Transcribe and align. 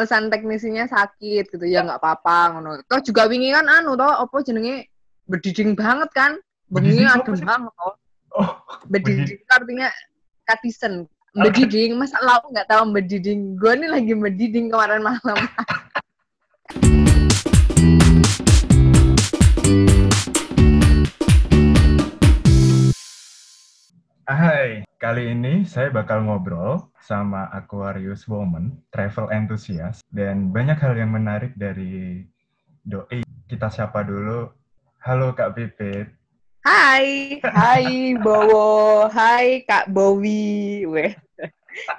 alasan 0.00 0.32
teknisinya 0.32 0.88
sakit 0.88 1.52
gitu 1.52 1.66
ya 1.68 1.84
nggak 1.84 2.00
apa-apa 2.00 2.56
ngono. 2.56 2.80
Toh 2.88 3.04
juga 3.04 3.28
wingi 3.28 3.52
kan 3.52 3.68
anu 3.68 4.00
toh 4.00 4.08
apa 4.08 4.32
jenenge 4.40 4.88
berdiding 5.28 5.76
banget 5.76 6.08
kan. 6.16 6.40
Bengi 6.72 7.04
adem 7.04 7.36
banget 7.44 7.68
toh. 7.76 7.94
Oh, 8.32 8.56
Bediding 8.88 9.36
itu 9.36 9.52
artinya 9.52 9.92
katisen. 10.48 11.04
Bediding, 11.36 12.00
masa 12.00 12.16
lau 12.24 12.40
nggak 12.48 12.64
tahu 12.64 12.96
bediding. 12.96 13.60
Gue 13.60 13.76
nih 13.76 13.92
lagi 13.92 14.16
bediding 14.16 14.72
kemarin 14.72 15.04
malam. 15.04 15.36
Hai, 24.30 24.86
kali 25.00 25.32
ini 25.32 25.64
saya 25.64 25.88
bakal 25.88 26.28
ngobrol 26.28 26.92
sama 27.00 27.48
Aquarius 27.56 28.28
Woman, 28.28 28.76
travel 28.92 29.32
enthusiast, 29.32 30.04
dan 30.12 30.52
banyak 30.52 30.76
hal 30.76 30.92
yang 30.92 31.08
menarik 31.08 31.56
dari 31.56 32.20
Doi. 32.84 33.24
Kita 33.48 33.72
siapa 33.72 34.04
dulu. 34.04 34.52
Halo 35.00 35.32
Kak 35.32 35.56
Pipit. 35.56 36.12
Hai, 36.60 37.40
hai 37.40 38.12
Bowo, 38.20 39.08
hai 39.08 39.64
Kak 39.64 39.88
Bowi, 39.88 40.84
weh. 40.84 41.16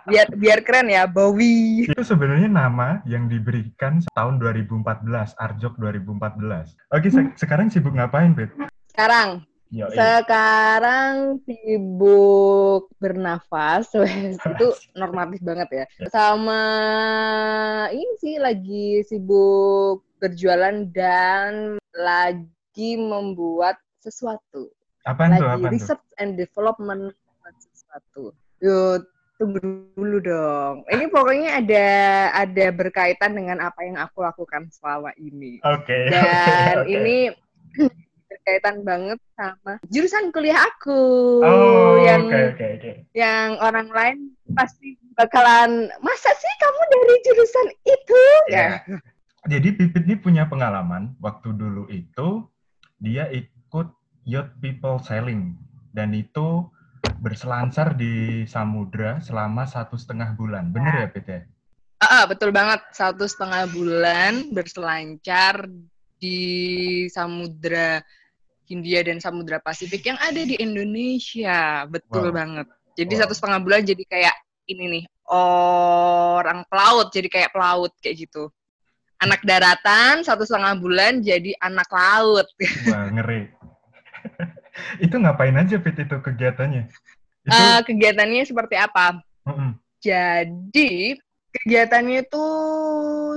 Biar 0.05 0.29
biar 0.37 0.61
keren 0.61 0.93
ya, 0.93 1.09
Bowi. 1.09 1.89
Itu 1.89 2.05
sebenarnya 2.05 2.45
nama 2.45 3.01
yang 3.09 3.25
diberikan 3.25 4.05
tahun 4.13 4.37
2014, 4.37 5.33
Arjok 5.41 5.81
2014. 5.81 6.77
Oke, 6.93 7.09
se- 7.09 7.33
sekarang 7.33 7.73
sibuk 7.73 7.97
ngapain, 7.97 8.37
Pit? 8.37 8.53
Sekarang, 8.93 9.41
Yoi. 9.71 9.95
sekarang 9.95 11.39
sibuk 11.47 12.91
bernafas, 12.99 13.87
itu 14.51 14.67
normatif 14.99 15.39
banget 15.39 15.69
ya. 15.71 15.85
Sama 16.11 16.63
ini 17.95 18.13
sih 18.19 18.35
lagi 18.35 18.99
sibuk 19.07 20.03
berjualan 20.19 20.91
dan 20.91 21.79
lagi 21.95 22.91
membuat 22.99 23.79
sesuatu. 24.03 24.67
Apaan 25.07 25.39
tuh? 25.39 25.47
lagi 25.47 25.63
tuh? 25.63 25.71
research 25.71 26.07
and 26.19 26.35
development 26.35 27.15
membuat 27.15 27.55
sesuatu. 27.57 28.35
Yuk, 28.59 29.07
tunggu 29.39 29.87
dulu 29.95 30.19
dong. 30.19 30.75
Ini 30.91 31.07
pokoknya 31.07 31.49
ada 31.63 31.87
ada 32.35 32.65
berkaitan 32.75 33.39
dengan 33.39 33.63
apa 33.63 33.87
yang 33.87 33.95
aku 34.03 34.19
lakukan 34.19 34.67
selama 34.67 35.15
ini. 35.15 35.63
Oke. 35.63 36.11
Dan 36.11 36.75
oke. 36.83 36.91
ini 36.91 37.31
berkaitan 38.31 38.87
banget 38.87 39.19
sama 39.35 39.75
jurusan 39.91 40.31
kuliah 40.31 40.55
aku 40.55 41.03
Oh, 41.43 41.99
yang 41.99 42.31
oke 42.31 42.55
oke 42.55 42.65
oke. 42.79 42.91
yang 43.11 43.59
orang 43.59 43.91
lain 43.91 44.17
pasti 44.55 44.95
bakalan 45.19 45.91
masa 45.99 46.31
sih 46.31 46.53
kamu 46.63 46.81
dari 46.87 47.15
jurusan 47.27 47.67
itu 47.83 48.21
Ya. 48.47 48.67
Jadi 49.41 49.73
Pipit 49.73 50.05
ini 50.05 50.15
punya 50.15 50.45
pengalaman 50.45 51.17
waktu 51.19 51.51
dulu 51.51 51.89
itu 51.89 52.45
dia 53.01 53.25
ikut 53.33 53.89
Yacht 54.23 54.53
People 54.61 55.01
Sailing 55.01 55.57
dan 55.91 56.13
itu 56.13 56.69
berselancar 57.21 57.97
di 57.97 58.45
samudra 58.45 59.17
selama 59.17 59.65
satu 59.65 59.97
setengah 59.97 60.37
bulan. 60.37 60.69
Bener 60.69 60.93
ya 60.93 61.07
Pit 61.09 61.25
ya? 61.25 61.41
Ah, 62.01 62.25
betul 62.29 62.53
banget. 62.53 62.81
Satu 62.93 63.25
setengah 63.25 63.65
bulan 63.69 64.53
berselancar 64.53 65.65
di 66.21 66.37
Samudra 67.09 67.97
Hindia 68.71 69.03
dan 69.03 69.19
Samudra 69.19 69.59
Pasifik 69.59 70.07
yang 70.07 70.15
ada 70.23 70.39
di 70.39 70.55
Indonesia. 70.55 71.83
Betul 71.91 72.31
Wow. 72.31 72.35
banget. 72.39 72.67
Jadi 72.95 73.13
Wow. 73.19 73.21
satu 73.27 73.33
setengah 73.35 73.59
bulan 73.59 73.81
jadi 73.83 74.03
kayak 74.07 74.35
ini 74.71 74.85
nih 74.87 75.03
orang 75.27 76.63
pelaut, 76.71 77.11
jadi 77.11 77.27
kayak 77.27 77.51
pelaut 77.51 77.91
kayak 77.99 78.23
gitu. 78.23 78.47
Anak 79.19 79.43
daratan 79.43 80.23
satu 80.23 80.47
setengah 80.47 80.79
bulan 80.79 81.19
jadi 81.19 81.51
anak 81.59 81.91
laut. 81.91 82.47
Wah, 82.87 83.11
ngeri. 83.11 83.51
itu 85.05 85.15
ngapain 85.19 85.53
aja 85.59 85.75
Pit 85.77 85.99
itu 85.99 86.15
kegiatannya? 86.15 86.87
Itu 87.43 87.51
Eh, 87.53 87.79
kegiatannya 87.85 88.47
seperti 88.47 88.79
apa? 88.79 89.19
Mm-mm. 89.45 89.75
Jadi 90.01 91.19
kegiatannya 91.51 92.25
itu 92.25 92.45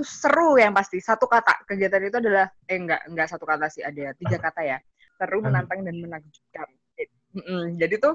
seru 0.07 0.57
yang 0.57 0.73
pasti. 0.73 1.03
Satu 1.03 1.29
kata 1.29 1.67
kegiatan 1.69 2.01
itu 2.01 2.17
adalah 2.17 2.47
eh 2.65 2.79
enggak 2.79 3.05
enggak 3.11 3.29
satu 3.29 3.45
kata 3.45 3.67
sih 3.69 3.85
ada 3.85 4.15
tiga 4.17 4.39
kata 4.41 4.61
ya. 4.65 4.79
Seru, 5.15 5.39
Apa? 5.41 5.47
menantang 5.51 5.81
dan 5.87 5.97
menakjubkan. 5.99 6.69
Mm-mm. 7.35 7.63
Jadi 7.79 7.95
tuh 7.99 8.15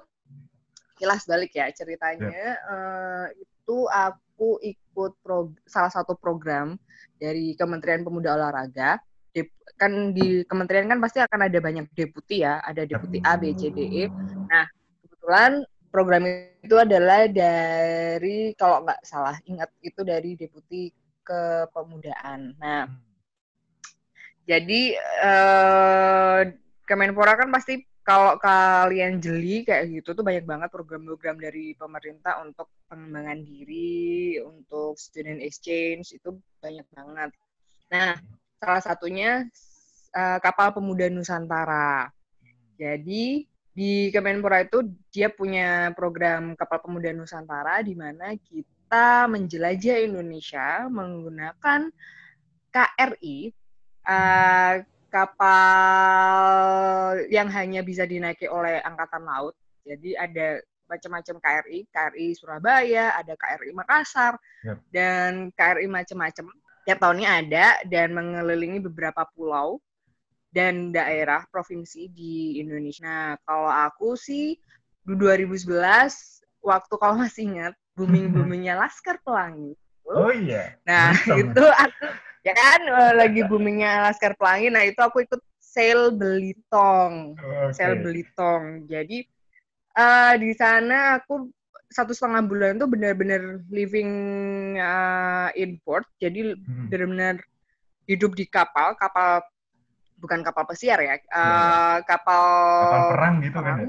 kilas 1.00 1.24
balik 1.28 1.52
ya 1.56 1.68
ceritanya. 1.72 2.56
eh, 2.56 3.26
itu 3.40 3.78
aku 3.88 4.60
ikut 4.64 5.12
prog- 5.24 5.60
salah 5.68 5.92
satu 5.92 6.16
program 6.16 6.80
dari 7.20 7.56
Kementerian 7.56 8.04
Pemuda 8.04 8.36
Olahraga. 8.36 9.00
Dep- 9.30 9.56
kan 9.78 10.12
di 10.12 10.42
kementerian 10.44 10.90
kan 10.90 11.00
pasti 11.00 11.22
akan 11.22 11.48
ada 11.48 11.60
banyak 11.62 11.88
deputi 11.94 12.42
ya, 12.44 12.60
ada 12.66 12.84
deputi 12.84 13.22
A, 13.24 13.38
B, 13.38 13.54
C, 13.56 13.70
D, 13.72 13.80
E. 13.80 14.04
Nah 14.50 14.66
kebetulan 15.06 15.52
program 15.94 16.24
itu 16.64 16.76
adalah 16.76 17.30
dari 17.30 18.52
kalau 18.58 18.84
nggak 18.84 19.02
salah 19.06 19.38
ingat 19.46 19.70
itu 19.86 20.02
dari 20.02 20.34
deputi 20.34 20.90
kepemudaan. 21.24 22.58
Nah, 22.58 22.90
jadi 24.50 24.82
eh, 24.98 26.40
Kemenpora 26.90 27.38
kan 27.38 27.54
pasti 27.54 27.86
kalau 28.02 28.42
kalian 28.42 29.22
jeli 29.22 29.62
kayak 29.62 29.94
gitu 29.94 30.18
tuh 30.18 30.26
banyak 30.26 30.42
banget 30.42 30.74
program-program 30.74 31.38
dari 31.38 31.78
pemerintah 31.78 32.42
untuk 32.42 32.66
pengembangan 32.90 33.46
diri, 33.46 34.42
untuk 34.42 34.98
student 34.98 35.38
exchange 35.46 36.18
itu 36.18 36.34
banyak 36.58 36.90
banget. 36.90 37.30
Nah, 37.94 38.18
salah 38.58 38.82
satunya 38.82 39.46
eh, 40.18 40.40
kapal 40.42 40.74
pemuda 40.74 41.06
Nusantara. 41.14 42.10
Jadi 42.82 43.46
di 43.70 44.10
Kemenpora 44.10 44.66
itu 44.66 44.90
dia 45.14 45.30
punya 45.30 45.94
program 45.94 46.58
Kapal 46.58 46.82
Pemuda 46.82 47.14
Nusantara 47.14 47.80
di 47.86 47.94
mana 47.94 48.34
kita 48.36 49.30
menjelajah 49.30 50.10
Indonesia 50.10 50.90
menggunakan 50.90 51.94
KRI 52.74 53.54
eh, 54.10 54.76
kapal 55.12 56.46
yang 57.28 57.50
hanya 57.50 57.82
bisa 57.82 58.06
dinaiki 58.06 58.48
oleh 58.48 58.80
angkatan 58.86 59.26
laut. 59.26 59.58
Jadi 59.84 60.14
ada 60.16 60.62
macam-macam 60.90 61.36
KRI, 61.38 61.86
KRI 61.94 62.28
Surabaya, 62.34 63.14
ada 63.14 63.38
KRI 63.38 63.72
Makassar, 63.78 64.34
Yap. 64.66 64.78
dan 64.90 65.54
KRI 65.54 65.86
macam-macam. 65.86 66.50
Tiap 66.90 66.98
tahunnya 66.98 67.30
ada 67.46 67.78
dan 67.86 68.18
mengelilingi 68.18 68.82
beberapa 68.82 69.22
pulau 69.38 69.78
dan 70.50 70.90
daerah 70.90 71.46
provinsi 71.54 72.10
di 72.10 72.58
Indonesia. 72.58 73.06
Nah, 73.06 73.38
kalau 73.46 73.70
aku 73.70 74.18
sih 74.18 74.58
di 75.06 75.14
2011 75.14 76.42
waktu 76.66 76.94
kalau 76.98 77.22
masih 77.22 77.54
ingat 77.54 77.74
booming-boomingnya 77.94 78.74
Laskar 78.82 79.22
Pelangi. 79.22 79.78
Oh 80.10 80.34
iya. 80.34 80.74
Nah, 80.90 81.14
Betul. 81.14 81.54
itu 81.54 81.66
aku 81.70 82.06
ya 82.50 82.54
kan 82.58 82.82
eh, 82.82 83.14
lagi 83.14 83.42
boomingnya 83.46 84.10
Laskar 84.10 84.34
Pelangi. 84.34 84.74
Nah, 84.74 84.84
itu 84.86 84.98
aku 84.98 85.22
ikut 85.22 85.42
Sail 85.62 86.10
Belitong. 86.10 87.38
Oke. 87.38 87.78
Sail 87.78 88.02
Belitong. 88.02 88.90
Jadi 88.90 89.22
eh 90.00 90.34
di 90.42 90.52
sana 90.58 91.22
aku 91.22 91.50
satu 91.90 92.14
setengah 92.14 92.46
bulan 92.46 92.78
tuh 92.78 92.90
benar-benar 92.90 93.62
living 93.70 94.12
eh, 94.78 95.48
in 95.62 95.78
port. 95.86 96.06
Jadi 96.18 96.58
Hmm. 96.58 96.90
benar-benar 96.90 97.36
hidup 98.10 98.34
di 98.34 98.50
kapal, 98.50 98.98
kapal 98.98 99.46
bukan 100.18 100.42
kapal 100.42 100.66
pesiar 100.66 101.00
ya, 101.00 101.16
Iya, 101.16 102.02
kapal 102.04 102.44
Kapal 102.84 103.04
perang 103.14 103.36
gitu 103.40 103.60
kan 103.62 103.74
ya? 103.80 103.88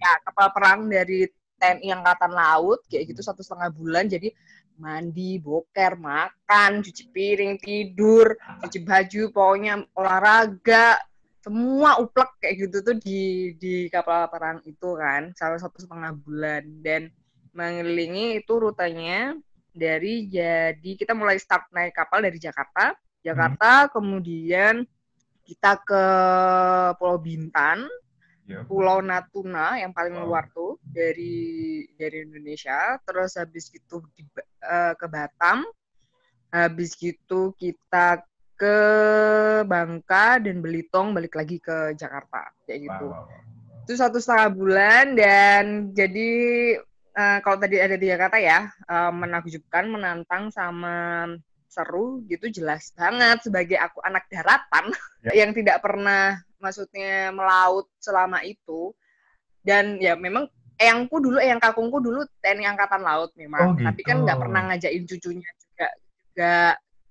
Ya, 0.00 0.12
kapal 0.24 0.46
perang 0.54 0.78
dari 0.88 1.26
TNI 1.58 1.88
Angkatan 2.00 2.32
Laut 2.32 2.80
kayak 2.86 3.12
gitu 3.12 3.20
satu 3.20 3.42
setengah 3.42 3.74
bulan. 3.74 4.06
Jadi 4.06 4.30
mandi, 4.78 5.38
boker, 5.38 5.98
makan, 5.98 6.82
cuci 6.82 7.10
piring, 7.10 7.58
tidur, 7.58 8.34
cuci 8.64 8.78
baju, 8.82 9.22
pokoknya 9.30 9.74
olahraga, 9.94 10.98
semua 11.44 12.00
uplek 12.00 12.40
kayak 12.40 12.54
gitu 12.56 12.76
tuh 12.80 12.96
di 12.96 13.52
di 13.60 13.86
kapal 13.92 14.26
perang 14.32 14.64
itu 14.64 14.96
kan, 14.96 15.30
salah 15.36 15.60
satu 15.60 15.84
setengah 15.84 16.16
bulan. 16.24 16.64
Dan 16.80 17.12
mengelilingi 17.54 18.42
itu 18.42 18.52
rutenya 18.56 19.36
dari 19.74 20.26
jadi 20.30 20.90
kita 20.98 21.12
mulai 21.12 21.38
start 21.38 21.70
naik 21.74 21.94
kapal 21.94 22.22
dari 22.22 22.38
Jakarta, 22.38 22.94
Jakarta 23.24 23.88
kemudian 23.90 24.86
kita 25.44 25.76
ke 25.84 26.04
Pulau 26.96 27.20
Bintan, 27.20 27.84
Iya. 28.44 28.60
Pulau 28.68 29.00
Natuna 29.00 29.80
yang 29.80 29.96
paling 29.96 30.20
Wow. 30.20 30.24
luar 30.28 30.44
tuh 30.52 30.76
dari 30.84 31.84
dari 31.96 32.28
Indonesia. 32.28 33.00
Terus 33.04 33.40
habis 33.40 33.72
itu 33.72 34.04
di, 34.12 34.22
eh, 34.60 34.92
ke 34.96 35.06
Batam. 35.08 35.64
Habis 36.54 36.94
gitu 36.94 37.50
kita 37.58 38.22
ke 38.54 38.78
Bangka 39.66 40.38
dan 40.38 40.62
Belitung 40.62 41.10
balik 41.10 41.34
lagi 41.34 41.58
ke 41.58 41.96
Jakarta 41.98 42.52
kayak 42.68 42.80
gitu. 42.86 43.06
Wow. 43.10 43.26
Itu 43.84 43.92
satu 43.98 44.22
setengah 44.22 44.48
bulan 44.54 45.04
dan 45.18 45.64
jadi 45.96 46.30
eh, 47.14 47.38
kalau 47.42 47.56
tadi 47.58 47.80
ada 47.80 47.96
tiga 47.98 48.16
kata 48.20 48.38
ya 48.38 48.68
eh, 48.70 49.12
menakjubkan, 49.12 49.88
menantang 49.90 50.52
sama 50.54 51.26
seru 51.74 52.22
gitu 52.30 52.46
jelas 52.54 52.94
banget 52.94 53.42
sebagai 53.42 53.74
aku 53.82 53.98
anak 54.06 54.30
daratan 54.30 54.94
ya. 55.26 55.32
yang 55.42 55.50
tidak 55.50 55.82
pernah 55.82 56.38
maksudnya 56.64 57.28
melaut 57.36 57.84
selama 58.00 58.40
itu 58.40 58.96
dan 59.60 60.00
ya 60.00 60.16
memang 60.16 60.48
eyangku 60.80 61.20
dulu 61.20 61.36
eyang 61.38 61.60
kakungku 61.60 62.00
dulu 62.00 62.24
TNI 62.40 62.64
angkatan 62.72 63.04
laut 63.04 63.30
memang 63.36 63.60
oh, 63.62 63.72
gitu. 63.76 63.84
tapi 63.84 64.00
kan 64.02 64.16
nggak 64.24 64.38
pernah 64.40 64.60
ngajakin 64.72 65.04
cucunya 65.04 65.50
juga 65.60 65.88
juga 66.24 66.56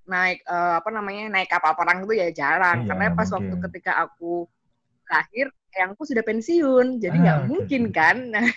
naik 0.03 0.43
uh, 0.49 0.83
apa 0.83 0.89
namanya 0.91 1.31
naik 1.31 1.47
kapal 1.47 1.71
perang 1.79 2.03
itu 2.03 2.13
ya 2.19 2.27
jarang 2.35 2.83
iya, 2.83 2.87
karena 2.91 3.15
pas 3.15 3.29
mungkin. 3.31 3.35
waktu 3.39 3.55
ketika 3.69 3.91
aku 4.03 4.43
lahir 5.07 5.47
eyangku 5.71 6.03
sudah 6.03 6.23
pensiun 6.27 6.99
jadi 6.99 7.15
nggak 7.15 7.39
ah, 7.39 7.45
mungkin 7.47 7.83
okay. 7.87 7.95
kan 7.95 8.17
nah, 8.35 8.47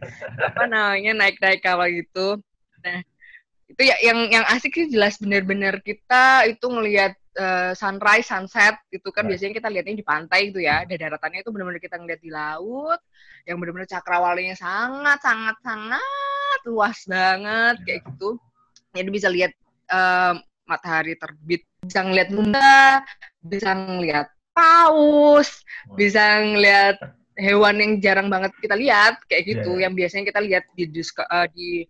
apa 0.48 0.62
namanya 0.64 1.12
naik 1.12 1.36
naik 1.44 1.60
kapal 1.60 1.86
gitu 1.92 2.40
nah 2.80 2.98
itu 3.68 3.82
ya 3.84 3.96
yang 4.00 4.18
yang 4.32 4.44
asik 4.48 4.72
sih 4.76 4.88
jelas 4.92 5.20
bener-bener 5.20 5.80
kita 5.84 6.48
itu 6.48 6.66
ngelihat 6.68 7.16
uh, 7.38 7.72
sunrise 7.76 8.28
sunset 8.30 8.78
itu 8.90 9.08
kan. 9.10 9.24
Right. 9.24 9.36
biasanya 9.36 9.54
kita 9.58 9.68
lihatnya 9.70 9.94
di 9.98 10.06
pantai 10.06 10.40
itu 10.50 10.58
ya. 10.62 10.82
Ada 10.86 10.94
daratannya 10.96 11.40
itu 11.42 11.50
bener-bener 11.50 11.82
kita 11.82 11.96
ngeliat 12.00 12.20
di 12.22 12.30
laut. 12.30 13.00
Yang 13.44 13.56
bener-bener 13.60 13.88
cakrawalanya 13.88 14.56
sangat 14.56 15.18
sangat 15.20 15.56
sangat 15.62 16.58
luas 16.64 16.98
banget 17.06 17.76
kayak 17.84 18.00
iya. 18.02 18.08
gitu. 18.14 18.28
Jadi 18.94 19.08
bisa 19.10 19.28
lihat 19.28 19.52
uh, 19.90 20.34
matahari 20.64 21.14
terbit. 21.18 21.62
Bisa 21.84 22.00
ngeliat 22.00 22.28
bunda 22.32 23.04
bisa 23.44 23.76
ngeliat 23.76 24.32
paus 24.56 25.60
bisa 25.98 26.40
ngeliat 26.40 26.96
hewan 27.36 27.76
yang 27.82 27.92
jarang 27.98 28.30
banget 28.30 28.54
kita 28.62 28.78
lihat 28.78 29.18
kayak 29.26 29.44
gitu. 29.50 29.76
Yeah. 29.76 29.90
yang 29.90 29.92
biasanya 29.98 30.24
kita 30.30 30.40
lihat 30.40 30.64
di 30.78 30.84
uh, 30.86 31.46
di 31.50 31.84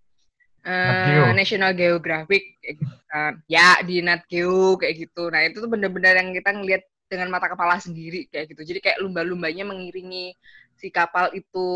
uh, 0.64 1.30
National 1.36 1.72
Geographic 1.76 2.58
kayak 2.60 2.74
gitu 2.80 2.96
kan. 3.08 3.32
Ya 3.46 3.78
di 3.84 4.00
Nat 4.00 4.24
Geo 4.26 4.80
kayak 4.80 5.08
gitu. 5.08 5.28
Nah 5.30 5.44
itu 5.46 5.60
tuh 5.60 5.70
bener-bener 5.70 6.16
yang 6.18 6.32
kita 6.32 6.50
ngelihat 6.52 6.82
dengan 7.08 7.28
mata 7.30 7.46
kepala 7.46 7.78
sendiri 7.78 8.26
kayak 8.32 8.50
gitu. 8.52 8.62
Jadi 8.74 8.80
kayak 8.80 9.00
lumba-lumbanya 9.04 9.68
mengiringi 9.68 10.34
si 10.74 10.88
kapal 10.90 11.30
itu 11.36 11.68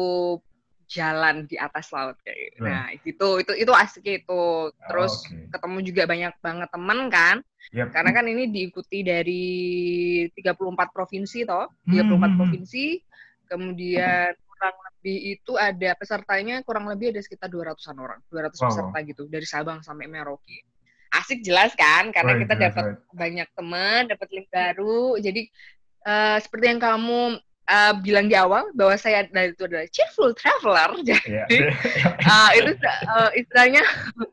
jalan 0.89 1.45
di 1.45 1.61
atas 1.61 1.93
laut 1.93 2.17
kayak 2.25 2.57
gitu. 2.57 2.65
Nah, 2.65 2.89
itu 2.97 3.29
itu 3.45 3.53
itu 3.55 3.73
asik 3.77 4.05
itu. 4.09 4.73
Terus 4.73 5.13
oh, 5.21 5.29
okay. 5.29 5.47
ketemu 5.53 5.79
juga 5.85 6.03
banyak 6.09 6.35
banget 6.41 6.69
teman 6.73 6.99
kan. 7.13 7.37
Yep. 7.77 7.93
Karena 7.93 8.11
kan 8.17 8.25
ini 8.25 8.49
diikuti 8.49 9.05
dari 9.05 9.45
34 10.33 10.89
provinsi 10.89 11.45
toh, 11.45 11.69
34 11.85 11.93
hmm. 11.93 12.37
provinsi. 12.41 12.87
Kemudian 13.49 14.33
kurang 14.33 14.77
lebih 14.99 15.39
itu 15.39 15.55
ada 15.55 15.95
pesertanya 15.95 16.67
kurang 16.67 16.91
lebih 16.91 17.15
ada 17.15 17.23
sekitar 17.23 17.47
200-an 17.47 17.97
orang, 18.03 18.21
200 18.27 18.51
wow. 18.51 18.67
peserta 18.67 18.99
gitu 19.07 19.23
dari 19.31 19.47
Sabang 19.47 19.79
sampai 19.87 20.11
Merauke. 20.11 20.67
Asik 21.15 21.41
jelas 21.41 21.73
kan 21.79 22.11
karena 22.11 22.37
right, 22.37 22.43
kita 22.45 22.55
dapat 22.59 22.85
right. 22.85 23.01
banyak 23.15 23.49
teman, 23.55 24.01
dapat 24.11 24.29
link 24.35 24.51
baru. 24.51 25.17
Jadi 25.23 25.49
uh, 26.05 26.37
seperti 26.43 26.65
yang 26.77 26.83
kamu 26.83 27.41
uh, 27.69 27.93
bilang 28.03 28.27
di 28.27 28.37
awal 28.37 28.69
bahwa 28.75 28.93
saya 28.99 29.25
dari 29.31 29.55
itu 29.55 29.65
adalah 29.65 29.87
cheerful 29.89 30.35
traveler. 30.35 30.91
Jadi 31.09 31.31
yeah. 31.49 31.73
uh, 32.33 32.51
itu 32.59 32.73
uh, 33.09 33.31
istilahnya 33.39 33.85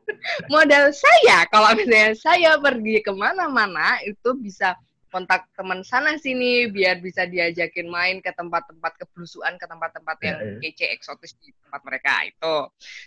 modal 0.52 0.90
saya 0.90 1.46
kalau 1.48 1.72
misalnya 1.78 2.12
saya 2.18 2.50
pergi 2.58 3.00
ke 3.00 3.12
mana-mana 3.14 4.02
itu 4.02 4.34
bisa 4.36 4.76
kontak 5.16 5.48
teman 5.56 5.80
sana 5.80 6.20
sini 6.20 6.68
biar 6.68 7.00
bisa 7.00 7.24
diajakin 7.24 7.88
main 7.88 8.20
ke 8.20 8.28
tempat-tempat 8.36 9.00
keblusuan 9.00 9.56
ke 9.56 9.64
tempat-tempat 9.64 10.16
yang 10.20 10.36
yeah, 10.36 10.52
yeah. 10.60 10.72
kece 10.76 10.86
eksotis 10.92 11.32
di 11.40 11.56
tempat 11.64 11.80
mereka 11.88 12.12
itu. 12.28 12.56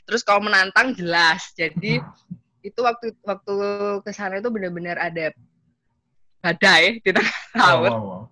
Terus 0.10 0.26
kalau 0.26 0.42
menantang 0.42 0.98
jelas 0.98 1.54
jadi 1.54 2.02
itu 2.68 2.80
waktu 2.82 3.14
waktu 3.22 3.56
ke 4.02 4.10
sana 4.10 4.42
itu 4.42 4.50
benar-benar 4.50 4.98
ada 4.98 5.30
badai 6.42 6.98
di 6.98 7.12
tengah 7.14 7.38
laut. 7.62 7.94
wow, 7.94 8.02
wow. 8.02 8.24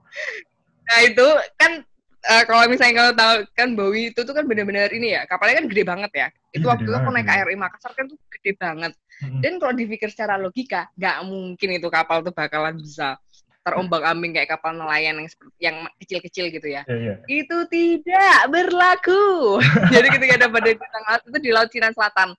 nah 0.90 1.00
itu 1.06 1.28
kan 1.62 1.86
uh, 2.26 2.44
kalau 2.50 2.66
misalnya 2.66 2.96
kalau 2.98 3.14
tahu 3.14 3.34
kan 3.54 3.70
Bowie 3.78 4.10
itu 4.10 4.26
tuh 4.26 4.34
kan 4.34 4.50
benar-benar 4.50 4.90
ini 4.90 5.14
ya 5.14 5.30
kapalnya 5.30 5.62
kan 5.62 5.68
gede 5.70 5.84
banget 5.86 6.12
ya. 6.18 6.28
Itu 6.50 6.66
iya, 6.66 6.72
waktu 6.74 6.90
itu 6.90 6.98
aku 6.98 7.10
naik 7.14 7.30
KRI 7.30 7.58
Makassar 7.62 7.92
kan 7.94 8.10
tuh 8.10 8.18
gede 8.34 8.52
banget. 8.58 8.98
Dan 9.18 9.58
kalau 9.58 9.74
dipikir 9.74 10.14
secara 10.14 10.38
logika 10.38 10.94
nggak 10.94 11.18
mungkin 11.26 11.70
itu 11.74 11.88
kapal 11.90 12.22
tuh 12.22 12.34
bakalan 12.34 12.78
bisa 12.78 13.18
terombang 13.68 14.04
ambing 14.08 14.32
kayak 14.32 14.56
kapal 14.56 14.72
nelayan 14.72 15.20
yang 15.20 15.28
yang 15.60 15.76
kecil-kecil 16.00 16.48
gitu 16.56 16.68
ya. 16.72 16.88
Yeah, 16.88 17.00
yeah. 17.04 17.18
Itu 17.28 17.68
tidak 17.68 18.48
berlaku. 18.48 19.60
Jadi 19.94 20.08
ketika 20.16 20.34
ada 20.40 20.48
badai 20.48 20.80
bintang 20.80 21.04
laut 21.04 21.24
itu 21.28 21.38
di 21.44 21.52
Laut 21.52 21.68
Cina 21.68 21.92
Selatan. 21.92 22.32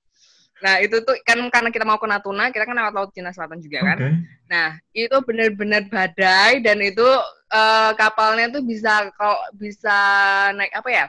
Nah, 0.59 0.83
itu 0.83 0.99
tuh 1.07 1.15
kan 1.23 1.39
karena 1.53 1.71
kita 1.71 1.87
mau 1.87 2.01
ke 2.01 2.09
Natuna, 2.09 2.51
kita 2.51 2.65
kan 2.65 2.75
lewat 2.75 2.95
Laut 2.97 3.11
Cina 3.13 3.31
Selatan 3.31 3.61
juga 3.61 3.85
kan. 3.85 3.99
Okay. 4.01 4.13
Nah, 4.49 4.69
itu 4.97 5.17
benar-benar 5.23 5.87
badai 5.93 6.65
dan 6.65 6.81
itu 6.81 7.05
uh, 7.53 7.93
kapalnya 7.95 8.49
tuh 8.49 8.65
bisa 8.65 9.13
kalau 9.15 9.39
bisa 9.55 9.99
naik 10.57 10.73
apa 10.73 10.91
ya? 10.91 11.07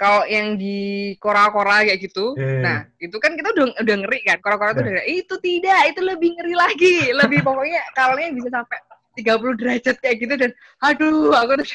Kalau 0.00 0.24
yang 0.24 0.56
di 0.56 1.12
kora-kora 1.20 1.84
kayak 1.84 2.00
gitu, 2.00 2.32
yeah. 2.40 2.48
Iya. 2.48 2.60
nah 2.64 2.78
itu 2.96 3.16
kan 3.20 3.36
kita 3.36 3.52
udah 3.52 3.84
udah 3.84 3.96
ngeri 4.00 4.20
kan, 4.24 4.40
kora-kora 4.40 4.72
yeah. 4.72 4.76
tuh 4.80 4.84
udah 4.88 5.04
itu 5.04 5.34
tidak, 5.44 5.80
itu 5.92 6.00
lebih 6.00 6.28
ngeri 6.40 6.54
lagi, 6.56 6.96
lebih 7.12 7.44
pokoknya 7.44 7.84
kapalnya 7.92 8.32
bisa 8.32 8.48
sampai 8.48 8.80
30 9.18 9.60
derajat 9.60 9.96
kayak 9.98 10.16
gitu 10.22 10.34
dan 10.38 10.50
aduh 10.82 11.34
aku 11.34 11.58
udah 11.58 11.68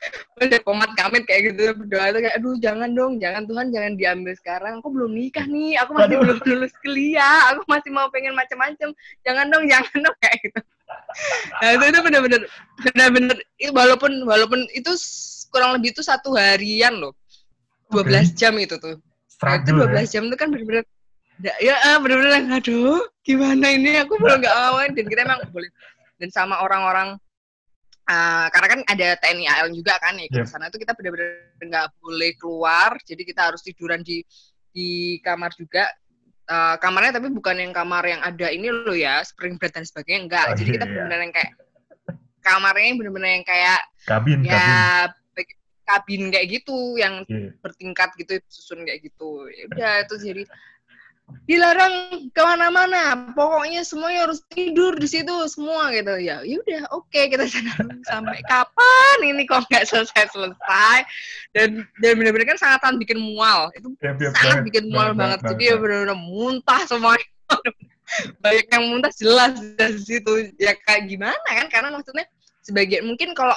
udah 0.40 0.60
komat 0.64 0.90
kamit 0.96 1.22
kayak 1.28 1.52
gitu 1.52 1.76
berdoa 1.76 2.06
tuh 2.16 2.20
kayak 2.24 2.36
aduh 2.40 2.54
jangan 2.58 2.90
dong 2.96 3.20
jangan 3.20 3.42
Tuhan 3.44 3.66
jangan 3.68 3.92
diambil 4.00 4.32
sekarang 4.36 4.72
aku 4.80 4.88
belum 4.88 5.12
nikah 5.12 5.44
nih 5.44 5.76
aku 5.76 5.90
masih 5.92 6.16
aduh. 6.16 6.20
belum 6.24 6.38
lulus 6.48 6.72
kuliah 6.80 7.38
aku 7.52 7.62
masih 7.68 7.90
mau 7.92 8.08
pengen 8.08 8.32
macam-macam 8.32 8.88
jangan 9.22 9.46
dong 9.52 9.64
jangan 9.68 9.96
dong 10.00 10.16
kayak 10.24 10.38
gitu 10.42 10.60
nah 11.60 11.68
itu 11.76 11.84
itu 11.92 12.00
bener-bener 12.02 12.40
bener-bener 12.82 13.36
walaupun 13.70 14.12
walaupun 14.24 14.60
itu 14.72 14.90
kurang 15.52 15.76
lebih 15.76 15.92
itu 15.92 16.02
satu 16.02 16.34
harian 16.34 16.96
loh 16.96 17.12
12 17.92 18.06
okay. 18.06 18.24
jam 18.34 18.54
itu 18.56 18.78
tuh 18.78 18.96
nah, 19.42 19.54
itu 19.58 19.70
12 19.74 19.90
ya? 19.90 20.02
jam 20.18 20.22
itu 20.30 20.36
kan 20.38 20.48
bener-bener 20.48 20.84
ya 21.60 21.76
bener-bener 22.00 22.32
aduh 22.52 23.00
gimana 23.24 23.66
ini 23.72 24.00
aku 24.00 24.16
belum 24.16 24.40
nggak 24.40 24.54
ngawain 24.54 24.90
dan 24.96 25.04
kita 25.08 25.20
emang 25.24 25.40
boleh 25.52 25.70
dan 26.20 26.28
sama 26.28 26.60
orang-orang 26.60 27.16
uh, 28.04 28.46
karena 28.52 28.68
kan 28.68 28.80
ada 28.84 29.08
TNI 29.18 29.46
AL 29.48 29.68
juga 29.72 29.96
kan 29.96 30.20
ya 30.20 30.28
yeah. 30.28 30.46
sana 30.46 30.68
itu 30.68 30.76
kita 30.76 30.92
benar-benar 30.92 31.40
nggak 31.58 31.88
boleh 31.98 32.30
keluar 32.36 33.00
jadi 33.02 33.22
kita 33.24 33.40
harus 33.50 33.64
tiduran 33.64 34.04
di 34.04 34.20
di 34.70 35.18
kamar 35.24 35.50
juga 35.56 35.88
uh, 36.46 36.76
kamarnya 36.78 37.18
tapi 37.18 37.32
bukan 37.32 37.56
yang 37.58 37.72
kamar 37.72 38.04
yang 38.06 38.20
ada 38.22 38.52
ini 38.52 38.68
loh 38.70 38.94
ya 38.94 39.24
spring 39.24 39.56
bed 39.56 39.72
dan 39.72 39.88
sebagainya 39.88 40.20
enggak 40.28 40.46
oh, 40.52 40.56
jadi 40.60 40.70
kita 40.76 40.84
yeah. 40.84 40.92
benar-benar 40.92 41.20
yang 41.24 41.34
kayak 41.34 41.52
kamarnya 42.40 42.86
yang 42.86 42.98
benar-benar 42.98 43.30
yang 43.40 43.46
kayak 43.46 43.80
kabin 44.04 44.40
ya 44.44 44.60
kabin, 45.10 45.46
kabin 45.88 46.22
kayak 46.30 46.46
gitu 46.48 46.78
yang 47.00 47.14
yeah. 47.26 47.50
bertingkat 47.64 48.10
gitu 48.20 48.32
susun 48.52 48.84
kayak 48.84 49.00
gitu 49.02 49.48
ya 49.50 49.64
udah 49.72 49.94
itu 50.04 50.14
jadi 50.20 50.42
dilarang 51.48 52.26
ke 52.30 52.42
mana-mana 52.42 53.34
pokoknya 53.34 53.82
semuanya 53.82 54.28
harus 54.28 54.44
tidur 54.52 54.94
di 54.94 55.08
situ 55.08 55.32
semua 55.50 55.90
gitu. 55.90 56.14
Ya 56.20 56.44
yaudah 56.46 56.86
oke 56.94 57.10
okay, 57.10 57.30
kita 57.30 57.46
sana 57.50 57.74
sampai 58.10 58.38
kapan 58.46 59.16
ini 59.24 59.44
kok 59.48 59.66
nggak 59.68 59.86
selesai 59.88 60.30
selesai 60.30 60.98
dan 61.56 61.82
dan 61.98 62.12
benar-benar 62.18 62.54
kan 62.54 62.58
sangat 62.58 62.96
bikin 63.00 63.18
mual. 63.18 63.70
Itu 63.74 63.94
ya, 63.98 64.14
sangat 64.34 64.66
bikin 64.66 64.90
mual 64.90 65.12
banget, 65.12 65.42
banget. 65.42 65.50
jadi 65.56 65.62
ya 65.64 65.76
benar-benar 65.78 66.18
muntah 66.18 66.80
semuanya. 66.86 67.28
Banyak 68.42 68.66
yang 68.74 68.84
muntah 68.90 69.12
jelas 69.14 69.54
dari 69.78 69.98
situ. 69.98 70.50
Ya 70.58 70.74
kayak 70.74 71.06
gimana 71.06 71.46
kan 71.46 71.66
karena 71.70 71.88
maksudnya 71.94 72.26
sebagian 72.62 73.06
mungkin 73.06 73.34
kalau 73.34 73.56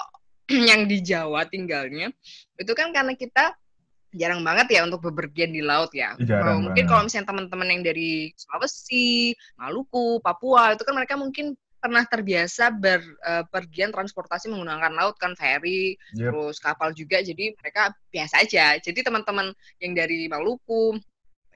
yang 0.69 0.89
di 0.89 0.99
Jawa 0.99 1.47
tinggalnya 1.47 2.11
itu 2.59 2.71
kan 2.75 2.91
karena 2.91 3.15
kita 3.15 3.55
jarang 4.13 4.45
banget 4.45 4.79
ya 4.79 4.81
untuk 4.85 5.01
bepergian 5.09 5.51
di 5.51 5.61
laut 5.65 5.89
ya. 5.91 6.13
Jarang 6.21 6.69
mungkin 6.69 6.85
kalau 6.85 7.05
misalnya 7.09 7.33
teman-teman 7.33 7.67
yang 7.69 7.81
dari 7.81 8.29
Sulawesi, 8.37 9.33
Maluku, 9.57 10.21
Papua 10.21 10.77
itu 10.77 10.85
kan 10.85 10.93
mereka 10.93 11.17
mungkin 11.17 11.57
pernah 11.83 12.07
terbiasa 12.07 12.71
berpergian 12.71 13.91
uh, 13.91 13.95
transportasi 13.99 14.47
menggunakan 14.47 14.95
laut 14.95 15.19
kan 15.19 15.35
ferry, 15.35 15.99
yep. 16.15 16.31
terus 16.31 16.55
kapal 16.63 16.95
juga 16.95 17.19
jadi 17.19 17.51
mereka 17.59 17.91
biasa 18.07 18.47
aja. 18.47 18.79
Jadi 18.79 19.03
teman-teman 19.03 19.51
yang 19.83 19.91
dari 19.91 20.31
Maluku, 20.31 20.95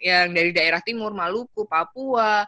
yang 0.04 0.36
dari 0.36 0.52
daerah 0.52 0.84
timur 0.84 1.16
Maluku, 1.16 1.64
Papua, 1.64 2.44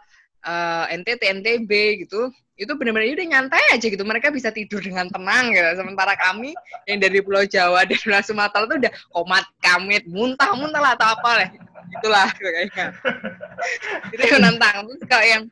uh, 0.45 0.85
NTT, 0.91 1.21
NTB 1.41 1.71
gitu, 2.05 2.29
itu 2.59 2.71
benar-benar 2.75 3.07
udah 3.15 3.27
nyantai 3.27 3.63
aja 3.71 3.87
gitu. 3.87 4.03
Mereka 4.03 4.31
bisa 4.35 4.51
tidur 4.51 4.83
dengan 4.83 5.07
tenang 5.07 5.55
gitu. 5.55 5.69
Sementara 5.79 6.13
kami 6.19 6.51
yang 6.85 6.99
dari 6.99 7.19
Pulau 7.23 7.47
Jawa 7.47 7.87
dan 7.87 7.97
Pulau 7.99 8.21
Sumatera 8.23 8.67
itu 8.67 8.75
udah 8.83 8.93
komat 9.15 9.45
kamit, 9.63 10.03
muntah-muntah 10.07 10.81
lah 10.83 10.91
atau 10.99 11.07
apa 11.15 11.29
lah. 11.43 11.49
Itulah 11.99 12.27
kayaknya. 12.35 12.87
itu 14.13 14.23
menantang. 14.35 14.75
Terus 14.87 15.03
kalau 15.07 15.25
yang 15.25 15.43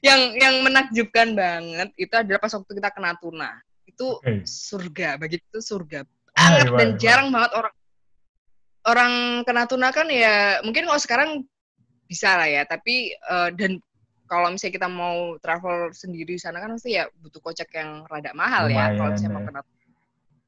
yang 0.00 0.20
yang 0.40 0.54
menakjubkan 0.64 1.36
banget 1.36 1.88
itu 2.00 2.14
adalah 2.16 2.40
pas 2.40 2.52
waktu 2.52 2.72
kita 2.76 2.90
kena 2.92 3.12
tuna. 3.20 3.50
Itu 3.88 4.20
okay. 4.20 4.44
surga, 4.44 5.20
bagi 5.20 5.40
itu 5.40 5.60
surga 5.60 6.04
banget 6.40 6.66
dan 6.72 6.88
jarang 6.96 7.28
banget 7.32 7.50
orang 7.56 7.74
orang 8.88 9.12
kena 9.44 9.64
tuna 9.68 9.88
kan 9.92 10.06
ya 10.08 10.64
mungkin 10.64 10.88
kalau 10.88 11.00
sekarang 11.00 11.30
bisa 12.10 12.34
lah 12.34 12.50
ya 12.50 12.66
tapi 12.66 13.14
uh, 13.30 13.54
dan 13.54 13.78
kalau 14.26 14.50
misalnya 14.50 14.74
kita 14.82 14.88
mau 14.90 15.38
travel 15.38 15.94
sendiri 15.94 16.34
di 16.34 16.42
sana 16.42 16.58
kan 16.58 16.74
pasti 16.74 16.98
ya 16.98 17.06
butuh 17.22 17.38
kocek 17.38 17.70
yang 17.74 18.02
rada 18.10 18.34
mahal 18.34 18.66
ya 18.66 18.90
Lumayan, 18.90 18.98
kalau 18.98 19.10
misalnya 19.14 19.30
mau 19.34 19.42
ya. 19.42 19.46
kena 19.46 19.60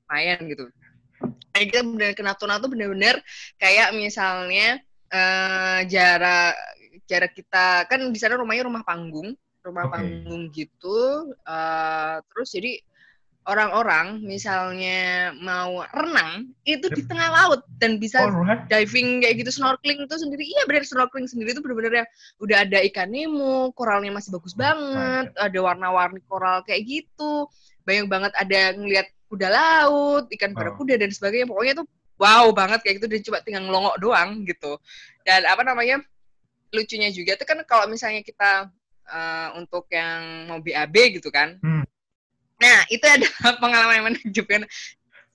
lumayan 0.03 0.39
gitu. 0.51 0.65
Nah, 1.23 1.61
kita 1.63 1.81
bener 1.87 2.11
ke 2.19 2.23
Natuna 2.23 2.59
tuh 2.59 2.71
bener-bener 2.71 3.17
kayak 3.59 3.95
misalnya 3.95 4.83
eh 5.13 5.81
jarak 5.87 6.55
jarak 7.07 7.33
kita 7.35 7.87
kan 7.87 8.01
di 8.11 8.19
sana 8.19 8.39
rumahnya 8.39 8.67
rumah 8.67 8.83
panggung, 8.83 9.35
rumah 9.63 9.87
Oke. 9.87 9.93
panggung 9.99 10.43
gitu. 10.51 10.99
eh 11.47 12.17
terus 12.31 12.49
jadi 12.55 12.73
orang-orang 13.43 14.23
misalnya 14.23 15.35
mau 15.35 15.83
renang 15.91 16.55
itu 16.63 16.87
di 16.89 17.03
tengah 17.03 17.27
laut 17.27 17.67
dan 17.83 17.99
bisa 17.99 18.23
Alright. 18.23 18.71
diving 18.71 19.19
kayak 19.19 19.43
gitu 19.43 19.51
snorkeling 19.51 20.07
itu 20.07 20.15
sendiri 20.15 20.47
iya 20.47 20.63
benar 20.71 20.87
snorkeling 20.87 21.27
sendiri 21.27 21.51
itu 21.51 21.59
benar-benar 21.59 22.07
yang 22.07 22.09
udah 22.39 22.57
ada 22.63 22.79
ikan 22.87 23.11
nemo 23.11 23.75
koralnya 23.75 24.15
masih 24.15 24.31
bagus 24.31 24.55
banget 24.55 25.35
ada 25.35 25.59
warna-warni 25.59 26.23
koral 26.31 26.63
kayak 26.63 26.87
gitu 26.87 27.51
banyak 27.83 28.07
banget 28.07 28.33
ada 28.39 28.79
ngelihat 28.79 29.11
kuda 29.27 29.49
laut 29.51 30.25
ikan 30.39 30.55
Oh. 30.55 30.59
barakuda 30.63 30.95
dan 30.95 31.11
sebagainya 31.11 31.51
pokoknya 31.51 31.83
tuh 31.83 31.87
wow 32.23 32.47
banget 32.55 32.79
kayak 32.87 33.03
gitu 33.03 33.09
dan 33.11 33.21
cuma 33.27 33.39
tinggal 33.43 33.63
ngelongok 33.67 33.97
doang 33.99 34.31
gitu 34.47 34.79
dan 35.27 35.43
apa 35.51 35.67
namanya 35.67 35.99
lucunya 36.71 37.11
juga 37.11 37.35
tuh 37.35 37.45
kan 37.45 37.59
kalau 37.67 37.91
misalnya 37.91 38.23
kita 38.23 38.71
eh, 39.03 39.49
untuk 39.59 39.91
yang 39.91 40.47
mau 40.47 40.63
BAB 40.63 41.19
gitu 41.19 41.29
kan 41.29 41.59
Hmm. 41.59 41.83
Nah 42.63 42.87
itu 42.87 43.03
ada 43.03 43.27
pengalaman 43.63 43.95
yang 43.99 44.07
menakjubkan 44.15 44.63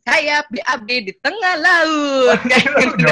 saya 0.07 0.39
BAB 0.47 0.89
di 1.03 1.13
tengah 1.19 1.55
laut 1.59 2.39
kayak 2.51 2.71
gitu. 2.79 3.11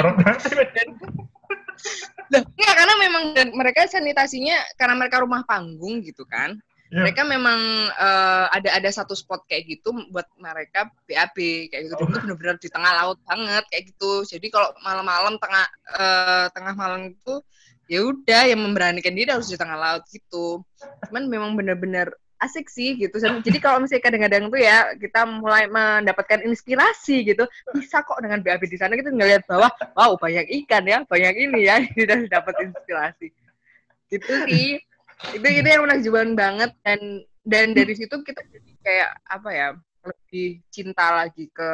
Loh, 2.26 2.42
enggak, 2.42 2.74
karena 2.74 2.94
memang 2.98 3.24
mereka 3.54 3.86
sanitasinya 3.86 4.56
karena 4.80 4.96
mereka 4.96 5.22
rumah 5.22 5.44
panggung 5.44 6.00
gitu 6.02 6.24
kan. 6.24 6.56
Iya. 6.88 7.04
Mereka 7.04 7.22
memang 7.28 7.60
eh, 7.92 8.46
ada 8.48 8.80
ada 8.80 8.90
satu 8.90 9.12
spot 9.12 9.44
kayak 9.44 9.76
gitu 9.76 9.92
buat 10.10 10.24
mereka 10.40 10.88
BAB 11.04 11.68
kayak 11.68 11.82
gitu. 11.92 11.94
Oh. 12.00 12.08
itu 12.08 12.18
benar-benar 12.24 12.56
di 12.56 12.68
tengah 12.72 12.92
laut 12.96 13.18
banget 13.28 13.64
kayak 13.68 13.84
gitu. 13.92 14.24
Jadi 14.24 14.46
kalau 14.48 14.72
malam-malam 14.80 15.36
tengah 15.36 15.66
eh, 16.00 16.46
tengah 16.56 16.74
malam 16.74 17.12
itu 17.12 17.44
ya 17.86 18.02
udah 18.02 18.42
yang 18.50 18.58
memberanikan 18.64 19.14
diri 19.14 19.30
harus 19.30 19.52
di 19.52 19.60
tengah 19.60 19.76
laut 19.76 20.02
gitu. 20.10 20.64
Cuman 21.06 21.28
memang 21.28 21.54
benar-benar 21.54 22.10
asik 22.42 22.68
sih 22.68 22.96
gitu. 23.00 23.16
Jadi 23.16 23.58
kalau 23.58 23.80
misalnya 23.80 24.04
kadang-kadang 24.04 24.52
tuh 24.52 24.60
ya 24.60 24.92
kita 24.96 25.24
mulai 25.24 25.64
mendapatkan 25.66 26.44
inspirasi 26.44 27.24
gitu, 27.24 27.48
bisa 27.72 28.04
kok 28.04 28.20
dengan 28.20 28.44
BAB 28.44 28.62
di 28.68 28.76
sana 28.76 28.92
kita 28.94 29.08
ngeliat 29.12 29.42
bawah, 29.48 29.72
wow 29.96 30.12
banyak 30.20 30.46
ikan 30.64 30.84
ya, 30.84 31.02
banyak 31.08 31.34
ini 31.36 31.60
ya, 31.64 31.76
kita 31.98 32.28
dapat 32.28 32.54
inspirasi. 32.68 33.32
Gitu 34.12 34.32
sih. 34.48 34.80
Itu 35.32 35.46
itu 35.48 35.68
yang 35.68 35.88
menakjubkan 35.88 36.36
banget 36.36 36.70
dan 36.84 37.00
dan 37.46 37.72
dari 37.72 37.94
situ 37.96 38.20
kita 38.20 38.44
jadi 38.52 38.72
kayak 38.84 39.10
apa 39.32 39.50
ya 39.54 39.68
lebih 40.06 40.60
cinta 40.68 41.24
lagi 41.24 41.48
ke 41.50 41.70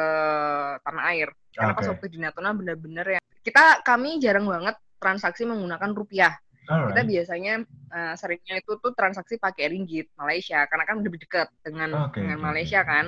tanah 0.81 1.03
air. 1.11 1.29
Karena 1.53 1.75
pas 1.77 1.85
Oke. 1.85 1.91
waktu 1.93 2.05
di 2.09 2.17
Natuna 2.17 2.55
bener-bener 2.55 3.19
ya 3.19 3.21
kita 3.43 3.83
kami 3.83 4.17
jarang 4.23 4.47
banget 4.47 4.79
transaksi 4.97 5.43
menggunakan 5.43 5.91
rupiah. 5.91 6.33
Kita 6.63 6.73
Alright. 6.73 7.07
biasanya 7.07 7.53
eh, 7.93 8.13
seringnya 8.19 8.55
itu 8.59 8.71
tuh 8.79 8.91
transaksi 8.95 9.35
pakai 9.39 9.71
ringgit 9.73 10.07
Malaysia 10.19 10.63
karena 10.67 10.83
kan 10.87 10.95
lebih 11.03 11.19
dekat 11.23 11.47
dengan 11.63 11.89
Oke, 12.07 12.19
dengan 12.21 12.37
oke, 12.39 12.45
Malaysia 12.51 12.79
kan. 12.83 13.05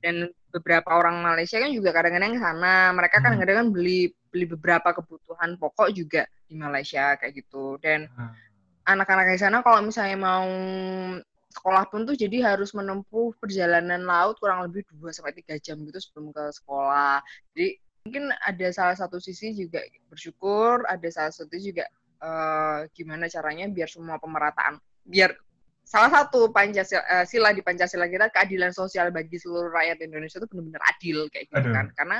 Dan 0.00 0.32
beberapa 0.48 0.96
orang 0.96 1.20
Malaysia 1.20 1.60
kan 1.60 1.70
juga 1.72 1.92
kadang-kadang 1.92 2.32
ke 2.36 2.40
sana. 2.40 2.90
Mereka 2.96 3.16
Hmm. 3.20 3.24
kadang-kadang 3.24 3.56
kan 3.60 3.68
beli 3.74 4.12
beli 4.32 4.46
beberapa 4.48 4.88
kebutuhan 4.96 5.58
pokok 5.60 5.88
juga 5.92 6.22
di 6.48 6.54
Malaysia 6.56 7.14
kayak 7.20 7.32
gitu. 7.36 7.76
Dan 7.82 8.08
Ah, 8.18 8.32
anak-anak 8.88 9.26
di 9.34 9.38
sana 9.40 9.60
kalau 9.62 9.84
misalnya 9.84 10.16
mau 10.18 10.48
sekolah 11.50 11.84
pun 11.90 12.06
tuh 12.06 12.14
jadi 12.14 12.54
harus 12.54 12.70
menempuh 12.78 13.34
perjalanan 13.42 14.02
laut 14.06 14.38
kurang 14.38 14.62
lebih 14.66 14.86
2 14.94 15.10
sampai 15.10 15.34
3 15.34 15.58
jam 15.58 15.76
gitu 15.82 15.98
sebelum 15.98 16.30
ke 16.30 16.44
sekolah. 16.54 17.18
Jadi 17.54 17.68
mungkin 18.06 18.24
ada 18.40 18.66
salah 18.70 18.96
satu 18.96 19.18
sisi 19.18 19.52
juga 19.58 19.82
bersyukur, 20.08 20.86
ada 20.86 21.08
salah 21.10 21.34
satu 21.34 21.52
juga 21.58 21.84
eh, 22.20 22.78
gimana 22.92 23.26
caranya 23.26 23.66
biar 23.72 23.88
semua 23.88 24.20
pemerataan 24.20 24.76
biar 25.04 25.32
salah 25.90 26.10
satu 26.22 26.54
Pancasila 26.54 27.02
eh, 27.02 27.26
sila 27.26 27.50
di 27.50 27.66
Pancasila 27.66 28.06
kita 28.06 28.30
keadilan 28.30 28.70
sosial 28.70 29.10
bagi 29.10 29.34
seluruh 29.42 29.74
rakyat 29.74 29.98
Indonesia 30.06 30.38
itu 30.38 30.46
benar-benar 30.46 30.82
adil 30.86 31.26
kayak 31.34 31.50
gitu 31.50 31.66
Aduh. 31.66 31.74
kan. 31.74 31.86
Karena 31.98 32.18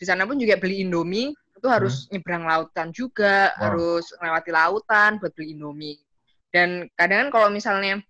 di 0.00 0.04
sana 0.08 0.24
pun 0.24 0.40
juga 0.40 0.56
beli 0.56 0.80
Indomie 0.80 1.36
itu 1.52 1.68
harus 1.68 2.08
nyebrang 2.08 2.48
lautan 2.48 2.88
juga, 2.96 3.52
Wow. 3.60 3.60
harus 3.60 4.08
melewati 4.16 4.50
lautan 4.56 5.10
buat 5.20 5.32
beli 5.36 5.52
Indomie. 5.52 6.00
Dan 6.48 6.88
kadang 6.96 7.28
kan 7.28 7.30
kalau 7.36 7.48
misalnya 7.52 8.00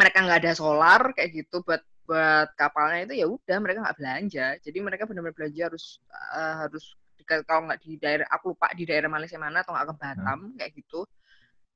mereka 0.00 0.24
nggak 0.24 0.40
ada 0.40 0.52
solar 0.56 1.12
kayak 1.12 1.44
gitu 1.44 1.60
buat 1.62 1.84
buat 2.08 2.52
kapalnya 2.56 3.08
itu 3.08 3.14
ya 3.20 3.26
udah 3.28 3.56
mereka 3.60 3.84
nggak 3.84 3.98
belanja. 4.00 4.46
Jadi 4.64 4.78
mereka 4.80 5.04
benar-benar 5.04 5.36
belanja 5.36 5.62
harus 5.68 6.00
eh, 6.08 6.54
harus 6.64 6.96
kalau 7.24 7.66
nggak 7.68 7.80
di 7.80 7.96
daerah 7.96 8.26
aku 8.28 8.52
lupa 8.52 8.68
di 8.76 8.84
daerah 8.84 9.08
Malaysia 9.08 9.40
mana 9.40 9.64
atau 9.64 9.72
nggak 9.72 9.86
ke 9.88 9.94
Batam 9.96 10.38
kayak 10.60 10.72
gitu. 10.76 11.00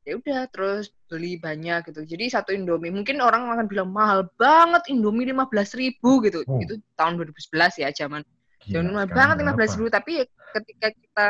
Ya 0.07 0.17
udah 0.17 0.49
terus 0.49 0.89
beli 1.11 1.37
banyak 1.37 1.93
gitu. 1.93 2.01
Jadi 2.05 2.25
satu 2.33 2.57
Indomie 2.57 2.89
mungkin 2.89 3.21
orang 3.21 3.45
akan 3.49 3.67
bilang 3.69 3.93
mahal 3.93 4.25
banget 4.41 4.89
Indomie 4.89 5.29
15.000 5.29 5.77
ribu 5.77 6.25
gitu. 6.25 6.47
Oh. 6.49 6.61
Itu 6.61 6.81
tahun 6.97 7.21
2011 7.21 7.83
ya 7.85 7.89
zaman 7.93 8.25
Jangan 8.69 8.93
mahal 8.93 9.09
banget 9.09 9.37
berapa? 9.41 9.65
15 9.65 9.77
ribu, 9.81 9.89
tapi 9.93 10.11
ya 10.21 10.25
ketika 10.57 10.89
kita 10.93 11.27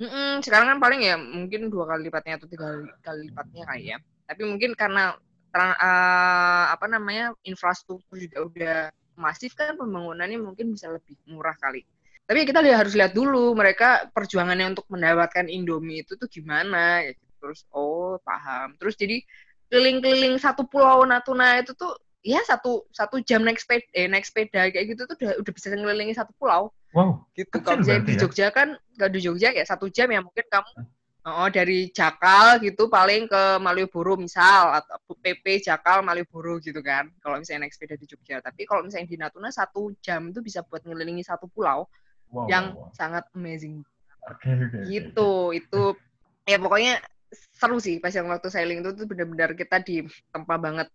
Mm-mm, 0.00 0.40
sekarang 0.40 0.66
kan 0.72 0.78
paling 0.80 1.04
ya 1.04 1.20
mungkin 1.20 1.68
dua 1.68 1.84
kali 1.84 2.08
lipatnya 2.08 2.40
atau 2.40 2.48
tiga 2.48 2.72
kali, 3.04 3.28
lipatnya 3.28 3.62
kali 3.68 3.82
ya. 3.92 3.98
Tapi 4.24 4.42
mungkin 4.48 4.72
karena 4.72 5.12
eh, 5.52 6.64
apa 6.72 6.86
namanya 6.88 7.36
infrastruktur 7.44 8.16
juga 8.16 8.38
udah 8.48 8.76
masif 9.20 9.52
kan 9.52 9.76
pembangunannya 9.76 10.40
mungkin 10.40 10.72
bisa 10.72 10.88
lebih 10.88 11.20
murah 11.28 11.52
kali. 11.60 11.84
Tapi 12.30 12.46
kita 12.46 12.62
lihat, 12.62 12.86
harus 12.86 12.94
lihat 12.94 13.10
dulu 13.10 13.58
mereka 13.58 14.06
perjuangannya 14.14 14.78
untuk 14.78 14.86
mendapatkan 14.86 15.50
Indomie 15.50 16.06
itu 16.06 16.14
tuh 16.14 16.30
gimana. 16.30 17.02
ya. 17.02 17.10
Terus 17.42 17.66
oh 17.74 18.22
paham. 18.22 18.78
Terus 18.78 18.94
jadi 18.94 19.18
keliling-keliling 19.66 20.38
satu 20.38 20.62
pulau 20.62 21.02
Natuna 21.02 21.58
itu 21.58 21.74
tuh 21.74 21.98
ya 22.22 22.38
satu 22.46 22.86
satu 22.94 23.18
jam 23.26 23.42
naik 23.42 23.58
sepeda 23.58 23.82
eh, 23.96 24.06
naik 24.06 24.28
sepeda 24.28 24.70
kayak 24.70 24.94
gitu 24.94 25.08
tuh 25.08 25.16
udah 25.18 25.32
udah 25.40 25.52
bisa 25.56 25.72
ngelilingi 25.72 26.14
satu 26.14 26.30
pulau 26.36 26.70
Wow, 26.90 27.22
gitu. 27.38 27.54
Kalau 27.62 27.78
misalnya 27.78 28.02
di 28.02 28.14
ya? 28.18 28.20
Jogja 28.26 28.46
kan, 28.50 28.74
kalau 28.98 29.10
di 29.14 29.20
Jogja 29.22 29.54
ya 29.54 29.62
satu 29.62 29.86
jam 29.86 30.10
ya 30.10 30.18
mungkin 30.18 30.42
kamu 30.50 30.70
oh 31.20 31.48
dari 31.52 31.92
Jakal 31.92 32.58
gitu 32.64 32.88
paling 32.88 33.28
ke 33.28 33.42
Malioboro 33.60 34.16
misal 34.16 34.74
atau 34.74 34.98
PP 35.20 35.62
Jakal 35.62 36.02
Malioboro 36.02 36.58
gitu 36.58 36.82
kan. 36.82 37.06
Kalau 37.22 37.38
misalnya 37.38 37.68
naik 37.68 37.74
sepeda 37.78 37.94
di 37.94 38.10
Jogja. 38.10 38.42
Tapi 38.42 38.66
kalau 38.66 38.82
misalnya 38.82 39.06
di 39.06 39.16
Natuna 39.20 39.54
satu 39.54 39.94
jam 40.02 40.34
itu 40.34 40.42
bisa 40.42 40.66
buat 40.66 40.82
ngelilingi 40.82 41.22
satu 41.22 41.46
pulau 41.46 41.86
wow, 42.30 42.46
yang 42.50 42.74
wow, 42.74 42.88
wow. 42.88 42.94
sangat 42.94 43.24
amazing 43.36 43.82
oke, 44.26 44.48
oke. 44.48 44.78
gitu. 44.88 45.30
Itu 45.54 45.82
ya 46.46 46.56
pokoknya 46.58 47.02
seru 47.30 47.78
sih 47.78 48.02
pas 48.02 48.10
yang 48.10 48.26
waktu 48.26 48.50
sailing 48.50 48.82
itu 48.82 48.90
tuh 48.96 49.06
benar-benar 49.06 49.54
kita 49.54 49.78
ditempa 49.78 50.56
banget 50.58 50.88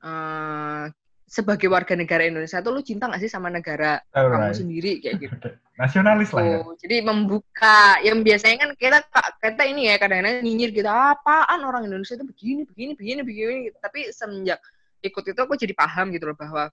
eh 0.00 0.88
sebagai 1.26 1.66
warga 1.66 1.98
negara 1.98 2.22
Indonesia 2.22 2.62
tuh 2.62 2.70
lu 2.70 2.80
cinta 2.86 3.10
gak 3.10 3.18
sih 3.18 3.26
sama 3.26 3.50
negara 3.50 3.98
kamu 4.14 4.30
Alright. 4.30 4.54
sendiri 4.54 5.02
kayak 5.02 5.26
gitu. 5.26 5.48
Nasionalis 5.82 6.30
lah 6.32 6.44
ya. 6.46 6.58
Tuh, 6.62 6.78
jadi 6.80 6.96
membuka 7.02 7.98
yang 8.00 8.22
biasanya 8.22 8.56
kan 8.62 8.70
kita 8.78 8.98
kita 9.42 9.62
ini 9.66 9.90
ya 9.90 9.98
kadang-kadang 9.98 10.40
nyinyir 10.40 10.70
gitu 10.72 10.86
apaan 10.88 11.60
orang 11.66 11.90
Indonesia 11.90 12.14
itu 12.14 12.24
begini 12.24 12.62
begini 12.64 12.92
begini 12.94 13.20
begini 13.26 13.54
tapi 13.82 14.08
semenjak 14.14 14.62
ikut 15.02 15.24
itu 15.26 15.36
aku 15.36 15.58
jadi 15.58 15.74
paham 15.74 16.14
gitu 16.14 16.30
loh 16.30 16.38
bahwa 16.38 16.70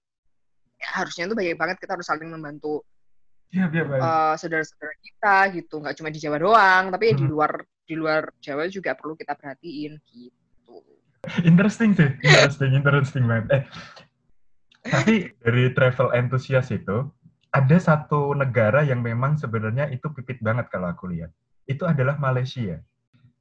ya, 0.78 0.88
harusnya 1.02 1.28
tuh 1.28 1.36
banyak 1.36 1.58
banget 1.58 1.76
kita 1.82 1.98
harus 1.98 2.06
saling 2.06 2.30
membantu 2.30 2.86
Iya, 3.54 3.70
baik. 3.70 4.00
eh, 4.02 4.34
saudara-saudara 4.36 4.94
kita 4.98 5.36
gitu 5.54 5.74
nggak 5.78 5.94
cuma 5.94 6.10
di 6.10 6.18
Jawa 6.18 6.36
doang 6.36 6.84
tapi 6.90 7.04
ya 7.06 7.14
di 7.14 7.22
Hmm. 7.22 7.30
luar 7.30 7.52
di 7.84 7.94
luar 7.94 8.22
Jawa 8.38 8.66
juga 8.66 8.92
perlu 8.92 9.14
kita 9.14 9.32
perhatiin 9.32 9.94
gitu 10.10 10.76
Interesting 11.40 11.96
sih, 11.96 12.10
interesting, 12.20 12.70
interesting 12.74 13.24
banget. 13.24 13.48
Eh, 13.48 13.62
tapi 14.84 15.14
dari 15.40 15.72
travel 15.72 16.12
enthusiast 16.12 16.68
itu, 16.68 17.08
ada 17.48 17.76
satu 17.78 18.36
negara 18.36 18.84
yang 18.84 19.00
memang 19.00 19.40
sebenarnya 19.40 19.88
itu 19.88 20.12
pipit 20.12 20.44
banget 20.44 20.68
kalau 20.68 20.92
aku 20.92 21.08
lihat. 21.08 21.32
Itu 21.64 21.88
adalah 21.88 22.20
Malaysia. 22.20 22.76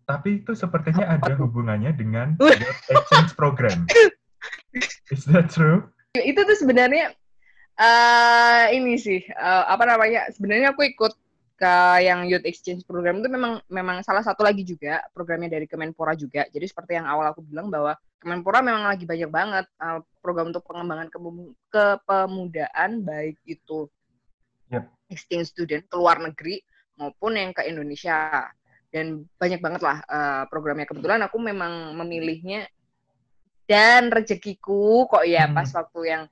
Tapi 0.04 0.40
itu 0.40 0.56
sepertinya 0.56 1.12
ada 1.12 1.36
hubungannya 1.36 1.92
dengan 1.92 2.40
exchange 2.94 3.36
program. 3.36 3.84
Is 5.12 5.28
that 5.28 5.52
true? 5.52 5.84
itu 6.14 6.40
tuh 6.40 6.56
sebenarnya 6.56 7.12
eh 7.74 8.66
ini 8.78 8.94
sih 8.96 9.22
eh, 9.26 9.64
apa 9.66 9.84
namanya 9.84 10.30
sebenarnya 10.30 10.72
aku 10.72 10.86
ikut 10.86 11.14
ke 11.54 11.74
yang 12.02 12.26
youth 12.26 12.44
exchange 12.44 12.82
program 12.84 13.22
itu 13.22 13.30
memang 13.30 13.62
memang 13.70 14.02
salah 14.02 14.22
satu 14.22 14.42
lagi 14.42 14.62
juga 14.62 15.02
programnya 15.14 15.58
dari 15.58 15.66
Kemenpora 15.66 16.14
juga 16.14 16.46
jadi 16.50 16.66
seperti 16.66 16.98
yang 16.98 17.06
awal 17.06 17.34
aku 17.34 17.42
bilang 17.46 17.70
bahwa 17.74 17.94
Kemenpora 18.22 18.62
memang 18.62 18.86
lagi 18.86 19.06
banyak 19.06 19.30
banget 19.30 19.66
eh, 19.82 20.00
program 20.22 20.54
untuk 20.54 20.66
pengembangan 20.66 21.10
kepemu- 21.10 21.56
kepemudaan 21.70 23.02
baik 23.02 23.38
itu 23.46 23.90
Yep. 24.74 24.90
exchange 25.14 25.54
student 25.54 25.86
ke 25.86 25.94
luar 25.94 26.18
negeri 26.18 26.58
maupun 26.98 27.38
yang 27.38 27.54
ke 27.54 27.62
Indonesia 27.70 28.50
dan 28.90 29.22
banyak 29.38 29.62
banget 29.62 29.82
lah 29.86 30.02
eh, 30.02 30.44
programnya 30.50 30.90
kebetulan 30.90 31.22
aku 31.22 31.38
memang 31.38 31.94
memilihnya 31.94 32.66
dan 33.64 34.10
rezekiku 34.10 35.06
kok 35.06 35.24
ya 35.24 35.46
Hmm. 35.46 35.56
pas 35.56 35.70
waktu 35.70 36.02
yang 36.06 36.24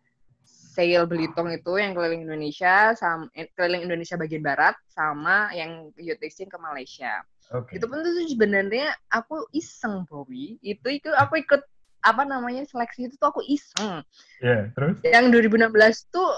sale 0.71 1.03
Belitung 1.03 1.51
itu 1.51 1.75
yang 1.75 1.91
keliling 1.91 2.23
Indonesia 2.23 2.95
sama 2.95 3.27
eh, 3.35 3.51
keliling 3.59 3.91
Indonesia 3.91 4.15
bagian 4.15 4.39
barat 4.39 4.75
sama 4.87 5.51
yang 5.51 5.91
youth 5.99 6.23
exchange 6.23 6.47
ke 6.47 6.59
Malaysia. 6.63 7.19
Oke. 7.51 7.75
Itu 7.75 7.91
pun 7.91 7.99
tuh 7.99 8.15
sebenarnya 8.31 8.95
aku 9.11 9.43
iseng 9.51 10.07
Bowie. 10.07 10.55
Itu 10.63 10.87
itu 10.87 11.11
aku 11.11 11.43
ikut 11.43 11.59
apa 12.01 12.23
namanya 12.23 12.63
seleksi 12.63 13.11
itu 13.11 13.19
tuh 13.19 13.35
aku 13.35 13.43
iseng. 13.43 13.99
Ya, 14.39 14.71
terus? 14.71 14.95
Yang 15.03 15.51
2016 15.51 16.15
tuh 16.15 16.31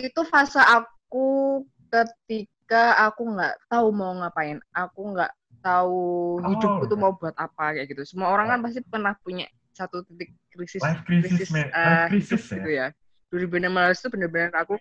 itu 0.00 0.20
fase 0.24 0.58
aku 0.64 1.60
ketika 1.92 2.96
aku 3.04 3.36
nggak 3.36 3.54
tahu 3.68 3.92
mau 3.92 4.16
ngapain. 4.16 4.64
Aku 4.72 5.12
nggak 5.12 5.32
tahu 5.60 6.40
hidupku 6.40 6.88
tuh 6.88 6.96
mau 6.96 7.12
buat 7.20 7.36
apa 7.36 7.76
kayak 7.76 7.92
gitu. 7.92 8.08
Semua 8.08 8.32
orang 8.32 8.48
kan 8.48 8.58
pasti 8.64 8.80
pernah 8.80 9.12
punya 9.20 9.44
satu 9.76 10.00
titik 10.08 10.32
krisis 10.52 10.80
Life 10.80 11.04
crisis, 11.04 11.48
man. 11.52 11.68
Life 11.68 12.08
crisis 12.08 12.40
hidup 12.48 12.48
ya. 12.48 12.56
gitu 12.56 12.70
ya. 12.72 12.86
2016 13.32 14.04
itu 14.04 14.08
benar-benar 14.12 14.52
aku 14.60 14.76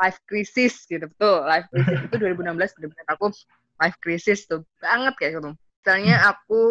life 0.00 0.20
crisis 0.28 0.84
gitu 0.84 1.08
betul. 1.08 1.44
Life 1.44 1.66
crisis 1.72 1.98
itu 2.04 2.14
2016 2.22 2.76
benar-benar 2.76 3.06
aku 3.08 3.26
life 3.80 3.98
crisis 4.04 4.44
tuh 4.44 4.60
banget 4.80 5.14
kayak 5.16 5.32
gitu. 5.40 5.50
Misalnya 5.80 6.16
Hmm. 6.20 6.30
aku 6.36 6.62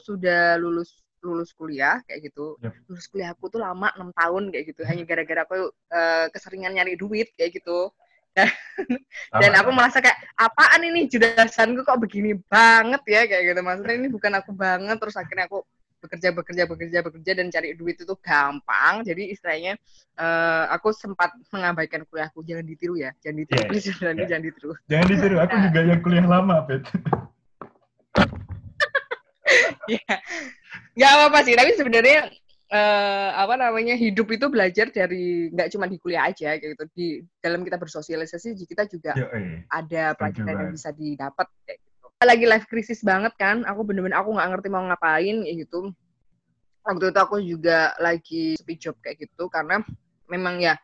sudah 0.00 0.56
lulus 0.56 1.04
lulus 1.20 1.50
kuliah 1.52 2.00
kayak 2.06 2.30
gitu. 2.32 2.56
Yap. 2.62 2.72
lulus 2.86 3.06
kuliah 3.10 3.34
aku 3.34 3.50
tuh 3.50 3.60
lama 3.60 3.92
enam 3.96 4.10
tahun 4.16 4.48
kayak 4.54 4.64
gitu. 4.72 4.80
Hanya 4.88 5.02
gara-gara 5.04 5.44
aku 5.44 5.68
eh, 5.92 6.26
keseringan 6.32 6.72
nyari 6.72 6.96
duit 6.96 7.28
kayak 7.36 7.60
gitu. 7.60 7.92
Dan 8.36 8.48
Sama, 9.32 9.60
aku 9.64 9.70
merasa 9.72 9.98
kayak 10.04 10.16
apaan 10.36 10.84
ini? 10.84 11.08
Judasanku 11.08 11.82
kok 11.88 11.96
begini 11.96 12.36
banget 12.48 13.02
ya? 13.08 13.24
kayak 13.24 13.42
gitu. 13.52 13.60
Maksudnya 13.64 13.94
ini 13.96 14.08
bukan 14.12 14.32
aku 14.36 14.52
banget 14.52 14.96
terus 15.00 15.16
akhirnya 15.16 15.48
aku 15.48 15.64
bekerja 15.96 16.28
bekerja 16.30 16.62
bekerja 16.68 16.98
bekerja 17.02 17.32
dan 17.34 17.46
cari 17.48 17.72
duit 17.74 17.96
itu 17.98 18.14
gampang 18.20 19.02
jadi 19.02 19.32
istilahnya 19.32 19.72
eh, 20.16 20.64
aku 20.70 20.92
sempat 20.92 21.32
mengabaikan 21.50 22.04
kuliahku 22.06 22.44
jangan 22.44 22.62
ditiru 22.62 22.94
ya 23.00 23.10
jangan 23.24 23.36
ditiru 23.42 23.58
Iya, 23.58 23.68
please 23.68 23.88
jangan, 23.96 24.16
iya. 24.20 24.26
jangan 24.28 24.44
ditiru 24.44 24.70
Jangan 24.86 25.06
ditiru, 25.08 25.36
aku 25.40 25.54
Nah. 25.56 25.62
juga 25.70 25.80
yang 25.82 26.00
kuliah 26.04 26.26
lama, 26.28 26.56
Pet. 26.68 26.84
ya 29.86 30.02
nggak 30.98 31.10
apa-apa 31.14 31.38
sih 31.46 31.54
tapi 31.54 31.70
sebenarnya 31.78 32.26
eh, 32.72 33.30
apa 33.38 33.54
namanya 33.54 33.94
hidup 33.94 34.26
itu 34.34 34.50
belajar 34.50 34.90
dari 34.90 35.46
nggak 35.54 35.70
cuma 35.70 35.86
di 35.86 35.94
kuliah 36.02 36.26
aja 36.26 36.58
gitu 36.58 36.82
di 36.90 37.22
dalam 37.38 37.62
kita 37.62 37.78
bersosialisasi 37.78 38.58
kita 38.66 38.90
juga 38.90 39.14
Yo, 39.14 39.30
eh. 39.30 39.62
ada 39.70 40.18
pelajaran 40.18 40.66
yang 40.66 40.72
bisa 40.74 40.90
didapat 40.90 41.46
kayak. 41.62 41.78
Lagi 42.24 42.48
life 42.48 42.64
crisis 42.64 43.04
banget 43.04 43.36
kan, 43.36 43.60
aku 43.68 43.84
bener-bener 43.84 44.16
aku 44.16 44.32
nggak 44.32 44.48
ngerti 44.56 44.68
mau 44.72 44.80
ngapain 44.88 45.44
kayak 45.44 45.68
gitu. 45.68 45.92
Waktu 46.80 47.12
itu 47.12 47.20
aku 47.20 47.36
juga 47.44 47.92
lagi 48.00 48.56
sepi 48.56 48.74
job 48.80 48.96
kayak 49.04 49.28
gitu 49.28 49.52
karena 49.52 49.84
memang 50.24 50.56
ya 50.56 50.80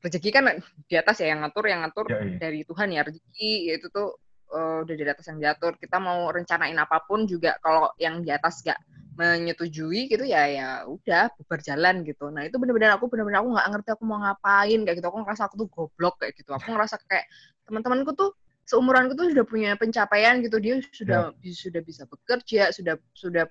rezeki 0.00 0.32
kan 0.32 0.48
di 0.88 0.96
atas 0.96 1.20
ya 1.20 1.36
yang 1.36 1.44
ngatur 1.44 1.68
yang 1.68 1.84
ngatur 1.84 2.06
Yo, 2.08 2.16
eh. 2.24 2.38
dari 2.40 2.64
Tuhan 2.64 2.88
ya 2.88 3.04
rezeki 3.04 3.52
ya 3.68 3.72
itu 3.76 3.92
tuh 3.92 4.16
eh, 4.48 4.78
udah 4.80 4.94
di 4.96 5.04
atas 5.04 5.28
yang 5.28 5.44
diatur. 5.44 5.76
Kita 5.76 6.00
mau 6.00 6.32
rencanain 6.32 6.78
apa 6.80 7.04
pun 7.04 7.28
juga 7.28 7.60
kalau 7.60 7.92
yang 8.00 8.24
di 8.24 8.32
atas 8.32 8.64
gak 8.64 8.80
menyetujui 9.12 10.08
gitu 10.08 10.24
ya 10.24 10.48
ya 10.48 10.68
udah 10.88 11.36
bubar 11.36 11.60
jalan 11.60 12.00
gitu. 12.00 12.32
Nah 12.32 12.48
itu 12.48 12.56
bener-bener 12.56 12.96
aku 12.96 13.12
bener-bener 13.12 13.44
aku 13.44 13.52
nggak 13.52 13.68
ngerti 13.76 13.88
aku 13.92 14.04
mau 14.08 14.24
ngapain 14.24 14.80
kayak 14.88 14.96
gitu. 14.96 15.08
Aku 15.12 15.20
ngerasa 15.20 15.52
aku 15.52 15.54
tuh 15.60 15.68
goblok 15.68 16.16
kayak 16.16 16.32
gitu. 16.32 16.56
Aku 16.56 16.72
ngerasa 16.72 16.96
kayak 17.04 17.28
teman-temanku 17.68 18.16
tuh 18.16 18.32
seumuranku 18.72 19.12
tuh 19.12 19.28
sudah 19.28 19.44
punya 19.44 19.76
pencapaian 19.76 20.40
gitu. 20.40 20.56
Dia 20.56 20.80
sudah 20.80 21.36
sudah 21.36 21.82
bisa 21.84 22.08
bekerja, 22.08 22.72
sudah 22.72 22.96
sudah 23.12 23.44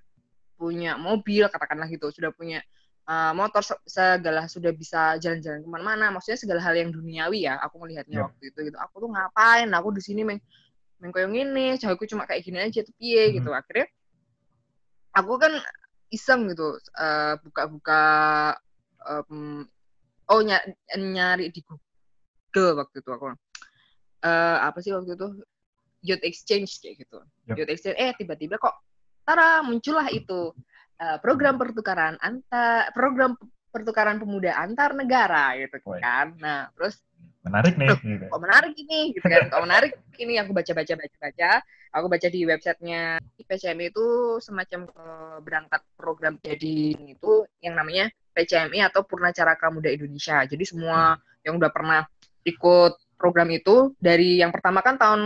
punya 0.57 0.97
mobil 0.97 1.45
katakanlah 1.45 1.85
gitu, 1.93 2.09
sudah 2.09 2.33
punya 2.33 2.65
uh, 3.05 3.29
motor 3.37 3.61
se- 3.61 3.81
segala 3.85 4.49
sudah 4.49 4.73
bisa 4.73 5.21
jalan-jalan 5.21 5.61
ke 5.61 5.69
mana-mana. 5.69 6.09
Maksudnya 6.09 6.41
segala 6.41 6.61
hal 6.65 6.73
yang 6.73 6.89
duniawi 6.89 7.45
ya. 7.45 7.61
Aku 7.61 7.77
melihatnya 7.77 8.25
Yap. 8.25 8.33
waktu 8.33 8.49
itu 8.49 8.59
gitu. 8.73 8.77
Aku 8.81 9.05
tuh 9.05 9.09
ngapain? 9.13 9.69
Aku 9.77 9.93
di 9.93 10.01
sini 10.01 10.25
meng 10.25 10.41
meng 10.97 11.09
koyo 11.13 11.29
ngene, 11.29 11.77
cowokku 11.77 12.09
cuma 12.09 12.25
kayak 12.25 12.41
gini 12.45 12.57
aja 12.61 12.81
tuh 12.81 12.93
piye 12.97 13.29
Hmm. 13.29 13.33
gitu. 13.41 13.49
Akhirnya 13.53 13.85
aku 15.11 15.33
kan 15.37 15.53
iseng 16.11 16.49
gitu 16.51 16.77
eh, 16.77 17.35
buka-buka 17.41 18.03
em, 19.01 19.65
oh 20.29 20.39
ny- 20.45 20.75
nyari 20.95 21.49
di 21.49 21.59
Google 21.65 22.85
waktu 22.85 23.01
itu 23.01 23.09
aku 23.11 23.33
Eh, 24.21 24.57
apa 24.61 24.77
sih 24.85 24.93
waktu 24.93 25.17
itu? 25.17 25.29
Youth 26.01 26.23
exchange 26.25 26.81
kayak 26.81 27.05
gitu. 27.05 27.19
Yap. 27.49 27.55
youth 27.61 27.71
exchange 27.73 27.97
eh 27.97 28.13
tiba-tiba 28.17 28.57
kok 28.57 28.77
tara 29.25 29.61
muncullah 29.65 30.09
itu. 30.13 30.53
Eh, 31.01 31.17
program 31.21 31.57
pertukaran 31.57 32.17
antar 32.21 32.93
program 32.93 33.33
pertukaran 33.73 34.21
pemuda 34.21 34.53
antar 34.53 34.93
negara 34.93 35.57
gitu 35.57 35.81
kan. 35.97 36.37
Nah 36.37 36.69
terus 36.77 37.01
Menarik 37.41 37.73
nih. 37.73 37.89
gitu. 38.05 38.25
kok 38.29 38.41
menarik 38.41 38.73
ini? 38.77 38.99
Gitu 39.17 39.25
kan. 39.25 39.49
Kok 39.49 39.61
menarik 39.65 39.91
ini 40.21 40.37
aku 40.37 40.53
baca 40.53 40.71
baca 40.77 40.93
baca 40.93 41.17
baca 41.17 41.51
aku 41.91 42.05
baca 42.07 42.27
di 42.29 42.45
websitenya 42.45 43.17
PCMI 43.41 43.89
itu 43.91 44.37
semacam 44.39 44.87
eh, 44.87 45.37
berangkat 45.41 45.81
program 45.97 46.37
jadi 46.39 46.93
itu 47.17 47.33
yang 47.59 47.75
namanya 47.75 48.13
PCMI 48.31 48.87
atau 48.87 49.03
Purnacaraka 49.03 49.67
Muda 49.73 49.91
Indonesia. 49.91 50.45
Jadi 50.47 50.63
semua 50.63 51.19
yang 51.43 51.59
udah 51.59 51.71
pernah 51.73 52.05
ikut 52.47 52.93
program 53.21 53.53
itu 53.53 53.93
dari 54.01 54.41
yang 54.41 54.49
pertama 54.49 54.81
kan 54.81 54.97
tahun 54.97 55.21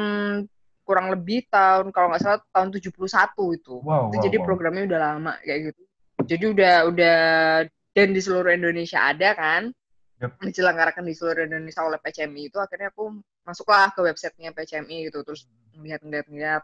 kurang 0.83 1.07
lebih 1.09 1.47
tahun 1.47 1.89
kalau 1.89 2.11
nggak 2.11 2.21
salah 2.21 2.39
tahun 2.51 2.69
71 2.75 2.91
itu 3.55 3.75
Wow, 3.79 4.11
itu 4.11 4.17
wow, 4.19 4.23
jadi 4.27 4.37
wow. 4.37 4.43
programnya 4.43 4.83
udah 4.85 4.99
lama 4.99 5.33
kayak 5.41 5.59
gitu 5.71 5.81
jadi 6.27 6.45
udah 6.51 6.75
udah 6.91 7.17
dan 7.95 8.07
di 8.11 8.21
seluruh 8.21 8.51
Indonesia 8.51 8.99
ada 9.01 9.31
kan 9.33 9.61
Yap. 10.19 10.35
diselenggarakan 10.43 11.03
di 11.03 11.13
seluruh 11.15 11.43
Indonesia 11.43 11.81
oleh 11.81 11.97
PCMI 11.97 12.43
itu 12.51 12.57
akhirnya 12.59 12.91
aku 12.91 13.17
masuklah 13.43 13.89
ke 13.91 14.03
websitenya 14.03 14.51
PCMI 14.51 15.09
gitu 15.09 15.23
terus 15.23 15.47
ngeliat 15.75 16.05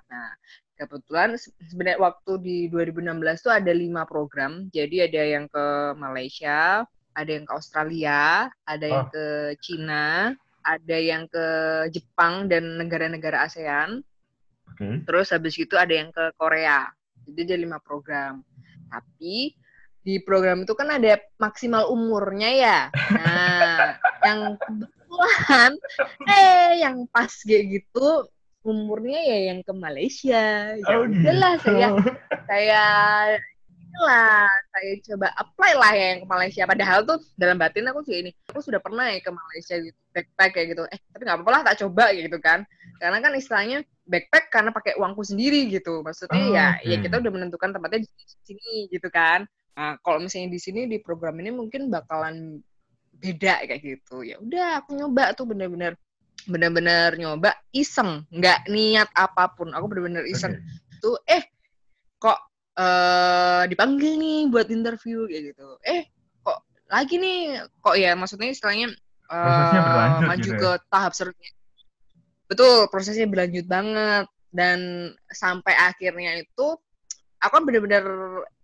nah 0.07 0.31
kebetulan 0.77 1.35
se- 1.35 1.51
sebenarnya 1.67 1.99
waktu 1.99 2.31
di 2.39 2.57
2016 2.69 3.11
tuh 3.41 3.53
ada 3.53 3.71
lima 3.73 4.03
program 4.05 4.69
jadi 4.71 5.09
ada 5.09 5.21
yang 5.23 5.45
ke 5.51 5.65
Malaysia 5.99 6.85
ada 7.11 7.27
yang 7.31 7.43
ke 7.43 7.53
Australia 7.53 8.47
ada 8.63 8.85
yang 8.87 9.05
Oh. 9.07 9.11
ke 9.11 9.25
Cina 9.59 10.31
ada 10.63 10.97
yang 10.97 11.25
ke 11.27 11.45
Jepang 11.91 12.47
dan 12.47 12.77
negara-negara 12.79 13.45
ASEAN 13.45 14.01
Oke. 14.71 15.03
Terus 15.03 15.27
habis 15.35 15.55
itu 15.59 15.75
ada 15.75 15.91
yang 15.91 16.09
ke 16.09 16.31
Korea. 16.39 16.87
Jadi 17.27 17.39
ada 17.51 17.57
lima 17.59 17.77
program. 17.83 18.39
Tapi 18.87 19.51
di 20.01 20.17
program 20.23 20.65
itu 20.65 20.73
kan 20.73 20.89
ada 20.95 21.19
maksimal 21.37 21.91
umurnya 21.91 22.49
ya. 22.49 22.79
Nah, 23.13 23.93
yang 24.25 24.55
kebetulan 24.57 25.71
eh 26.25 26.81
yang 26.81 27.05
pas 27.11 27.29
kayak 27.43 27.67
gitu 27.67 28.25
umurnya 28.63 29.19
ya 29.21 29.37
yang 29.53 29.59
ke 29.61 29.73
Malaysia. 29.75 30.73
Ya 30.79 30.95
Oh, 30.97 31.05
udahlah 31.05 31.53
gitu. 31.59 31.65
saya 31.67 31.87
saya 32.47 32.83
lah 33.99 34.47
saya 34.71 34.91
coba 35.03 35.27
apply 35.35 35.71
lah 35.75 35.91
ya 35.91 36.05
yang 36.15 36.19
ke 36.23 36.27
Malaysia. 36.29 36.63
Padahal 36.63 36.99
tuh 37.03 37.19
dalam 37.35 37.59
batin 37.59 37.87
aku 37.91 38.01
sih 38.07 38.23
ini 38.23 38.31
aku 38.47 38.63
sudah 38.63 38.79
pernah 38.79 39.11
ya 39.11 39.19
ke 39.19 39.31
Malaysia 39.31 39.75
gitu 39.79 39.97
backpack 40.11 40.51
kayak 40.55 40.67
gitu. 40.75 40.83
Eh 40.87 40.99
tapi 41.11 41.21
nggak 41.27 41.37
apa-apa 41.43 41.51
lah 41.51 41.61
tak 41.71 41.77
coba 41.83 42.05
gitu 42.15 42.37
kan. 42.39 42.63
Karena 43.01 43.17
kan 43.19 43.31
istilahnya 43.35 43.77
backpack 44.07 44.45
karena 44.51 44.69
pakai 44.71 44.95
uangku 44.99 45.23
sendiri 45.23 45.67
gitu. 45.71 46.03
Maksudnya 46.03 46.39
Oh, 46.39 46.51
ya 46.55 46.67
oke. 46.79 46.87
ya 46.87 46.95
kita 46.99 47.15
udah 47.19 47.31
menentukan 47.31 47.69
tempatnya 47.75 47.99
di 48.03 48.09
sini 48.47 48.71
gitu 48.91 49.07
kan. 49.11 49.43
Nah 49.75 49.95
kalau 50.03 50.19
misalnya 50.23 50.51
di 50.51 50.59
sini 50.59 50.87
di 50.87 50.97
program 50.99 51.39
ini 51.39 51.51
mungkin 51.51 51.87
bakalan 51.87 52.59
beda 53.21 53.63
kayak 53.67 53.81
gitu. 53.83 54.23
Ya 54.25 54.35
udah 54.41 54.83
aku 54.83 54.97
nyoba 54.97 55.31
tuh 55.37 55.45
bener-bener 55.47 55.95
bener-bener 56.49 57.15
nyoba 57.15 57.53
iseng. 57.71 58.25
Nggak 58.33 58.67
niat 58.67 59.09
apa 59.13 59.51
pun. 59.53 59.71
Aku 59.71 59.85
bener-bener 59.87 60.25
iseng. 60.27 60.57
Oke. 60.57 60.99
tuh 61.01 61.17
eh 61.25 61.41
kok 62.21 62.37
eh 62.77 63.63
dipanggil 63.67 64.15
nih 64.15 64.39
buat 64.47 64.67
interview 64.71 65.27
kayak 65.27 65.55
gitu. 65.55 65.67
Eh 65.83 66.07
kok 66.43 66.63
lagi 66.87 67.15
nih? 67.19 67.65
Kok 67.83 67.95
ya 67.99 68.15
maksudnya 68.15 68.51
istilahnya 68.51 68.95
berlanjut 69.31 70.23
maju 70.27 70.43
gitu 70.43 70.51
ya? 70.55 70.59
ke 70.59 70.71
tahap 70.91 71.11
selanjutnya 71.15 71.51
betul 72.51 72.91
prosesnya 72.91 73.27
berlanjut 73.31 73.65
banget. 73.65 74.27
Dan 74.51 75.07
sampai 75.31 75.71
akhirnya 75.79 76.43
itu 76.43 76.67
aku 77.39 77.53
kan 77.55 77.63
bener-bener 77.63 78.03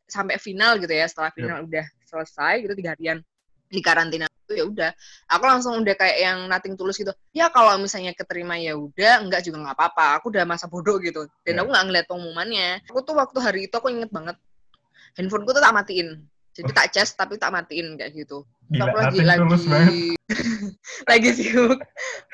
sampai 0.04 0.36
final 0.36 0.76
gitu 0.84 0.92
ya 0.92 1.08
setelah 1.08 1.32
final 1.32 1.64
udah 1.64 1.88
selesai 2.04 2.68
gitu 2.68 2.76
tiga 2.76 2.92
harian 2.92 3.24
di 3.72 3.80
karantina 3.80 4.27
ya 4.54 4.64
udah. 4.68 4.92
Aku 5.32 5.44
langsung 5.44 5.80
udah 5.82 5.96
kayak 5.98 6.18
yang 6.22 6.38
nothing 6.48 6.76
tulus 6.76 7.00
gitu. 7.00 7.12
Ya 7.32 7.52
kalau 7.52 7.76
misalnya 7.80 8.14
keterima 8.14 8.56
ya 8.60 8.76
udah 8.76 9.24
enggak 9.24 9.44
juga 9.44 9.64
nggak 9.64 9.76
apa-apa. 9.76 10.22
Aku 10.22 10.32
udah 10.32 10.44
masa 10.48 10.70
bodoh 10.70 11.00
gitu. 11.00 11.28
Dan 11.44 11.58
Ya. 11.58 11.60
aku 11.64 11.70
nggak 11.72 11.86
ngeliat 11.88 12.06
pengumumannya. 12.08 12.70
Aku 12.92 13.00
tuh 13.04 13.16
waktu 13.18 13.38
hari 13.44 13.60
itu 13.68 13.76
aku 13.76 13.92
inget 13.92 14.12
banget. 14.14 14.38
Handphoneku 15.18 15.52
tuh 15.52 15.64
tak 15.64 15.76
matiin. 15.76 16.24
Jadi 16.58 16.72
tak 16.74 16.88
cas 16.90 17.10
tapi 17.14 17.38
tak 17.38 17.54
matiin 17.54 17.98
kayak 17.98 18.18
gitu. 18.18 18.42
Gila, 18.74 18.84
aku 18.90 18.98
lagi 18.98 19.20
lagi 19.22 20.02
lagi 21.10 21.30
sibuk. 21.38 21.80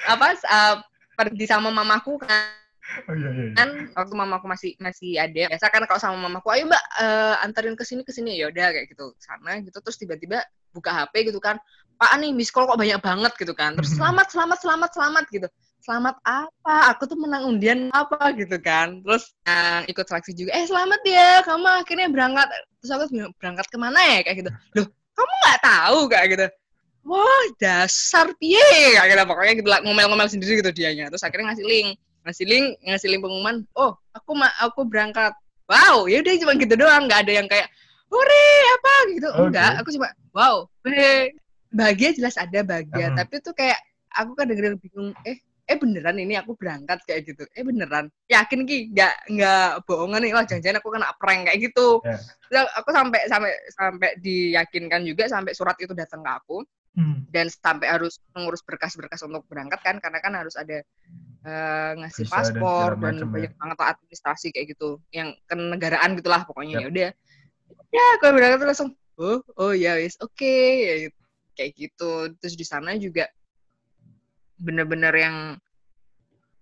Apa 0.08 0.34
uh, 0.48 0.76
pergi 1.20 1.46
sama 1.46 1.70
mamaku 1.70 2.18
kan. 2.24 2.64
Oh 3.10 3.16
iya 3.16 3.30
iya. 3.32 3.44
iya. 3.50 3.54
kan 3.58 3.70
waktu 3.96 4.14
mamaku 4.14 4.46
masih 4.48 4.72
masih 4.78 5.18
ada. 5.18 5.50
Biasa 5.50 5.68
kan 5.72 5.84
kalau 5.90 6.00
sama 6.00 6.18
mamaku 6.30 6.54
ayo 6.54 6.70
mbak 6.70 6.84
eh, 7.00 7.36
anterin 7.42 7.76
ke 7.76 7.84
sini 7.88 8.04
ke 8.06 8.12
sini. 8.12 8.38
Ya 8.38 8.52
udah 8.52 8.70
kayak 8.76 8.92
gitu. 8.92 9.16
Sana 9.18 9.60
gitu 9.64 9.78
terus 9.80 9.98
tiba-tiba 9.98 10.44
buka 10.74 10.92
HP 10.92 11.32
gitu 11.32 11.40
kan 11.40 11.58
pak 12.04 12.20
nih 12.20 12.36
miss 12.36 12.52
call 12.52 12.68
kok 12.68 12.76
banyak 12.76 13.00
banget 13.00 13.32
gitu 13.40 13.56
kan. 13.56 13.80
Terus 13.80 13.96
selamat 13.96 14.28
selamat 14.28 14.60
selamat 14.60 14.90
selamat 14.92 15.26
gitu. 15.32 15.48
Selamat 15.84 16.16
apa? 16.28 16.92
Aku 16.92 17.08
tuh 17.08 17.16
menang 17.16 17.48
undian 17.48 17.88
apa? 17.96 18.36
gitu 18.36 18.60
kan. 18.60 19.00
Terus 19.00 19.32
yang 19.48 19.88
ikut 19.88 20.04
seleksi 20.04 20.36
juga 20.36 20.52
eh 20.52 20.68
selamat 20.68 21.00
ya 21.08 21.40
kamu 21.48 21.68
akhirnya 21.80 22.08
berangkat. 22.12 22.48
Terus 22.84 22.92
aku 22.92 23.04
berangkat 23.40 23.68
ke 23.72 23.78
mana 23.80 24.00
ya? 24.04 24.20
Kayak 24.28 24.38
gitu. 24.44 24.52
Loh 24.76 24.88
kamu 25.16 25.34
nggak 25.48 25.60
tahu? 25.64 25.98
Kayak 26.12 26.28
gitu. 26.36 26.46
Wah 27.08 27.46
dasar 27.56 28.28
piye? 28.36 28.68
Kayak 29.00 29.08
gitu. 29.16 29.24
Pokoknya 29.32 29.54
gitu 29.56 29.70
ngomel-ngomel 29.88 30.28
sendiri 30.28 30.60
gitu 30.60 30.72
dianya. 30.76 31.08
Terus 31.08 31.24
akhirnya 31.24 31.56
ngasih 31.56 31.64
link. 31.64 31.88
Ngasih 32.28 32.46
link 32.48 32.68
ngasih 32.84 33.08
link 33.08 33.22
pengumuman. 33.24 33.56
Oh 33.80 33.96
aku 34.12 34.36
aku 34.60 34.84
berangkat. 34.84 35.32
Wow 35.72 36.12
ya 36.12 36.20
udah 36.20 36.36
cuma 36.44 36.52
gitu 36.60 36.76
doang. 36.76 37.08
Nggak 37.08 37.24
ada 37.24 37.32
yang 37.32 37.48
kayak 37.48 37.72
hore 38.12 38.48
apa? 38.76 38.94
Gitu. 39.16 39.30
Oke. 39.32 39.48
enggak 39.56 39.72
aku 39.80 39.90
cuma 39.96 40.08
wow 40.36 40.68
eh, 40.90 41.32
bahagia 41.74 42.14
jelas 42.14 42.38
ada 42.38 42.62
bahagia 42.62 43.10
Hmm. 43.12 43.18
tapi 43.18 43.42
tuh 43.42 43.52
kayak 43.52 43.78
aku 44.14 44.38
kan 44.38 44.46
dengerin 44.46 44.78
bingung 44.78 45.12
eh 45.26 45.38
eh 45.64 45.78
beneran 45.80 46.20
ini 46.20 46.36
aku 46.36 46.54
berangkat 46.60 47.00
kayak 47.08 47.24
gitu 47.24 47.48
eh 47.50 47.64
beneran 47.64 48.12
yakin 48.28 48.68
ki 48.68 48.92
nggak 48.94 49.14
nggak 49.32 49.68
bohongan 49.88 50.20
nih 50.22 50.32
wah 50.36 50.44
jangan-jangan 50.44 50.80
aku 50.84 50.90
kena 50.92 51.10
prank 51.18 51.42
kayak 51.50 51.60
gitu 51.66 51.88
Ya. 52.04 52.20
Terus 52.52 52.70
aku 52.78 52.90
sampai 52.94 53.22
sampai 53.26 53.52
sampai 53.74 54.10
diyakinkan 54.22 55.02
juga 55.08 55.26
sampai 55.26 55.58
surat 55.58 55.74
itu 55.82 55.96
datang 55.98 56.22
ke 56.22 56.32
aku 56.32 56.62
Hmm. 56.94 57.26
dan 57.34 57.50
sampai 57.50 57.90
harus 57.90 58.22
mengurus 58.38 58.62
berkas-berkas 58.62 59.18
untuk 59.26 59.42
berangkat 59.50 59.82
kan 59.82 59.98
karena 59.98 60.22
kan 60.22 60.38
harus 60.38 60.54
ada 60.54 60.86
eh, 61.42 61.92
ngasih 61.98 62.30
dan 62.30 62.34
paspor 62.38 62.90
dan, 62.94 63.02
macam 63.02 63.28
ya. 63.28 63.34
banyak 63.34 63.54
banget 63.58 63.78
administrasi 63.98 64.48
kayak 64.54 64.78
gitu 64.78 65.02
yang 65.10 65.34
kenegaraan 65.50 66.14
gitulah 66.14 66.46
pokoknya 66.46 66.78
Yap. 66.78 66.82
ya 66.86 66.88
udah 66.94 67.10
ya 67.90 68.06
aku 68.14 68.24
berangkat 68.30 68.62
langsung 68.62 68.90
oh 69.18 69.42
oh 69.58 69.74
ya 69.74 69.98
wis 69.98 70.22
oke 70.22 70.54
ya 70.86 71.10
gitu. 71.10 71.18
Kayak 71.56 71.72
gitu. 71.78 72.34
Terus 72.42 72.56
di 72.58 72.66
sana 72.66 72.98
juga 72.98 73.30
bener-bener 74.60 75.14
yang 75.14 75.38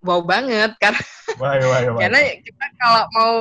wow 0.02 0.22
banget 0.26 0.74
karena 0.82 1.02
Wah, 1.38 1.56
wah, 1.62 1.80
wah. 1.96 2.00
karena 2.02 2.20
kita 2.42 2.66
kalau 2.82 3.04
mau 3.16 3.34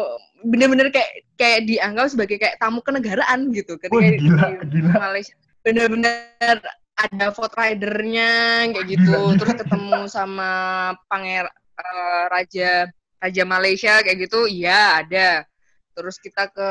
bener-bener 0.46 0.88
kayak 0.94 1.26
kayak 1.34 1.66
dianggap 1.66 2.06
sebagai 2.12 2.36
kayak 2.38 2.56
tamu 2.60 2.80
kenegaraan 2.84 3.50
gitu. 3.50 3.76
Ketika 3.80 3.96
Wah, 3.96 4.14
gila, 4.14 4.46
di 4.62 4.78
gila. 4.80 4.92
Malaysia 4.96 5.34
bener-bener 5.60 6.56
ada 7.00 7.26
vote 7.32 7.56
ridernya 7.56 8.32
kayak 8.76 8.86
gitu. 8.88 9.10
Gila, 9.10 9.20
gila, 9.32 9.38
terus 9.40 9.54
ketemu 9.56 10.00
sama 10.08 10.50
panger 11.08 11.48
eh, 11.80 12.24
raja 12.28 12.70
raja 13.20 13.42
Malaysia 13.44 13.94
kayak 14.04 14.18
gitu. 14.28 14.48
Iya 14.48 15.04
ada. 15.04 15.28
Terus 15.96 16.16
kita 16.22 16.48
ke 16.48 16.70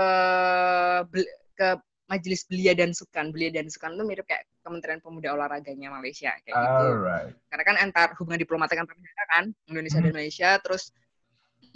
ke 1.57 1.69
majelis 2.09 2.41
belia 2.49 2.73
dan 2.73 2.89
sukan 2.91 3.29
belia 3.29 3.53
dan 3.53 3.69
sukan 3.69 3.93
itu 3.93 4.03
mirip 4.03 4.25
kayak 4.25 4.49
Kementerian 4.65 4.97
Pemuda 4.99 5.37
Olahraganya 5.37 5.93
Malaysia 5.93 6.33
kayak 6.41 6.57
gitu 6.57 6.85
Alright. 6.97 7.33
karena 7.53 7.63
kan 7.63 7.75
antar 7.77 8.07
hubungan 8.17 8.41
diplomatik 8.41 8.81
antar 8.81 8.97
negara 8.97 9.23
kan 9.29 9.45
Indonesia 9.69 9.99
dan 10.01 10.13
Malaysia 10.17 10.49
terus 10.57 10.89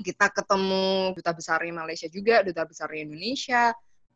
kita 0.02 0.34
ketemu 0.34 1.14
duta 1.14 1.32
besarnya 1.38 1.74
Malaysia 1.78 2.10
juga 2.10 2.42
duta 2.42 2.66
besarnya 2.66 3.06
Indonesia 3.06 3.64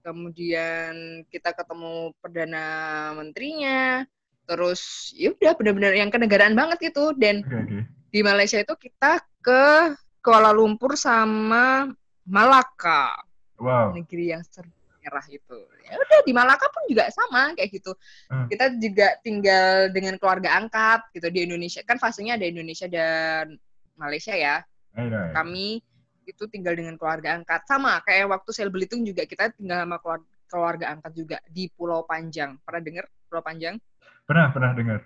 kemudian 0.01 1.21
kita 1.30 1.53
ketemu 1.53 2.12
perdana 2.17 2.65
menterinya 3.13 4.01
terus 4.49 5.13
ya 5.13 5.36
udah 5.38 5.53
benar-benar 5.53 5.93
yang 5.93 6.10
kenegaraan 6.10 6.58
banget 6.58 6.89
gitu 6.89 7.13
dan 7.13 7.45
Oke, 7.45 7.53
oke. 7.62 7.80
di 8.10 8.19
Malaysia 8.25 8.58
itu 8.58 8.73
kita 8.73 9.21
ke 9.43 9.93
Kuala 10.23 10.49
Lumpur 10.49 10.97
sama 10.97 11.93
Malaka 12.25 13.21
Wow. 13.58 13.97
negeri 13.97 14.38
yang 14.38 14.45
serba 14.45 14.77
merah 15.08 15.24
itu. 15.32 15.60
Ya 15.88 15.96
udah 15.96 16.20
di 16.28 16.34
Malaka 16.36 16.67
pun 16.67 16.84
juga 16.91 17.08
sama 17.15 17.56
kayak 17.56 17.72
gitu. 17.72 17.96
Hmm. 18.28 18.52
Kita 18.52 18.76
juga 18.76 19.15
tinggal 19.24 19.96
dengan 19.96 20.20
keluarga 20.20 20.60
angkat 20.60 21.08
gitu 21.15 21.32
di 21.32 21.48
Indonesia. 21.48 21.80
Kan 21.88 21.96
fasenya 21.96 22.36
ada 22.36 22.43
Indonesia 22.43 22.91
dan 22.91 23.56
Malaysia 23.96 24.36
ya. 24.36 24.60
Alright. 25.00 25.32
Kami 25.32 25.80
itu 26.28 26.43
tinggal 26.52 26.76
dengan 26.76 27.00
keluarga 27.00 27.39
angkat. 27.39 27.63
Sama 27.63 28.04
kayak 28.04 28.28
waktu 28.28 28.52
sel 28.52 28.67
Belitung 28.67 29.08
juga 29.08 29.24
kita 29.24 29.56
tinggal 29.56 29.88
sama 29.88 29.98
keluarga, 30.04 30.28
keluarga 30.52 30.86
angkat 30.91 31.12
juga 31.15 31.38
di 31.48 31.72
Pulau 31.72 32.04
Panjang. 32.04 32.60
Pernah 32.67 32.82
dengar 32.84 33.06
Pulau 33.32 33.43
Panjang? 33.43 33.80
Pernah, 34.28 34.52
pernah 34.52 34.72
dengar. 34.76 35.00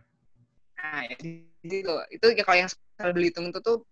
Nah, 0.81 1.05
ya, 1.05 1.15
di 1.21 1.45
situ. 1.61 1.93
Itu 2.09 2.25
ya 2.33 2.41
kalau 2.41 2.57
yang 2.65 2.71
sel 2.73 3.13
Belitung 3.13 3.53
itu 3.53 3.61
tuh 3.61 3.85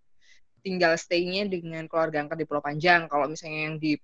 tinggal 0.60 0.98
stay-nya 0.98 1.48
dengan 1.48 1.86
keluarga 1.86 2.20
angkat 2.26 2.42
di 2.42 2.46
Pulau 2.50 2.60
Panjang. 2.60 3.06
Kalau 3.06 3.30
misalnya 3.30 3.70
yang 3.70 3.76
di 3.78 3.94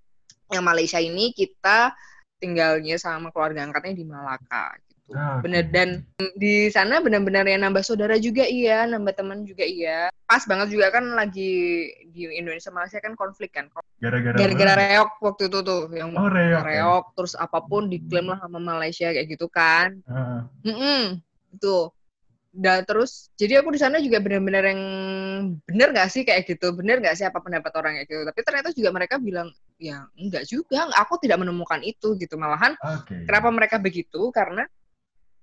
yang 0.52 0.64
Malaysia 0.64 0.98
ini 1.02 1.34
kita 1.34 1.92
tinggalnya 2.36 2.96
sama 3.00 3.32
keluarga 3.32 3.64
angkatnya 3.64 3.96
di 3.96 4.04
Malaka 4.04 4.76
gitu. 4.84 5.14
Ah, 5.14 5.38
oke. 5.38 5.46
Bener 5.46 5.64
dan 5.70 5.88
di 6.34 6.66
sana 6.74 6.98
benar-benar 6.98 7.46
yang 7.46 7.62
nambah 7.62 7.86
saudara 7.86 8.18
juga 8.18 8.42
iya, 8.42 8.90
nambah 8.90 9.14
teman 9.14 9.46
juga 9.46 9.62
iya. 9.62 10.10
Pas 10.26 10.42
banget 10.42 10.74
juga 10.74 10.90
kan 10.90 11.14
lagi 11.14 11.86
di 12.10 12.26
Indonesia 12.34 12.74
Malaysia 12.74 12.98
kan 12.98 13.14
konflik 13.14 13.54
kan. 13.54 13.70
Gara-gara 14.02 14.34
Gara-gara 14.34 14.74
reok 14.74 15.10
waktu 15.22 15.46
itu 15.46 15.58
tuh 15.62 15.86
yang 15.94 16.10
Oh, 16.18 16.26
reok. 16.26 16.58
ya? 16.58 16.66
reok 16.66 17.04
terus 17.14 17.32
apa 17.38 17.62
pun 17.62 17.86
diklaim 17.86 18.34
lah 18.34 18.42
sama 18.42 18.58
Malaysia 18.58 19.14
kayak 19.14 19.30
gitu 19.30 19.46
kan. 19.46 19.94
Ah, 20.10 20.50
Mm-mm, 20.66 21.22
itu. 21.54 21.76
Dan 22.56 22.88
terus, 22.88 23.28
jadi 23.36 23.60
aku 23.60 23.76
di 23.76 23.80
sana 23.84 24.00
juga 24.00 24.16
benar-benar 24.16 24.64
yang 24.64 24.82
bener 25.68 25.92
nggak 25.92 26.08
sih 26.08 26.24
kayak 26.24 26.48
gitu, 26.48 26.72
bener 26.72 27.04
nggak 27.04 27.12
sih 27.12 27.28
apa 27.28 27.36
pendapat 27.44 27.68
orang 27.76 28.00
kayak 28.00 28.08
gitu. 28.08 28.22
Tapi 28.24 28.40
ternyata 28.40 28.68
juga 28.72 28.90
mereka 28.96 29.20
bilang, 29.20 29.52
ya 29.76 30.08
enggak 30.16 30.48
juga, 30.48 30.88
aku 30.96 31.20
tidak 31.20 31.44
menemukan 31.44 31.84
itu 31.84 32.16
gitu. 32.16 32.40
Malahan 32.40 32.72
Oke. 32.80 33.28
kenapa 33.28 33.52
mereka 33.52 33.76
begitu? 33.76 34.32
Karena 34.32 34.64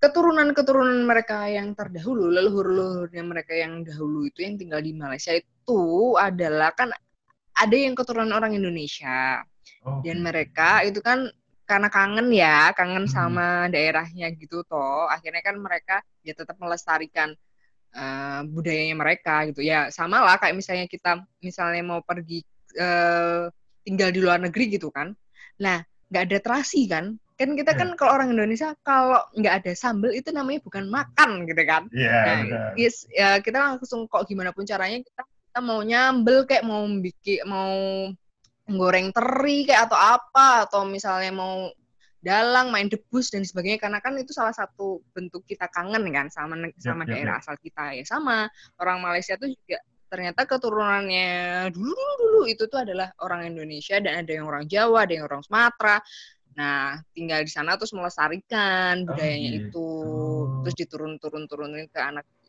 keturunan-keturunan 0.02 1.06
mereka 1.06 1.46
yang 1.54 1.78
terdahulu, 1.78 2.34
leluhur-leluhurnya 2.34 3.24
mereka 3.24 3.54
yang 3.54 3.86
dahulu 3.86 4.26
itu 4.26 4.42
yang 4.42 4.58
tinggal 4.58 4.82
di 4.82 4.98
Malaysia 4.98 5.38
itu 5.38 5.82
adalah 6.18 6.74
kan 6.74 6.90
ada 7.54 7.76
yang 7.78 7.94
keturunan 7.94 8.34
orang 8.34 8.58
Indonesia 8.58 9.46
Oke. 9.86 10.10
dan 10.10 10.26
mereka 10.26 10.82
itu 10.82 10.98
kan 11.00 11.30
karena 11.64 11.88
kangen 11.88 12.28
ya 12.32 12.72
kangen 12.76 13.06
Hmm. 13.08 13.14
sama 13.16 13.48
daerahnya 13.72 14.30
gitu 14.36 14.64
toh. 14.68 15.08
Akhirnya 15.08 15.42
kan 15.44 15.56
mereka 15.58 15.96
ya 16.26 16.34
tetap 16.36 16.56
melestarikan 16.60 17.32
eh, 17.94 18.42
budayanya 18.50 18.96
mereka 18.98 19.46
gitu. 19.50 19.62
Ya 19.62 19.88
sama 19.94 20.22
lah 20.26 20.36
kayak 20.42 20.56
misalnya 20.58 20.86
kita 20.90 21.22
misalnya 21.40 21.84
mau 21.86 22.02
pergi 22.02 22.42
eh, 22.76 23.48
tinggal 23.86 24.10
di 24.16 24.20
luar 24.24 24.40
negeri 24.42 24.66
gitu 24.76 24.90
kan. 24.90 25.14
Nah 25.62 25.82
nggak 26.10 26.24
ada 26.30 26.38
terasi 26.42 26.86
kan? 26.90 27.14
Kan 27.34 27.58
kita 27.58 27.74
Ya. 27.74 27.80
kan 27.82 27.90
kalau 27.98 28.12
orang 28.22 28.30
Indonesia 28.34 28.74
kalau 28.86 29.18
nggak 29.34 29.66
ada 29.66 29.72
sambel 29.74 30.14
itu 30.14 30.30
namanya 30.30 30.62
bukan 30.62 30.86
makan 30.90 31.50
gitu 31.50 31.64
kan. 31.66 31.90
Iya, 31.90 32.14
Nah, 32.24 32.40
yes, 32.78 33.06
ya 33.10 33.42
kita 33.42 33.58
langsung 33.58 34.06
kok 34.06 34.30
gimana 34.30 34.54
pun 34.54 34.64
caranya 34.64 35.02
kita, 35.02 35.22
kita 35.26 35.60
mau 35.62 35.82
nyambel 35.82 36.46
kayak 36.46 36.62
mau 36.66 36.86
bikin 36.86 37.42
mau 37.46 37.74
goreng 38.68 39.12
teri 39.12 39.68
kayak 39.68 39.92
atau 39.92 40.00
apa 40.00 40.48
atau 40.68 40.82
misalnya 40.88 41.32
mau 41.36 41.68
dalang 42.24 42.72
main 42.72 42.88
debus 42.88 43.30
dan 43.36 43.44
sebagainya. 43.44 43.84
Karena 43.84 44.00
kan 44.00 44.16
itu 44.16 44.32
salah 44.32 44.56
satu 44.56 45.04
bentuk 45.12 45.44
kita 45.44 45.68
kangen 45.70 46.08
kan 46.16 46.32
sama 46.32 46.56
sama 46.80 47.04
daerah 47.04 47.44
asal 47.44 47.60
kita. 47.60 47.92
Ya 47.94 48.08
sama 48.08 48.48
orang 48.80 49.04
Malaysia 49.04 49.36
tuh 49.36 49.52
juga 49.52 49.84
ternyata 50.08 50.46
keturunannya 50.46 51.74
dulu 51.74 51.90
dulu 51.90 52.14
dulu 52.22 52.42
itu 52.46 52.70
tuh 52.70 52.86
adalah 52.86 53.10
orang 53.26 53.50
Indonesia 53.50 53.98
dan 53.98 54.22
ada 54.22 54.32
yang 54.32 54.46
orang 54.46 54.70
Jawa 54.70 55.04
ada 55.04 55.14
yang 55.14 55.26
orang 55.28 55.44
Sumatera. 55.44 55.98
Nah 56.54 57.02
tinggal 57.12 57.44
di 57.44 57.52
sana 57.52 57.76
terus 57.76 57.92
melestarikan 57.92 59.04
budayanya 59.04 59.50
gitu. 59.60 59.68
itu. 59.68 59.90
Terus 60.64 60.76
diturun 60.80 61.14
turun 61.20 61.44
turunin 61.50 61.90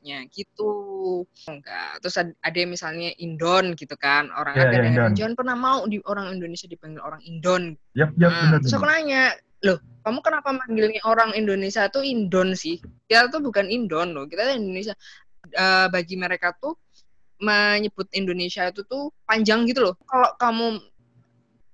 ke 0.05 0.12
anaknya 0.12 0.29
gitu 0.37 0.73
enggak 1.49 1.90
terus 2.05 2.17
ad- 2.21 2.37
ada 2.45 2.57
yang 2.61 2.71
misalnya 2.71 3.09
Indon 3.17 3.73
gitu 3.73 3.97
kan 3.97 4.29
orang 4.37 4.55
Iya, 4.55 4.64
ada 4.69 4.77
iya, 4.77 4.85
Indon. 4.93 5.11
jangan 5.17 5.35
pernah 5.35 5.57
mau 5.57 5.88
di 5.88 5.97
orang 6.05 6.37
Indonesia 6.37 6.69
dipanggil 6.69 7.01
orang 7.01 7.25
Indon 7.25 7.73
Yap, 7.97 8.12
yap, 8.21 8.29
Nah, 8.29 8.40
benar. 8.45 8.59
terus 8.61 8.75
aku 8.75 8.85
benar. 8.85 8.99
nanya, 9.01 9.23
loh, 9.64 9.79
kamu 10.05 10.19
kenapa 10.21 10.49
manggilnya 10.53 11.01
orang 11.09 11.31
Indonesia 11.33 11.87
tuh 11.88 12.03
Indon 12.05 12.53
sih? 12.53 12.77
Kita 13.07 13.31
tuh 13.31 13.38
bukan 13.40 13.71
Indon 13.71 14.12
loh, 14.12 14.27
kita 14.27 14.51
tuh 14.51 14.55
Indonesia. 14.59 14.93
Eh, 15.47 15.87
bagi 15.88 16.19
mereka 16.19 16.51
tuh 16.59 16.75
menyebut 17.38 18.11
Indonesia 18.19 18.67
itu 18.67 18.83
tuh 18.83 19.14
panjang 19.23 19.62
gitu 19.71 19.87
loh. 19.87 19.95
Kalau 20.05 20.35
kamu 20.35 20.67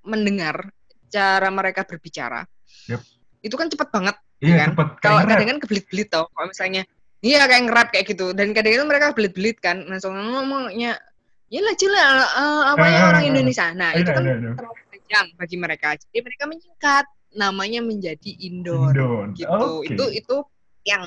mendengar 0.05 0.69
cara 1.09 1.49
mereka 1.49 1.89
berbicara, 1.89 2.45
Yep. 2.87 3.01
itu 3.43 3.55
kan 3.57 3.67
cepet 3.73 3.89
banget. 3.91 4.17
Iya, 4.41 4.55
kan? 4.61 4.69
cepet. 4.77 4.89
Kalau 5.01 5.19
kadang 5.25 5.49
kan 5.57 5.59
kebelit-belit 5.65 6.09
tau, 6.13 6.29
kalau 6.31 6.53
misalnya, 6.53 6.85
iya 7.21 7.45
kayak 7.45 7.63
ngerap 7.69 7.87
kayak 7.93 8.07
gitu. 8.09 8.33
Dan 8.33 8.53
kadang-kadang 8.53 8.89
mereka 8.89 9.07
belit-belit 9.13 9.57
kan, 9.59 9.85
langsung 9.87 10.17
ngomongnya, 10.17 10.97
ya 11.49 11.61
lah 11.61 11.75
cila, 11.75 12.01
eh, 12.25 12.63
apa 12.73 12.85
ya 12.87 13.01
orang. 13.09 13.25
Indonesia. 13.31 13.67
Nah, 13.73 13.93
Iya, 13.93 14.01
itu 14.03 14.11
kan 14.11 14.23
iya, 14.25 14.35
iya. 14.37 14.53
terlalu 14.57 14.83
panjang 14.89 15.27
bagi 15.37 15.57
mereka. 15.57 15.89
Jadi 15.97 16.19
mereka 16.21 16.45
menyingkat 16.47 17.05
namanya 17.31 17.81
menjadi 17.81 18.31
Indon. 18.43 18.93
gitu. 19.35 19.47
Oke. 19.49 19.95
Itu 19.95 20.05
itu 20.11 20.37
yang 20.83 21.05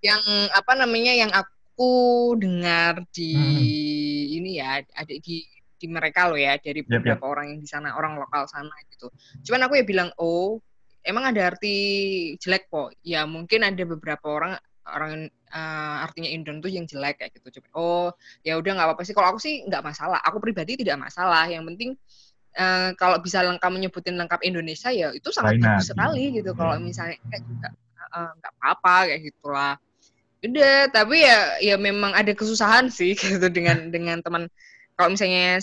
yang 0.00 0.22
apa 0.54 0.72
namanya 0.72 1.12
yang 1.12 1.32
aku 1.32 1.92
dengar 2.38 3.04
di 3.10 3.32
Hmm. 3.34 4.36
ini 4.38 4.50
ya 4.56 4.80
ada 4.86 5.12
di 5.12 5.42
di 5.76 5.86
mereka 5.90 6.32
loh 6.32 6.40
ya 6.40 6.56
dari 6.56 6.80
beberapa 6.80 7.28
orang 7.28 7.52
yang 7.52 7.60
di 7.60 7.68
sana 7.68 7.92
orang 7.92 8.16
lokal 8.16 8.48
sana 8.48 8.72
gitu 8.88 9.12
cuman 9.44 9.68
aku 9.68 9.76
ya 9.76 9.84
bilang 9.84 10.08
oh 10.16 10.56
emang 11.04 11.28
ada 11.28 11.52
arti 11.52 11.76
jelek 12.40 12.72
kok 12.72 12.96
ya 13.04 13.28
mungkin 13.28 13.60
ada 13.60 13.84
beberapa 13.84 14.24
orang 14.24 14.56
orang 14.94 15.26
uh, 15.50 15.96
artinya 16.06 16.30
Indon 16.30 16.62
tuh 16.62 16.70
yang 16.70 16.86
jelek 16.86 17.18
kayak 17.18 17.32
gitu. 17.34 17.58
Coba 17.58 17.68
oh 17.74 18.08
ya 18.46 18.54
udah 18.58 18.72
nggak 18.78 18.86
apa-apa 18.92 19.02
sih. 19.02 19.14
Kalau 19.16 19.28
aku 19.34 19.40
sih 19.42 19.66
nggak 19.66 19.82
masalah. 19.82 20.20
Aku 20.22 20.38
pribadi 20.38 20.78
tidak 20.78 21.00
masalah. 21.02 21.50
Yang 21.50 21.64
penting 21.74 21.90
uh, 22.56 22.90
kalau 22.94 23.18
bisa 23.20 23.42
lengkap 23.42 23.70
menyebutin 23.70 24.16
lengkap 24.16 24.40
Indonesia 24.46 24.90
ya 24.90 25.12
itu 25.12 25.28
sangat 25.34 25.58
Lain 25.58 25.64
bagus 25.64 25.90
sekali 25.90 26.24
gitu. 26.38 26.50
Hmm. 26.54 26.58
kalau 26.58 26.74
misalnya 26.78 27.16
kayak 27.28 27.42
juga 27.44 27.68
uh, 28.14 28.30
nggak 28.38 28.52
apa-apa 28.60 28.96
kayak 29.12 29.20
gitulah. 29.32 29.74
Udah 30.44 30.78
tapi 30.92 31.16
ya 31.24 31.38
ya 31.58 31.76
memang 31.80 32.12
ada 32.14 32.32
kesusahan 32.32 32.86
sih 32.92 33.16
gitu 33.20 33.46
dengan 33.50 33.90
dengan 33.90 34.22
teman. 34.22 34.46
Kalau 34.96 35.12
misalnya 35.12 35.60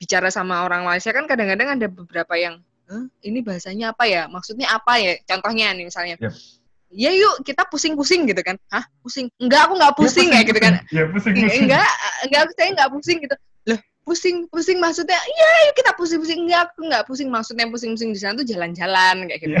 bicara 0.00 0.28
sama 0.32 0.64
orang 0.64 0.84
Malaysia 0.84 1.12
kan 1.12 1.28
kadang-kadang 1.28 1.76
ada 1.76 1.86
beberapa 1.88 2.34
yang 2.36 2.60
"Hah, 2.88 3.06
ini 3.22 3.44
bahasanya 3.44 3.92
apa 3.94 4.04
ya? 4.08 4.26
Maksudnya 4.26 4.68
apa 4.72 4.98
ya? 4.98 5.16
Contohnya 5.24 5.72
nih 5.76 5.84
misalnya. 5.86 6.16
Yap. 6.18 6.59
Ya 6.90 7.10
yuk 7.14 7.46
kita 7.46 7.62
pusing-pusing 7.70 8.26
gitu 8.26 8.42
kan. 8.42 8.58
Hah 8.70 8.82
pusing? 9.00 9.30
Enggak 9.38 9.70
aku 9.70 9.78
nggak 9.78 9.94
pusing 9.94 10.28
kayak 10.30 10.46
gitu 10.50 10.60
kan. 10.60 10.74
Ya 10.90 11.06
pusing 11.06 11.34
Iya, 11.38 11.46
pusing. 11.46 11.62
enggak 11.70 11.90
enggak 12.26 12.42
saya 12.58 12.68
enggak 12.74 12.90
pusing 12.90 13.18
gitu. 13.22 13.36
Loh 13.70 13.80
pusing 14.02 14.36
pusing 14.50 14.78
maksudnya? 14.82 15.16
Iya 15.16 15.48
yuk 15.70 15.74
kita 15.78 15.92
pusing 15.94 16.18
pusing 16.18 16.40
enggak 16.46 16.60
aku 16.66 16.82
enggak 16.86 17.04
pusing. 17.06 17.28
Maksudnya 17.30 17.66
pusing 17.70 17.94
pusing 17.94 18.10
di 18.10 18.18
sana 18.18 18.34
tuh 18.34 18.46
jalan-jalan 18.46 19.16
kayak 19.30 19.40
gitu. 19.46 19.56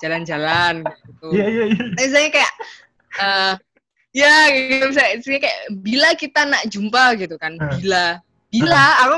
Jalan-jalan 0.00 0.74
gitu. 0.86 1.26
Iya 1.34 1.44
iya 1.50 1.64
iya. 1.74 1.82
Nah, 1.92 2.06
saya 2.08 2.28
kayak 2.30 2.52
eh 3.20 3.54
ya 4.14 4.34
gitu. 4.54 4.86
Saya, 4.94 5.10
saya 5.22 5.38
kayak 5.42 5.58
bila 5.82 6.08
kita 6.14 6.40
nak 6.46 6.62
jumpa 6.70 7.18
gitu 7.18 7.34
kan. 7.36 7.58
Bila 7.78 8.22
bila 8.50 8.82
aku 9.04 9.16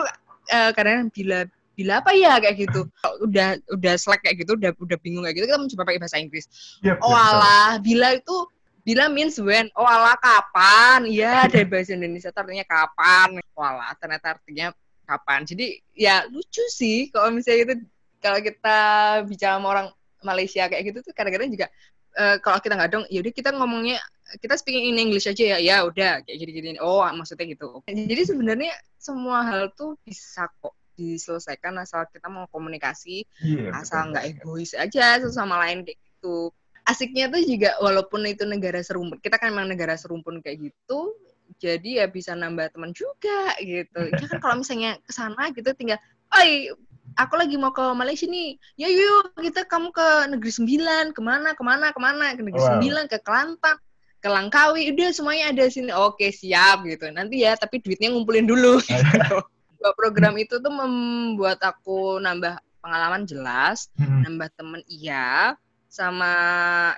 eh, 0.53 0.71
kadang 0.73 1.09
bila 1.13 1.45
bila 1.73 2.05
apa 2.05 2.13
ya 2.13 2.37
kayak 2.39 2.69
gitu. 2.69 2.87
Udah 3.25 3.57
udah 3.73 3.95
slack 3.97 4.23
kayak 4.25 4.45
gitu 4.45 4.57
udah 4.57 4.71
udah 4.77 4.99
bingung 5.01 5.25
kayak 5.25 5.37
gitu 5.41 5.47
kita 5.49 5.61
mencoba 5.61 5.83
pakai 5.89 6.01
bahasa 6.01 6.19
Inggris. 6.21 6.47
Yap, 6.85 7.01
oh 7.01 7.13
yap, 7.13 7.17
betul. 7.17 7.29
alah 7.33 7.71
bila 7.81 8.09
itu 8.17 8.37
bila 8.83 9.05
means 9.07 9.39
when? 9.39 9.71
Oh 9.79 9.87
alah 9.87 10.19
kapan? 10.19 11.07
Ya 11.09 11.47
dari 11.47 11.67
bahasa 11.71 11.95
Indonesia 11.95 12.35
artinya 12.35 12.67
kapan? 12.67 13.39
Oh 13.55 13.65
alah 13.65 13.95
ternyata 13.99 14.37
artinya 14.39 14.75
kapan. 15.07 15.47
Jadi 15.47 15.79
ya 15.95 16.27
lucu 16.29 16.65
sih 16.71 17.09
kalau 17.11 17.31
misalnya 17.31 17.73
itu 17.73 17.75
kalau 18.23 18.39
kita 18.39 18.79
bicara 19.27 19.59
sama 19.59 19.69
orang 19.71 19.89
Malaysia 20.23 20.71
kayak 20.71 20.83
gitu 20.95 20.99
tuh 21.03 21.13
kadang-kadang 21.15 21.51
juga 21.51 21.67
eh, 22.15 22.39
kalau 22.39 22.63
kita 22.63 22.79
nggak 22.79 22.91
dong 22.95 23.05
yaudah 23.11 23.35
kita 23.35 23.51
ngomongnya 23.51 23.99
kita 24.39 24.55
speaking 24.55 24.95
in 24.95 25.03
English 25.03 25.27
aja 25.27 25.57
ya 25.57 25.59
ya 25.59 25.77
udah 25.87 26.23
kayak 26.27 26.39
gini-gini. 26.39 26.79
Oh 26.83 27.03
maksudnya 27.15 27.47
gitu. 27.53 27.83
Jadi 27.87 28.23
sebenarnya 28.27 28.73
semua 28.99 29.43
hal 29.47 29.71
tuh 29.75 29.99
bisa 30.07 30.47
kok 30.63 30.75
diselesaikan 31.03 31.75
asal 31.83 32.07
kita 32.07 32.31
mau 32.31 32.47
komunikasi 32.47 33.27
Iya, 33.43 33.75
asal 33.75 34.15
nggak 34.15 34.25
egois 34.31 34.71
aja 34.79 35.19
satu 35.19 35.35
sama 35.35 35.59
lain 35.67 35.83
kayak 35.83 35.99
gitu. 35.99 36.55
Asiknya 36.83 37.31
tuh 37.31 37.43
juga 37.43 37.75
walaupun 37.79 38.23
itu 38.27 38.43
negara 38.47 38.79
serumpun 38.83 39.19
kita 39.19 39.39
kan 39.39 39.51
memang 39.51 39.71
negara 39.75 39.95
serumpun 39.99 40.39
kayak 40.39 40.71
gitu 40.71 41.15
jadi 41.59 42.03
ya 42.03 42.07
bisa 42.09 42.33
nambah 42.33 42.73
teman 42.73 42.91
juga 42.95 43.55
gitu. 43.59 44.01
Ya 44.23 44.27
kan 44.31 44.39
kalau 44.39 44.55
misalnya 44.63 44.99
ke 45.03 45.13
sana 45.13 45.51
gitu 45.51 45.69
tinggal 45.75 45.99
oi 46.39 46.71
aku 47.15 47.35
lagi 47.37 47.55
mau 47.61 47.71
ke 47.71 47.85
Malaysia 47.93 48.25
nih. 48.27 48.57
Ya 48.79 48.89
yuk 48.89 49.37
kita 49.37 49.69
kamu 49.69 49.93
ke 49.93 50.09
negeri 50.33 50.53
sembilan 50.55 51.05
ke 51.13 51.21
mana 51.21 51.53
ke 51.55 51.63
mana 51.63 51.93
ke 51.93 52.01
mana 52.01 52.35
ke 52.35 52.43
negeri 52.43 52.63
Wow. 52.63 52.71
sembilan 52.79 53.05
ke 53.11 53.19
Kelantan 53.21 53.77
ke 54.23 54.29
Langkawi 54.31 54.83
udah 54.95 55.11
semuanya 55.11 55.51
ada 55.51 55.65
sini. 55.69 55.91
Oke 55.93 56.31
siap 56.35 56.83
gitu. 56.89 57.11
Nanti 57.15 57.43
ya 57.47 57.53
tapi 57.55 57.79
duitnya 57.83 58.11
ngumpulin 58.11 58.47
dulu 58.49 58.79
gitu. 58.87 59.39
Dua 59.83 59.93
program 59.93 60.39
itu 60.39 60.63
tuh 60.63 60.71
membuat 60.71 61.59
aku 61.59 62.23
nambah 62.23 62.55
pengalaman 62.79 63.27
jelas 63.27 63.91
Hmm. 63.95 64.23
nambah 64.23 64.49
temen 64.55 64.83
iya 64.87 65.55
sama 65.87 66.33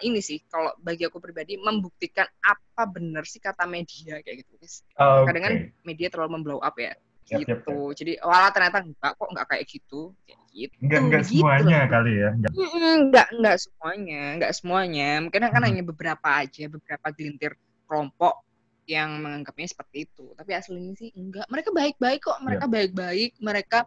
ini 0.00 0.22
sih 0.22 0.38
kalau 0.46 0.70
bagi 0.78 1.02
aku 1.02 1.18
pribadi 1.18 1.58
membuktikan 1.58 2.24
apa 2.40 2.86
bener 2.86 3.26
sih 3.26 3.36
kata 3.36 3.66
media 3.66 4.22
kayak 4.22 4.44
gitu 4.44 4.54
guys 4.56 4.86
Oke. 4.94 5.26
kadang 5.28 5.42
kan 5.42 5.54
media 5.82 6.08
terlalu 6.08 6.38
memblow 6.38 6.60
up 6.60 6.76
ya 6.78 6.94
Yap, 7.24 7.40
gitu 7.40 7.56
yap, 7.56 7.64
yap. 7.66 7.92
jadi 7.96 8.12
walah 8.22 8.50
ternyata 8.52 8.78
enggak 8.84 9.12
kok 9.16 9.28
enggak 9.32 9.46
kayak 9.48 9.64
gitu 9.66 10.00
kayak 10.28 10.40
gitu 10.52 10.74
Enggak 10.78 11.00
enggak 11.02 11.22
gitu 11.24 11.32
semuanya 11.40 11.78
kali 11.88 12.12
ya. 12.14 12.30
Enggak. 12.36 12.52
Enggak 13.00 13.26
enggak 13.34 13.56
semuanya 13.58 14.22
enggak 14.38 14.52
semuanya 14.54 15.08
mungkin 15.24 15.40
kan 15.42 15.52
Hmm. 15.56 15.66
hanya 15.66 15.82
beberapa 15.82 16.28
aja 16.30 16.64
beberapa 16.68 17.06
gelintir 17.10 17.52
kelompok 17.90 18.43
yang 18.84 19.20
menganggapnya 19.20 19.68
seperti 19.68 20.04
itu. 20.04 20.32
Tapi 20.32 20.50
aslinya 20.52 20.92
sih 20.94 21.10
enggak. 21.16 21.48
Mereka 21.48 21.72
baik-baik 21.72 22.20
kok. 22.20 22.38
Mereka 22.40 22.64
baik-baik. 22.68 23.36
Mereka 23.40 23.78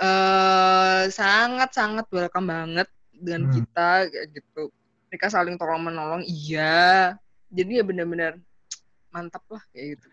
eh 0.00 1.02
sangat 1.08 1.70
sangat 1.72 2.06
welcome 2.08 2.48
banget 2.48 2.88
dengan 3.12 3.48
Hmm. 3.48 3.52
kita 3.52 3.88
gitu. 4.32 4.72
Mereka 5.10 5.26
saling 5.28 5.56
tolong 5.56 5.82
menolong. 5.82 6.22
Iya. 6.24 7.16
Jadi 7.50 7.82
ya 7.82 7.84
benar-benar 7.84 8.38
mantap 9.10 9.42
lah 9.50 9.60
kayak 9.74 9.98
gitu. 9.98 10.06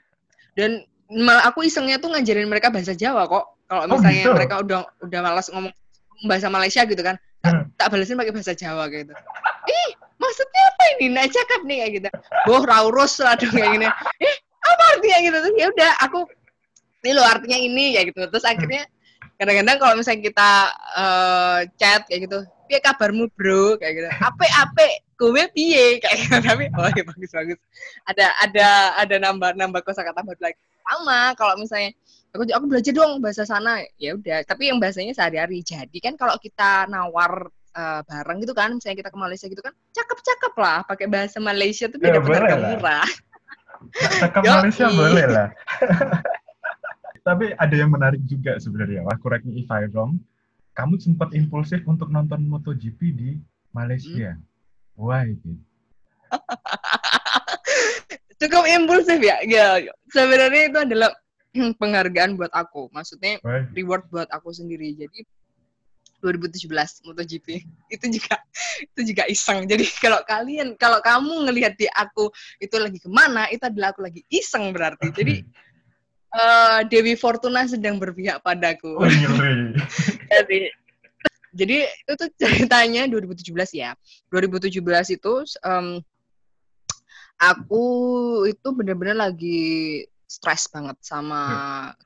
Dan 0.58 0.82
malah 1.08 1.48
aku 1.48 1.63
isengnya 1.63 2.02
tuh 2.02 2.12
ngajarin 2.12 2.50
mereka 2.50 2.67
bahasa 2.67 2.91
Jawa 2.91 3.30
kok. 3.30 3.46
Kalau 3.67 3.84
Oh, 3.86 4.00
misalnya 4.00 4.24
gitu? 4.26 4.34
mereka 4.34 4.56
udah 4.60 4.80
udah 5.04 5.20
malas 5.22 5.48
ngomong 5.52 5.72
bahasa 6.26 6.48
Malaysia 6.48 6.82
gitu 6.82 7.00
kan 7.00 7.15
tak, 7.38 7.54
Hmm. 7.54 7.63
tak 7.78 7.88
balesin 7.93 8.17
pakai 8.17 8.34
bahasa 8.34 8.58
Jawa 8.58 8.89
gitu. 8.89 9.13
Ih 9.70 9.91
maksudnya 10.38 10.63
apa 10.69 10.84
ini? 10.93 11.06
Nak 11.10 11.28
cakap 11.34 11.62
nih 11.65 11.78
kayak 11.82 11.91
gitu. 11.97 12.10
Boh 12.45 12.62
raurus 12.62 13.13
lah 13.17 13.34
dong 13.34 13.54
kayak 13.58 13.71
gini. 13.73 13.88
Eh 14.21 14.36
apa 14.62 14.84
artinya 14.93 15.17
gitu? 15.26 15.38
Terus 15.41 15.56
ya 15.58 15.67
udah 15.73 15.91
aku 16.06 16.19
ini 17.02 17.12
lo 17.17 17.23
artinya 17.26 17.58
ini 17.58 17.86
kayak 17.97 18.06
gitu. 18.13 18.21
Terus 18.30 18.45
akhirnya 18.45 18.84
kadang-kadang 19.41 19.78
kalau 19.82 19.93
misalnya 19.97 20.21
kita 20.21 20.50
eh, 20.97 21.60
chat 21.82 22.02
kayak 22.06 22.30
gitu 22.30 22.38
piye 22.67 22.80
kabarmu 22.84 23.26
bro? 23.34 23.82
kayak 23.82 23.93
gitu. 23.97 24.10
Ape 24.21 24.45
ape 24.45 24.88
gue 25.17 25.43
piye? 25.58 25.97
kayak 25.97 26.15
gitu. 26.21 26.36
Tapi 26.45 26.63
oh 26.69 26.89
ya 26.93 27.04
bagus 27.10 27.32
bagus. 27.34 27.60
Ada 28.06 28.26
ada 28.45 28.67
ada 29.02 29.15
nambah 29.17 29.58
nambah 29.58 29.82
kosakata 29.82 30.21
baru 30.21 30.54
lagi 30.54 30.62
sama 30.88 31.36
kalau 31.36 31.60
misalnya 31.60 31.91
aku 32.32 32.47
aku 32.54 32.65
belajar 32.69 32.93
dong 32.93 33.26
bahasa 33.26 33.41
sana. 33.41 33.82
Ya 33.97 34.13
udah 34.13 34.45
tapi 34.45 34.69
yang 34.69 34.78
bahasanya 34.78 35.17
sehari-hari. 35.17 35.65
Jadi 35.65 35.97
kan 35.97 36.13
kalau 36.13 36.38
kita 36.38 36.86
nawar 36.86 37.50
eh, 37.78 38.02
bareng 38.10 38.38
gitu 38.42 38.54
kan 38.58 38.74
misalnya 38.74 38.98
kita 39.06 39.10
ke 39.13 39.20
Malaysia 39.22 39.46
gitu 39.46 39.62
kan 39.62 39.74
cakep-cakep 39.94 40.54
lah 40.58 40.82
pakai 40.90 41.06
bahasa 41.06 41.38
Malaysia 41.38 41.86
tuh 41.86 42.02
Ya, 42.02 42.18
harga 42.18 42.56
lah. 42.58 42.70
murah 42.74 43.10
Cakap 43.94 44.42
Yoi. 44.46 44.54
Malaysia 44.58 44.86
boleh 44.90 45.26
lah. 45.30 45.48
Tapi 47.28 47.46
ada 47.60 47.76
yang 47.76 47.92
menarik 47.92 48.24
juga 48.24 48.56
sebenarnya. 48.58 49.04
Wah, 49.04 49.20
correct 49.20 49.44
me 49.44 49.60
if 49.62 49.70
I 49.70 49.86
wrong. 49.92 50.18
Kamu 50.74 50.98
sempat 50.98 51.36
impulsif 51.36 51.84
untuk 51.86 52.08
nonton 52.08 52.48
MotoGP 52.48 53.00
di 53.13 53.30
Malaysia. 53.76 54.34
Hmm. 54.34 54.42
Why? 54.98 55.36
Dit? 55.36 55.60
cukup 58.42 58.63
impulsif 58.70 59.18
ya 59.18 59.38
ya 59.44 59.82
sebenarnya 60.13 60.70
itu 60.70 60.78
adalah 60.78 61.10
penghargaan 61.82 62.38
buat 62.38 62.54
aku 62.54 62.90
maksudnya 62.94 63.42
Why? 63.42 63.66
reward 63.74 64.06
buat 64.13 64.30
aku 64.30 64.54
sendiri 64.54 64.94
jadi 64.94 65.26
2017 66.21 67.06
MotoGP. 67.06 67.47
Itu 67.93 68.06
juga 68.10 68.36
itu 68.82 69.01
juga 69.13 69.23
iseng. 69.30 69.65
Jadi 69.69 69.86
kalau 70.03 70.21
kalian 70.25 70.73
kalau 70.75 70.99
kamu 71.01 71.49
ngelihat 71.49 71.73
di 71.77 71.88
aku 71.93 72.30
itu 72.62 72.75
lagi 72.77 72.97
ke 72.97 73.10
mana 73.10 73.45
itu 73.53 73.63
adalah 73.63 73.93
aku 73.93 74.01
lagi 74.06 74.21
iseng 74.32 74.73
berarti. 74.73 75.13
Jadi 75.19 75.36
eh, 76.34 76.80
Dewi 76.89 77.13
Fortuna 77.15 77.65
sedang 77.69 78.01
berpihak 78.01 78.41
padaku. 78.41 78.97
Oh, 78.97 79.06
ngeri. 79.06 79.77
jadi 80.49 80.69
jadi 81.58 81.77
itu 81.89 82.13
tuh 82.13 82.30
ceritanya 82.38 83.10
2017 83.10 83.49
ya. 83.73 83.97
2017 84.30 85.17
itu 85.17 85.34
em, 85.65 85.97
aku 87.38 87.86
itu 88.49 88.67
benar-benar 88.73 89.30
lagi 89.30 90.06
stres 90.28 90.68
banget 90.68 91.00
sama 91.00 91.42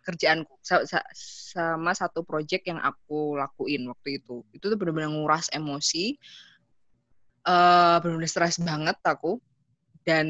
kerjaanku 0.05 0.53
sa- 0.61 0.85
sa- 0.85 1.09
sama 1.51 1.91
satu 1.91 2.21
project 2.21 2.69
yang 2.69 2.77
aku 2.77 3.33
lakuin 3.33 3.89
waktu 3.89 4.21
itu 4.21 4.45
itu 4.53 4.61
tuh 4.61 4.77
benar-benar 4.77 5.09
nguras 5.09 5.49
emosi 5.49 6.15
eh 7.41 7.95
benar-benar 7.97 8.29
stres 8.29 8.61
banget 8.61 8.97
aku 9.01 9.41
dan 10.05 10.29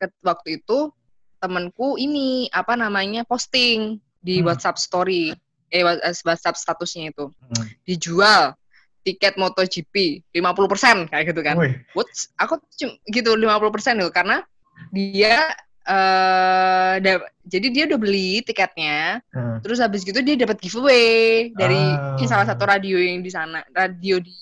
ke- 0.00 0.20
waktu 0.24 0.64
itu 0.64 0.88
temanku 1.36 2.00
ini 2.00 2.48
apa 2.48 2.76
namanya 2.76 3.28
posting 3.28 4.00
di 4.16 4.40
Hmm. 4.40 4.48
WhatsApp 4.48 4.80
story 4.80 5.36
eh 5.68 5.84
eh, 5.84 6.16
WhatsApp 6.24 6.56
statusnya 6.56 7.12
itu 7.12 7.28
Hmm. 7.28 7.64
dijual 7.84 8.56
tiket 9.04 9.36
MotoGP 9.36 10.24
50% 10.32 11.08
kayak 11.08 11.32
gitu 11.32 11.40
kan 11.40 11.56
Wih, 11.56 11.72
What? 11.92 12.08
Aku 12.36 12.60
gitu 13.08 13.30
50% 13.36 14.00
itu 14.00 14.08
karena 14.12 14.44
dia 14.92 15.52
da- 16.98 17.30
jadi 17.42 17.66
dia 17.68 17.84
udah 17.90 17.98
beli 17.98 18.40
tiketnya, 18.42 19.18
eh, 19.20 19.56
terus 19.60 19.82
habis 19.82 20.02
gitu 20.02 20.22
dia 20.22 20.38
dapat 20.38 20.58
giveaway 20.58 21.50
dari 21.52 21.78
Ah. 21.78 22.26
salah 22.26 22.46
satu 22.46 22.62
radio 22.62 22.94
yang 22.94 23.20
di 23.20 23.30
sana, 23.30 23.64
radio 23.74 24.22
di 24.22 24.38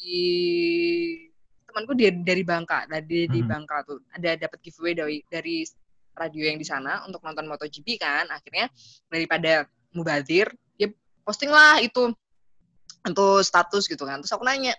temanku 1.64 1.92
dia 1.94 2.10
dari 2.12 2.42
Bangka, 2.42 2.84
dari 2.84 3.28
di 3.28 3.40
Mhm. 3.40 3.48
Bangka 3.48 3.76
tuh 3.86 3.98
ada 4.10 4.36
dapat 4.36 4.58
giveaway 4.60 4.92
dari 4.92 5.16
dari 5.26 5.56
radio 6.12 6.42
yang 6.50 6.58
di 6.58 6.66
sana 6.66 7.06
untuk 7.06 7.22
nonton 7.22 7.46
MotoGP 7.46 7.96
kan. 7.96 8.26
Akhirnya 8.28 8.66
daripada 9.06 9.64
mubadir 9.94 10.50
dia 10.74 10.90
posting 11.22 11.48
lah 11.48 11.80
itu 11.80 12.12
untuk 13.00 13.40
status 13.40 13.88
gitu 13.88 14.04
kan 14.04 14.20
terus 14.20 14.34
aku 14.34 14.44
nanya 14.44 14.74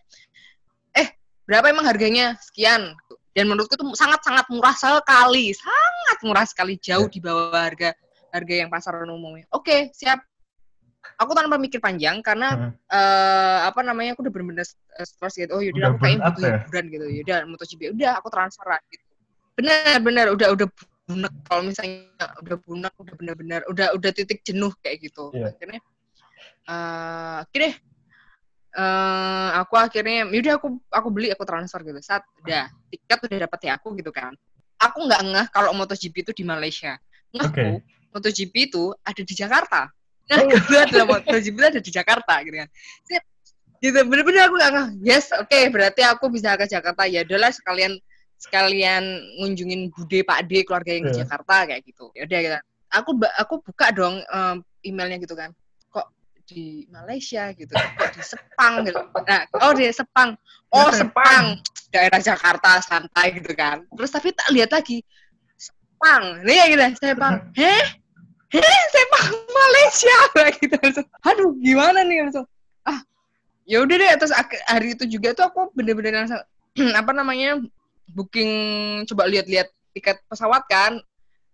eh 0.91 1.07
berapa 1.43 1.65
emang 1.65 1.87
harganya 1.87 2.37
sekian 2.37 2.93
dan 3.39 3.47
menurutku 3.47 3.79
itu 3.79 3.87
sangat 3.95 4.19
sangat 4.19 4.43
murah 4.51 4.75
sekali 4.75 5.55
sangat 5.55 6.17
murah 6.27 6.43
sekali 6.43 6.75
jauh 6.75 7.07
Ya. 7.07 7.13
di 7.15 7.19
bawah 7.23 7.55
harga 7.55 7.95
harga 8.35 8.53
yang 8.53 8.67
pasaran 8.67 9.07
umumnya 9.07 9.47
oke 9.55 9.95
siap 9.95 10.19
aku 11.15 11.31
tanpa 11.31 11.55
mikir 11.55 11.79
panjang 11.79 12.19
karena 12.19 12.59
Heeh. 12.59 12.71
eh 12.91 13.59
apa 13.63 13.79
namanya 13.79 14.19
aku 14.19 14.27
udah 14.27 14.33
bener-bener 14.35 14.67
stress 15.07 15.39
gitu 15.39 15.55
oh 15.55 15.63
yaudah 15.63 15.79
Udah 15.79 15.89
aku 15.95 15.99
kayaknya 16.03 16.23
butuh 16.27 16.43
ya? 16.43 16.51
hiburan 16.59 16.85
gitu 16.91 17.05
yaudah 17.23 17.37
MotoGP 17.47 17.81
udah 17.95 18.11
aku 18.19 18.27
transfer 18.27 18.65
lah 18.67 18.79
gitu 18.91 19.03
bener 20.03 20.27
udah 20.35 20.47
udah 20.51 20.67
bunek 21.07 21.33
kalau 21.47 21.61
misalnya 21.63 22.27
udah 22.43 22.57
bunek 22.61 22.93
udah 22.99 23.15
bener-bener 23.15 23.61
udah 23.71 23.87
udah 23.95 24.11
titik 24.11 24.43
jenuh 24.43 24.75
kayak 24.83 24.99
gitu 25.07 25.31
Iya. 25.31 25.55
akhirnya 25.55 25.79
eh 26.67 27.37
oke 27.47 27.67
eh 28.69 29.49
aku 29.57 29.73
akhirnya 29.73 30.29
yaudah 30.29 30.61
aku 30.61 30.67
aku 30.93 31.07
beli 31.09 31.33
aku 31.33 31.41
transfer 31.43 31.81
gitu. 31.81 31.97
Saat 31.99 32.21
udah 32.45 32.69
tiket 32.93 33.19
udah 33.25 33.37
dapet 33.49 33.59
ya 33.65 33.71
aku 33.81 33.97
gitu 33.97 34.13
kan. 34.13 34.33
Aku 34.79 35.09
nggak 35.09 35.21
ngeh 35.25 35.47
kalau 35.49 35.73
MotoGP 35.73 36.23
itu 36.23 36.31
di 36.31 36.43
Malaysia. 36.45 36.95
Ngehku 37.33 37.49
Oke. 37.49 37.81
MotoGP 38.13 38.55
itu 38.69 38.93
ada 39.01 39.21
di 39.25 39.33
Jakarta. 39.33 39.81
Nah 40.29 40.37
Oh. 40.39 40.45
kedua 40.45 40.79
adalah 40.85 41.05
MotoGP 41.17 41.55
itu 41.57 41.67
ada 41.73 41.81
di 41.81 41.91
Jakarta 41.91 42.33
gitu 42.45 42.55
kan. 42.61 42.69
Sip. 43.09 43.23
gitu. 43.79 43.99
Bener-bener 44.05 44.41
aku 44.45 44.55
nggak 44.55 44.71
ngeh. 44.75 44.87
Yes 45.03 45.33
oke 45.33 45.59
berarti 45.73 46.01
aku 46.05 46.29
bisa 46.29 46.53
ke 46.53 46.69
Jakarta. 46.69 47.03
Ya 47.09 47.25
udahlah 47.25 47.49
sekalian 47.49 47.97
sekalian 48.39 49.03
ngunjungin 49.41 49.91
bude 49.91 50.23
Pak 50.23 50.47
D 50.47 50.63
keluarga 50.63 50.93
yang 50.95 51.09
di 51.09 51.17
Iya. 51.17 51.25
Jakarta 51.25 51.67
kayak 51.67 51.81
gitu. 51.83 52.13
Ya 52.15 52.23
udah 52.29 52.39
gitu. 52.39 52.55
Aku 52.89 53.11
aku 53.37 53.53
buka 53.65 53.89
dong 53.91 54.21
em, 54.23 54.57
emailnya 54.81 55.19
gitu 55.19 55.35
kan 55.35 55.51
di 56.49 56.89
Malaysia 56.89 57.53
gitu 57.53 57.69
kok 57.69 58.09
di 58.17 58.21
Sepang 58.25 58.81
gitu. 58.81 58.97
Nah 59.29 59.41
oh 59.61 59.71
di 59.77 59.85
Sepang. 59.93 60.33
Oh 60.73 60.89
Sepang. 60.89 61.61
Daerah 61.93 62.17
Jakarta 62.17 62.81
santai 62.81 63.37
gitu 63.37 63.53
kan. 63.53 63.85
Terus 63.93 64.09
tapi 64.09 64.33
tak 64.33 64.49
lihat 64.49 64.73
lagi 64.73 65.05
Sepang. 65.55 66.41
Nih 66.41 66.57
ya 66.57 66.65
gitu 66.73 66.83
Sepang. 66.97 67.35
Heh? 67.53 67.83
Heh? 68.49 68.81
Sepang 68.89 69.29
Malaysia. 69.53 70.17
Gitu. 70.59 70.77
Aduh 71.21 71.53
gimana 71.61 72.01
nih? 72.01 72.25
Langsung 72.25 72.49
ah 72.89 72.99
ya 73.69 73.85
udah 73.85 73.95
deh. 73.95 74.11
Terus 74.17 74.33
hari 74.65 74.97
itu 74.97 75.05
juga 75.05 75.37
tuh 75.37 75.45
aku 75.45 75.69
bener-bener 75.77 76.25
langsung 76.25 76.41
apa 76.99 77.11
namanya 77.13 77.61
booking 78.17 78.51
coba 79.05 79.29
lihat-lihat 79.29 79.69
tiket 79.93 80.17
pesawat 80.25 80.65
kan 80.65 80.97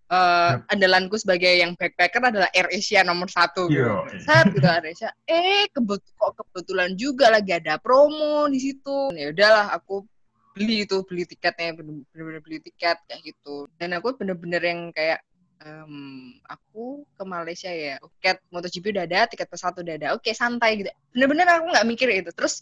Yap. 0.05 0.69
andalanku 0.69 1.17
sebagai 1.17 1.49
yang 1.49 1.73
backpacker 1.73 2.21
adalah 2.21 2.49
Air 2.53 2.69
Asia 2.69 3.01
nomor 3.01 3.25
satu 3.25 3.65
gitu. 3.65 3.89
Set 4.21 4.53
gitu 4.53 4.67
Air 4.69 4.93
Asia. 4.93 5.09
Eh 5.25 5.65
kebet 5.73 6.01
kok 6.13 6.37
kebetulan 6.37 6.93
juga 6.93 7.33
lagi 7.33 7.57
ada 7.57 7.81
promo 7.81 8.45
di 8.45 8.61
situ. 8.61 9.09
Ya 9.17 9.33
udahlah 9.33 9.73
aku 9.73 10.05
beli 10.53 10.85
itu 10.85 11.01
beli 11.09 11.25
tiketnya 11.25 11.73
bener-bener 11.73 12.41
beli 12.45 12.61
tiket 12.61 13.01
kayak 13.09 13.21
gitu. 13.25 13.65
Dan 13.81 13.97
aku 13.97 14.13
bener-bener 14.13 14.61
yang 14.61 14.93
kayak 14.93 15.25
em, 15.65 16.37
aku 16.45 17.01
ke 17.17 17.23
Malaysia 17.25 17.73
ya. 17.73 17.97
Tiket 18.21 18.45
MotoGP 18.53 18.85
udah 18.93 19.05
ada, 19.09 19.21
tiket 19.25 19.49
pesawat 19.49 19.81
udah 19.81 19.95
ada. 19.97 20.07
Oke 20.13 20.37
santai 20.37 20.85
gitu. 20.85 20.93
Bener-bener 21.17 21.49
aku 21.49 21.65
nggak 21.73 21.87
mikir 21.89 22.07
itu. 22.13 22.29
Terus 22.29 22.61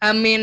amin 0.00 0.42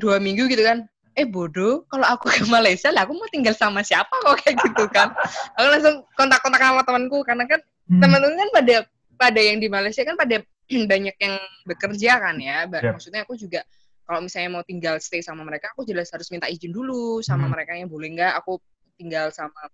dua 0.00 0.20
minggu 0.20 0.48
gitu 0.48 0.64
kan 0.64 0.88
eh 1.14 1.26
bodoh 1.26 1.86
kalau 1.86 2.06
aku 2.10 2.26
ke 2.26 2.42
Malaysia 2.50 2.90
lah 2.90 3.06
aku 3.06 3.14
mau 3.14 3.30
tinggal 3.30 3.54
sama 3.54 3.86
siapa 3.86 4.10
kok 4.10 4.34
kayak 4.42 4.58
gitu 4.66 4.84
kan 4.90 5.14
aku 5.54 5.66
langsung 5.70 5.96
kontak-kontak 6.18 6.58
sama 6.58 6.82
temanku 6.82 7.22
karena 7.22 7.46
kan 7.46 7.60
Hmm. 7.84 8.00
teman-teman 8.00 8.32
kan 8.40 8.48
pada 8.56 8.76
pada 9.20 9.40
yang 9.44 9.60
di 9.60 9.68
Malaysia 9.68 10.00
kan 10.08 10.16
pada 10.16 10.40
banyak 10.92 11.16
yang 11.20 11.34
bekerja 11.68 12.16
kan 12.16 12.32
ya 12.40 12.64
Yap. 12.64 12.96
maksudnya 12.96 13.28
aku 13.28 13.36
juga 13.36 13.60
kalau 14.08 14.24
misalnya 14.24 14.56
mau 14.56 14.64
tinggal 14.64 14.96
stay 15.04 15.20
sama 15.20 15.44
mereka 15.44 15.68
aku 15.76 15.84
jelas 15.84 16.08
harus 16.08 16.32
minta 16.32 16.48
izin 16.48 16.72
dulu 16.72 17.20
sama 17.20 17.44
Hmm. 17.44 17.52
mereka 17.52 17.76
yang 17.76 17.92
boleh 17.92 18.08
nggak 18.16 18.40
aku 18.40 18.56
tinggal 18.96 19.28
sama 19.36 19.68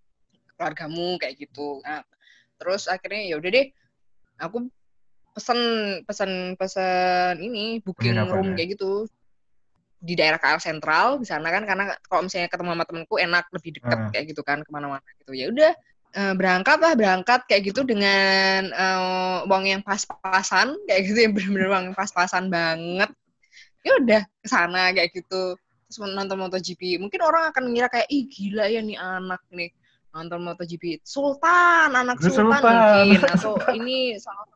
keluargamu 0.59 1.23
kayak 1.23 1.39
gitu 1.39 1.79
nah, 1.87 2.03
terus 2.59 2.91
akhirnya 2.91 3.31
ya 3.31 3.39
udah 3.39 3.51
deh 3.55 3.67
aku 4.43 4.57
pesen 5.39 5.59
pesen 6.03 6.31
pesen 6.59 7.35
ini 7.39 7.79
booking 7.87 8.11
Penginapan 8.19 8.35
room 8.35 8.49
ya? 8.53 8.55
kayak 8.59 8.69
gitu 8.75 9.07
di 10.01 10.17
daerah 10.17 10.41
KL 10.41 10.57
Sentral 10.59 11.21
di 11.21 11.29
sana 11.29 11.53
kan 11.53 11.69
karena 11.69 11.93
kalau 12.09 12.25
misalnya 12.25 12.49
ketemu 12.49 12.73
sama 12.73 12.85
temenku 12.89 13.15
enak 13.21 13.45
lebih 13.53 13.71
deket 13.77 13.99
Ah. 14.01 14.09
kayak 14.09 14.25
gitu 14.33 14.41
kan 14.41 14.65
ke 14.65 14.71
mana-mana 14.73 15.05
gitu. 15.21 15.33
Ya 15.37 15.53
udah 15.53 15.73
eh, 16.11 16.35
berangkat 16.35 16.79
lah 16.81 16.93
berangkat 16.97 17.41
kayak 17.47 17.63
gitu 17.69 17.85
dengan 17.85 18.67
eh, 18.67 19.39
uang 19.45 19.65
yang 19.69 19.83
pas-pasan 19.85 20.73
kayak 20.89 21.01
gitu 21.05 21.19
yang 21.29 21.33
bener-bener 21.37 21.69
uang 21.69 21.85
yang 21.93 21.97
pas-pasan 21.97 22.49
banget. 22.49 23.13
Ya 23.85 23.93
udah 24.01 24.23
ke 24.25 24.47
sana 24.49 24.91
kayak 24.91 25.13
gitu. 25.13 25.55
Terus 25.87 25.97
nonton 26.01 26.39
MotoGP 26.41 26.97
mungkin 26.97 27.21
orang 27.21 27.53
akan 27.53 27.63
mengira 27.69 27.93
kayak 27.93 28.09
ih 28.09 28.25
gila 28.27 28.67
ya 28.67 28.81
nih 28.81 28.97
anak 28.97 29.45
nih. 29.53 29.69
Nonton 30.11 30.41
MotoGP 30.43 31.05
Sultan 31.05 31.93
anak 31.93 32.19
Sultan, 32.19 32.49
Sultan. 32.49 33.05
mungkin 33.05 33.21
atau 33.37 33.55
ini 33.77 34.17
sangat 34.17 34.49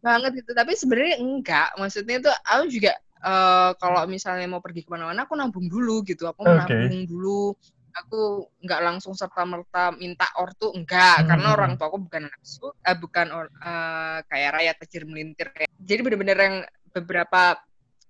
banget 0.00 0.30
gitu. 0.42 0.50
Tapi 0.52 0.72
sebenarnya 0.74 1.16
enggak 1.20 1.68
maksudnya 1.78 2.16
itu 2.18 2.30
aku 2.44 2.64
juga 2.68 2.92
eh, 3.20 3.70
kalau 3.76 4.00
misalnya 4.06 4.46
mau 4.46 4.60
pergi 4.60 4.82
ke 4.82 4.90
mana-mana 4.90 5.24
aku 5.24 5.36
nabung 5.36 5.66
dulu 5.66 6.00
gitu 6.02 6.24
aku 6.24 6.42
Oke. 6.42 6.56
nabung 6.56 7.04
dulu 7.04 7.52
aku 7.90 8.20
nggak 8.62 8.80
langsung 8.80 9.12
serta 9.12 9.42
merta 9.42 9.90
minta 9.92 10.24
ortu 10.38 10.70
enggak 10.70 11.20
Hmm. 11.20 11.28
karena 11.28 11.46
orang 11.52 11.72
tua 11.74 11.90
aku 11.90 11.98
bukan 12.00 12.22
anak 12.26 12.40
su 12.40 12.70
eh, 12.70 12.94
bukan 12.94 13.26
or- 13.30 13.50
eh, 13.52 14.18
kayak 14.24 14.50
rakyat 14.56 14.76
kecil 14.78 15.02
melintir 15.04 15.50
kayak 15.50 15.70
jadi 15.76 16.00
bener-bener 16.00 16.38
yang 16.38 16.56
beberapa 16.90 17.58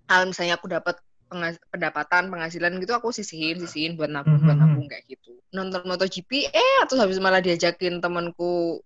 hal 0.07 0.29
misalnya 0.29 0.57
aku 0.57 0.69
dapat 0.69 1.01
pengas- 1.27 1.63
pendapatan 1.71 2.29
penghasilan 2.29 2.77
gitu 2.77 2.93
aku 2.93 3.09
sisihin 3.09 3.57
sisihin 3.57 3.95
buat 3.97 4.11
nabung 4.11 4.43
buat 4.43 4.53
Mhm. 4.53 4.63
nabung 4.63 4.87
kayak 4.87 5.09
gitu 5.09 5.39
nonton 5.51 5.81
MotoGP 5.83 6.51
eh 6.51 6.81
terus 6.85 7.01
habis 7.01 7.17
malah 7.19 7.41
diajakin 7.41 7.99
temanku 7.99 8.79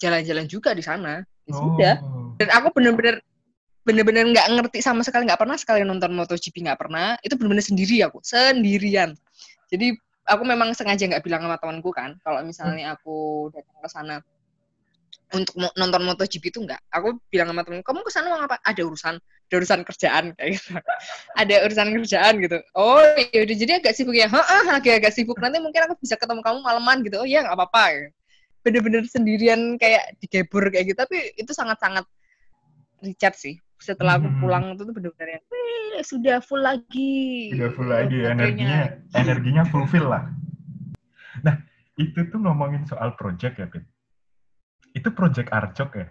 jalan-jalan 0.00 0.48
juga 0.48 0.72
di 0.72 0.80
sana 0.80 1.20
ya 1.44 1.52
sudah 1.52 1.94
Oh. 2.00 2.32
dan 2.40 2.48
aku 2.50 2.72
bener-bener 2.72 3.20
bener-bener 3.84 4.24
nggak 4.32 4.48
ngerti 4.56 4.80
sama 4.80 5.04
sekali 5.04 5.28
nggak 5.28 5.38
pernah 5.38 5.60
sekali 5.60 5.84
nonton 5.84 6.16
MotoGP 6.16 6.64
nggak 6.64 6.80
pernah. 6.80 7.14
Itu 7.20 7.36
bener-bener 7.36 7.64
sendiri 7.64 8.00
aku 8.02 8.24
sendirian. 8.24 9.12
Jadi 9.68 9.92
aku 10.24 10.42
memang 10.42 10.72
sengaja 10.72 11.04
nggak 11.04 11.22
bilang 11.22 11.44
sama 11.44 11.60
temanku 11.60 11.92
kan 11.92 12.16
kalau 12.24 12.40
misalnya 12.40 12.96
aku 12.96 13.48
datang 13.52 13.76
ke 13.84 13.88
sana 13.92 14.16
untuk 15.36 15.54
nonton 15.76 16.02
MotoGP 16.08 16.44
itu 16.48 16.58
nggak. 16.64 16.80
Aku 16.96 17.20
bilang 17.28 17.52
sama 17.52 17.62
temanku 17.62 17.84
kamu 17.84 18.00
ke 18.00 18.12
sana 18.12 18.26
mau 18.32 18.40
apa 18.40 18.56
ada 18.64 18.82
urusan 18.82 19.20
ada 19.20 19.54
urusan 19.60 19.80
kerjaan 19.84 20.24
kayak 20.34 20.50
gitu. 20.56 20.72
Ada 21.40 21.68
urusan 21.68 21.88
kerjaan 22.00 22.34
gitu. 22.40 22.58
Oh 22.74 22.98
ya 23.30 23.44
udah 23.44 23.56
jadi 23.60 23.72
agak 23.78 23.92
sibuk 23.92 24.16
ya? 24.16 24.26
Heeh, 24.26 24.62
lagi 24.66 24.90
agak 24.90 25.12
sibuk. 25.12 25.36
Nanti 25.38 25.60
mungkin 25.60 25.84
aku 25.84 26.00
bisa 26.00 26.16
ketemu 26.16 26.40
kamu 26.40 26.64
malaman 26.64 27.04
gitu. 27.04 27.20
Oh 27.20 27.28
iya 27.28 27.44
nggak 27.44 27.54
apa-apa. 27.54 28.08
Bener-bener 28.64 29.04
sendirian 29.04 29.76
kayak 29.76 30.16
digebur 30.18 30.72
kayak 30.72 30.90
gitu. 30.90 30.98
Tapi 30.98 31.36
itu 31.36 31.52
sangat-sangat 31.52 32.08
recharge 33.04 33.38
sih 33.38 33.54
setelah 33.84 34.16
aku 34.16 34.32
Hmm. 34.32 34.40
pulang 34.40 34.64
itu 34.72 34.82
tuh 34.82 34.94
bener-bener 34.96 35.28
yang 35.36 35.44
"Wih, 35.52 36.00
sudah 36.00 36.40
full 36.40 36.64
lagi 36.64 37.52
Udah 37.52 37.70
full 37.76 37.88
lagi 37.92 38.18
energinya 38.24 38.80
energinya 39.12 39.62
fulfill 39.68 40.08
lah. 40.08 40.24
Nah 41.44 41.60
itu 42.00 42.24
tuh 42.26 42.40
ngomongin 42.40 42.88
soal 42.88 43.12
project 43.14 43.60
ya, 43.60 43.68
Pit. 43.68 43.84
Itu 44.96 45.12
project 45.12 45.52
Arjok 45.52 45.90
ya? 46.00 46.08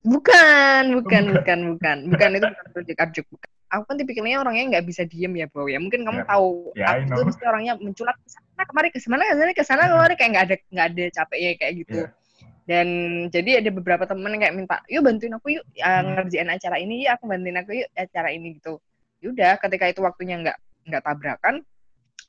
bukan 0.00 0.96
bukan 0.96 1.22
Bukan. 1.28 1.36
bukan 1.36 1.58
bukan 1.76 1.96
bukan 2.08 2.30
itu 2.32 2.46
bukan 2.48 2.68
project 2.72 2.98
Arjuk 3.04 3.26
bukan 3.28 3.50
aku 3.68 3.82
kan 3.84 3.96
tipikalnya 4.00 4.40
orangnya 4.40 4.64
nggak 4.72 4.84
bisa 4.88 5.04
diem 5.04 5.28
ya 5.36 5.44
bau 5.52 5.68
ya 5.68 5.76
mungkin 5.76 6.08
kamu 6.08 6.24
Ya. 6.24 6.26
tahu 6.26 6.50
Ya, 6.72 6.86
aku 6.96 7.20
tuh 7.20 7.24
mesti 7.28 7.44
orangnya 7.44 7.76
menculat 7.76 8.16
ke 8.16 8.28
sana 8.32 8.62
kemari 8.64 8.88
ke 8.88 8.96
sana 8.96 9.20
ke 9.20 9.34
sana 9.36 9.52
ke 9.52 9.60
sana 9.62 9.82
kemari 9.92 10.14
kayak 10.16 10.30
nggak 10.32 10.44
ada 10.48 10.56
nggak 10.72 10.86
ada 10.88 11.04
capeknya 11.12 11.50
kayak 11.60 11.72
gitu 11.84 12.00
Iya. 12.00 12.16
Dan 12.70 12.86
jadi 13.34 13.58
ada 13.58 13.70
beberapa 13.74 14.06
temen 14.06 14.30
yang 14.38 14.42
kayak 14.46 14.54
minta 14.54 14.78
yuk 14.86 15.02
bantuin 15.02 15.34
aku 15.34 15.58
yuk 15.58 15.66
uh, 15.82 15.90
Hmm. 16.06 16.14
ngerjain 16.14 16.46
acara 16.46 16.78
ini 16.78 17.10
ya 17.10 17.18
aku 17.18 17.26
bantuin 17.26 17.58
aku 17.58 17.70
yuk 17.82 17.90
acara 17.98 18.30
ini 18.30 18.62
gitu 18.62 18.78
yaudah 19.18 19.58
ketika 19.58 19.90
itu 19.90 20.00
waktunya 20.06 20.38
nggak 20.38 20.58
nggak 20.86 21.02
tabrakan 21.02 21.66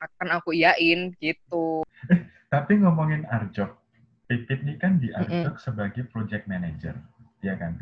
akan 0.02 0.28
aku 0.34 0.50
iyain 0.50 1.14
gitu 1.22 1.86
Tapi 2.52 2.84
ngomongin 2.84 3.24
Arjok, 3.32 3.80
Pipit 4.28 4.60
ini 4.60 4.76
kan 4.76 5.00
di 5.00 5.08
Arjok 5.08 5.56
sebagai 5.56 6.04
project 6.04 6.44
manager, 6.44 6.92
ya 7.40 7.56
kan? 7.56 7.80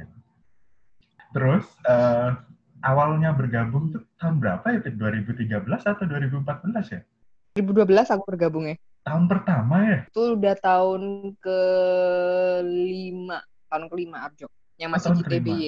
Terus 1.34 1.66
eh, 1.90 2.30
awalnya 2.86 3.34
bergabung 3.34 3.90
tuh 3.90 4.06
tahun 4.22 4.38
berapa 4.38 4.62
ya, 4.70 4.78
Pit? 4.78 4.94
2013 4.94 5.66
atau 5.66 6.04
2014 6.06 6.86
ya? 6.86 7.02
2012 7.58 8.14
aku 8.14 8.22
bergabung 8.30 8.70
ya 8.70 8.78
Tahun 9.00 9.24
pertama 9.26 9.76
ya? 9.80 9.98
itu 10.06 10.22
udah 10.36 10.54
tahun 10.60 11.02
ke 11.40 11.60
lima 12.68 13.40
tahun 13.72 13.84
kelima 13.88 14.28
Arjok 14.28 14.50
yang 14.76 14.90
masih 14.92 15.08
tahun 15.12 15.18
di 15.18 15.24
TBY 15.24 15.62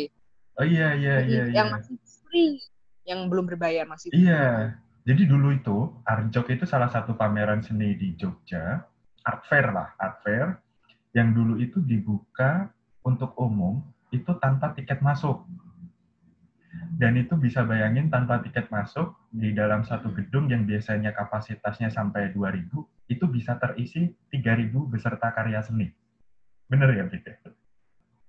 Oh 0.61 0.67
iya, 0.69 0.93
iya, 0.93 1.25
iya. 1.25 1.43
yang 1.49 1.73
iya. 1.73 1.75
masih 1.75 1.97
free 2.29 2.61
yang 3.09 3.27
belum 3.33 3.49
berbayar 3.49 3.89
masih 3.89 4.13
Iya. 4.13 4.77
Jadi 5.03 5.23
dulu 5.27 5.51
itu 5.51 5.91
Arjok 6.07 6.53
itu 6.53 6.65
salah 6.69 6.93
satu 6.93 7.17
pameran 7.19 7.65
seni 7.65 7.97
di 7.99 8.15
Jogja, 8.15 8.85
art 9.27 9.43
fair 9.49 9.73
lah, 9.75 9.97
art 9.99 10.23
fair 10.23 10.61
yang 11.17 11.33
dulu 11.33 11.59
itu 11.59 11.83
dibuka 11.83 12.71
untuk 13.03 13.35
umum 13.41 13.83
itu 14.15 14.29
tanpa 14.39 14.77
tiket 14.77 15.01
masuk. 15.01 15.43
Dan 16.73 17.21
itu 17.21 17.37
bisa 17.37 17.65
bayangin 17.69 18.09
tanpa 18.09 18.41
tiket 18.41 18.73
masuk 18.73 19.13
di 19.29 19.53
dalam 19.53 19.85
satu 19.85 20.09
gedung 20.17 20.49
yang 20.49 20.65
biasanya 20.65 21.13
kapasitasnya 21.13 21.93
sampai 21.93 22.33
2000 22.33 22.73
itu 23.13 23.25
bisa 23.29 23.61
terisi 23.61 24.09
3000 24.33 24.73
beserta 24.89 25.29
karya 25.37 25.61
seni. 25.61 25.93
Bener 26.69 26.89
ya, 26.97 27.05
Pik? 27.05 27.29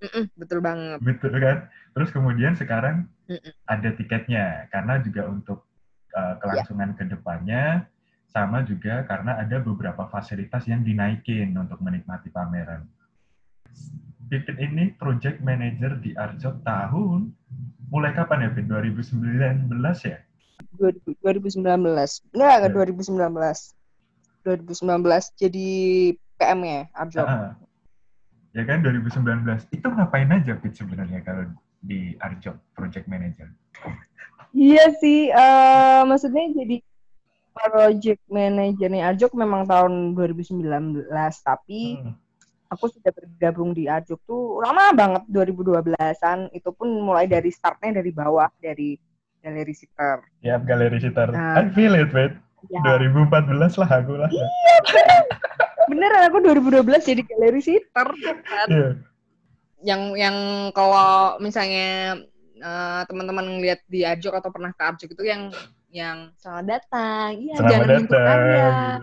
Mm-mm, 0.04 0.26
betul 0.36 0.60
banget. 0.60 1.00
Betul 1.00 1.34
kan? 1.40 1.58
Terus 1.96 2.10
kemudian 2.12 2.54
sekarang 2.60 3.08
Mm-mm. 3.32 3.54
ada 3.64 3.90
tiketnya 3.96 4.68
karena 4.68 5.00
juga 5.00 5.32
untuk 5.32 5.64
uh, 6.12 6.36
kelangsungan 6.44 6.92
ke 7.00 7.08
depannya 7.08 7.88
sama 8.28 8.66
juga 8.66 9.06
karena 9.08 9.40
ada 9.40 9.62
beberapa 9.64 10.10
fasilitas 10.10 10.66
yang 10.68 10.84
dinaikin 10.84 11.56
untuk 11.56 11.80
menikmati 11.80 12.34
pameran. 12.34 12.84
Pipit 14.28 14.58
ini 14.58 14.94
project 14.96 15.44
manager 15.44 16.00
di 16.00 16.16
Arjot 16.16 16.64
tahun 16.64 17.32
mulai 17.92 18.16
kapan 18.16 18.48
ya, 18.48 18.50
Pit? 18.54 18.66
2019 18.66 19.70
ya? 20.04 20.18
2019. 20.80 21.62
Enggak, 22.34 22.50
Ya. 22.50 22.58
enggak 22.60 22.72
2019. 22.74 23.76
2019 24.44 25.32
jadi 25.38 25.68
PM 26.36 26.60
ya, 26.66 26.82
Arjok. 26.92 27.28
Ah, 27.28 27.54
ya 28.52 28.64
kan 28.66 28.82
2019. 28.82 29.70
Itu 29.72 29.88
ngapain 29.88 30.30
aja 30.32 30.58
Pit 30.58 30.74
sebenarnya 30.76 31.22
kalau 31.22 31.48
di 31.80 32.16
Arjot 32.20 32.58
project 32.74 33.06
manager? 33.08 33.52
Iya 34.54 34.94
sih, 34.98 35.30
eh 35.30 36.02
maksudnya 36.06 36.46
jadi 36.54 36.78
project 37.54 38.22
manajernya 38.28 39.14
Arjok 39.14 39.34
memang 39.38 39.70
tahun 39.70 40.18
2019, 40.18 41.06
tapi 41.46 42.02
Hmm. 42.02 42.14
Aku 42.74 42.90
sudah 42.90 43.14
bergabung 43.14 43.72
di 43.72 43.86
Arjok 43.86 44.20
tuh 44.26 44.60
lama 44.60 44.92
banget 44.94 45.24
2012-an. 45.30 46.50
Itu 46.52 46.74
pun 46.74 46.90
mulai 47.02 47.30
dari 47.30 47.54
startnya 47.54 48.02
dari 48.02 48.12
bawah 48.12 48.50
dari 48.58 48.98
galeri 49.44 49.74
sitter. 49.76 50.24
Ya, 50.42 50.58
galeri 50.58 50.98
sitar. 50.98 51.30
Nah. 51.30 51.60
I 51.62 51.70
feel 51.72 51.94
it, 51.94 52.10
Pit. 52.10 52.34
Ya, 52.72 52.80
2014 52.96 53.76
lah 53.76 53.90
aku 53.92 54.14
lah. 54.16 54.32
beneran 55.92 56.32
aku 56.32 56.38
2012 56.48 57.10
jadi 57.12 57.22
galeri 57.28 57.62
sitter. 57.62 58.08
kan. 58.24 58.68
Iya. 58.72 58.90
Yang 59.84 60.02
yang 60.16 60.38
kalau 60.72 61.36
misalnya 61.44 62.24
eh, 62.56 63.02
teman-teman 63.12 63.60
ngeliat 63.60 63.84
di 63.92 64.08
Arjok 64.08 64.40
atau 64.40 64.50
pernah 64.50 64.72
ke 64.72 64.80
Arjok 64.80 65.12
itu 65.12 65.24
yang 65.28 65.52
yang 65.94 66.34
selamat 66.42 66.66
datang, 66.66 67.30
iya 67.38 67.54
Selamat 67.54 67.70
jangan 67.70 67.88
datang. 68.02 69.00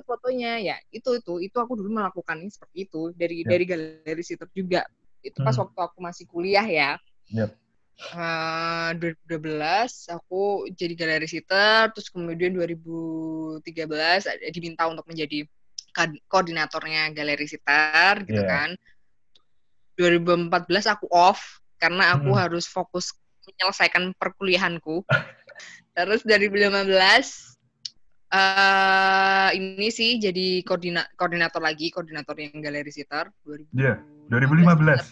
Ikut 0.00 0.08
fotonya 0.08 0.56
ya 0.56 0.76
itu 0.88 1.20
itu 1.20 1.44
itu 1.44 1.56
aku 1.60 1.76
dulu 1.76 1.92
melakukannya 1.92 2.48
seperti 2.48 2.88
itu 2.88 3.12
dari 3.12 3.44
Yap. 3.44 3.48
dari 3.52 3.64
galeri 3.68 4.22
sitter 4.24 4.48
juga 4.50 4.88
itu 5.20 5.36
pas 5.38 5.52
Hmm. 5.52 5.68
waktu 5.68 5.78
aku 5.84 5.98
masih 6.00 6.24
kuliah 6.24 6.64
ya 6.64 6.90
Yap. 7.28 7.52
Eh, 8.00 8.90
2012 8.96 10.08
aku 10.08 10.64
jadi 10.72 10.96
galeri 10.96 11.28
sitter 11.28 11.92
terus 11.92 12.08
kemudian 12.08 12.56
2013 12.56 14.24
ada- 14.24 14.48
diminta 14.48 14.88
untuk 14.88 15.04
menjadi 15.04 15.44
koordinatornya 16.24 17.12
galeri 17.12 17.44
sitter 17.44 18.24
gitu 18.24 18.40
Iya. 18.40 18.48
kan 18.48 18.70
2014 19.94 20.88
aku 20.88 21.04
off 21.12 21.60
karena 21.76 22.16
aku 22.16 22.32
Hmm. 22.32 22.40
harus 22.40 22.64
fokus 22.64 23.12
menyelesaikan 23.44 24.16
perkuliahanku 24.16 25.04
terus 25.92 26.24
2015 26.24 27.49
eh 28.30 29.48
ini 29.58 29.90
sih 29.90 30.16
jadi 30.16 30.62
koordina 30.62 31.02
koordinator 31.18 31.58
lagi 31.58 31.90
koordinator 31.90 32.38
yang 32.38 32.62
galeri 32.62 32.88
sitter 32.88 33.26
2015 33.42 33.74
Iya, 33.74 33.94
2015. 34.30 35.02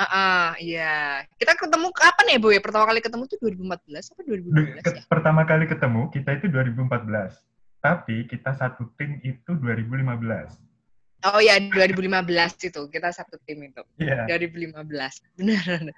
Ah, 0.00 0.08
ah, 0.08 0.46
iya. 0.56 1.20
Kita 1.36 1.52
ketemu 1.52 1.92
kapan 1.92 2.32
ya, 2.32 2.38
Bu? 2.40 2.48
Ya, 2.48 2.60
pertama 2.64 2.88
kali 2.88 3.04
ketemu 3.04 3.28
tuh 3.28 3.36
2014 3.36 4.08
apa 4.08 4.20
Du- 4.24 4.32
2015 4.32 4.80
ke- 4.80 4.96
ya? 4.96 5.02
Pertama 5.04 5.44
kali 5.44 5.68
ketemu 5.68 6.08
kita 6.08 6.30
itu 6.40 6.46
2014. 6.48 7.36
Tapi 7.84 8.24
kita 8.24 8.56
satu 8.56 8.88
tim 8.96 9.20
itu 9.20 9.52
2015. 9.60 10.56
Oh 11.20 11.40
ya, 11.40 11.60
2015 11.60 12.72
itu. 12.72 12.80
Kita 12.88 13.12
satu 13.12 13.36
tim 13.44 13.60
itu. 13.68 13.82
Iya. 14.00 14.24
2015. 14.40 14.80
Benar. 15.36 15.92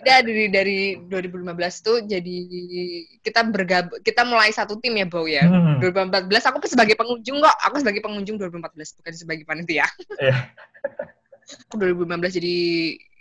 Udah 0.00 0.18
dari 0.24 0.46
dari 0.48 0.78
2015 1.04 1.84
tuh 1.84 2.00
jadi 2.08 2.38
kita 3.20 3.44
bergabung 3.52 4.00
kita 4.00 4.24
mulai 4.24 4.48
satu 4.56 4.80
tim 4.80 4.96
ya, 4.96 5.04
Bau 5.04 5.28
ya. 5.28 5.44
Hmm, 5.44 5.84
2014 5.84 6.48
aku 6.48 6.64
sebagai 6.64 6.96
pengunjung 6.96 7.44
kok. 7.44 7.56
Aku 7.68 7.76
sebagai 7.84 8.00
pengunjung 8.00 8.40
2014 8.40 8.96
bukan 9.00 9.12
sebagai 9.12 9.44
panitia. 9.44 9.84
Iya. 10.16 10.48
Aku 11.68 11.76
2015 11.76 12.40
jadi 12.40 12.56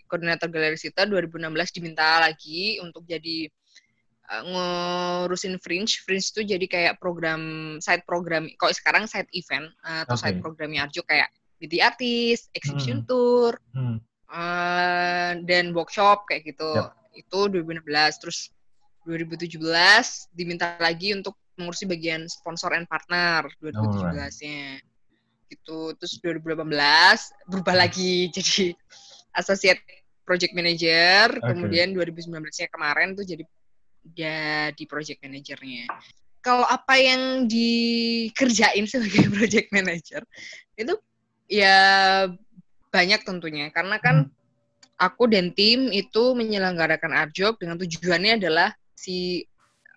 koordinator 0.08 0.48
galeri 0.48 0.80
Sita, 0.80 1.04
2016 1.04 1.76
diminta 1.76 2.24
lagi 2.24 2.80
untuk 2.80 3.04
jadi 3.04 3.52
ngurusin 4.42 5.62
Fringe. 5.62 6.02
Fringe 6.02 6.26
itu 6.26 6.42
jadi 6.42 6.66
kayak 6.66 6.94
program 6.98 7.76
side 7.78 8.02
program. 8.10 8.50
Kok 8.58 8.74
sekarang 8.74 9.06
side 9.06 9.30
event 9.38 9.70
uh, 9.86 10.08
atau 10.08 10.18
Oke. 10.18 10.24
side 10.26 10.40
programnya 10.42 10.90
Arjo 10.90 11.06
kayak 11.06 11.30
BT 11.62 11.80
artis, 11.80 12.50
exhibition 12.58 13.04
Hmm. 13.04 13.08
tour, 13.08 13.52
hmm. 13.78 13.98
uh, 14.34 15.32
dan 15.46 15.72
workshop 15.72 16.26
kayak 16.28 16.50
gitu. 16.50 16.72
Yap. 16.74 16.98
Itu 17.14 17.48
2016. 17.48 18.22
Terus 18.24 18.50
2017 19.06 19.60
diminta 20.34 20.80
lagi 20.80 21.14
untuk 21.14 21.36
mengurusi 21.60 21.86
bagian 21.86 22.26
sponsor 22.26 22.74
and 22.74 22.90
partner 22.90 23.46
2017-nya. 23.62 24.82
Gitu. 25.52 25.80
Terus 26.02 26.14
2018 26.20 27.52
berubah 27.52 27.76
lagi 27.78 28.28
jadi 28.36 28.74
associate 29.38 29.82
project 30.24 30.56
manager, 30.56 31.36
Oke. 31.36 31.48
kemudian 31.52 31.92
2019-nya 31.92 32.68
kemarin 32.72 33.12
tuh 33.14 33.28
jadi 33.28 33.44
jadi 34.04 34.84
project 34.86 35.24
manajernya. 35.24 35.88
Kalau 36.44 36.68
apa 36.68 37.00
yang 37.00 37.48
dikerjain 37.48 38.84
sebagai 38.84 39.32
project 39.36 39.72
manager 39.72 40.22
itu 40.76 40.94
ya 41.48 41.78
banyak 42.92 43.22
tentunya 43.24 43.72
karena 43.72 43.98
kan 43.98 44.28
aku 45.00 45.28
dan 45.32 45.56
tim 45.56 45.90
itu 45.90 46.36
menyelenggarakan 46.36 47.16
Arjok 47.16 47.64
dengan 47.64 47.80
tujuannya 47.80 48.40
adalah 48.44 48.76
si 48.94 49.44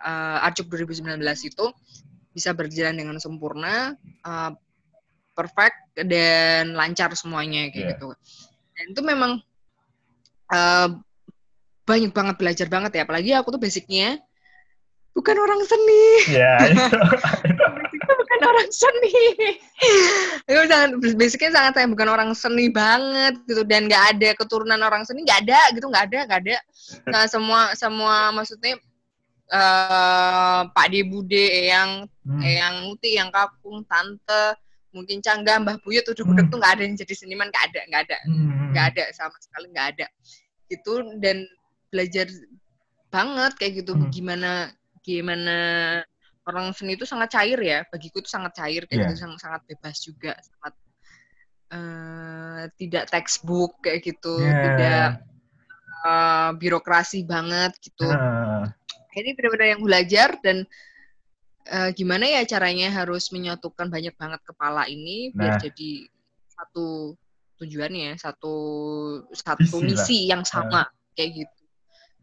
uh, 0.02 0.46
Arjok 0.46 0.70
2019 0.70 1.20
itu 1.46 1.66
bisa 2.36 2.52
berjalan 2.52 2.96
dengan 3.00 3.16
sempurna, 3.16 3.96
uh, 4.24 4.52
perfect 5.32 5.76
dan 6.04 6.76
lancar 6.76 7.12
semuanya 7.16 7.68
kayak 7.72 7.76
Iya. 7.76 7.90
gitu. 7.96 8.09
Dan 8.76 8.84
itu 8.92 9.02
memang 9.04 9.32
uh, 10.52 10.88
banyak 11.87 12.11
banget 12.11 12.34
belajar 12.37 12.66
banget 12.66 12.93
ya, 12.93 13.03
apalagi 13.07 13.30
aku 13.32 13.55
tuh 13.55 13.62
basicnya 13.62 14.18
bukan 15.14 15.37
orang 15.39 15.62
seni 15.64 16.05
Ya, 16.28 16.61
itu. 16.68 16.82
basicnya 17.72 18.14
bukan 18.20 18.41
orang 18.45 18.68
seni. 18.68 19.14
Itu 20.45 20.61
sangat 20.68 20.91
basicnya 21.16 21.51
sangat 21.55 21.72
saya 21.72 21.87
bukan 21.89 22.09
orang 22.11 22.30
seni 22.37 22.68
banget 22.68 23.39
gitu 23.47 23.62
dan 23.64 23.89
nggak 23.89 24.05
ada 24.12 24.28
keturunan 24.34 24.76
orang 24.82 25.07
seni 25.07 25.24
nggak 25.24 25.47
ada 25.49 25.61
gitu 25.72 25.87
nggak 25.89 26.05
ada 26.12 26.18
nggak 26.28 26.41
ada. 26.45 26.57
Nah 27.09 27.24
semua 27.24 27.72
semua 27.72 28.28
maksudnya 28.30 28.76
eh 29.47 30.61
Pak 30.68 30.87
De 30.91 31.01
Bude, 31.07 31.47
yang 31.70 31.91
Hmm, 32.26 32.43
yang 32.43 32.91
Muti, 32.91 33.14
yang 33.14 33.30
Kakung, 33.30 33.87
Tante, 33.87 34.59
mungkin 34.91 35.22
Cangga, 35.22 35.62
Mbah 35.62 35.78
Buyut, 35.78 36.03
udah 36.03 36.26
budek 36.26 36.43
Hmm. 36.43 36.51
tuh 36.51 36.59
nggak 36.59 36.72
ada 36.74 36.82
yang 36.82 36.99
jadi 36.99 37.14
seniman 37.14 37.47
nggak 37.49 37.64
ada 37.70 37.80
nggak 37.87 38.03
ada 38.03 38.16
hmm, 38.26 38.74
nggak 38.74 38.87
ada 38.91 39.05
sama 39.14 39.39
sekali 39.39 39.70
nggak 39.70 39.89
ada 39.95 40.07
gitu 40.66 40.93
dan 41.22 41.47
belajar 41.89 42.26
banget 43.09 43.53
kayak 43.57 43.72
gitu 43.82 43.93
Hmm. 43.95 44.11
gimana 44.11 44.70
gimana 45.01 45.57
orang 46.47 46.74
seni 46.74 46.99
itu 46.99 47.07
sangat 47.07 47.30
cair 47.32 47.59
ya 47.59 47.82
bagiku 47.89 48.18
itu 48.18 48.30
sangat 48.30 48.53
cair 48.55 48.82
kayak 48.87 48.99
Iya. 48.99 49.07
gitu 49.11 49.22
sangat 49.22 49.39
sangat 49.43 49.62
bebas 49.66 49.97
juga 50.03 50.32
sangat 50.39 50.74
eh, 51.66 52.62
tidak 52.78 53.05
textbook 53.11 53.78
kayak 53.82 54.03
gitu 54.05 54.34
Ya. 54.39 54.55
tidak 54.62 55.09
eh, 56.07 56.51
birokrasi 56.59 57.26
banget 57.26 57.74
gitu 57.82 58.07
Nah, 58.07 58.70
ini 59.16 59.32
benar-benar 59.32 59.68
yang 59.74 59.82
belajar 59.82 60.28
dan 60.45 60.62
eh, 61.66 61.91
gimana 61.99 62.30
ya 62.30 62.47
caranya 62.47 62.95
harus 62.95 63.34
menyatukan 63.34 63.91
banyak 63.91 64.14
banget 64.14 64.39
kepala 64.47 64.87
ini 64.87 65.34
biar 65.34 65.59
Nah. 65.59 65.62
jadi 65.62 65.91
satu 66.47 67.16
tujuannya, 67.57 68.20
satu 68.20 68.55
satu. 69.32 69.80
Nah. 69.80 69.89
misi 69.89 70.28
yang 70.28 70.45
sama 70.45 70.84
kayak 71.16 71.43
gitu. 71.43 71.55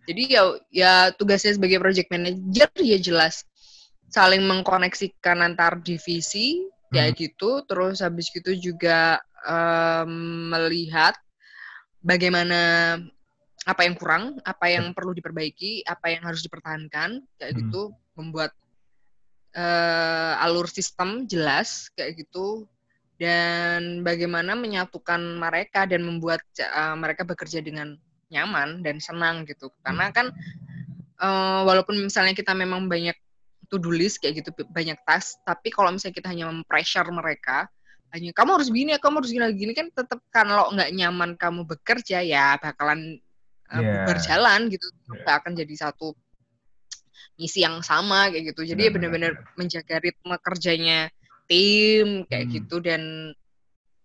Jadi 0.03 0.23
ya 0.35 0.43
ya 0.69 0.93
tugasnya 1.15 1.55
sebagai 1.55 1.79
project 1.79 2.11
manager 2.11 2.69
ya 2.79 2.99
jelas 2.99 3.47
saling 4.11 4.43
mengkoneksikan 4.43 5.41
antar 5.41 5.79
divisi 5.79 6.67
kayak 6.93 7.17
Hmm. 7.17 7.19
gitu, 7.25 7.51
terus 7.65 8.03
habis 8.03 8.29
gitu 8.29 8.53
juga 8.53 9.17
em, 9.43 10.11
melihat 10.53 11.17
bagaimana 12.03 12.95
apa 13.63 13.81
yang 13.87 13.95
kurang, 13.95 14.37
apa 14.43 14.69
yang 14.69 14.91
perlu 14.91 15.15
diperbaiki, 15.15 15.87
apa 15.87 16.11
yang 16.13 16.27
harus 16.27 16.43
dipertahankan, 16.45 17.23
kayak 17.39 17.51
Hmm. 17.55 17.59
gitu, 17.65 17.81
membuat 18.19 18.51
eh, 19.53 20.33
alur 20.41 20.65
sistem 20.65 21.29
jelas, 21.29 21.89
kayak 21.93 22.25
gitu, 22.25 22.65
dan 23.21 24.01
bagaimana 24.01 24.57
menyatukan 24.57 25.21
mereka 25.37 25.85
dan 25.85 26.01
membuat 26.01 26.41
uh, 26.59 26.97
mereka 26.97 27.21
bekerja 27.21 27.61
dengan 27.61 27.93
nyaman 28.33 28.81
dan 28.81 28.97
senang 28.97 29.45
gitu. 29.45 29.69
Karena 29.85 30.09
kan 30.09 30.33
uh, 31.21 31.61
walaupun 31.63 32.01
misalnya 32.01 32.33
kita 32.33 32.57
memang 32.57 32.89
banyak 32.89 33.15
to-do 33.69 33.93
list 33.93 34.21
kayak 34.21 34.41
gitu, 34.41 34.49
banyak 34.69 34.97
tas, 35.05 35.37
tapi 35.45 35.73
kalau 35.73 35.93
misalnya 35.93 36.17
kita 36.17 36.29
hanya 36.29 36.45
mempressure 36.49 37.09
mereka, 37.09 37.65
hanya 38.13 38.29
kamu 38.33 38.61
harus 38.61 38.69
begini, 38.69 38.93
kamu 39.01 39.15
harus 39.21 39.31
gini 39.33 39.45
gini 39.57 39.73
kan 39.73 39.89
tetap 39.89 40.21
kalau 40.29 40.69
nggak 40.73 40.93
nyaman 40.93 41.33
kamu 41.33 41.65
bekerja 41.65 42.21
ya 42.21 42.61
bakalan 42.61 43.17
uh, 43.73 43.81
yeah. 43.81 44.05
berjalan 44.05 44.69
gitu, 44.69 44.85
yeah. 44.85 45.25
nggak 45.25 45.35
akan 45.41 45.51
jadi 45.57 45.73
satu 45.89 46.13
misi 47.37 47.65
yang 47.65 47.81
sama 47.81 48.29
kayak 48.29 48.53
gitu. 48.53 48.61
Jadi 48.61 48.81
ya 48.85 48.91
benar-benar 48.93 49.33
menjaga 49.57 49.97
ritme 49.97 50.37
kerjanya 50.37 51.09
tim 51.49 52.29
kayak 52.29 52.45
hmm. 52.49 52.53
gitu 52.61 52.77
dan 52.79 53.33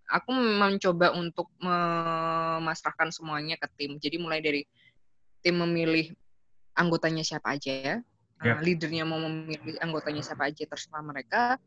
aku 0.08 0.32
mencoba 0.32 1.12
untuk 1.12 1.52
memasrahkan 1.60 3.12
semuanya 3.12 3.60
ke 3.60 3.68
tim. 3.76 4.00
Jadi 4.00 4.16
mulai 4.16 4.40
dari 4.40 4.64
tim 5.44 5.60
memilih 5.60 6.10
anggotanya 6.74 7.22
siapa 7.22 7.54
aja 7.54 7.72
ya. 7.72 7.96
Yeah. 8.40 8.56
Uh, 8.58 8.62
leadernya 8.64 9.04
mau 9.04 9.20
memilih 9.20 9.76
anggotanya 9.84 10.24
siapa 10.24 10.48
aja 10.48 10.64
terserah 10.64 11.04
mereka. 11.04 11.60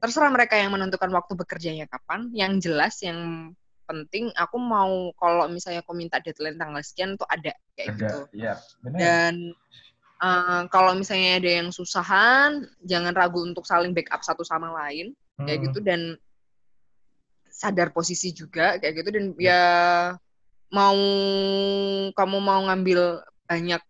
Terserah 0.00 0.32
mereka 0.32 0.56
yang 0.58 0.74
menentukan 0.74 1.12
waktu 1.14 1.32
bekerjanya 1.38 1.86
kapan. 1.86 2.32
Yang 2.34 2.52
jelas 2.68 2.98
yang 3.04 3.52
penting 3.90 4.30
aku 4.38 4.56
mau 4.58 5.10
kalau 5.18 5.50
misalnya 5.50 5.82
aku 5.82 5.98
minta 5.98 6.22
deadline 6.22 6.54
tanggal 6.54 6.78
sekian 6.78 7.18
tuh 7.18 7.26
ada 7.26 7.50
kayak 7.74 7.88
ada, 7.94 7.98
gitu. 7.98 8.18
Yeah, 8.34 8.56
benar. 8.82 8.98
Dan 8.98 9.34
uh, 10.22 10.62
kalau 10.70 10.94
misalnya 10.94 11.42
ada 11.42 11.50
yang 11.62 11.68
susahan, 11.70 12.66
jangan 12.86 13.12
ragu 13.14 13.42
untuk 13.42 13.66
saling 13.66 13.94
backup 13.94 14.22
satu 14.22 14.42
sama 14.42 14.72
lain 14.86 15.12
hmm. 15.38 15.46
kayak 15.46 15.58
gitu 15.70 15.78
dan 15.84 16.16
sadar 17.60 17.92
posisi 17.92 18.32
juga 18.32 18.80
kayak 18.80 18.94
gitu 19.04 19.08
dan 19.12 19.24
ya, 19.36 19.44
ya 19.44 19.64
mau 20.72 20.96
kamu 22.16 22.38
mau 22.40 22.60
ngambil 22.72 23.20
banyak 23.44 23.82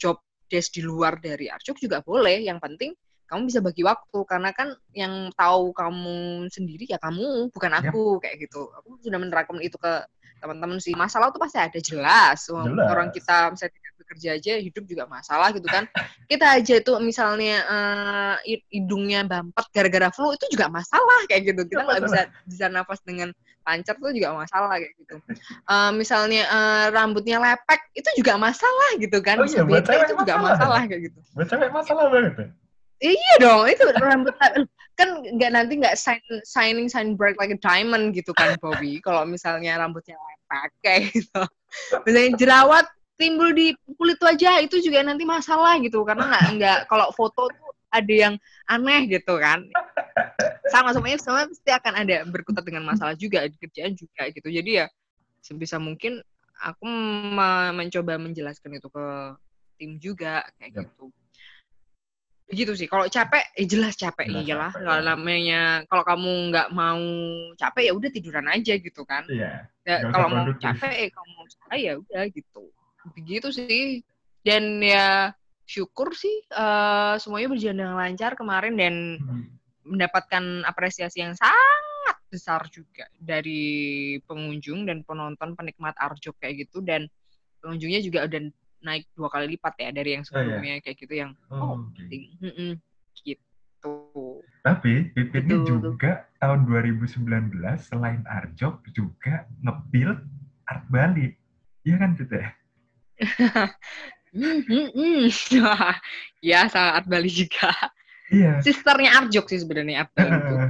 job 0.00 0.16
desk 0.48 0.78
di 0.78 0.82
luar 0.86 1.20
dari 1.20 1.52
Arcuk 1.52 1.76
juga 1.76 2.00
boleh. 2.00 2.48
Yang 2.48 2.58
penting 2.64 2.90
kamu 3.28 3.50
bisa 3.50 3.60
bagi 3.60 3.82
waktu 3.84 4.18
karena 4.24 4.50
kan 4.56 4.72
yang 4.96 5.28
tahu 5.34 5.74
kamu 5.76 6.48
sendiri 6.48 6.88
ya 6.88 6.96
kamu 7.02 7.50
bukan 7.52 7.72
ya. 7.76 7.78
aku 7.84 8.02
ya. 8.16 8.20
kayak 8.24 8.36
gitu. 8.48 8.72
Aku 8.80 8.96
sudah 9.04 9.18
menerapkan 9.20 9.60
itu 9.60 9.76
ke 9.76 9.92
teman-teman 10.44 10.76
sih. 10.76 10.92
Masalah 10.92 11.32
tuh 11.32 11.40
pasti 11.40 11.56
ada 11.56 11.80
jelas. 11.80 12.44
jelas. 12.44 12.88
Orang 12.92 13.08
kita 13.08 13.48
misalnya 13.56 13.80
bekerja 14.04 14.36
aja 14.36 14.52
hidup 14.60 14.84
juga 14.84 15.08
masalah 15.08 15.48
gitu 15.56 15.64
kan. 15.64 15.88
Kita 16.30 16.60
aja 16.60 16.74
itu 16.76 16.92
misalnya 17.00 17.56
uh, 17.64 18.36
hidungnya 18.68 19.24
bampet 19.24 19.64
gara-gara 19.72 20.12
flu 20.12 20.36
itu 20.36 20.44
juga 20.52 20.68
masalah 20.68 21.24
kayak 21.26 21.56
gitu. 21.56 21.62
Kita 21.64 21.82
nggak 21.88 22.02
bisa 22.04 22.20
bisa 22.44 22.66
nafas 22.68 23.00
dengan 23.00 23.32
lancar 23.64 23.96
tuh 23.96 24.12
juga 24.12 24.36
masalah 24.36 24.76
kayak 24.76 24.94
gitu. 25.00 25.16
Uh, 25.64 25.90
misalnya 25.96 26.44
uh, 26.52 26.86
rambutnya 26.92 27.40
lepek 27.40 27.80
itu 27.96 28.08
juga 28.20 28.36
masalah 28.36 28.90
gitu 29.00 29.18
kan. 29.24 29.40
Oh, 29.40 29.48
iya, 29.48 29.64
itu 29.64 29.72
masalah. 29.72 30.08
juga 30.20 30.34
masalah 30.36 30.80
kayak 30.84 31.02
gitu. 31.08 31.18
Buat 31.32 31.46
cewek 31.48 31.70
masalah 31.72 32.04
banget 32.12 32.34
ya. 32.36 32.46
Iya 33.04 33.34
dong, 33.42 33.68
itu 33.68 33.84
rambut 34.00 34.32
kan 34.94 35.22
nggak 35.22 35.50
nanti 35.50 35.72
nggak 35.78 35.98
shining 36.46 36.86
shine 36.86 37.18
bright 37.18 37.34
like 37.38 37.50
a 37.50 37.58
diamond 37.58 38.14
gitu 38.14 38.30
kan 38.34 38.54
Bobby. 38.62 38.98
Kalau 39.06 39.26
misalnya 39.26 39.78
rambutnya 39.78 40.14
lepek 40.14 40.70
kayak 40.82 41.00
gitu. 41.12 41.42
Misalnya 42.06 42.30
jerawat 42.38 42.86
timbul 43.18 43.54
di 43.54 43.74
kulit 43.94 44.18
wajah 44.18 44.62
itu 44.62 44.82
juga 44.82 45.06
nanti 45.06 45.22
masalah 45.22 45.78
gitu 45.78 46.02
karena 46.02 46.26
nggak 46.26 46.44
nggak 46.58 46.78
kalau 46.90 47.14
foto 47.14 47.46
tuh 47.46 47.70
ada 47.94 48.10
yang 48.10 48.34
aneh 48.66 49.06
gitu 49.06 49.38
kan 49.38 49.62
sama 50.66 50.90
semuanya 50.90 51.18
semua 51.22 51.46
pasti 51.46 51.70
akan 51.70 51.94
ada 51.94 52.26
berkutat 52.26 52.66
dengan 52.66 52.82
masalah 52.82 53.14
juga 53.14 53.46
di 53.46 53.54
kerjaan 53.54 53.94
juga 53.94 54.26
gitu 54.34 54.50
jadi 54.50 54.70
ya 54.82 54.86
sebisa 55.38 55.78
mungkin 55.78 56.18
aku 56.58 56.86
mencoba 57.70 58.18
menjelaskan 58.18 58.82
itu 58.82 58.90
ke 58.90 59.06
tim 59.78 59.90
juga 60.02 60.42
kayak 60.58 60.70
yep. 60.74 60.82
gitu 60.90 61.14
begitu 62.44 62.72
sih. 62.76 62.86
Kalau 62.86 63.08
capek 63.08 63.44
eh 63.56 63.66
jelas 63.66 63.96
capek. 63.96 64.28
Jelas 64.28 64.44
iyalah 64.44 64.72
kalau 64.72 65.00
ya. 65.00 65.06
namanya 65.08 65.60
kalau 65.88 66.04
kamu 66.04 66.32
nggak 66.52 66.68
mau 66.76 67.04
capek 67.56 67.82
ya 67.88 67.92
udah 67.96 68.10
tiduran 68.12 68.46
aja 68.52 68.74
gitu 68.76 69.02
kan. 69.08 69.24
Yeah. 69.28 69.64
ya, 69.84 70.08
kalau 70.12 70.28
mau 70.28 70.48
capek 70.56 70.92
eh 70.92 71.08
kamu 71.10 71.30
mau 71.34 71.46
capek 71.48 71.78
ya 71.80 71.92
udah 71.98 72.22
gitu. 72.30 72.62
Begitu 73.16 73.48
sih. 73.52 73.84
Dan 74.44 74.84
ya 74.84 75.32
syukur 75.64 76.12
sih 76.12 76.44
uh, 76.52 77.16
semuanya 77.16 77.48
berjalan 77.48 77.78
dengan 77.80 77.96
lancar 77.96 78.36
kemarin 78.36 78.76
dan 78.76 78.94
hmm. 79.16 79.44
mendapatkan 79.88 80.68
apresiasi 80.68 81.24
yang 81.24 81.32
sangat 81.32 82.16
besar 82.28 82.68
juga 82.68 83.08
dari 83.16 84.20
pengunjung 84.28 84.84
dan 84.84 85.00
penonton 85.00 85.56
penikmat 85.56 85.96
Arjok 85.96 86.36
kayak 86.44 86.68
gitu. 86.68 86.84
Dan 86.84 87.08
pengunjungnya 87.64 88.04
juga 88.04 88.28
udah 88.28 88.52
naik 88.84 89.08
dua 89.16 89.32
kali 89.32 89.56
lipat 89.56 89.74
ya 89.80 89.90
dari 89.90 90.10
yang 90.20 90.24
sebelumnya 90.28 90.60
oh, 90.60 90.76
yeah. 90.76 90.82
kayak 90.84 90.96
gitu 91.00 91.14
yang 91.16 91.32
oh, 91.48 91.80
okay. 91.90 92.28
gitu. 93.24 93.94
Tapi 94.64 95.12
Pipit 95.12 95.44
ini 95.44 95.60
juga 95.64 96.28
tahun 96.40 96.68
2019 96.68 97.52
selain 97.80 98.24
Arjok 98.24 98.84
juga 98.92 99.48
ngebuild 99.64 100.20
Art 100.68 100.84
Bali. 100.88 101.32
Iya 101.84 101.96
kan 102.00 102.16
Pipit 102.16 102.34
ya? 102.36 102.48
Ya, 106.44 106.68
saat 106.68 107.06
Bali 107.08 107.30
juga. 107.30 107.72
Iya. 108.28 108.60
Sisternya 108.60 109.22
Arjok 109.22 109.46
sih 109.48 109.60
sebenarnya 109.62 110.08
apa 110.08 110.20
itu. 110.20 110.56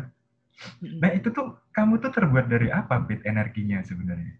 Nah 0.80 1.12
itu 1.12 1.28
tuh 1.28 1.60
kamu 1.76 2.00
tuh 2.00 2.08
terbuat 2.14 2.48
dari 2.48 2.72
apa 2.72 2.96
bit 3.04 3.20
energinya 3.26 3.84
sebenarnya? 3.84 4.38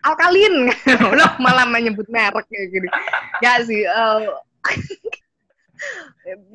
Alkalin, 0.00 0.72
loh 1.18 1.32
malah 1.42 1.68
menyebut 1.68 2.08
merek 2.08 2.46
kayak 2.48 2.68
gini. 2.72 2.88
Ya 3.44 3.60
sih, 3.60 3.84
uh, 3.84 4.24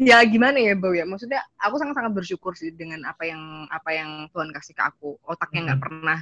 ya 0.01 0.21
gimana 0.25 0.57
ya 0.57 0.73
Bau 0.73 0.93
ya? 0.93 1.05
Maksudnya 1.05 1.45
aku 1.61 1.77
sangat-sangat 1.77 2.13
bersyukur 2.13 2.57
sih 2.57 2.73
dengan 2.73 3.05
apa 3.05 3.25
yang 3.25 3.69
apa 3.69 3.89
yang 3.93 4.09
Tuhan 4.33 4.49
kasih 4.49 4.73
ke 4.73 4.83
aku. 4.83 5.17
Otaknya 5.29 5.73
nggak 5.73 5.79
hmm. 5.81 5.87
pernah 5.87 6.19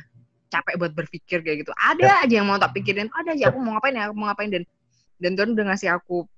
capek 0.54 0.76
buat 0.78 0.94
berpikir 0.94 1.42
kayak 1.42 1.66
gitu 1.66 1.74
ada 1.74 2.22
ya. 2.22 2.22
aja 2.22 2.34
yang 2.38 2.46
mau 2.46 2.62
tak 2.62 2.78
pikirin 2.78 3.10
ada 3.18 3.34
aja 3.34 3.50
aku 3.50 3.58
mau 3.58 3.74
ngapain 3.74 3.98
ya 3.98 4.06
aku 4.06 4.14
mau 4.14 4.30
ngapain 4.30 4.54
dan 4.54 4.64
dan 5.18 5.34
Tuhan 5.34 5.58
udah 5.58 5.66
ngasih 5.74 5.90
aku 5.98 6.30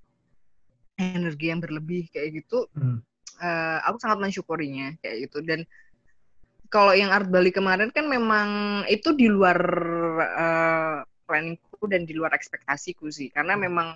energi 0.95 1.51
yang 1.51 1.59
berlebih 1.59 2.07
kayak 2.15 2.39
gitu 2.39 2.71
hmm. 2.79 3.03
uh, 3.43 3.77
aku 3.83 3.99
sangat 3.99 4.23
mensyukurinya 4.23 4.95
kayak 5.03 5.27
gitu 5.27 5.43
dan 5.43 5.67
kalau 6.70 6.93
yang 6.93 7.11
art 7.13 7.30
Bali 7.30 7.49
kemarin 7.53 7.89
kan 7.91 8.05
memang 8.05 8.82
itu 8.89 9.13
di 9.13 9.30
luar 9.30 9.59
uh, 10.22 10.97
planningku 11.26 11.86
dan 11.89 12.05
di 12.05 12.13
luar 12.13 12.34
ekspektasiku 12.34 13.09
sih 13.09 13.34
karena 13.34 13.57
hmm. 13.57 13.63
memang 13.66 13.88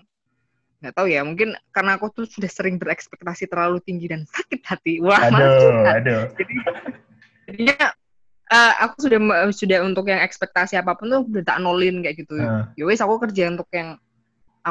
nggak 0.79 0.95
tahu 0.95 1.11
ya 1.11 1.21
mungkin 1.27 1.59
karena 1.75 1.99
aku 1.99 2.07
tuh 2.15 2.25
sudah 2.25 2.47
sering 2.47 2.79
berekspektasi 2.79 3.51
terlalu 3.51 3.83
tinggi 3.83 4.07
dan 4.07 4.23
sakit 4.31 4.61
hati 4.63 4.93
wah 5.03 5.19
aduh, 5.19 5.83
aduh. 5.91 6.23
jadi 6.39 6.55
jadinya 7.51 7.91
uh, 8.49 8.73
aku 8.85 8.95
sudah 9.07 9.19
sudah 9.53 9.79
untuk 9.85 10.09
yang 10.09 10.21
ekspektasi 10.21 10.75
apa 10.75 10.97
pun 10.97 11.09
tuh 11.09 11.21
udah 11.25 11.43
tak 11.45 11.61
nolin 11.61 12.01
kayak 12.01 12.25
gitu. 12.25 12.35
Uh. 12.37 12.65
Ya 12.75 12.83
wes 12.89 12.99
aku 12.99 13.21
kerja 13.29 13.53
untuk 13.53 13.69
yang 13.71 13.97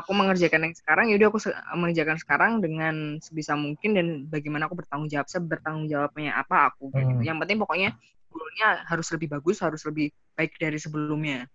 aku 0.01 0.11
mengerjakan 0.15 0.71
yang 0.71 0.75
sekarang, 0.75 1.07
yaudah 1.11 1.29
aku 1.31 1.39
mengerjakan 1.75 2.17
sekarang 2.19 2.53
dengan 2.63 3.19
sebisa 3.19 3.59
mungkin 3.59 3.91
dan 3.95 4.07
bagaimana 4.31 4.71
aku 4.71 4.79
bertanggung 4.79 5.11
jawab, 5.11 5.27
bertanggung 5.47 5.87
jawabnya 5.91 6.39
apa 6.39 6.73
aku 6.73 6.91
gitu. 6.95 7.19
Hmm. 7.19 7.27
Yang 7.27 7.37
penting 7.45 7.59
pokoknya 7.59 7.91
goalnya 8.29 8.69
harus 8.87 9.09
lebih 9.15 9.29
bagus, 9.35 9.59
harus 9.61 9.83
lebih 9.85 10.15
baik 10.39 10.55
dari 10.57 10.79
sebelumnya. 10.79 11.47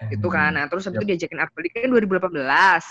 Hmm. 0.00 0.10
Gitu 0.10 0.26
kan. 0.26 0.58
Nah, 0.58 0.66
terus 0.66 0.88
habis 0.88 0.98
yep. 0.98 1.02
itu 1.04 1.10
diajakin 1.14 1.38
art 1.38 1.52
balik 1.54 1.72
kan 1.76 1.90
2018. 1.92 2.34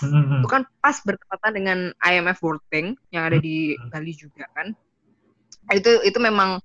Hmm. 0.08 0.40
Itu 0.40 0.48
kan 0.48 0.62
pas 0.80 0.96
bertepatan 1.02 1.52
dengan 1.52 1.78
IMF 2.00 2.38
World 2.40 2.64
Bank 2.72 2.96
yang 3.12 3.28
ada 3.28 3.36
di 3.36 3.76
Bali 3.92 4.12
juga 4.14 4.48
kan. 4.56 4.72
Itu 5.72 6.00
itu 6.04 6.18
memang 6.20 6.60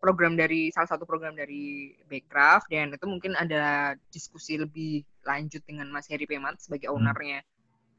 program 0.00 0.34
dari 0.34 0.72
salah 0.72 0.88
satu 0.88 1.04
program 1.04 1.36
dari 1.36 1.92
Backcraft 2.08 2.72
dan 2.72 2.96
itu 2.96 3.06
mungkin 3.06 3.36
ada 3.36 3.94
diskusi 4.08 4.56
lebih 4.56 5.04
lanjut 5.28 5.60
dengan 5.68 5.92
Mas 5.92 6.08
Heri 6.08 6.24
Pemat 6.24 6.58
sebagai 6.58 6.88
hmm. 6.88 6.96
ownernya 6.96 7.44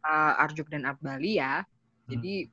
uh, 0.06 0.44
Arjuk 0.44 0.68
dan 0.70 0.86
Bali 1.00 1.38
ya. 1.38 1.62
Hmm. 1.62 2.10
Jadi 2.10 2.50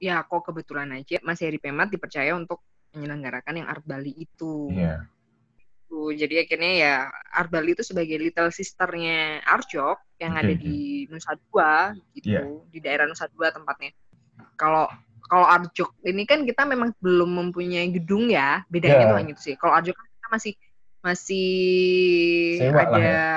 ya 0.00 0.24
kok 0.24 0.48
kebetulan 0.48 0.96
aja 0.96 1.20
Mas 1.20 1.44
Heri 1.44 1.60
Pemat 1.60 1.92
dipercaya 1.92 2.32
untuk 2.32 2.64
menyelenggarakan 2.96 3.62
yang 3.62 3.68
Art 3.68 3.84
Bali 3.84 4.16
itu. 4.16 4.72
Yeah. 4.72 5.06
Jadi 5.90 6.46
akhirnya 6.46 6.72
ya 6.78 6.94
Art 7.34 7.50
Bali 7.50 7.74
itu 7.74 7.82
sebagai 7.82 8.14
little 8.16 8.54
sisternya 8.54 9.42
Arjok 9.42 9.98
yang 10.22 10.38
okay. 10.38 10.42
ada 10.46 10.54
di 10.54 10.78
Nusa 11.10 11.34
Dua 11.50 11.90
gitu, 12.14 12.30
yeah. 12.30 12.46
di 12.70 12.78
daerah 12.78 13.10
Nusa 13.10 13.26
Dua 13.34 13.50
tempatnya. 13.50 13.90
Kalau 14.54 14.86
kalau 15.30 15.46
Arjuk 15.46 15.94
ini 16.06 16.26
kan 16.26 16.42
kita 16.42 16.66
memang 16.66 16.94
belum 16.98 17.30
mempunyai 17.38 17.86
gedung 17.94 18.30
ya 18.30 18.66
bedanya 18.66 19.06
yeah. 19.06 19.10
tuh 19.10 19.18
hanya 19.18 19.32
itu 19.34 19.42
sih 19.52 19.54
kalau 19.54 19.78
Arjuk 19.78 19.94
kan 19.94 20.06
kita 20.10 20.28
masih 20.30 20.52
masih 21.00 21.48
sewa 22.60 22.82
ada 22.84 22.98
ya. 22.98 23.30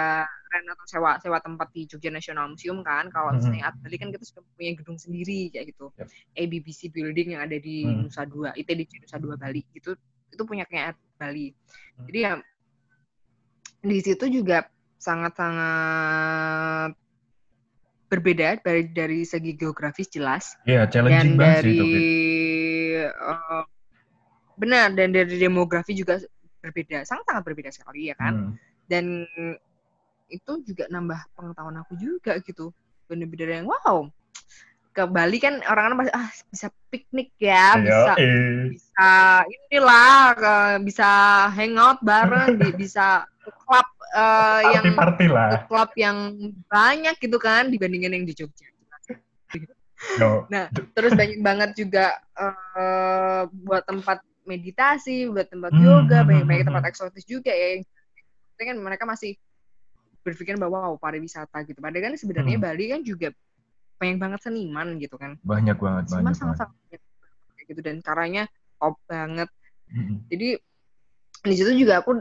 Rent 0.53 0.69
atau 0.69 0.85
sewa 0.85 1.17
sewa 1.17 1.41
tempat 1.41 1.73
di 1.73 1.89
Jogja 1.89 2.13
National 2.13 2.53
Museum 2.53 2.85
kan 2.85 3.09
kalau 3.09 3.33
mm 3.33 3.41
-hmm. 3.41 3.57
misalnya 3.57 3.73
Bali 3.81 3.97
kan 3.97 4.13
kita 4.13 4.21
sudah 4.21 4.45
punya 4.53 4.77
gedung 4.77 5.01
sendiri 5.01 5.49
kayak 5.49 5.73
gitu 5.73 5.89
yep. 5.97 6.13
ABBC 6.37 6.93
Building 6.93 7.33
yang 7.33 7.41
ada 7.41 7.57
di 7.57 7.89
mm. 7.89 8.05
Nusa 8.05 8.29
Dua 8.29 8.53
ITDC 8.53 9.01
Nusa 9.01 9.17
Dua 9.17 9.33
Bali 9.33 9.65
gitu 9.73 9.97
itu 10.33 10.43
punya 10.49 10.65
kayak 10.65 10.97
Bali. 11.21 11.53
Hmm. 11.53 12.05
Jadi 12.09 12.19
ya 12.19 12.33
di 13.83 13.99
situ 14.01 14.25
juga 14.41 14.65
sangat-sangat 14.97 16.97
berbeda 18.09 18.61
dari 18.61 18.83
dari 18.93 19.19
segi 19.25 19.53
geografis 19.53 20.09
jelas. 20.09 20.57
Iya, 20.65 20.73
yeah, 20.73 20.85
challenging 20.89 21.37
dan 21.37 21.61
dari 21.61 21.79
uh, 23.09 23.65
benar 24.57 24.93
dan 24.93 25.13
dari 25.13 25.37
demografi 25.37 25.97
juga 25.97 26.21
berbeda, 26.61 27.03
sangat-sangat 27.03 27.43
berbeda 27.45 27.69
sekali 27.73 28.09
ya 28.09 28.15
kan. 28.17 28.33
Hmm. 28.33 28.53
Dan 28.89 29.05
itu 30.33 30.65
juga 30.65 30.89
nambah 30.89 31.19
pengetahuan 31.37 31.77
aku 31.85 31.93
juga 32.01 32.41
gitu. 32.41 32.73
Bener-bener 33.05 33.61
yang 33.61 33.69
wow. 33.69 34.09
Ke 34.93 35.09
Bali 35.09 35.41
kan 35.41 35.61
orang-orang 35.65 36.05
pasti 36.05 36.13
ah 36.13 36.29
bisa 36.53 36.67
piknik 36.93 37.29
ya, 37.41 37.77
bisa 37.81 38.13
eh. 38.21 38.69
bisa 38.77 39.09
inilah 39.49 40.37
bisa 40.85 41.09
hangout 41.49 41.97
bareng, 42.05 42.61
bisa 42.81 43.25
klub 43.41 43.87
uh, 44.13 44.61
yang 44.69 44.93
party 44.93 45.25
lah. 45.29 45.65
klub 45.65 45.89
yang 45.97 46.37
banyak 46.69 47.17
gitu 47.17 47.41
kan 47.41 47.73
dibandingin 47.73 48.13
yang 48.13 48.25
di 48.25 48.37
Jogja. 48.37 48.69
No. 50.19 50.43
Nah, 50.51 50.67
terus 50.93 51.15
banyak 51.15 51.39
banget 51.39 51.69
juga 51.79 52.19
uh, 52.35 53.47
buat 53.49 53.87
tempat 53.87 54.19
meditasi, 54.43 55.31
buat 55.31 55.47
tempat 55.47 55.71
hmm, 55.71 55.83
yoga, 55.83 56.19
hmm, 56.21 56.27
banyak 56.27 56.45
banyak 56.45 56.63
hmm, 56.67 56.69
tempat 56.75 56.83
eksotis 56.91 57.23
juga 57.23 57.51
ya. 57.51 57.79
Yang 57.79 57.87
kan 58.63 58.77
mereka 58.79 59.03
masih 59.07 59.35
berpikir 60.23 60.55
bahwa 60.55 60.89
wow 60.89 60.93
pariwisata 60.95 61.67
gitu. 61.67 61.83
Padahal 61.83 62.09
kan 62.09 62.13
sebenarnya 62.15 62.57
hmm. 62.57 62.65
Bali 62.65 62.85
kan 62.89 63.01
juga 63.03 63.29
banyak 63.99 64.17
banget 64.17 64.39
seniman 64.41 64.87
gitu 64.97 65.15
kan. 65.19 65.35
Banyak 65.43 65.77
banget. 65.77 66.03
Seniman 66.09 66.33
sangat-sangat 66.33 66.99
gitu 67.63 67.79
dan 67.79 67.99
caranya 68.03 68.43
top 68.79 68.99
banget. 69.07 69.47
Hmm. 69.91 70.23
Jadi 70.31 70.59
di 71.43 71.55
situ 71.55 71.71
juga 71.75 72.03
aku 72.03 72.19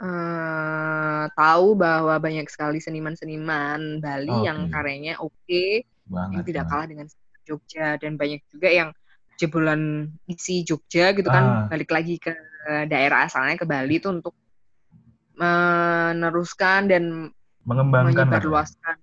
uh, 0.00 1.24
tahu 1.32 1.66
bahwa 1.76 2.16
banyak 2.20 2.48
sekali 2.48 2.80
seniman-seniman 2.80 4.00
Bali 4.00 4.32
okay. 4.32 4.44
yang 4.48 4.58
karyanya 4.72 5.14
oke, 5.20 5.32
okay, 5.44 5.84
yang 6.08 6.44
tidak 6.44 6.68
banget. 6.68 6.72
kalah 6.72 6.86
dengan 6.88 7.06
Jogja 7.46 7.86
dan 8.00 8.18
banyak 8.18 8.42
juga 8.50 8.68
yang 8.68 8.90
jebolan 9.36 10.10
isi 10.26 10.64
Jogja 10.64 11.12
gitu 11.12 11.28
kan 11.28 11.44
ah. 11.44 11.64
balik 11.68 11.92
lagi 11.92 12.16
ke 12.16 12.32
daerah 12.88 13.28
asalnya 13.28 13.54
ke 13.60 13.68
Bali 13.68 14.00
itu 14.02 14.10
untuk 14.10 14.34
meneruskan 15.36 16.88
dan 16.88 17.28
mengembangkan 17.68 18.12
menyebarluaskan 18.12 18.96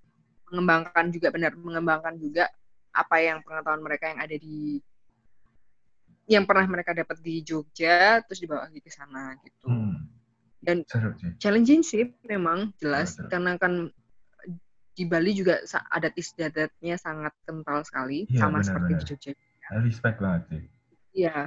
mengembangkan 0.50 1.06
juga 1.14 1.28
benar 1.30 1.54
mengembangkan 1.58 2.16
juga 2.18 2.50
apa 2.94 3.16
yang 3.22 3.42
pengetahuan 3.42 3.82
mereka 3.82 4.10
yang 4.14 4.22
ada 4.22 4.36
di 4.38 4.82
yang 6.30 6.46
pernah 6.48 6.66
mereka 6.66 6.96
dapat 6.96 7.20
di 7.22 7.44
Jogja 7.46 8.22
terus 8.26 8.40
dibawa 8.42 8.66
lagi 8.70 8.80
ke 8.80 8.90
sana 8.90 9.38
gitu. 9.44 9.68
Hmm 9.70 10.14
dan 10.64 10.88
Seru, 10.88 11.12
sih. 11.20 11.32
challenging 11.38 11.84
sih 11.84 12.08
memang 12.24 12.72
jelas 12.80 13.20
Seru. 13.20 13.28
karena 13.28 13.60
kan 13.60 13.92
di 14.96 15.04
Bali 15.04 15.36
juga 15.36 15.60
adat 15.92 16.16
istiadatnya 16.16 16.96
sangat 16.96 17.36
kental 17.44 17.84
sekali 17.84 18.30
ya, 18.32 18.48
sama 18.48 18.64
benar, 18.64 18.66
seperti 18.66 18.92
benar. 18.96 19.02
di 19.04 19.06
Jogja. 19.12 19.32
Respect 19.84 20.18
banget 20.24 20.44
sih. 20.48 20.64
Iya. 21.14 21.38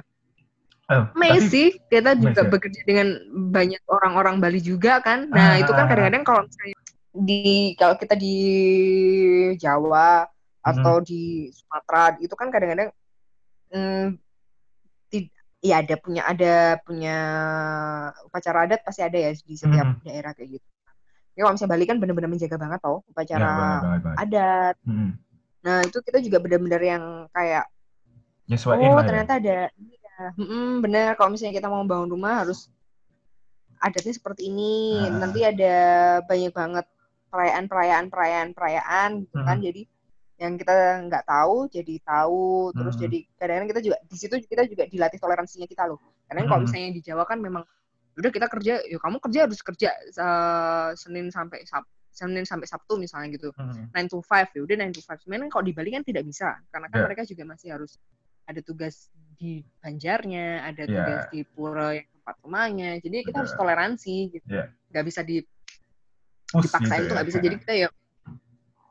Oh, 0.87 1.03
Messi 1.19 1.75
kita 1.91 2.15
juga 2.15 2.47
ya? 2.47 2.49
bekerja 2.49 2.81
dengan 2.87 3.19
banyak 3.51 3.83
orang-orang 3.91 4.39
Bali 4.39 4.63
juga 4.63 5.03
kan. 5.03 5.27
Nah, 5.27 5.55
ah, 5.55 5.59
itu 5.59 5.71
kan 5.75 5.83
ah, 5.83 5.85
ah. 5.85 5.89
kadang-kadang 5.91 6.23
kalau 6.23 6.41
misalnya 6.47 6.77
di 7.17 7.75
kalau 7.75 7.95
kita 7.99 8.15
di 8.15 8.35
Jawa 9.59 10.23
atau 10.63 10.95
hmm. 10.99 11.05
di 11.07 11.51
Sumatera 11.51 12.15
itu 12.23 12.35
kan 12.39 12.47
kadang-kadang 12.53 12.89
hmm, 13.75 14.15
Iya 15.57 15.81
ada 15.81 15.95
punya 15.97 16.21
ada 16.21 16.77
punya 16.85 17.17
upacara 18.29 18.69
adat 18.69 18.85
pasti 18.85 19.01
ada 19.01 19.17
ya 19.17 19.33
di 19.33 19.55
setiap 19.57 19.97
hmm. 19.97 20.05
daerah 20.05 20.31
kayak 20.37 20.61
gitu. 20.61 20.67
Ya 21.33 21.45
kalau 21.45 21.53
misalnya 21.57 21.71
Bali 21.73 21.85
kan 21.89 21.97
benar-benar 21.97 22.29
menjaga 22.29 22.57
banget 22.61 22.79
tau 22.81 23.01
upacara 23.09 23.51
ya, 23.81 24.13
adat. 24.21 24.75
Hmm. 24.85 25.17
Nah 25.65 25.81
itu 25.81 25.97
kita 26.05 26.21
juga 26.21 26.37
benar-benar 26.45 26.81
yang 26.81 27.03
kayak 27.33 27.65
Nyesuaiin 28.47 28.85
oh 28.85 29.01
ya. 29.01 29.03
ternyata 29.03 29.33
ya. 29.33 29.39
ada 29.41 29.57
iya, 29.75 29.96
hmm, 30.17 30.81
benar 30.81 31.13
kalau 31.15 31.33
misalnya 31.33 31.61
kita 31.61 31.69
mau 31.69 31.85
bangun 31.85 32.09
rumah 32.09 32.45
harus 32.45 32.67
adatnya 33.81 34.13
seperti 34.13 34.49
ini. 34.49 34.97
Ah. 34.97 35.13
Nanti 35.21 35.39
ada 35.45 35.75
banyak 36.25 36.53
banget 36.53 36.85
perayaan 37.29 37.65
perayaan 37.69 38.05
perayaan 38.09 38.47
perayaan 38.57 39.09
gitu 39.25 39.37
kan. 39.45 39.57
Jadi 39.61 39.81
yang 40.37 40.53
kita 40.53 41.01
nggak 41.09 41.25
tahu 41.25 41.65
jadi 41.65 41.97
tahu 42.05 42.69
terus 42.77 42.93
hmm. 42.93 43.03
jadi 43.09 43.17
kadang-kadang 43.41 43.69
kita 43.73 43.81
juga 43.81 43.97
di 44.05 44.17
situ 44.21 44.33
kita 44.45 44.69
juga 44.69 44.85
dilatih 44.85 45.17
toleransinya 45.17 45.65
kita 45.65 45.89
loh 45.89 45.97
karena 46.29 46.45
hmm. 46.45 46.49
kalau 46.53 46.61
misalnya 46.61 46.93
di 46.93 47.01
Jawa 47.01 47.25
kan 47.25 47.41
memang 47.41 47.65
udah 48.21 48.29
kita 48.29 48.45
kerja 48.45 48.73
ya 48.85 48.97
kamu 49.01 49.17
kerja 49.17 49.39
harus 49.49 49.59
kerja 49.65 49.89
uh, 50.21 50.93
Senin 50.93 51.33
sampai 51.33 51.65
Sab 51.65 51.89
Senin 52.13 52.45
sampai 52.45 52.69
Sabtu 52.69 53.01
misalnya 53.01 53.33
gitu 53.33 53.49
hmm. 53.49 53.93
9 53.93 54.13
to 54.13 54.21
5 54.21 54.57
ya 54.57 54.61
udah 54.61 54.75
9 54.89 54.97
to 54.97 55.01
5 55.01 55.25
sebenarnya 55.25 55.49
kalau 55.49 55.65
di 55.65 55.73
Bali 55.73 55.89
kan 55.93 56.05
tidak 56.05 56.23
bisa 56.25 56.53
karena 56.69 56.85
kan 56.89 56.97
yeah. 57.01 57.05
mereka 57.09 57.21
juga 57.25 57.43
masih 57.45 57.67
harus 57.73 57.97
ada 58.45 58.61
tugas 58.61 59.09
di 59.37 59.61
Banjarnya 59.79 60.65
ada 60.65 60.83
yeah. 60.83 60.89
tugas 60.89 61.21
di 61.29 61.41
pura 61.45 61.87
yang 61.93 62.07
tempat 62.09 62.35
rumahnya 62.43 62.89
jadi 62.99 63.15
kita 63.21 63.29
yeah. 63.31 63.39
harus 63.45 63.53
toleransi 63.53 64.17
gitu 64.33 64.49
yeah. 64.49 64.67
nggak 64.91 65.05
bisa 65.05 65.21
di 65.21 65.37
dipaksain 66.57 66.99
gitu 67.05 67.07
tuh 67.07 67.13
nggak 67.15 67.27
ya. 67.27 67.29
bisa 67.29 67.39
jadi 67.39 67.55
kita 67.61 67.73
ya 67.85 67.89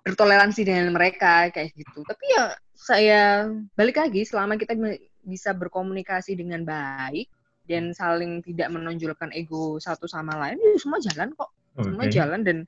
bertoleransi 0.06 0.62
dengan 0.62 0.94
mereka 0.94 1.50
kayak 1.50 1.74
gitu. 1.74 2.06
Tapi 2.06 2.24
ya 2.30 2.54
saya 2.78 3.50
balik 3.74 3.98
lagi 3.98 4.22
selama 4.22 4.54
kita 4.54 4.78
bisa 5.26 5.50
berkomunikasi 5.50 6.38
dengan 6.38 6.62
baik 6.62 7.26
dan 7.66 7.90
saling 7.90 8.38
tidak 8.46 8.70
menonjolkan 8.70 9.34
ego 9.34 9.82
satu 9.82 10.06
sama 10.06 10.38
lain, 10.38 10.54
ya 10.62 10.78
semua 10.78 11.02
jalan 11.02 11.34
kok. 11.34 11.50
Okay. 11.74 11.90
Semua 11.90 12.06
jalan 12.06 12.40
dan 12.46 12.58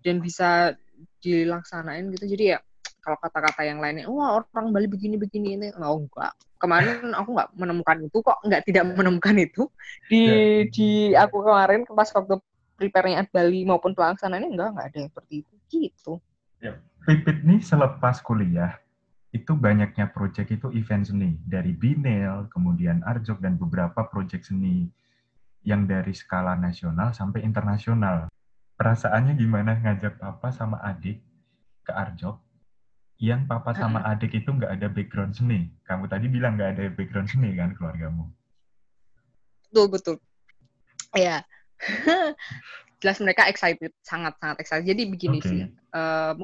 dan 0.00 0.16
bisa 0.24 0.72
dilaksanain 1.20 2.08
gitu. 2.16 2.24
Jadi 2.24 2.56
ya 2.56 2.58
kalau 3.02 3.18
kata-kata 3.18 3.66
yang 3.66 3.82
lainnya, 3.82 4.06
wah 4.06 4.38
orang 4.38 4.70
Bali 4.70 4.86
begini-begini 4.86 5.58
ini, 5.58 5.68
oh 5.74 6.06
enggak. 6.06 6.32
Kemarin 6.62 7.10
aku 7.10 7.34
nggak 7.34 7.50
menemukan 7.58 7.98
itu 8.06 8.18
kok, 8.22 8.38
nggak 8.46 8.62
tidak 8.62 8.84
menemukan 8.94 9.34
itu 9.34 9.66
di 10.06 10.22
yeah. 10.22 10.62
di 10.70 10.88
aku 11.18 11.42
kemarin 11.42 11.82
pas 11.90 12.06
waktu 12.14 12.38
prepare-nya 12.78 13.26
Bali 13.26 13.66
maupun 13.66 13.98
pelaksanaannya 13.98 14.54
enggak 14.54 14.68
enggak 14.70 14.86
ada 14.86 14.96
yang 15.02 15.08
seperti 15.10 15.34
itu 15.42 15.54
gitu. 15.66 16.12
Ya. 16.62 16.78
Pipit 17.02 17.42
nih 17.42 17.58
selepas 17.58 18.22
kuliah 18.22 18.78
itu 19.34 19.58
banyaknya 19.58 20.14
proyek 20.14 20.54
itu 20.54 20.70
event 20.70 21.02
seni 21.02 21.34
dari 21.42 21.74
Binel, 21.74 22.46
kemudian 22.54 23.02
Arjok 23.02 23.42
dan 23.42 23.58
beberapa 23.58 24.06
proyek 24.06 24.46
seni 24.46 24.86
yang 25.66 25.90
dari 25.90 26.14
skala 26.14 26.54
nasional 26.54 27.10
sampai 27.10 27.42
internasional. 27.42 28.30
Perasaannya 28.78 29.34
gimana 29.34 29.82
ngajak 29.82 30.22
papa 30.22 30.54
sama 30.54 30.78
adik 30.86 31.18
ke 31.82 31.90
Arjok 31.90 32.51
yang 33.22 33.46
papa 33.46 33.70
sama 33.78 34.02
adik 34.02 34.34
itu 34.34 34.50
nggak 34.50 34.82
ada 34.82 34.90
background 34.90 35.38
seni. 35.38 35.70
Kamu 35.86 36.10
tadi 36.10 36.26
bilang 36.26 36.58
nggak 36.58 36.74
ada 36.74 36.90
background 36.90 37.30
seni 37.30 37.54
kan 37.54 37.70
keluargamu? 37.78 38.26
Betul 39.70 39.86
betul. 39.94 40.16
Ya, 41.14 41.46
jelas 43.00 43.22
mereka 43.22 43.46
excited, 43.46 43.94
sangat 44.02 44.34
sangat 44.42 44.58
excited. 44.58 44.90
Jadi 44.90 45.02
begini 45.06 45.38
okay. 45.38 45.48
sih, 45.48 45.62
uh, 45.94 46.34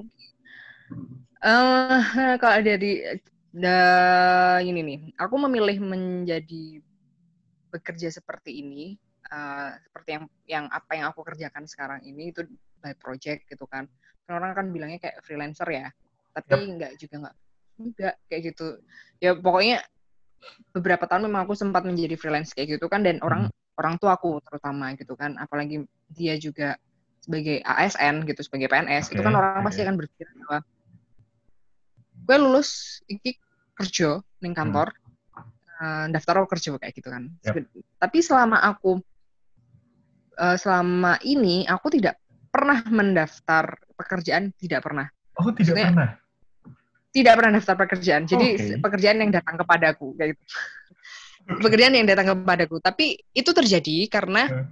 uh, 1.43 1.99
kalau 2.43 2.59
dari 2.63 3.03
uh, 3.59 4.59
ini 4.63 4.81
nih, 4.87 5.01
aku 5.19 5.35
memilih 5.35 5.83
menjadi 5.83 6.79
bekerja 7.75 8.15
seperti 8.15 8.63
ini, 8.63 8.95
uh, 9.35 9.75
seperti 9.83 10.09
yang 10.15 10.25
yang 10.47 10.65
apa 10.71 10.95
yang 10.95 11.11
aku 11.11 11.27
kerjakan 11.27 11.67
sekarang 11.67 12.07
ini 12.07 12.31
itu 12.31 12.47
by 12.79 12.95
project 12.95 13.51
gitu 13.51 13.67
kan. 13.67 13.91
Orang 14.31 14.55
kan 14.55 14.71
bilangnya 14.71 15.03
kayak 15.03 15.25
freelancer 15.25 15.67
ya, 15.73 15.89
tapi 16.45 16.65
yep. 16.67 16.73
enggak 16.75 16.93
juga 17.01 17.15
enggak 17.19 17.35
enggak 17.79 18.15
kayak 18.31 18.43
gitu. 18.55 18.67
Ya 19.19 19.35
pokoknya 19.35 19.83
beberapa 20.71 21.05
tahun 21.11 21.27
memang 21.27 21.47
aku 21.47 21.59
sempat 21.59 21.83
menjadi 21.83 22.15
freelance 22.15 22.55
kayak 22.55 22.79
gitu 22.79 22.87
kan 22.87 23.03
dan 23.03 23.19
orang 23.27 23.51
hmm 23.51 23.57
orang 23.79 23.95
tua 23.97 24.19
aku 24.19 24.43
terutama 24.43 24.93
gitu 24.99 25.15
kan 25.15 25.39
apalagi 25.39 25.87
dia 26.11 26.35
juga 26.37 26.75
sebagai 27.23 27.63
ASN 27.63 28.27
gitu 28.27 28.43
sebagai 28.43 28.67
PNS 28.67 29.09
okay, 29.09 29.15
itu 29.15 29.23
kan 29.23 29.35
orang 29.39 29.63
okay. 29.63 29.67
pasti 29.71 29.81
akan 29.87 29.97
berpikir 29.97 30.27
bahwa 30.43 30.59
gue 32.19 32.37
lulus 32.43 32.71
iki 33.07 33.39
kerja 33.79 34.19
di 34.43 34.51
kantor 34.51 34.91
hmm. 34.91 35.79
uh, 35.79 36.07
daftar 36.11 36.43
kerja 36.51 36.75
kayak 36.75 36.95
gitu 36.99 37.09
kan 37.09 37.31
yep. 37.47 37.63
tapi 38.03 38.19
selama 38.19 38.59
aku 38.67 38.99
uh, 40.37 40.59
selama 40.59 41.23
ini 41.23 41.63
aku 41.71 41.95
tidak 41.95 42.19
pernah 42.51 42.83
mendaftar 42.91 43.79
pekerjaan 43.95 44.51
tidak 44.59 44.83
pernah 44.83 45.07
oh 45.39 45.55
tidak 45.55 45.79
Maksudnya, 45.79 45.89
pernah 45.95 46.11
tidak 47.13 47.41
pernah 47.41 47.53
daftar 47.57 47.77
pekerjaan 47.77 48.23
jadi 48.29 48.47
okay. 48.55 48.77
pekerjaan 48.79 49.19
yang 49.23 49.33
datang 49.33 49.57
kepadaku 49.57 50.13
kayak 50.17 50.37
gitu 50.37 50.45
pekerjaan 51.57 51.97
yang 51.97 52.05
datang 52.05 52.37
kepadaku. 52.37 52.77
Tapi 52.85 53.17
itu 53.33 53.51
terjadi 53.57 54.05
karena 54.13 54.69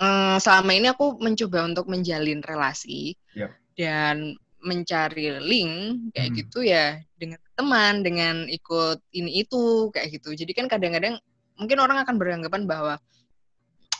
um, 0.00 0.36
selama 0.40 0.72
ini 0.72 0.88
aku 0.88 1.20
mencoba 1.20 1.68
untuk 1.68 1.84
menjalin 1.92 2.40
relasi 2.40 3.12
yep. 3.36 3.52
dan 3.76 4.32
mencari 4.64 5.44
link 5.44 6.08
kayak 6.16 6.28
hmm. 6.32 6.36
gitu 6.40 6.58
ya 6.64 6.96
dengan 7.20 7.40
teman, 7.52 8.00
dengan 8.00 8.48
ikut 8.48 9.04
ini 9.12 9.44
itu 9.44 9.92
kayak 9.92 10.16
gitu. 10.16 10.32
Jadi 10.32 10.56
kan 10.56 10.66
kadang-kadang 10.72 11.20
mungkin 11.60 11.78
orang 11.84 12.00
akan 12.00 12.16
beranggapan 12.16 12.64
bahwa 12.64 12.96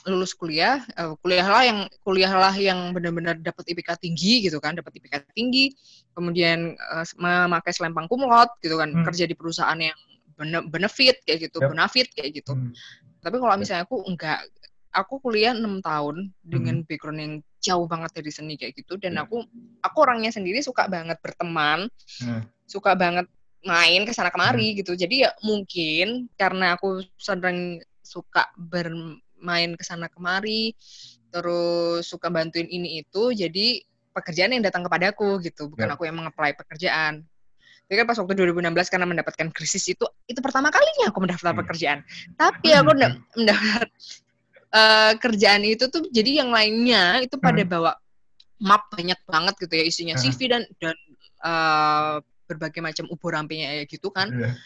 lulus 0.04 0.36
kuliah, 0.36 0.84
uh, 1.00 1.16
kuliahlah 1.24 1.64
yang 1.64 1.78
kuliahlah 2.04 2.54
yang 2.56 2.92
benar-benar 2.92 3.40
dapat 3.40 3.64
IPK 3.72 3.96
tinggi 4.04 4.44
gitu 4.44 4.60
kan, 4.60 4.76
dapat 4.76 5.00
IPK 5.00 5.24
tinggi, 5.32 5.72
kemudian 6.12 6.76
uh, 6.92 7.04
memakai 7.16 7.72
selempang 7.72 8.04
kumlot 8.08 8.52
gitu 8.60 8.76
kan, 8.76 8.92
hmm. 8.92 9.04
kerja 9.08 9.24
di 9.24 9.32
perusahaan 9.32 9.80
yang 9.80 9.96
benefit 10.68 11.22
kayak 11.24 11.48
gitu, 11.48 11.62
yep. 11.62 11.70
benefit 11.72 12.08
kayak 12.12 12.30
gitu. 12.42 12.52
Hmm. 12.52 12.74
Tapi 13.24 13.36
kalau 13.40 13.54
misalnya 13.56 13.88
aku 13.88 14.04
enggak, 14.04 14.44
aku 14.92 15.22
kuliah 15.24 15.56
enam 15.56 15.80
tahun 15.80 16.30
dengan 16.44 16.82
hmm. 16.82 16.86
background 16.86 17.20
yang 17.22 17.34
jauh 17.64 17.86
banget 17.88 18.10
dari 18.12 18.30
seni 18.34 18.54
kayak 18.60 18.76
gitu, 18.76 19.00
dan 19.00 19.16
hmm. 19.16 19.24
aku 19.24 19.36
aku 19.80 19.96
orangnya 20.04 20.34
sendiri 20.34 20.60
suka 20.60 20.84
banget 20.90 21.16
berteman, 21.24 21.88
hmm. 22.20 22.44
suka 22.68 22.92
banget 22.92 23.24
main 23.64 24.04
ke 24.04 24.12
sana 24.12 24.28
kemari 24.28 24.76
hmm. 24.76 24.76
gitu. 24.84 24.92
Jadi 24.92 25.24
ya 25.24 25.32
mungkin 25.40 26.28
karena 26.36 26.76
aku 26.76 27.00
sedang 27.16 27.80
suka 28.04 28.52
ber 28.60 28.92
main 29.44 29.76
ke 29.76 29.84
sana 29.84 30.08
kemari, 30.08 30.72
terus 31.28 32.08
suka 32.08 32.32
bantuin 32.32 32.66
ini 32.66 33.04
itu, 33.04 33.30
jadi 33.36 33.84
pekerjaan 34.16 34.56
yang 34.56 34.64
datang 34.64 34.86
kepadaku 34.88 35.38
gitu, 35.44 35.68
bukan 35.68 35.90
yeah. 35.90 35.94
aku 35.94 36.08
yang 36.08 36.16
mengapply 36.16 36.56
pekerjaan. 36.56 37.28
Jadi 37.84 37.96
kan 38.00 38.06
pas 38.08 38.16
waktu 38.16 38.32
2016 38.32 38.88
karena 38.88 39.06
mendapatkan 39.06 39.48
krisis 39.52 39.84
itu, 39.92 40.08
itu 40.24 40.40
pertama 40.40 40.72
kalinya 40.72 41.12
aku 41.12 41.20
mendaftar 41.20 41.52
hmm. 41.52 41.60
pekerjaan. 41.60 41.98
Tapi 42.32 42.72
aku 42.72 42.90
hmm. 42.96 42.98
mendaftar 43.36 43.82
uh, 44.72 45.12
kerjaan 45.20 45.62
itu 45.68 45.84
tuh 45.92 46.08
jadi 46.08 46.40
yang 46.40 46.48
lainnya 46.48 47.20
itu 47.20 47.36
pada 47.36 47.60
hmm. 47.60 47.70
bawa 47.70 47.92
map 48.64 48.88
banyak 48.88 49.20
banget 49.28 49.54
gitu 49.60 49.74
ya 49.76 49.84
isinya 49.84 50.14
CV 50.16 50.40
dan 50.48 50.62
dan 50.80 50.96
uh, 51.44 52.24
berbagai 52.48 52.80
macam 52.80 53.04
ubur 53.12 53.36
rampingnya 53.36 53.82
ya 53.82 53.84
gitu 53.84 54.08
kan. 54.08 54.32
Yeah. 54.32 54.56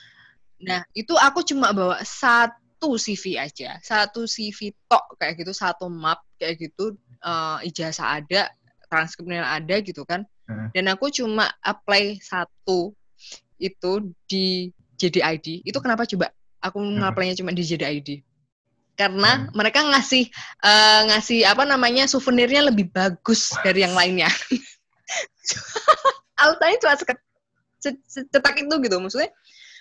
Nah, 0.58 0.80
itu 0.94 1.14
aku 1.14 1.42
cuma 1.46 1.70
bawa 1.70 2.02
satu 2.02 2.67
satu 2.78 2.94
CV 2.94 3.34
aja, 3.34 3.74
satu 3.82 4.22
CV 4.30 4.70
tok 4.86 5.18
kayak 5.18 5.42
gitu, 5.42 5.50
satu 5.50 5.90
map 5.90 6.22
kayak 6.38 6.62
gitu, 6.62 6.94
uh, 7.26 7.58
ijazah 7.66 8.22
ada, 8.22 8.54
transkripnya 8.86 9.42
ada 9.42 9.82
gitu 9.82 10.06
kan. 10.06 10.22
Hmm. 10.46 10.70
Dan 10.70 10.86
aku 10.86 11.10
cuma 11.10 11.50
apply 11.58 12.22
satu 12.22 12.94
itu 13.58 14.14
di 14.30 14.70
JDID. 14.94 15.66
Itu 15.66 15.82
kenapa 15.82 16.06
coba 16.06 16.30
aku 16.62 16.78
hmm. 16.78 17.02
ngapply-nya 17.02 17.42
cuma 17.42 17.50
di 17.50 17.66
JDID? 17.66 18.22
Karena 18.94 19.50
hmm. 19.50 19.58
mereka 19.58 19.82
ngasih 19.82 20.30
uh, 20.62 21.10
ngasih 21.10 21.50
apa 21.50 21.66
namanya 21.66 22.06
souvenirnya 22.06 22.70
lebih 22.70 22.94
bagus 22.94 23.58
dari 23.66 23.82
yang 23.82 23.98
lainnya. 23.98 24.30
Alasannya 26.38 26.78
cuma 26.78 26.94
cetak 27.82 28.54
itu 28.62 28.74
gitu 28.86 28.96
maksudnya 29.02 29.34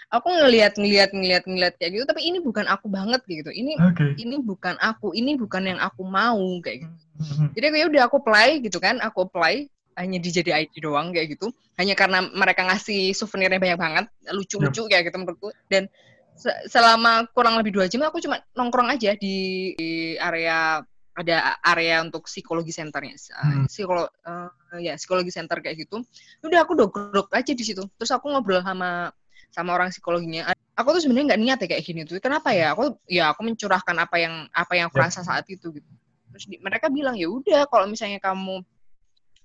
aku 0.07 0.27
ngelihat 0.31 0.79
ngelihat 0.79 1.11
ngelihat 1.11 1.43
ngelihat 1.43 1.73
kayak 1.75 1.91
gitu 1.99 2.05
tapi 2.07 2.23
ini 2.23 2.39
bukan 2.39 2.63
aku 2.71 2.87
banget 2.87 3.19
gitu 3.27 3.51
ini 3.51 3.75
okay. 3.75 4.15
ini 4.15 4.39
bukan 4.39 4.79
aku 4.79 5.11
ini 5.11 5.35
bukan 5.35 5.75
yang 5.75 5.79
aku 5.83 6.07
mau 6.07 6.39
kayak 6.63 6.87
gitu 6.87 6.95
mm-hmm. 7.19 7.47
jadi 7.59 7.65
aku 7.67 7.75
ya 7.75 7.85
udah 7.91 8.03
aku 8.07 8.15
apply 8.23 8.49
gitu 8.63 8.77
kan 8.79 8.95
aku 9.03 9.27
apply 9.27 9.67
hanya 9.97 10.17
di 10.21 10.29
jadi 10.29 10.63
ID 10.63 10.79
doang 10.79 11.11
kayak 11.11 11.35
gitu 11.35 11.51
hanya 11.75 11.97
karena 11.97 12.23
mereka 12.31 12.63
ngasih 12.63 13.11
souvenirnya 13.11 13.59
banyak 13.59 13.79
banget 13.81 14.05
lucu-lucu 14.31 14.87
yep. 14.87 14.89
kayak 14.93 15.03
gitu 15.11 15.17
menurutku 15.19 15.49
dan 15.67 15.91
se 16.37 16.53
selama 16.69 17.25
kurang 17.33 17.57
lebih 17.57 17.73
dua 17.73 17.89
jam 17.89 18.05
aku 18.05 18.21
cuma 18.21 18.37
nongkrong 18.53 18.93
aja 18.93 19.17
di, 19.17 19.73
di 19.73 20.13
area 20.21 20.85
ada 21.17 21.57
area 21.65 22.05
untuk 22.05 22.29
psikologi 22.29 22.69
centernya 22.69 23.17
hmm. 23.17 23.65
psikolo 23.65 24.05
uh, 24.05 24.49
ya 24.77 24.93
psikologi 25.01 25.33
center 25.33 25.57
kayak 25.65 25.81
gitu 25.81 26.05
udah 26.45 26.61
aku 26.61 26.77
dogrok 26.77 27.33
aja 27.33 27.57
di 27.57 27.65
situ 27.65 27.81
terus 27.97 28.13
aku 28.13 28.29
ngobrol 28.29 28.61
sama 28.61 29.09
sama 29.51 29.73
orang 29.73 29.89
psikologinya. 29.89 30.53
Aku 30.77 30.93
tuh 30.93 31.01
sebenarnya 31.01 31.33
nggak 31.33 31.41
niat 31.41 31.57
ya 31.65 31.67
kayak 31.73 31.83
gini 31.83 32.01
tuh. 32.05 32.21
Kenapa 32.21 32.53
ya? 32.53 32.77
Aku 32.77 33.01
ya 33.09 33.33
aku 33.33 33.41
mencurahkan 33.41 33.95
apa 33.97 34.15
yang 34.21 34.45
apa 34.53 34.73
yang 34.77 34.93
aku 34.93 35.01
ya. 35.01 35.09
rasa 35.09 35.25
saat 35.25 35.49
itu 35.49 35.73
gitu. 35.73 35.89
Terus 36.35 36.45
di, 36.45 36.55
mereka 36.61 36.93
bilang 36.93 37.17
ya 37.17 37.25
udah 37.31 37.65
kalau 37.65 37.89
misalnya 37.89 38.21
kamu 38.21 38.61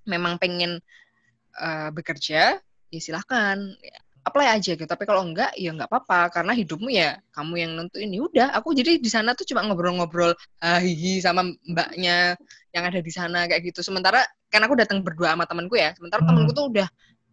memang 0.05 0.37
pengen 0.37 0.83
uh, 1.57 1.89
bekerja 1.95 2.61
ya 2.93 3.01
silahkan 3.01 3.57
apply 4.23 4.61
aja 4.61 4.77
gitu. 4.77 4.85
Tapi 4.87 5.09
kalau 5.09 5.25
enggak 5.25 5.57
ya 5.57 5.73
nggak 5.73 5.89
apa-apa. 5.89 6.29
Karena 6.31 6.53
hidupmu 6.53 6.89
ya 6.93 7.17
kamu 7.33 7.55
yang 7.59 7.73
nentuin. 7.81 8.13
Ya 8.13 8.21
udah 8.23 8.47
aku 8.53 8.77
jadi 8.77 9.01
di 9.01 9.11
sana 9.11 9.33
tuh 9.33 9.49
cuma 9.49 9.65
ngobrol-ngobrol 9.67 10.37
uh, 10.37 10.81
hihi 10.85 11.25
sama 11.25 11.49
mbaknya 11.65 12.37
yang 12.77 12.85
ada 12.85 13.01
di 13.01 13.13
sana 13.13 13.49
kayak 13.49 13.73
gitu. 13.73 13.81
Sementara 13.81 14.21
kan 14.53 14.61
aku 14.63 14.77
datang 14.77 15.01
berdua 15.01 15.33
sama 15.33 15.49
temanku 15.49 15.81
ya. 15.81 15.97
Sementara 15.97 16.23
hmm. 16.23 16.29
temanku 16.29 16.53
tuh 16.53 16.67
udah 16.69 16.89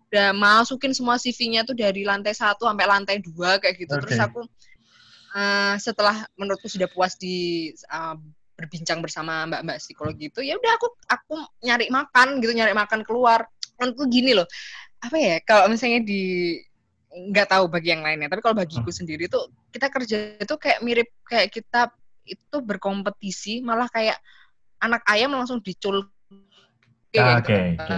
udah 0.10 0.34
masukin 0.34 0.90
semua 0.90 1.22
CV-nya 1.22 1.62
tuh 1.62 1.78
dari 1.78 2.02
lantai 2.02 2.34
satu 2.34 2.66
sampai 2.66 2.90
lantai 2.90 3.22
dua 3.22 3.62
kayak 3.62 3.78
gitu. 3.78 3.94
Okay. 3.94 4.18
Terus 4.18 4.20
aku 4.26 4.42
uh, 5.38 5.76
setelah 5.78 6.26
menurutku 6.34 6.66
sudah 6.66 6.90
puas 6.90 7.14
di 7.14 7.70
uh, 7.94 8.18
berbincang 8.58 9.00
bersama 9.00 9.48
mbak-mbak 9.48 9.80
psikologi 9.80 10.34
itu, 10.34 10.44
ya 10.44 10.58
udah 10.58 10.72
aku 10.76 10.88
aku 11.08 11.36
nyari 11.64 11.88
makan 11.94 12.42
gitu, 12.42 12.52
nyari 12.58 12.74
makan 12.74 13.06
keluar. 13.06 13.46
Menurutku 13.78 14.10
gini 14.10 14.36
loh, 14.36 14.50
apa 15.00 15.16
ya 15.16 15.40
kalau 15.46 15.72
misalnya 15.72 16.04
di 16.04 16.58
nggak 17.10 17.48
tahu 17.56 17.72
bagi 17.72 17.94
yang 17.94 18.04
lainnya, 18.04 18.28
tapi 18.28 18.42
kalau 18.44 18.58
bagiku 18.58 18.90
hmm. 18.90 19.00
sendiri 19.00 19.26
tuh 19.32 19.48
kita 19.72 19.88
kerja 19.94 20.18
itu 20.42 20.56
kayak 20.58 20.82
mirip 20.84 21.10
kayak 21.24 21.54
kita 21.54 21.94
itu 22.26 22.58
berkompetisi, 22.60 23.62
malah 23.62 23.88
kayak 23.94 24.18
anak 24.82 25.06
ayam 25.08 25.32
langsung 25.38 25.62
dicul. 25.62 26.04
Oke, 27.10 27.18
okay, 27.18 27.74
gitu. 27.74 27.96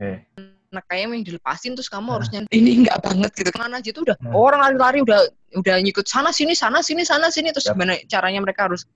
okay, 0.00 0.14
okay 0.30 0.49
anak 0.70 0.86
ayam 0.94 1.10
yang 1.18 1.26
dilepasin 1.26 1.74
terus 1.74 1.90
kamu 1.90 2.14
harusnya 2.14 2.46
ini 2.54 2.86
enggak 2.86 3.02
banget 3.02 3.30
gitu 3.34 3.50
ke 3.50 3.58
mana 3.58 3.82
aja 3.82 3.90
tuh 3.90 4.06
udah 4.06 4.16
hmm. 4.22 4.34
orang 4.38 4.60
lari-lari 4.62 4.98
udah 5.02 5.26
udah 5.58 5.76
ngikut 5.82 6.06
sana 6.06 6.30
sini 6.30 6.54
sana 6.54 6.78
sini 6.78 7.02
sana 7.02 7.26
sini 7.26 7.50
terus 7.50 7.66
yep. 7.66 7.74
gimana 7.74 7.98
caranya 8.06 8.38
mereka 8.38 8.70
harus 8.70 8.86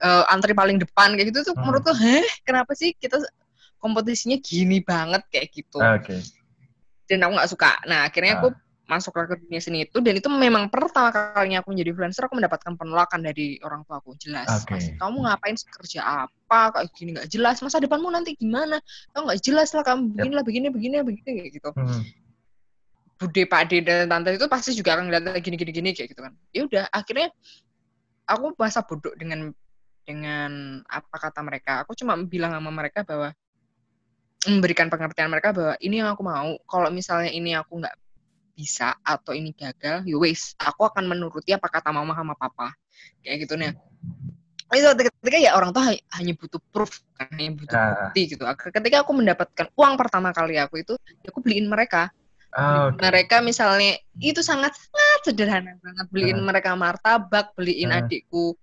uh, 0.00 0.24
antri 0.32 0.56
paling 0.56 0.80
depan 0.80 1.12
kayak 1.20 1.28
gitu 1.28 1.52
tuh 1.52 1.54
hmm. 1.54 1.68
menurut 1.68 1.84
tuh 1.84 1.92
heh 2.00 2.24
kenapa 2.48 2.72
sih 2.72 2.96
kita 2.96 3.20
kompetisinya 3.76 4.40
gini 4.40 4.80
banget 4.80 5.20
kayak 5.28 5.52
gitu 5.52 5.78
okay. 5.84 6.24
dan 7.12 7.28
aku 7.28 7.32
nggak 7.36 7.50
suka 7.52 7.76
nah 7.84 8.08
akhirnya 8.08 8.40
aku 8.40 8.48
masuk 8.88 9.12
ke 9.12 9.36
dunia 9.44 9.60
seni 9.60 9.84
itu 9.84 10.00
dan 10.00 10.16
itu 10.16 10.32
memang 10.32 10.72
pertama 10.72 11.12
kalinya 11.12 11.60
aku 11.60 11.76
menjadi 11.76 11.92
freelancer 11.92 12.24
aku 12.24 12.40
mendapatkan 12.40 12.72
penolakan 12.72 13.20
dari 13.20 13.60
orang 13.60 13.84
tua 13.84 14.00
aku. 14.00 14.16
Jelas 14.16 14.48
okay. 14.64 14.96
kamu 14.96 15.28
ngapain 15.28 15.56
kerja 15.60 16.00
apa? 16.24 16.72
Kayak 16.72 16.88
gini 16.96 17.10
nggak 17.12 17.28
jelas. 17.28 17.60
Masa 17.60 17.84
depanmu 17.84 18.08
nanti 18.08 18.32
gimana? 18.40 18.80
Kamu 19.12 19.28
nggak 19.28 19.44
jelas 19.44 19.76
lah 19.76 19.84
kamu 19.84 20.16
beginilah 20.16 20.44
begini 20.44 20.66
begini 20.72 20.94
begini 21.04 21.30
kayak 21.36 21.52
gitu. 21.60 21.70
Hmm. 21.76 22.02
bude 23.18 23.50
pak 23.50 23.66
de 23.66 23.82
dan 23.82 24.06
tante 24.06 24.30
itu 24.30 24.46
pasti 24.46 24.78
juga 24.78 24.94
akan 24.94 25.10
ngeliat 25.10 25.42
gini 25.42 25.58
gini 25.58 25.72
gini 25.74 25.90
kayak 25.92 26.08
gitu 26.16 26.24
kan. 26.24 26.32
Ya 26.56 26.64
udah 26.64 26.84
akhirnya 26.88 27.28
aku 28.24 28.56
bahasa 28.56 28.80
bodoh 28.80 29.12
dengan 29.20 29.52
dengan 30.08 30.80
apa 30.88 31.28
kata 31.28 31.44
mereka. 31.44 31.84
Aku 31.84 31.92
cuma 31.92 32.16
bilang 32.24 32.56
sama 32.56 32.72
mereka 32.72 33.04
bahwa 33.04 33.36
memberikan 34.48 34.88
pengertian 34.88 35.28
mereka 35.28 35.52
bahwa 35.52 35.74
ini 35.82 36.00
yang 36.00 36.08
aku 36.14 36.24
mau. 36.24 36.56
Kalau 36.64 36.88
misalnya 36.88 37.28
ini 37.34 37.52
aku 37.52 37.84
nggak 37.84 38.07
bisa 38.58 38.98
atau 39.06 39.30
ini 39.30 39.54
gagal, 39.54 40.02
ya 40.02 40.16
wes, 40.18 40.58
aku 40.58 40.82
akan 40.90 41.06
menuruti 41.06 41.54
apa 41.54 41.70
kata 41.70 41.94
mama 41.94 42.10
sama 42.18 42.34
papa. 42.34 42.74
Kayak 43.22 43.46
gitu 43.46 43.54
nih. 43.54 43.70
Itu 44.74 44.90
ketika 44.98 45.38
ya 45.38 45.54
orang 45.54 45.70
tua 45.70 45.94
hanya 45.94 46.32
butuh 46.34 46.58
proof, 46.74 46.98
kan, 47.14 47.30
hanya 47.38 47.54
butuh 47.54 47.78
nah. 47.78 47.94
bukti 48.10 48.34
gitu. 48.34 48.42
Ketika 48.42 49.06
aku 49.06 49.12
mendapatkan 49.14 49.70
uang 49.78 49.94
pertama 49.94 50.34
kali 50.34 50.58
aku 50.58 50.82
itu, 50.82 50.98
ya 51.22 51.30
aku 51.30 51.38
beliin 51.38 51.70
mereka. 51.70 52.10
Oh, 52.58 52.90
okay. 52.90 53.06
Mereka 53.06 53.44
misalnya 53.46 53.94
itu 54.18 54.42
sangat 54.42 54.74
sangat 54.74 55.20
sederhana 55.22 55.78
banget 55.78 56.06
beliin 56.10 56.42
uh. 56.42 56.44
mereka 56.44 56.74
martabak, 56.74 57.54
beliin 57.54 57.94
uh. 57.94 58.02
adikku 58.02 58.58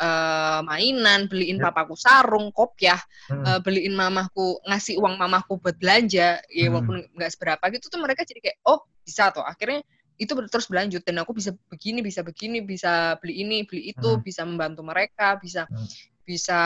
uh, 0.00 0.60
mainan, 0.64 1.28
beliin 1.28 1.60
yep. 1.60 1.70
papaku 1.70 1.94
sarung, 1.94 2.50
kopiah, 2.50 2.98
hmm. 3.28 3.44
uh, 3.44 3.58
beliin 3.60 3.94
mamahku 3.94 4.58
ngasih 4.66 4.98
uang 4.98 5.20
mamahku 5.20 5.60
buat 5.60 5.76
belanja, 5.76 6.40
ya 6.40 6.66
hmm. 6.66 6.72
walaupun 6.72 6.96
nggak 7.14 7.30
seberapa 7.30 7.64
gitu 7.76 7.86
tuh 7.92 8.00
mereka 8.00 8.24
jadi 8.24 8.40
kayak 8.40 8.58
oh 8.66 8.82
bisa 9.10 9.34
tuh 9.34 9.42
akhirnya 9.42 9.82
itu 10.20 10.36
terus 10.52 10.68
berlanjut 10.68 11.00
dan 11.00 11.24
aku 11.24 11.32
bisa 11.32 11.56
begini, 11.72 12.04
bisa 12.04 12.20
begini, 12.20 12.60
bisa 12.60 13.16
beli 13.24 13.40
ini, 13.40 13.64
beli 13.64 13.96
itu, 13.96 14.10
hmm. 14.14 14.20
bisa 14.20 14.44
membantu 14.44 14.84
mereka, 14.84 15.40
bisa 15.40 15.64
hmm. 15.64 15.88
bisa 16.28 16.60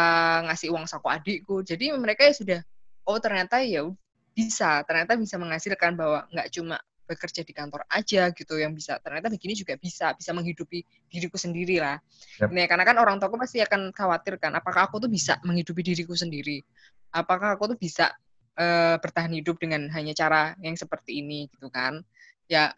ngasih 0.51 0.75
uang 0.75 0.91
saku 0.91 1.07
adikku. 1.07 1.63
Jadi 1.63 1.95
mereka 1.95 2.27
ya 2.27 2.35
sudah 2.35 2.61
oh 3.07 3.19
ternyata 3.23 3.63
ya 3.63 3.87
bisa, 4.35 4.83
ternyata 4.83 5.15
bisa 5.15 5.39
menghasilkan 5.39 5.95
bahwa 5.95 6.27
nggak 6.35 6.51
cuma 6.51 6.83
bekerja 7.05 7.45
di 7.45 7.53
kantor 7.53 7.85
aja 7.93 8.33
gitu 8.33 8.57
yang 8.57 8.73
bisa 8.73 8.97
ternyata 8.97 9.29
begini 9.29 9.53
juga 9.53 9.77
bisa 9.77 10.17
bisa 10.17 10.33
menghidupi 10.33 10.81
diriku 11.13 11.37
sendiri 11.37 11.77
lah 11.77 12.01
yep. 12.41 12.49
nah 12.49 12.65
karena 12.65 12.85
kan 12.89 12.97
orang 12.97 13.21
tuaku 13.21 13.37
pasti 13.37 13.61
akan 13.61 13.93
khawatir 13.93 14.41
kan 14.41 14.57
apakah 14.57 14.89
aku 14.89 15.05
tuh 15.05 15.13
bisa 15.13 15.37
menghidupi 15.45 15.85
diriku 15.85 16.17
sendiri 16.17 16.65
apakah 17.13 17.61
aku 17.61 17.77
tuh 17.77 17.79
bisa 17.79 18.09
uh, 18.57 18.97
bertahan 18.99 19.37
hidup 19.37 19.61
dengan 19.61 19.87
hanya 19.93 20.17
cara 20.17 20.57
yang 20.65 20.75
seperti 20.81 21.21
ini 21.21 21.53
gitu 21.53 21.69
kan 21.69 22.01
ya 22.51 22.73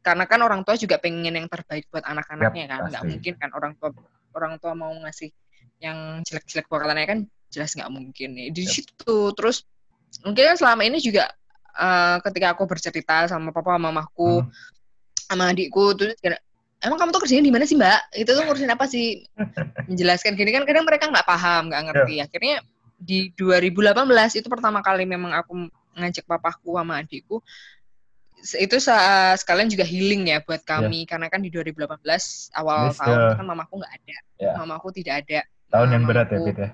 karena 0.00 0.24
kan 0.24 0.40
orang 0.40 0.64
tua 0.64 0.80
juga 0.80 0.96
pengen 0.96 1.36
yang 1.36 1.48
terbaik 1.48 1.88
buat 1.92 2.04
anak-anaknya 2.04 2.64
yep, 2.64 2.70
kan 2.72 2.80
nggak 2.88 3.04
mungkin 3.04 3.34
kan 3.36 3.50
orang 3.52 3.72
tua 3.76 3.92
orang 4.32 4.54
tua 4.56 4.72
mau 4.72 4.92
ngasih 5.04 5.28
yang 5.80 6.24
jelek-jelek 6.24 6.68
buat 6.68 6.88
anaknya 6.88 7.08
kan 7.08 7.20
jelas 7.52 7.76
nggak 7.76 7.90
mungkin 7.92 8.28
ya 8.36 8.48
di 8.48 8.64
yep. 8.64 8.72
situ 8.72 9.16
terus 9.36 9.68
mungkin 10.24 10.54
kan 10.54 10.56
selama 10.56 10.82
ini 10.88 10.98
juga 11.04 11.28
uh, 11.76 12.16
ketika 12.24 12.56
aku 12.56 12.64
bercerita 12.64 13.28
sama 13.28 13.52
papa 13.52 13.76
mamaku 13.76 14.40
hmm. 14.40 14.50
sama 15.28 15.52
adikku 15.52 15.84
terus 15.96 16.16
emang 16.80 16.96
kamu 16.96 17.10
tuh 17.12 17.20
kerjanya 17.20 17.44
di 17.44 17.52
mana 17.52 17.64
sih 17.68 17.76
mbak 17.76 18.00
itu 18.16 18.30
tuh 18.32 18.42
ngurusin 18.48 18.72
apa 18.72 18.84
sih 18.88 19.24
menjelaskan 19.88 20.32
gini 20.32 20.50
kan 20.56 20.64
kadang 20.64 20.88
mereka 20.88 21.12
nggak 21.12 21.28
paham 21.28 21.68
nggak 21.68 21.82
ngerti 21.92 22.14
yeah. 22.16 22.26
akhirnya 22.26 22.56
di 23.00 23.32
2018 23.36 24.44
itu 24.44 24.48
pertama 24.48 24.84
kali 24.84 25.08
memang 25.08 25.32
aku 25.32 25.68
ngajak 25.96 26.24
papaku 26.28 26.76
sama 26.76 27.00
adikku 27.00 27.40
itu 28.40 28.76
sekalian 29.36 29.68
juga 29.68 29.84
healing 29.84 30.32
ya 30.32 30.38
buat 30.40 30.64
kami 30.64 31.04
yeah. 31.04 31.08
karena 31.08 31.26
kan 31.28 31.40
di 31.44 31.52
2018 31.52 32.00
awal 32.56 32.90
This 32.90 32.98
tahun 32.98 33.18
the... 33.18 33.36
kan 33.36 33.46
mamaku 33.46 33.74
nggak 33.80 33.94
ada 33.94 34.16
yeah. 34.40 34.54
mamaku 34.56 34.88
tidak 34.96 35.26
ada 35.26 35.40
tahun 35.70 35.88
yang 35.94 36.04
berat 36.08 36.28
ya 36.32 36.38
Pit 36.42 36.56
ya 36.58 36.70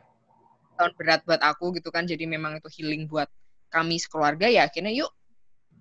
tahun 0.76 0.92
berat 0.94 1.20
buat 1.24 1.42
aku 1.42 1.74
gitu 1.76 1.88
kan 1.90 2.04
jadi 2.04 2.24
memang 2.28 2.60
itu 2.60 2.68
healing 2.80 3.08
buat 3.10 3.26
kami 3.72 3.98
sekeluarga 3.98 4.46
ya 4.46 4.68
akhirnya 4.68 4.94
yuk 4.94 5.10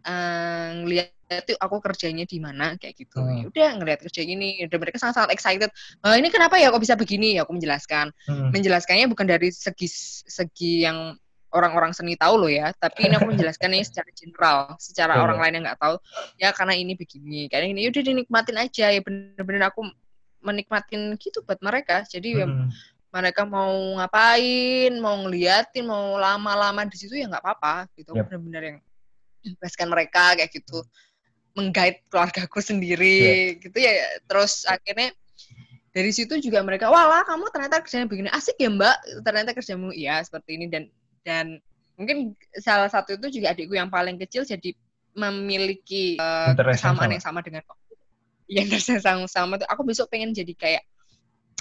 uh, 0.06 0.70
ngeliat 0.84 1.14
tuh 1.26 1.58
aku 1.58 1.82
kerjanya 1.82 2.24
di 2.30 2.38
mana 2.38 2.78
kayak 2.78 3.02
gitu. 3.02 3.18
Hmm. 3.18 3.42
Ya 3.42 3.44
udah 3.50 3.70
ngeliat 3.82 4.00
kerja 4.06 4.22
ini, 4.22 4.62
udah 4.70 4.78
mereka 4.78 5.02
sangat-sangat 5.02 5.34
excited. 5.34 5.70
Uh, 6.06 6.14
ini 6.22 6.30
kenapa 6.30 6.62
ya 6.62 6.70
kok 6.70 6.82
bisa 6.82 6.94
begini? 6.94 7.42
Ya 7.42 7.44
aku 7.44 7.58
menjelaskan. 7.58 8.14
Hmm. 8.30 8.54
Menjelaskannya 8.54 9.10
bukan 9.10 9.26
dari 9.26 9.50
segi 9.50 9.90
segi 10.30 10.86
yang 10.86 11.18
orang-orang 11.56 11.95
seni 11.95 12.20
tahu 12.20 12.36
loh 12.45 12.51
ya, 12.51 12.76
tapi 12.76 13.08
ini 13.08 13.16
aku 13.16 13.32
menjelaskannya 13.32 13.82
secara 13.88 14.10
general, 14.12 14.58
secara 14.76 15.14
orang 15.24 15.39
lain 15.39 15.53
yang 15.58 15.64
nggak 15.72 15.80
tahu. 15.80 15.95
Ya 16.36 16.49
karena 16.51 16.76
ini 16.76 16.93
begini, 16.99 17.47
karena 17.47 17.72
ini 17.72 17.88
ya 17.88 17.89
udah 17.95 18.03
dinikmatin 18.03 18.58
aja 18.60 18.86
ya 18.91 18.99
bener-bener 18.99 19.72
aku 19.72 19.88
menikmatin 20.43 21.16
gitu 21.16 21.39
buat 21.47 21.58
mereka. 21.64 22.03
Jadi 22.03 22.30
hmm. 22.36 22.39
ya 22.43 22.47
mereka 23.16 23.47
mau 23.47 23.72
ngapain, 23.95 24.91
mau 24.99 25.16
ngeliatin, 25.24 25.88
mau 25.88 26.20
lama-lama 26.20 26.84
di 26.84 26.99
situ 26.99 27.16
ya 27.16 27.32
nggak 27.32 27.41
apa-apa 27.41 27.88
gitu. 27.95 28.12
Yep. 28.12 28.28
Bener-bener 28.28 28.64
yang 28.68 28.78
bebaskan 29.56 29.88
mereka 29.88 30.34
kayak 30.36 30.51
gitu 30.51 30.82
menggait 31.56 32.03
keluargaku 32.12 32.60
sendiri 32.60 33.56
yeah. 33.56 33.62
gitu 33.64 33.78
ya 33.80 33.93
terus 34.28 34.68
akhirnya 34.68 35.16
dari 35.95 36.12
situ 36.12 36.36
juga 36.43 36.60
mereka 36.60 36.91
wah 36.91 37.24
kamu 37.24 37.47
ternyata 37.56 37.80
kerjanya 37.80 38.08
begini 38.12 38.30
asik 38.36 38.60
ya 38.60 38.68
mbak 38.68 39.24
ternyata 39.24 39.56
kerjamu 39.56 39.95
iya 39.95 40.20
seperti 40.20 40.60
ini 40.60 40.68
dan 40.68 40.91
dan 41.26 41.60
mungkin 41.98 42.38
salah 42.62 42.88
satu 42.88 43.18
itu 43.18 43.42
juga 43.42 43.52
adikku 43.52 43.74
yang 43.74 43.90
paling 43.90 44.22
kecil 44.22 44.46
jadi 44.46 44.72
memiliki 45.18 46.20
uh, 46.22 46.54
kesamaan 46.54 47.12
yang 47.12 47.24
sama 47.24 47.42
dengan 47.42 47.66
yang 48.56 48.70
sama 48.78 49.26
sama 49.26 49.58
itu 49.58 49.66
aku 49.66 49.82
besok 49.82 50.08
pengen 50.14 50.32
jadi 50.32 50.54
kayak 50.54 50.84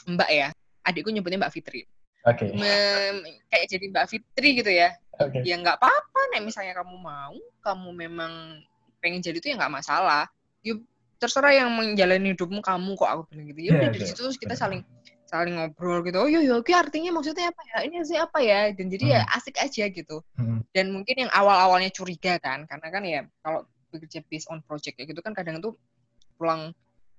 mbak 0.05 0.29
ya 0.29 0.49
adikku 0.85 1.09
nyebutnya 1.09 1.41
mbak 1.41 1.55
Fitri 1.55 1.89
Oke. 2.25 2.49
Okay. 2.49 3.37
kayak 3.53 3.67
jadi 3.69 3.85
Mbak 3.93 4.07
Fitri 4.09 4.49
gitu 4.57 4.73
ya. 4.73 4.97
Okay. 5.21 5.45
Ya 5.45 5.61
nggak 5.61 5.77
apa-apa 5.77 6.21
nih 6.33 6.41
misalnya 6.41 6.73
kamu 6.81 6.97
mau, 6.97 7.37
kamu 7.61 7.89
memang 7.93 8.65
pengen 9.05 9.21
jadi 9.21 9.37
itu 9.37 9.53
ya 9.53 9.61
nggak 9.61 9.85
masalah. 9.85 10.25
Yuk 10.65 10.81
terserah 11.21 11.53
yang 11.53 11.69
menjalani 11.77 12.33
hidupmu 12.33 12.65
kamu 12.65 12.97
kok 12.97 13.09
aku 13.12 13.23
bilang 13.29 13.53
gitu. 13.53 13.61
Ya 13.61 13.71
udah 13.77 13.81
yeah, 13.89 13.93
dari 13.93 14.07
situ 14.09 14.21
terus 14.25 14.41
kita 14.41 14.57
saling 14.57 14.81
saling 15.35 15.59
ngobrol 15.59 16.07
gitu. 16.07 16.22
Oh 16.22 16.30
iya 16.30 16.47
iya, 16.47 16.55
oke 16.55 16.70
artinya 16.70 17.11
maksudnya 17.11 17.51
apa 17.51 17.62
ya? 17.66 17.78
Ini 17.91 17.97
sih 18.07 18.18
apa 18.22 18.39
ya? 18.39 18.70
Dan 18.70 18.87
jadi 18.87 19.05
ya 19.05 19.20
hmm. 19.20 19.26
ya 19.26 19.35
asik 19.35 19.57
aja 19.59 19.85
gitu. 19.91 20.16
Hmm. 20.39 20.62
Dan 20.70 20.95
mungkin 20.95 21.26
yang 21.26 21.30
awal-awalnya 21.35 21.91
curiga 21.91 22.39
kan, 22.39 22.70
karena 22.70 22.89
kan 22.95 23.03
ya 23.03 23.20
kalau 23.43 23.66
bekerja 23.91 24.22
based 24.30 24.47
on 24.47 24.62
project 24.62 24.95
kayak 24.95 25.11
gitu 25.11 25.22
kan 25.26 25.35
kadang 25.35 25.59
tuh 25.59 25.74
pulang 26.39 26.70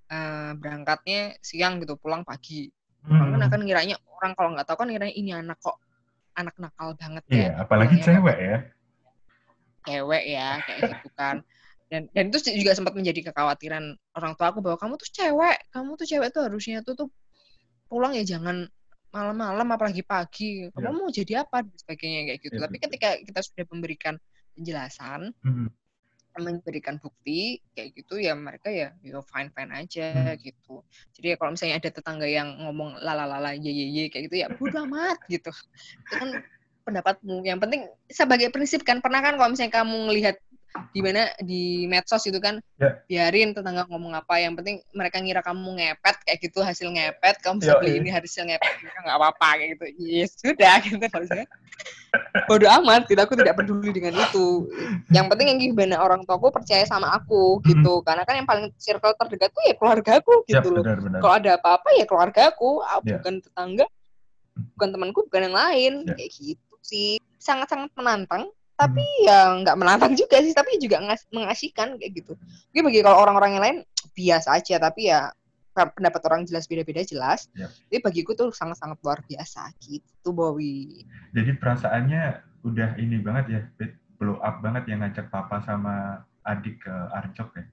uh, 0.08 0.52
berangkatnya 0.56 1.36
siang 1.44 1.76
gitu, 1.84 2.00
pulang 2.00 2.24
pagi 2.24 2.72
Hmm. 3.06 3.22
Orang 3.22 3.38
kan 3.38 3.42
akan 3.46 3.60
ngiranya 3.62 3.96
orang 4.18 4.32
kalau 4.34 4.50
nggak 4.58 4.66
tahu 4.66 4.76
kan 4.82 4.88
ngiranya 4.90 5.14
ini 5.14 5.30
anak 5.30 5.58
kok 5.62 5.78
anak 6.36 6.54
nakal 6.58 6.92
banget 6.98 7.22
iya, 7.32 7.38
ya. 7.38 7.50
apalagi 7.62 7.96
cewek 8.02 8.36
ya. 8.36 8.58
Cewek 9.86 10.24
ya 10.26 10.48
kayak 10.66 10.80
gitu 10.90 11.08
kan. 11.14 11.36
Dan 11.86 12.10
dan 12.10 12.24
itu 12.34 12.50
juga 12.50 12.74
sempat 12.74 12.98
menjadi 12.98 13.30
kekhawatiran 13.30 13.94
orang 14.18 14.32
tua 14.34 14.50
aku 14.50 14.58
bahwa 14.58 14.74
kamu 14.74 14.98
tuh 14.98 15.08
cewek, 15.14 15.56
kamu 15.70 15.90
tuh 15.94 16.06
cewek 16.10 16.28
tuh 16.34 16.42
harusnya 16.50 16.82
tuh 16.82 16.98
tuh 16.98 17.08
pulang 17.86 18.12
ya 18.14 18.24
jangan 18.26 18.66
malam-malam 19.14 19.68
apalagi 19.72 20.04
pagi. 20.04 20.68
Kamu 20.70 20.84
ya. 20.84 20.92
mau 20.92 21.08
jadi 21.08 21.32
apa 21.46 21.64
dan 21.64 21.76
sebagainya 21.76 22.20
kayak 22.28 22.40
gitu. 22.44 22.56
Ya, 22.60 22.62
Tapi 22.68 22.76
ketika 22.82 23.08
kita 23.22 23.40
sudah 23.40 23.64
memberikan 23.72 24.14
penjelasan, 24.52 25.32
hmm 25.40 25.68
memberikan 26.40 27.00
bukti 27.00 27.60
kayak 27.72 27.96
gitu 27.96 28.20
ya 28.20 28.36
mereka 28.36 28.68
ya 28.68 28.92
yo 29.00 29.24
fine 29.24 29.48
fine 29.52 29.72
aja 29.72 30.36
hmm. 30.36 30.40
gitu 30.44 30.84
jadi 31.16 31.34
ya 31.34 31.36
kalau 31.40 31.56
misalnya 31.56 31.76
ada 31.80 31.90
tetangga 31.92 32.28
yang 32.28 32.48
ngomong 32.60 33.00
lalalala 33.00 33.56
ye 33.56 33.72
ye 33.72 33.86
ye 33.88 34.04
kayak 34.12 34.28
gitu 34.28 34.36
ya 34.44 34.46
bodo 34.52 34.84
amat 34.84 35.18
gitu 35.32 35.48
itu 35.52 36.12
kan 36.12 36.30
pendapatmu 36.86 37.42
yang 37.42 37.58
penting 37.58 37.88
sebagai 38.06 38.52
prinsip 38.54 38.86
kan 38.86 39.02
pernah 39.02 39.18
kan 39.18 39.34
kalau 39.34 39.50
misalnya 39.50 39.82
kamu 39.82 39.96
melihat 40.06 40.36
di 40.92 41.00
mana 41.00 41.30
di 41.42 41.84
medsos 41.90 42.24
itu 42.28 42.38
kan 42.38 42.60
yeah. 42.80 42.98
biarin 43.08 43.52
tetangga 43.56 43.84
ngomong 43.88 44.16
apa 44.16 44.40
yang 44.40 44.56
penting 44.56 44.80
mereka 44.92 45.20
ngira 45.20 45.40
kamu 45.40 45.80
ngepet 45.80 46.16
kayak 46.24 46.38
gitu 46.42 46.60
hasil 46.60 46.88
ngepet 46.92 47.40
kamu 47.40 47.62
bisa 47.62 47.78
beli 47.80 48.00
ini 48.00 48.08
hasil 48.12 48.44
ngepet 48.46 48.74
mereka 48.82 48.98
nggak 49.04 49.18
apa-apa 49.18 49.48
kayak 49.58 49.68
gitu. 49.76 49.86
Yes 50.00 50.36
sudah 50.38 50.74
gitu 50.86 51.04
harusnya 51.06 51.46
bodoh 52.48 52.70
amat 52.80 53.08
tidak 53.08 53.28
aku 53.28 53.34
tidak 53.36 53.54
peduli 53.58 53.90
dengan 53.92 54.16
itu. 54.16 54.68
Yang 55.12 55.26
penting 55.32 55.46
yang 55.52 55.58
gimana 55.60 55.96
orang 56.00 56.20
tuaku 56.24 56.48
percaya 56.52 56.84
sama 56.88 57.12
aku 57.12 57.60
gitu. 57.66 58.00
Karena 58.06 58.22
kan 58.24 58.40
yang 58.40 58.48
paling 58.48 58.72
circle 58.80 59.12
terdekat 59.16 59.52
tuh 59.52 59.62
ya 59.66 59.74
keluargaku 59.76 60.44
gitu 60.48 60.68
loh. 60.72 60.82
kalau 61.20 61.34
ada 61.36 61.60
apa-apa 61.60 61.88
ya 61.96 62.04
keluargaku 62.08 62.80
yeah. 63.04 63.20
bukan 63.20 63.44
tetangga 63.44 63.86
bukan 64.76 64.88
temanku 64.88 65.20
bukan 65.28 65.52
yang 65.52 65.56
lain 65.56 65.92
yeah. 66.08 66.16
kayak 66.16 66.30
gitu 66.32 66.74
sih. 66.80 67.20
Sangat-sangat 67.36 67.92
menantang 67.94 68.50
tapi 68.76 69.00
hmm. 69.02 69.24
ya 69.24 69.38
nggak 69.64 69.76
menantang 69.80 70.12
juga 70.12 70.36
sih 70.44 70.52
tapi 70.52 70.76
juga 70.76 71.00
ngas 71.00 71.24
mengasihkan 71.32 71.96
kayak 71.96 72.12
gitu 72.22 72.36
Jadi 72.70 72.80
bagi 72.84 73.00
kalau 73.00 73.18
orang-orang 73.24 73.50
yang 73.56 73.64
lain 73.64 73.78
biasa 74.16 74.60
aja 74.60 74.76
tapi 74.76 75.08
ya 75.08 75.32
pendapat 75.76 76.22
orang 76.24 76.48
jelas 76.48 76.64
beda-beda 76.64 77.04
jelas 77.04 77.48
yep. 77.52 77.68
Ya. 77.68 77.68
jadi 77.92 78.00
bagiku 78.04 78.32
tuh 78.32 78.48
sangat-sangat 78.52 78.96
luar 79.04 79.20
biasa 79.24 79.72
gitu 79.84 80.28
Bowi 80.32 81.04
jadi 81.36 81.56
perasaannya 81.56 82.22
udah 82.64 82.96
ini 83.00 83.20
banget 83.20 83.44
ya 83.52 83.60
blow 84.16 84.40
up 84.40 84.64
banget 84.64 84.88
yang 84.88 85.04
ngajak 85.04 85.28
papa 85.28 85.60
sama 85.64 86.24
adik 86.48 86.80
ke 86.84 86.94
Arcok 87.12 87.60
ya 87.60 87.64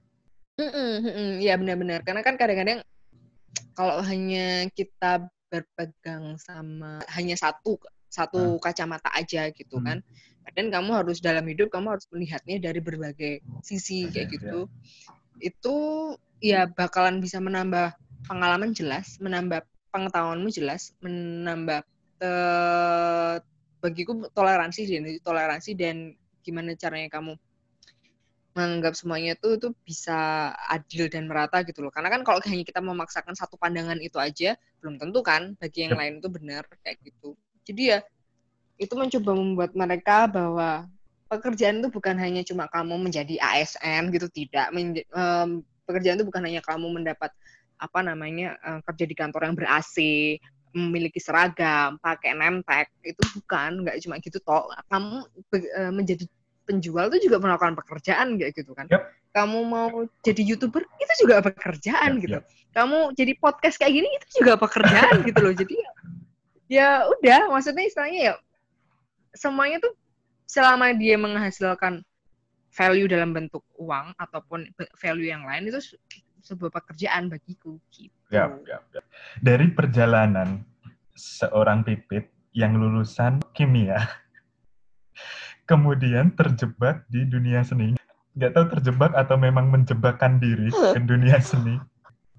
-mm, 0.60 0.72
mm 0.72 1.00
-mm. 1.04 1.30
ya 1.40 1.54
benar-benar 1.56 2.00
karena 2.04 2.20
kan 2.20 2.36
kadang-kadang 2.36 2.84
kalau 3.78 4.04
hanya 4.04 4.68
kita 4.72 5.28
berpegang 5.48 6.36
sama 6.36 7.00
hanya 7.14 7.38
satu 7.38 7.78
satu 8.14 8.58
hmm. 8.58 8.62
kacamata 8.62 9.10
aja 9.10 9.50
gitu 9.50 9.78
hmm. 9.78 9.86
kan 9.86 9.98
dan 10.52 10.68
kamu 10.68 10.90
harus 10.92 11.18
dalam 11.24 11.44
hidup 11.48 11.72
kamu 11.72 11.96
harus 11.96 12.06
melihatnya 12.12 12.60
dari 12.60 12.80
berbagai 12.84 13.40
sisi 13.64 14.12
kayak 14.12 14.28
gitu 14.36 14.68
ya. 14.68 15.48
itu 15.48 15.76
ya 16.44 16.60
bakalan 16.68 17.24
bisa 17.24 17.40
menambah 17.40 17.96
pengalaman 18.28 18.76
jelas 18.76 19.16
menambah 19.24 19.64
pengetahuanmu 19.88 20.48
jelas 20.52 20.92
menambah 21.00 21.80
uh, 22.20 23.40
bagiku 23.80 24.28
toleransi 24.32 24.88
dan 24.88 25.02
toleransi 25.24 25.70
dan 25.76 25.96
gimana 26.44 26.76
caranya 26.76 27.08
kamu 27.08 27.36
menganggap 28.54 28.94
semuanya 28.94 29.34
itu 29.34 29.58
itu 29.58 29.68
bisa 29.82 30.50
adil 30.70 31.10
dan 31.10 31.26
merata 31.26 31.66
gitu 31.66 31.82
loh. 31.82 31.90
Karena 31.90 32.08
kan 32.08 32.22
kalau 32.22 32.38
hanya 32.48 32.62
kita 32.62 32.80
memaksakan 32.80 33.34
satu 33.34 33.58
pandangan 33.58 33.98
itu 33.98 34.16
aja 34.16 34.54
belum 34.80 34.96
tentu 34.96 35.20
kan 35.26 35.58
bagi 35.58 35.90
yang 35.90 35.98
lain 35.98 36.22
itu 36.22 36.28
benar 36.30 36.62
kayak 36.86 37.02
gitu. 37.02 37.34
Jadi 37.66 37.82
ya 37.92 37.98
itu 38.78 38.92
mencoba 38.98 39.30
membuat 39.34 39.70
mereka 39.78 40.26
bahwa 40.26 40.88
pekerjaan 41.30 41.82
itu 41.82 41.88
bukan 41.90 42.16
hanya 42.18 42.42
cuma 42.46 42.70
kamu 42.70 42.98
menjadi 42.98 43.38
ASN 43.40 44.10
gitu 44.14 44.26
tidak. 44.30 44.70
Menj 44.74 45.02
um, 45.14 45.62
pekerjaan 45.86 46.20
itu 46.20 46.26
bukan 46.26 46.42
hanya 46.46 46.60
kamu 46.62 46.86
mendapat 46.90 47.30
apa 47.78 48.00
namanya 48.00 48.54
uh, 48.62 48.80
kerja 48.86 49.04
di 49.04 49.14
kantor 49.18 49.50
yang 49.50 49.54
ber 49.58 49.66
AC 49.66 49.96
memiliki 50.74 51.22
seragam 51.22 52.02
pakai 52.02 52.34
nemtek 52.34 52.90
itu 53.06 53.22
bukan 53.38 53.86
nggak 53.86 53.96
cuma 54.02 54.18
gitu 54.18 54.38
toh. 54.42 54.70
Kamu 54.90 55.16
uh, 55.54 55.92
menjadi 55.94 56.26
penjual 56.64 57.12
itu 57.12 57.28
juga 57.30 57.38
melakukan 57.42 57.76
pekerjaan 57.78 58.40
kayak 58.40 58.52
gitu 58.56 58.72
kan? 58.74 58.88
Yep. 58.90 59.04
kamu 59.34 59.66
mau 59.66 60.06
jadi 60.22 60.46
youtuber 60.46 60.86
itu 61.02 61.26
juga 61.26 61.42
pekerjaan 61.42 62.16
yep, 62.16 62.22
gitu. 62.22 62.38
yep. 62.38 62.46
kamu 62.70 63.18
jadi 63.18 63.34
podcast 63.42 63.82
kayak 63.82 63.98
gini 63.98 64.06
itu 64.06 64.26
juga 64.38 64.54
pekerjaan 64.54 65.26
gitu 65.26 65.38
loh. 65.42 65.50
Jadi 65.50 65.74
ya, 65.74 65.90
ya 66.70 66.88
udah 67.10 67.50
maksudnya 67.50 67.82
istilahnya 67.82 68.20
ya 68.30 68.32
semuanya 69.34 69.82
tuh 69.82 69.94
selama 70.46 70.94
dia 70.94 71.18
menghasilkan 71.18 72.02
value 72.74 73.06
dalam 73.06 73.30
bentuk 73.30 73.62
uang 73.78 74.14
ataupun 74.18 74.66
value 74.98 75.30
yang 75.30 75.46
lain 75.46 75.70
itu 75.70 75.78
sebuah 76.42 76.74
pekerjaan 76.74 77.30
bagiku 77.30 77.78
gitu. 77.94 78.14
Ya, 78.34 78.50
ya, 78.66 78.82
ya. 78.90 79.02
Dari 79.38 79.70
perjalanan 79.70 80.66
seorang 81.14 81.86
pipit 81.86 82.26
yang 82.54 82.78
lulusan 82.78 83.42
kimia 83.54 83.98
kemudian 85.70 86.34
terjebak 86.34 87.06
di 87.08 87.24
dunia 87.24 87.62
seni. 87.62 87.94
Gak 88.34 88.58
tahu 88.58 88.66
terjebak 88.78 89.14
atau 89.14 89.38
memang 89.38 89.70
menjebakkan 89.70 90.42
diri 90.42 90.68
ke 90.70 91.00
dunia 91.00 91.38
seni. 91.38 91.78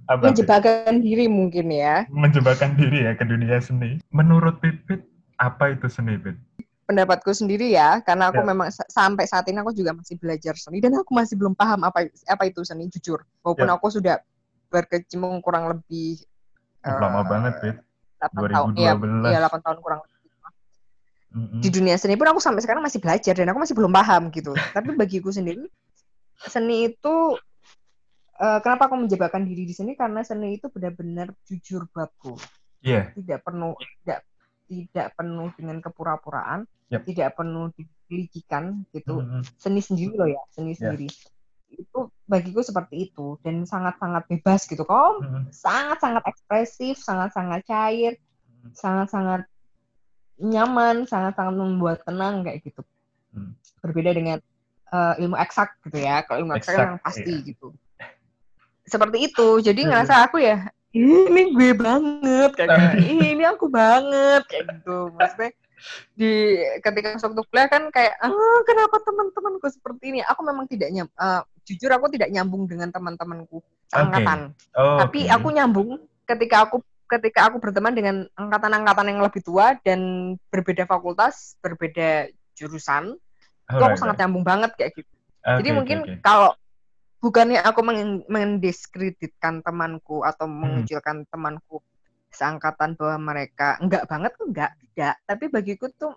Apa 0.06 0.30
menjebakkan 0.30 1.02
diri 1.02 1.26
mungkin 1.26 1.72
ya. 1.72 2.06
Menjebakkan 2.12 2.76
diri 2.78 3.08
ya 3.10 3.18
ke 3.18 3.26
dunia 3.26 3.58
seni. 3.64 3.98
Menurut 4.12 4.60
Pipit, 4.62 5.02
apa 5.40 5.74
itu 5.74 5.88
seni, 5.90 6.20
Pit? 6.20 6.38
Pendapatku 6.86 7.34
sendiri 7.34 7.74
ya 7.74 8.00
karena 8.06 8.30
aku 8.30 8.46
yeah. 8.46 8.50
memang 8.54 8.68
sampai 8.70 9.26
saat 9.26 9.50
ini 9.50 9.58
aku 9.58 9.74
juga 9.74 9.98
masih 9.98 10.22
belajar 10.22 10.54
seni 10.54 10.78
dan 10.78 10.94
aku 10.94 11.18
masih 11.18 11.34
belum 11.34 11.58
paham 11.58 11.82
apa 11.82 12.06
apa 12.30 12.44
itu 12.46 12.62
seni 12.62 12.86
jujur 12.94 13.26
walaupun 13.42 13.66
yeah. 13.66 13.76
aku 13.78 13.88
sudah 13.90 14.16
berkecimpung 14.70 15.42
kurang 15.42 15.72
lebih 15.72 16.22
lama 16.86 17.22
eh, 17.22 17.26
banget, 17.26 17.54
Bet. 17.62 17.78
8 18.22 18.54
tahun. 18.54 18.70
Iya, 18.78 18.92
2012. 18.98 19.32
iya 19.34 19.40
8 19.50 19.66
tahun 19.66 19.78
kurang 19.82 20.00
lebih. 20.06 20.14
Mm-mm. 21.36 21.60
Di 21.60 21.68
dunia 21.68 22.00
seni 22.00 22.16
pun 22.16 22.32
aku 22.32 22.40
sampai 22.40 22.64
sekarang 22.64 22.80
masih 22.80 23.04
belajar 23.04 23.36
dan 23.36 23.52
aku 23.52 23.60
masih 23.60 23.76
belum 23.76 23.92
paham 23.92 24.32
gitu. 24.32 24.56
Tapi 24.76 24.96
bagiku 24.96 25.34
sendiri 25.34 25.68
seni 26.48 26.92
itu 26.92 27.16
eh, 28.40 28.60
kenapa 28.64 28.88
aku 28.88 28.96
menjebatkan 29.04 29.44
diri 29.44 29.68
di 29.68 29.76
sini 29.76 29.98
karena 30.00 30.24
seni 30.24 30.56
itu 30.56 30.72
benar-benar 30.72 31.34
jujur 31.44 31.90
buatku. 31.92 32.40
Iya, 32.86 33.10
Tidak 33.18 33.42
penuh 33.42 33.74
tidak 34.06 34.22
tidak 34.66 35.14
penuh 35.16 35.50
dengan 35.56 35.78
kepura-puraan, 35.80 36.66
Yap. 36.90 37.06
tidak 37.06 37.38
penuh 37.38 37.70
digelikikan 37.78 38.86
gitu. 38.92 39.22
Mm-mm. 39.22 39.42
Seni 39.58 39.82
sendiri 39.82 40.14
loh 40.18 40.30
ya, 40.30 40.42
seni 40.50 40.74
Ya. 40.74 40.90
sendiri. 40.92 41.08
Itu 41.76 42.10
bagiku 42.26 42.62
seperti 42.64 43.10
itu 43.12 43.36
dan 43.42 43.66
sangat-sangat 43.66 44.26
bebas 44.30 44.66
gitu. 44.66 44.86
Kau 44.86 45.22
Mm-mm. 45.22 45.50
sangat-sangat 45.54 46.24
ekspresif, 46.26 46.98
sangat-sangat 47.02 47.62
cair, 47.66 48.14
Hmm. 48.66 48.74
sangat-sangat 48.74 49.42
nyaman, 50.42 51.06
sangat-sangat 51.06 51.54
membuat 51.54 52.02
tenang 52.02 52.42
kayak 52.42 52.66
gitu. 52.66 52.82
Hmm. 53.32 53.54
Berbeda 53.86 54.12
dengan 54.12 54.40
eh, 54.86 55.14
ilmu 55.20 55.36
eksak 55.36 55.82
gitu 55.86 55.98
ya. 56.00 56.24
Kalau 56.24 56.46
ilmu 56.46 56.54
eksak 56.56 56.74
Eksak, 56.78 56.86
memang 56.88 57.02
pasti 57.04 57.34
iya. 57.36 57.48
gitu. 57.52 57.68
Seperti 58.86 59.18
itu. 59.28 59.48
Jadi 59.60 59.82
Hmm. 59.84 59.90
ngerasa 59.92 60.30
aku 60.30 60.38
ya, 60.40 60.70
ini 60.96 61.42
gue 61.52 61.72
banget 61.76 62.52
kayak 62.56 62.70
gitu. 62.72 62.98
Ini 63.36 63.44
aku 63.52 63.66
banget 63.68 64.48
kayak 64.48 64.66
gitu. 64.80 65.12
Maksudnya 65.12 65.52
di 66.16 66.32
ketika 66.82 67.20
waktu 67.20 67.42
kuliah 67.52 67.68
kan 67.68 67.84
kayak 67.92 68.16
ah 68.24 68.60
kenapa 68.64 68.96
teman-temanku 69.04 69.68
seperti 69.70 70.16
ini 70.16 70.20
aku 70.24 70.42
memang 70.48 70.66
tidak 70.72 70.90
nyam 70.90 71.06
eh, 71.12 71.42
jujur 71.68 71.92
aku 71.92 72.08
tidak 72.10 72.32
nyambung 72.32 72.66
dengan 72.66 72.90
teman-temanku 72.90 73.60
seangkatan 73.92 74.56
Oh, 74.74 75.04
tapi 75.04 75.28
oke. 75.28 75.36
aku 75.36 75.48
nyambung 75.52 75.90
ketika 76.26 76.66
aku 76.66 76.82
ketika 77.06 77.52
aku 77.52 77.62
berteman 77.62 77.94
dengan 77.94 78.16
angkatan-angkatan 78.34 79.14
yang 79.14 79.22
lebih 79.22 79.46
tua 79.46 79.78
dan 79.86 80.34
berbeda 80.50 80.90
fakultas, 80.90 81.54
berbeda 81.62 82.34
jurusan, 82.58 83.14
itu 83.70 83.84
aku 83.86 83.98
sangat 83.98 84.26
nyambung 84.26 84.42
banget 84.42 84.74
kayak 84.74 84.92
gitu. 84.98 85.14
alright. 85.46 85.62
Jadi 85.62 85.70
mungkin 85.70 85.98
oke. 86.02 86.14
kalau 86.26 86.58
bukannya 87.26 87.60
aku 87.70 87.82
meng- 87.90 88.26
mendiskreditkan 88.30 89.56
temanku 89.66 90.22
atau 90.30 90.46
Hmm. 90.46 90.58
mengucilkan 90.62 91.18
temanku 91.34 91.76
seangkatan 92.30 92.90
bahwa 93.00 93.18
mereka 93.34 93.68
enggak 93.82 94.04
banget 94.12 94.34
enggak 94.44 94.72
tidak, 94.82 95.16
tapi 95.30 95.46
bagiku 95.56 95.86
tuh 95.96 96.14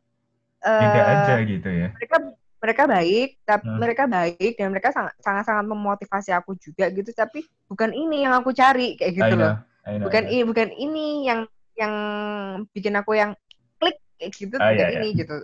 eh, 0.66 1.02
aja 1.12 1.34
gitu 1.46 1.68
ya. 1.70 1.88
mereka 1.96 2.16
mereka 2.58 2.82
baik 2.90 3.28
tapi 3.46 3.66
Hmm. 3.70 3.78
mereka 3.78 4.04
baik 4.10 4.52
dan 4.58 4.68
mereka 4.74 4.88
sangat 4.90 5.14
sangat 5.22 5.44
sangat 5.46 5.64
memotivasi 5.70 6.30
aku 6.34 6.58
juga 6.58 6.90
gitu 6.90 7.10
tapi 7.14 7.46
bukan 7.70 7.90
ini 7.94 8.26
yang 8.26 8.34
aku 8.34 8.50
cari 8.50 8.98
kayak 8.98 9.12
gitu 9.14 9.34
I 9.34 9.38
loh 9.38 9.54
know, 9.54 9.86
I 9.86 9.92
know, 9.96 10.04
bukan 10.10 10.22
ini 10.26 10.42
bukan 10.42 10.68
ini 10.74 11.04
yang 11.30 11.40
yang 11.78 11.94
bikin 12.74 12.94
aku 12.98 13.14
yang 13.14 13.32
klik 13.78 13.96
kayak 14.18 14.30
gitu 14.34 14.56
Ah, 14.58 14.74
bukan 14.74 14.74
iya, 14.74 14.86
iya. 14.90 14.98
ini 14.98 15.08
gitu 15.14 15.36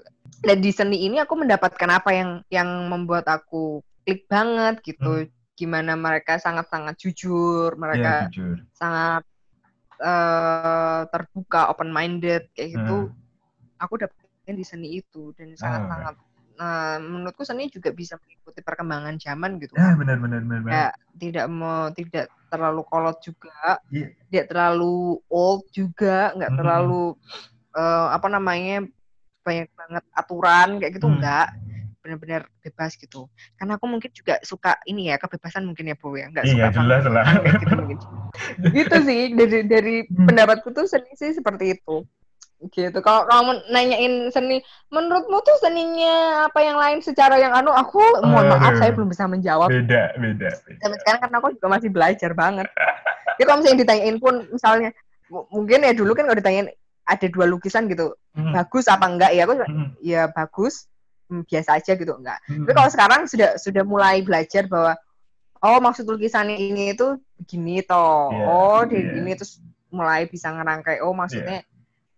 dan 0.42 0.58
di 0.58 0.70
seni 0.74 0.96
ini 1.06 1.16
aku 1.22 1.34
mendapatkan 1.38 1.90
apa 1.94 2.10
yang 2.10 2.30
yang 2.50 2.68
membuat 2.90 3.30
aku 3.30 3.78
klik 4.02 4.26
banget 4.26 4.82
gitu 4.82 5.30
gimana 5.55 5.94
mereka 5.94 6.36
sangat 6.36 6.66
sangat 6.66 6.98
jujur 6.98 7.78
mereka 7.78 8.26
jujur. 8.30 8.59
sangat 8.74 9.22
eh, 10.02 11.02
terbuka 11.09 11.70
open 11.70 11.94
minded 11.94 12.50
kayak 12.52 12.78
gitu 12.82 13.11
Hmm. 13.11 13.14
aku 13.78 13.94
dapetin 14.02 14.55
di 14.59 14.66
seni 14.66 14.88
itu 14.98 15.30
dan 15.38 15.55
sangat 15.55 15.80
Oh, 15.82 15.88
sangat 15.90 16.14
nah, 16.55 16.96
menurutku 16.98 17.42
seni 17.46 17.70
juga 17.70 17.90
bisa 17.94 18.18
mengikuti 18.18 18.61
perkembangan 18.62 19.14
zaman 19.18 19.59
gitu 19.62 19.74
Ya, 19.74 19.94
benar 19.94 20.18
benar 20.18 20.40
benar. 20.42 20.70
Ya, 20.70 20.86
tidak 21.18 21.46
mau 21.50 21.90
tidak 21.94 22.26
terlalu 22.50 22.82
kolot 22.86 23.18
juga, 23.22 23.78
Iya. 23.90 24.14
tidak 24.30 24.46
terlalu 24.50 25.18
old 25.26 25.62
juga, 25.74 26.30
nggak 26.38 26.50
Mhm. 26.55 26.59
terlalu 26.59 27.05
eh, 27.74 28.07
apa 28.14 28.28
namanya 28.30 28.86
banyak 29.42 29.68
banget 29.74 30.05
aturan 30.14 30.68
kayak 30.78 30.92
gitu 30.94 31.07
Hmm. 31.11 31.18
enggak 31.18 31.46
benar-benar 32.05 32.44
bebas 32.61 32.94
gitu. 32.94 33.32
Karena 33.57 33.80
aku 33.80 33.88
mungkin 33.88 34.12
juga 34.12 34.36
suka 34.44 34.76
ini 34.84 35.09
ya 35.09 35.16
kebebasan 35.16 35.64
mungkin 35.64 35.88
ya 35.88 35.96
Bu 35.96 36.12
ya, 36.14 36.28
nggak 36.28 36.44
Iya, 36.44 36.68
suka 36.68 36.68
jelas 36.76 37.05
lah. 37.09 37.24
gitu 37.40 37.72
mungkin. 37.72 37.98
gitu 38.76 38.96
sih 39.02 39.20
dari 39.32 39.59
dari 39.64 39.96
Hmm. 40.05 40.28
pendapatku 40.28 40.68
tuh 40.70 40.84
seni 40.84 41.09
sih 41.14 41.32
seperti 41.32 41.74
itu 41.74 42.05
gitu 42.66 42.96
kalau 42.98 43.28
kamu 43.28 43.61
nanyain 43.68 44.30
seni 44.30 44.59
menurutmu 44.88 45.36
tuh 45.38 45.57
seninya 45.61 46.48
apa 46.48 46.61
yang 46.61 46.74
lain 46.74 46.98
secara 46.98 47.36
yang 47.36 47.52
anu 47.52 47.68
aku 47.70 48.00
mohon 48.22 48.48
maaf 48.48 48.72
Aduh. 48.72 48.78
saya 48.80 48.90
belum 48.90 49.07
bisa 49.07 49.28
menjawab 49.28 49.68
Beda, 49.68 50.16
beda. 50.16 50.48
beda. 50.64 50.80
sampai 50.80 50.98
sekarang 50.98 51.20
karena 51.20 51.36
aku 51.38 51.48
juga 51.52 51.68
masih 51.68 51.90
belajar 51.90 52.30
banget 52.32 52.66
jadi 53.36 53.44
kalau 53.44 53.59
misalnya 53.61 53.80
ditanyain 53.84 54.16
pun 54.16 54.34
misalnya 54.48 54.90
mungkin 55.52 55.78
ya 55.82 55.92
dulu 55.92 56.11
kan 56.12 56.24
kalau 56.24 56.38
ditanyain 56.40 56.68
ada 57.05 57.26
dua 57.28 57.44
lukisan 57.46 57.84
gitu 57.86 58.16
Hmm, 58.32 58.50
bagus 58.50 58.90
apa 58.90 59.07
enggak 59.07 59.30
ya 59.30 59.46
aku 59.46 59.55
hmm, 59.62 59.88
ya 60.02 60.26
bagus 60.26 60.90
hmm, 61.31 61.43
biasa 61.49 61.81
aja 61.81 61.93
gitu 61.97 62.12
enggak 62.14 62.39
hmm. 62.49 62.64
tapi 62.66 62.72
kalau 62.77 62.91
sekarang 62.91 63.20
sudah 63.29 63.57
sudah 63.57 63.83
mulai 63.87 64.20
belajar 64.20 64.66
bahwa 64.68 64.99
oh 65.64 65.79
maksud 65.81 66.05
lukisannya 66.05 66.61
ini 66.61 66.93
itu 66.93 67.16
begini 67.41 67.81
toh. 67.81 68.29
Iya, 68.31 68.45
oh, 68.45 68.81
di 68.85 69.01
iya. 69.01 69.11
gini 69.16 69.33
terus 69.33 69.64
mulai 69.89 70.29
bisa 70.29 70.53
ngerangkai 70.53 71.01
oh 71.01 71.16
maksudnya 71.16 71.64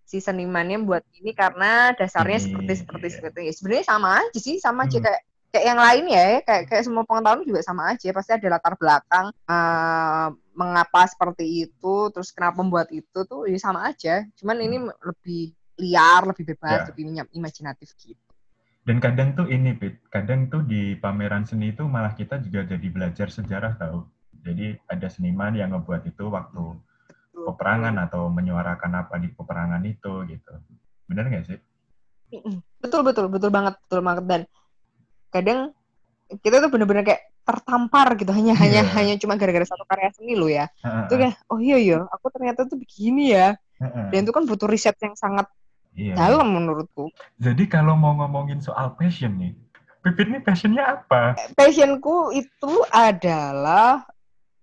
si 0.07 0.23
senimannya 0.23 0.83
buat 0.87 1.03
ini 1.19 1.35
karena 1.35 1.95
dasarnya 1.95 2.39
Ini, 2.39 2.45
seperti 2.47 2.73
seperti 2.83 3.07
iya. 3.07 3.15
seperti 3.19 3.39
ini. 3.43 3.53
Sebenarnya 3.55 3.87
sama 3.87 4.09
aja 4.23 4.39
sih, 4.39 4.57
sama 4.63 4.87
aja 4.87 4.99
Hmm. 4.99 5.07
kayak 5.07 5.23
kayak 5.51 5.67
yang 5.67 5.81
lain 5.83 6.05
ya, 6.11 6.27
kayak 6.47 6.63
kayak 6.71 6.83
semua 6.87 7.03
pengetahuan 7.03 7.43
juga 7.43 7.61
sama 7.67 7.83
aja. 7.91 8.09
Pasti 8.15 8.31
ada 8.35 8.47
latar 8.55 8.75
belakang 8.79 9.27
eh, 9.35 10.29
mengapa 10.55 11.03
seperti 11.11 11.67
itu, 11.67 11.97
terus 12.15 12.31
kenapa 12.31 12.63
membuat 12.63 12.89
itu 12.95 13.19
tuh 13.27 13.51
ya 13.51 13.59
sama 13.59 13.91
aja. 13.91 14.23
Cuman 14.39 14.63
ini 14.63 14.79
lebih 15.03 15.55
liar, 15.77 16.23
lebih 16.25 16.55
bebas, 16.55 16.87
Ya. 16.87 16.89
lebih 16.95 17.03
imajinatif 17.35 17.91
gitu. 17.99 18.26
Dan 18.87 19.03
kadang 19.03 19.34
tuh 19.34 19.51
ini, 19.51 19.74
Pit, 19.74 19.99
kadang 20.14 20.47
tuh 20.47 20.62
di 20.62 20.95
pameran 20.95 21.43
seni 21.43 21.74
itu 21.74 21.82
malah 21.91 22.14
kita 22.14 22.39
juga 22.39 22.62
jadi 22.62 22.87
belajar 22.87 23.26
sejarah 23.26 23.74
tahu. 23.74 24.07
Jadi 24.47 24.78
ada 24.87 25.11
seniman 25.11 25.59
yang 25.59 25.74
ngebuat 25.74 26.07
itu 26.07 26.30
waktu 26.30 26.62
peperangan 27.34 27.99
atau 27.99 28.30
menyuarakan 28.30 28.93
apa 29.03 29.18
di 29.18 29.34
peperangan 29.34 29.82
itu 29.82 30.22
gitu. 30.30 30.53
Bener 31.11 31.26
nggak 31.26 31.45
sih? 31.51 31.59
Betul 32.78 33.03
betul 33.03 33.26
betul 33.26 33.51
banget 33.51 33.74
betul 33.82 34.01
banget 34.07 34.24
dan 34.26 34.41
kadang 35.30 35.59
kita 36.43 36.59
tuh 36.59 36.70
bener-bener 36.70 37.03
kayak 37.07 37.22
tertampar 37.47 38.18
gitu 38.18 38.34
hanya 38.34 38.55
hanya 38.59 38.82
Iya. 38.82 38.95
hanya 38.99 39.14
cuma 39.18 39.39
gara-gara 39.39 39.62
satu 39.62 39.87
karya 39.87 40.11
seni 40.11 40.34
lo 40.34 40.51
ya 40.51 40.66
itu 41.07 41.14
kayak 41.14 41.39
oh 41.47 41.62
iya 41.62 41.78
iya 41.78 42.03
aku 42.03 42.26
ternyata 42.34 42.66
tuh 42.66 42.74
begini 42.74 43.30
ya 43.30 43.55
dan 44.11 44.26
itu 44.26 44.34
kan 44.34 44.43
butuh 44.43 44.66
riset 44.66 44.99
yang 44.99 45.14
sangat 45.14 45.47
Iya. 45.97 46.14
dalam 46.14 46.53
menurutku 46.53 47.09
Jadi 47.40 47.64
kalau 47.66 47.97
mau 47.97 48.12
ngomongin 48.16 48.61
soal 48.61 48.92
passion 48.97 49.32
nih, 49.40 49.53
Pipit 50.05 50.28
nih 50.28 50.42
passionnya 50.44 50.84
apa? 51.01 51.34
passionku 51.57 52.30
itu 52.30 52.72
adalah 52.92 54.05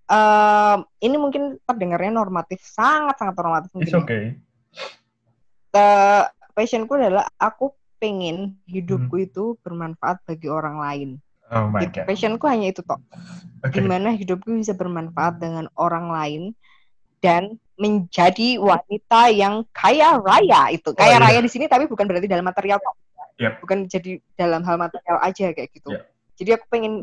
em, 0.08 0.80
ini 1.02 1.16
mungkin 1.18 1.58
terdengarnya 1.66 2.14
normatif 2.14 2.62
sangat 2.64 3.18
sangat 3.20 3.36
normatif 3.42 3.70
It's 3.82 3.92
mungkin 3.92 3.94
ya. 3.94 4.04
okay. 4.06 4.24
Eh, 5.74 6.24
passionku 6.54 6.94
adalah 6.94 7.26
aku 7.42 7.74
pengen 7.98 8.54
Hmm. 8.54 8.70
hidupku 8.70 9.16
itu 9.26 9.58
bermanfaat 9.66 10.22
bagi 10.28 10.46
orang 10.52 10.78
lain 10.78 11.10
Oh 11.50 11.66
my 11.70 11.86
god. 11.90 12.06
passionku 12.06 12.46
hanya 12.46 12.70
itu 12.70 12.82
toh 12.86 13.00
Oke. 13.64 13.74
gimana 13.74 14.14
hidupku 14.14 14.54
bisa 14.54 14.76
bermanfaat 14.76 15.40
dengan 15.42 15.66
orang 15.80 16.12
lain 16.12 16.42
dan 17.24 17.56
menjadi 17.80 18.60
wanita 18.60 19.32
yang 19.32 19.64
kaya 19.72 20.20
raya 20.20 20.76
itu 20.76 20.92
kaya 20.92 21.16
iya. 21.16 21.24
raya 21.24 21.40
di 21.40 21.50
sini 21.50 21.72
tapi 21.72 21.88
bukan 21.88 22.04
berarti 22.04 22.28
dalam 22.28 22.44
material 22.44 22.84
kok 22.84 23.00
Yep. 23.34 23.66
bukan 23.66 23.90
jadi 23.90 24.22
dalam 24.38 24.62
hal 24.62 24.78
material 24.78 25.18
aja 25.24 25.50
kayak 25.56 25.72
gitu 25.74 25.90
Yep. 25.90 26.04
jadi 26.38 26.50
aku 26.60 26.66
pengen 26.70 26.94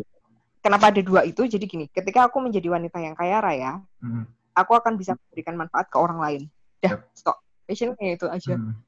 kenapa 0.62 0.94
ada 0.94 1.02
dua 1.02 1.26
itu 1.26 1.42
jadi 1.42 1.64
gini 1.66 1.90
ketika 1.90 2.30
aku 2.30 2.38
menjadi 2.38 2.70
wanita 2.70 3.02
yang 3.02 3.18
kaya 3.18 3.42
raya 3.42 3.82
Hmm, 3.98 4.30
aku 4.54 4.78
akan 4.78 4.94
bisa 4.94 5.18
memberikan 5.18 5.58
manfaat 5.58 5.90
ke 5.90 5.98
orang 5.98 6.22
lain 6.22 6.42
dah 6.84 6.94
Yep. 6.94 7.00
stop 7.18 7.42
passion 7.66 7.98
kayak 7.98 8.22
itu 8.22 8.26
aja 8.30 8.54
hmm. 8.54 8.78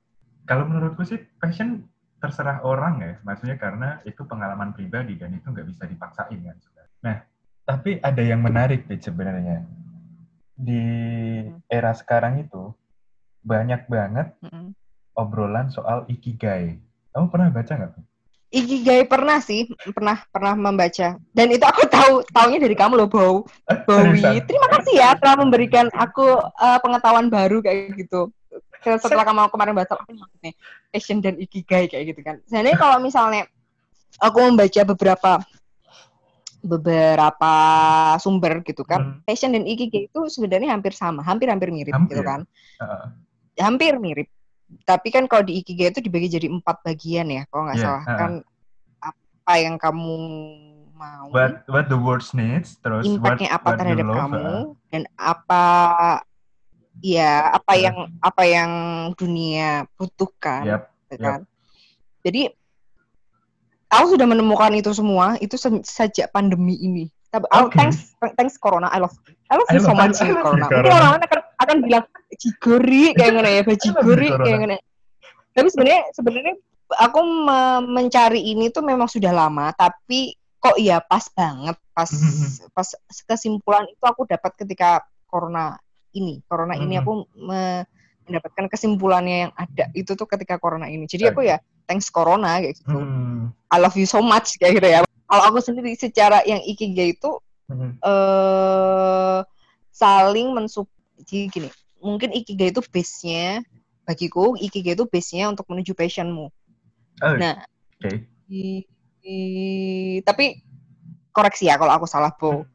Kalau 0.42 0.66
menurutku 0.66 1.06
sih 1.06 1.22
passion 1.38 1.86
terserah 2.18 2.62
orang 2.66 2.98
ya, 2.98 3.12
maksudnya 3.22 3.54
karena 3.58 4.02
itu 4.02 4.26
pengalaman 4.26 4.74
pribadi 4.74 5.14
dan 5.14 5.30
itu 5.34 5.46
nggak 5.50 5.66
bisa 5.70 5.86
dipaksain 5.86 6.38
kan. 6.42 6.56
Nah, 7.02 7.16
tapi 7.62 7.98
ada 8.02 8.22
yang 8.22 8.42
menarik 8.42 8.86
Pit, 8.90 9.06
sebenarnya 9.06 9.62
di 10.62 10.84
era 11.66 11.90
sekarang 11.90 12.46
itu 12.46 12.70
banyak 13.42 13.90
banget 13.90 14.30
Mm-mm. 14.46 14.70
obrolan 15.18 15.66
soal 15.74 16.06
ikigai. 16.06 16.78
Kamu 17.10 17.26
pernah 17.26 17.50
baca 17.50 17.72
nggak? 17.74 17.92
Ikigai 18.52 19.08
pernah 19.08 19.40
sih 19.40 19.66
pernah 19.96 20.22
pernah 20.28 20.52
membaca 20.52 21.16
dan 21.32 21.46
itu 21.48 21.64
aku 21.64 21.88
tahu 21.88 22.20
taunya 22.36 22.60
dari 22.60 22.76
kamu 22.76 23.00
loh 23.00 23.08
Bow 23.08 23.34
Bowie. 23.88 24.20
Seriusan? 24.20 24.44
Terima 24.44 24.68
kasih 24.76 24.94
ya 25.00 25.10
telah 25.16 25.36
memberikan 25.40 25.88
aku 25.96 26.36
uh, 26.38 26.78
pengetahuan 26.84 27.32
baru 27.32 27.64
kayak 27.64 27.96
gitu. 27.96 28.28
Setelah 28.84 29.24
kamu 29.24 29.48
kemarin 29.48 29.72
bahas 29.72 29.90
apa 29.90 30.04
maksudnya 30.04 30.52
passion 30.92 31.18
dan 31.24 31.40
ikigai 31.40 31.88
kayak 31.88 32.12
gitu 32.12 32.20
kan. 32.20 32.36
Sebenarnya 32.44 32.76
kalau 32.76 33.00
misalnya 33.00 33.48
aku 34.20 34.38
membaca 34.44 34.80
beberapa 34.84 35.40
beberapa 36.62 37.52
sumber 38.22 38.62
gitu 38.62 38.86
kan. 38.86 39.18
Hmm. 39.18 39.26
Passion 39.26 39.52
dan 39.52 39.66
ikigai 39.66 40.06
itu 40.08 40.20
sebenarnya 40.30 40.72
hampir 40.72 40.94
sama, 40.94 41.20
hampir-hampir 41.26 41.74
mirip 41.74 41.92
Hampir. 41.92 42.16
gitu 42.16 42.22
kan. 42.22 42.46
Uh, 42.78 43.10
Hampir 43.58 43.98
mirip. 43.98 44.30
Tapi 44.88 45.12
kan 45.12 45.28
kalau 45.28 45.44
di 45.44 45.60
ikigai 45.60 45.92
itu 45.92 46.00
dibagi 46.00 46.32
jadi 46.32 46.48
empat 46.48 46.80
bagian 46.80 47.28
ya, 47.28 47.44
kalau 47.52 47.68
nggak 47.68 47.76
Iya, 47.76 47.84
salah. 47.84 48.02
uh-uh. 48.08 48.18
Kan 48.18 48.32
apa 49.02 49.54
yang 49.58 49.76
kamu 49.76 50.16
mau, 50.94 51.26
what 51.34 51.66
what 51.66 51.90
the 51.90 51.98
world 51.98 52.24
needs, 52.32 52.78
terus 52.78 53.04
what, 53.04 53.36
impactnya 53.36 53.50
apa 53.52 53.68
what 53.74 53.78
terhadap 53.82 54.06
love, 54.06 54.18
kamu, 54.22 54.38
uh, 54.38 54.64
dan 54.94 55.02
apa 55.18 55.64
ya 57.02 57.52
apa 57.52 57.72
Iya. 57.74 57.82
yang 57.90 57.96
apa 58.22 58.42
yang 58.46 58.70
dunia 59.18 59.68
butuhkan. 59.98 60.62
Yep, 60.62 60.82
gitu 61.10 61.14
yep. 61.20 61.26
kan. 61.26 61.40
Jadi 62.22 62.42
aku 63.92 64.16
sudah 64.16 64.24
menemukan 64.24 64.72
itu 64.72 64.90
semua 64.96 65.36
itu 65.38 65.54
se- 65.54 65.84
sejak 65.84 66.32
pandemi 66.32 66.80
ini. 66.80 67.04
Tapi 67.28 67.44
oh, 67.52 67.68
Oke. 67.68 67.76
thanks 67.76 68.12
thanks 68.36 68.56
corona. 68.56 68.88
I 68.88 69.00
love 69.00 69.12
I 69.48 69.56
love 69.56 69.68
I 69.68 69.76
you 69.76 69.84
so 69.84 69.92
much 69.92 70.20
I 70.20 70.32
love 70.32 70.40
corona. 70.44 70.66
Mungkin 70.68 70.92
orang-orang 70.92 71.22
akan 71.24 71.40
akan 71.62 71.76
bilang 71.84 72.04
jigori 72.36 73.12
kayak 73.14 73.28
gimana 73.32 73.48
ya, 73.48 73.62
Corona. 73.62 74.44
kayak 74.44 74.56
gimana. 74.58 74.76
Tapi 75.52 75.68
sebenarnya 75.68 76.02
sebenarnya 76.12 76.54
aku 76.92 77.20
me- 77.20 77.84
mencari 77.88 78.40
ini 78.40 78.68
tuh 78.68 78.84
memang 78.84 79.08
sudah 79.08 79.32
lama, 79.32 79.72
tapi 79.72 80.36
kok 80.60 80.76
ya 80.76 81.00
pas 81.00 81.24
banget 81.32 81.76
pas 81.92 82.08
Mhm. 82.08 82.68
pas 82.76 82.88
kesimpulan 83.24 83.84
itu 83.88 84.04
aku 84.04 84.24
dapat 84.28 84.52
ketika 84.56 85.00
corona 85.24 85.76
ini. 86.12 86.40
Corona 86.44 86.76
ini 86.76 86.96
Mhm. 86.96 87.00
aku 87.00 87.12
me- 87.40 87.84
mendapatkan 88.22 88.70
kesimpulannya 88.70 89.36
yang 89.48 89.52
ada 89.56 89.90
itu 89.92 90.12
tuh 90.14 90.28
ketika 90.28 90.60
corona 90.60 90.86
ini. 90.86 91.08
Jadi 91.08 91.32
aku 91.32 91.42
ya 91.42 91.58
thanks 91.86 92.08
corona 92.08 92.58
kayak 92.60 92.78
gitu. 92.78 92.98
Hmm, 92.98 93.50
I 93.68 93.76
love 93.80 93.96
you 93.96 94.06
so 94.06 94.20
much 94.20 94.56
kayak 94.56 94.78
gitu 94.80 94.88
ya. 94.88 95.00
Kalau 95.02 95.42
aku 95.48 95.58
sendiri 95.64 95.92
secara 95.96 96.44
yang 96.44 96.60
ikigai 96.60 97.16
itu 97.16 97.30
hmm, 97.72 97.98
eh 98.02 99.40
saling 99.92 100.56
mensup 100.56 100.88
jadi 101.22 101.46
gini, 101.48 101.68
mungkin 102.00 102.32
ikigai 102.32 102.72
itu 102.72 102.82
base-nya 102.82 103.62
bagiku 104.02 104.58
ikigai 104.58 104.98
itu 104.98 105.06
base-nya 105.06 105.46
untuk 105.52 105.68
menuju 105.70 105.94
passionmu. 105.94 106.50
Oh, 107.22 107.34
Nah, 107.38 107.62
oke. 108.02 108.26
di, 108.50 108.82
di- 109.22 110.18
tapi 110.26 110.58
koreksi 111.30 111.70
ya 111.70 111.78
kalau 111.78 111.94
aku 111.94 112.06
salah, 112.10 112.34
Bo. 112.34 112.66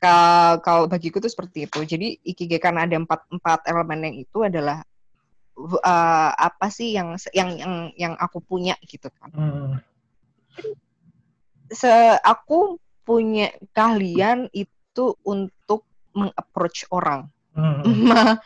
Ka- 0.00 0.60
Kalau 0.60 0.84
bagiku 0.88 1.20
tuh 1.20 1.28
seperti 1.28 1.64
itu. 1.68 1.80
Jadi 1.84 2.16
ikigai 2.24 2.60
karena 2.60 2.84
ada 2.88 2.96
empat 2.96 3.24
empat 3.28 3.64
elemen 3.68 4.08
yang 4.08 4.16
itu 4.20 4.38
adalah 4.44 4.80
eh, 5.58 6.30
apa 6.34 6.66
sih 6.70 6.94
yang 6.94 7.14
yang 7.30 7.50
yang 7.56 7.74
yang 7.94 8.14
aku 8.18 8.42
punya 8.42 8.74
gitu 8.84 9.08
kan. 9.18 9.30
Hmm, 9.34 9.72
Se 11.72 11.90
aku 12.22 12.78
punya 13.02 13.50
keahlian 13.74 14.48
itu 14.52 15.14
untuk 15.26 15.84
mengapproach 16.14 16.86
orang. 16.90 17.28
hmm. 17.54 17.82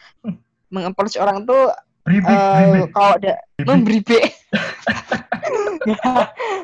mengapproach 0.74 1.16
orang 1.16 1.48
tuh 1.48 1.72
Pribik, 2.09 2.24
eh, 2.32 2.56
pribik. 2.72 2.88
kalau 2.96 3.11
ada 3.20 3.34
memberi 3.68 4.00
be 4.00 4.20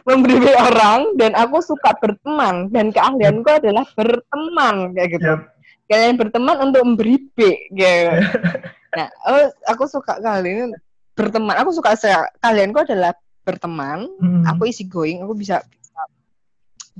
memberi 0.08 0.36
be 0.40 0.52
orang 0.72 1.00
dan 1.20 1.36
aku 1.36 1.60
suka 1.60 1.92
berteman 2.00 2.72
dan 2.72 2.88
keahlianku 2.88 3.44
adalah 3.52 3.84
berteman 3.92 4.96
kayak 4.96 5.20
gitu. 5.20 5.28
Yap. 5.36 5.40
Kalian 5.84 6.16
berteman 6.16 6.56
untuk 6.64 6.80
memberi 6.80 7.28
be 7.36 7.60
gitu. 7.76 8.08
Nah, 8.94 9.08
oh, 9.26 9.50
aku 9.66 9.84
suka 9.90 10.22
kalian 10.22 10.74
berteman. 11.14 11.54
Aku 11.62 11.70
suka 11.74 11.94
saya 11.98 12.30
kalianku 12.38 12.82
adalah 12.82 13.14
berteman. 13.42 14.06
Hmm, 14.18 14.42
Aku 14.54 14.64
easy 14.66 14.86
going, 14.86 15.20
aku 15.22 15.34
bisa 15.34 15.60
bisa, 15.66 16.00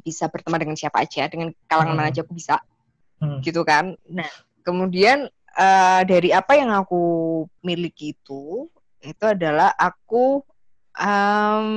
bisa 0.03 0.25
berteman 0.29 0.61
dengan 0.61 0.77
siapa 0.79 1.03
aja, 1.03 1.27
dengan 1.31 1.55
kalangan 1.71 1.95
mana 1.95 2.11
Hmm. 2.11 2.13
aja 2.13 2.21
aku 2.27 2.35
bisa 2.35 2.59
hmm, 3.23 3.39
gitu 3.43 3.63
kan. 3.63 3.95
Nah, 4.11 4.29
kemudian 4.67 5.31
eh, 5.55 6.01
dari 6.05 6.35
apa 6.35 6.59
yang 6.59 6.75
aku 6.75 7.03
miliki 7.63 8.13
itu, 8.19 8.67
itu 9.01 9.25
adalah 9.25 9.71
aku 9.79 10.43
em, 10.95 11.69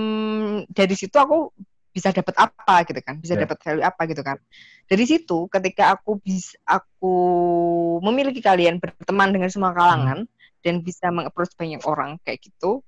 dari 0.70 0.96
situ 0.98 1.18
aku 1.18 1.54
bisa 1.98 2.14
dapat 2.14 2.38
apa 2.38 2.86
gitu 2.86 3.02
kan, 3.02 3.18
bisa 3.18 3.34
Ya. 3.34 3.50
dapat 3.50 3.58
value 3.66 3.86
apa 3.90 4.02
gitu 4.06 4.22
kan. 4.22 4.38
Dari 4.86 5.04
situ, 5.10 5.50
ketika 5.50 5.98
aku 5.98 6.22
bisa 6.22 6.54
aku 6.62 7.16
memiliki 8.06 8.38
kalian 8.38 8.78
berteman 8.78 9.34
dengan 9.34 9.50
semua 9.50 9.74
kalangan 9.74 10.30
dan 10.62 10.86
bisa 10.86 11.10
mengapproach 11.10 11.58
banyak 11.58 11.82
orang 11.90 12.22
kayak 12.22 12.38
gitu, 12.46 12.86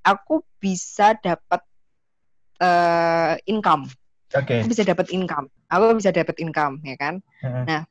aku 0.00 0.40
bisa 0.56 1.12
dapat 1.20 1.60
eh, 2.58 3.34
income 3.52 3.86
Oke. 4.34 4.60
aku 4.60 4.66
bisa 4.72 4.84
dapat 4.84 5.06
income 5.12 5.46
aku 5.68 5.84
bisa 6.00 6.10
dapat 6.12 6.36
income 6.40 6.80
ya 6.84 6.96
kan 6.96 7.14
Heeh. 7.44 7.82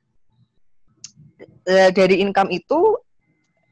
Eh, 1.68 1.90
dari 1.94 2.24
income 2.24 2.50
itu 2.50 2.98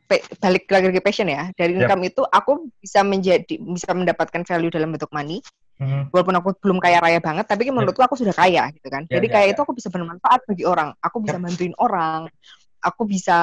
balik 0.07 0.69
lagi 0.69 0.93
ke 0.93 1.01
passion 1.01 1.25
ya 1.25 1.49
dari 1.57 1.73
Yap. 1.73 1.89
income 1.89 2.03
itu 2.05 2.21
aku 2.21 2.51
bisa 2.77 3.01
menjadi 3.01 3.57
bisa 3.57 3.89
mendapatkan 3.91 4.41
value 4.45 4.71
dalam 4.71 4.93
bentuk 4.93 5.09
money 5.11 5.41
Hmm, 5.75 6.07
walaupun 6.07 6.39
aku 6.39 6.55
belum 6.63 6.79
kaya 6.79 7.03
raya 7.03 7.19
banget 7.19 7.51
tapi 7.51 7.67
menurutku 7.67 7.99
aku 7.99 8.15
sudah 8.15 8.31
kaya 8.31 8.71
gitu 8.71 8.87
kan 8.87 9.03
Ya, 9.11 9.19
jadi 9.19 9.27
ya, 9.27 9.33
kaya 9.35 9.45
ya. 9.45 9.51
itu 9.51 9.59
aku 9.59 9.75
bisa 9.75 9.91
bermanfaat 9.91 10.47
bagi 10.47 10.63
orang 10.63 10.95
aku 11.03 11.19
bisa 11.19 11.35
bantuin 11.35 11.75
orang 11.75 12.31
aku 12.79 13.03
bisa 13.03 13.37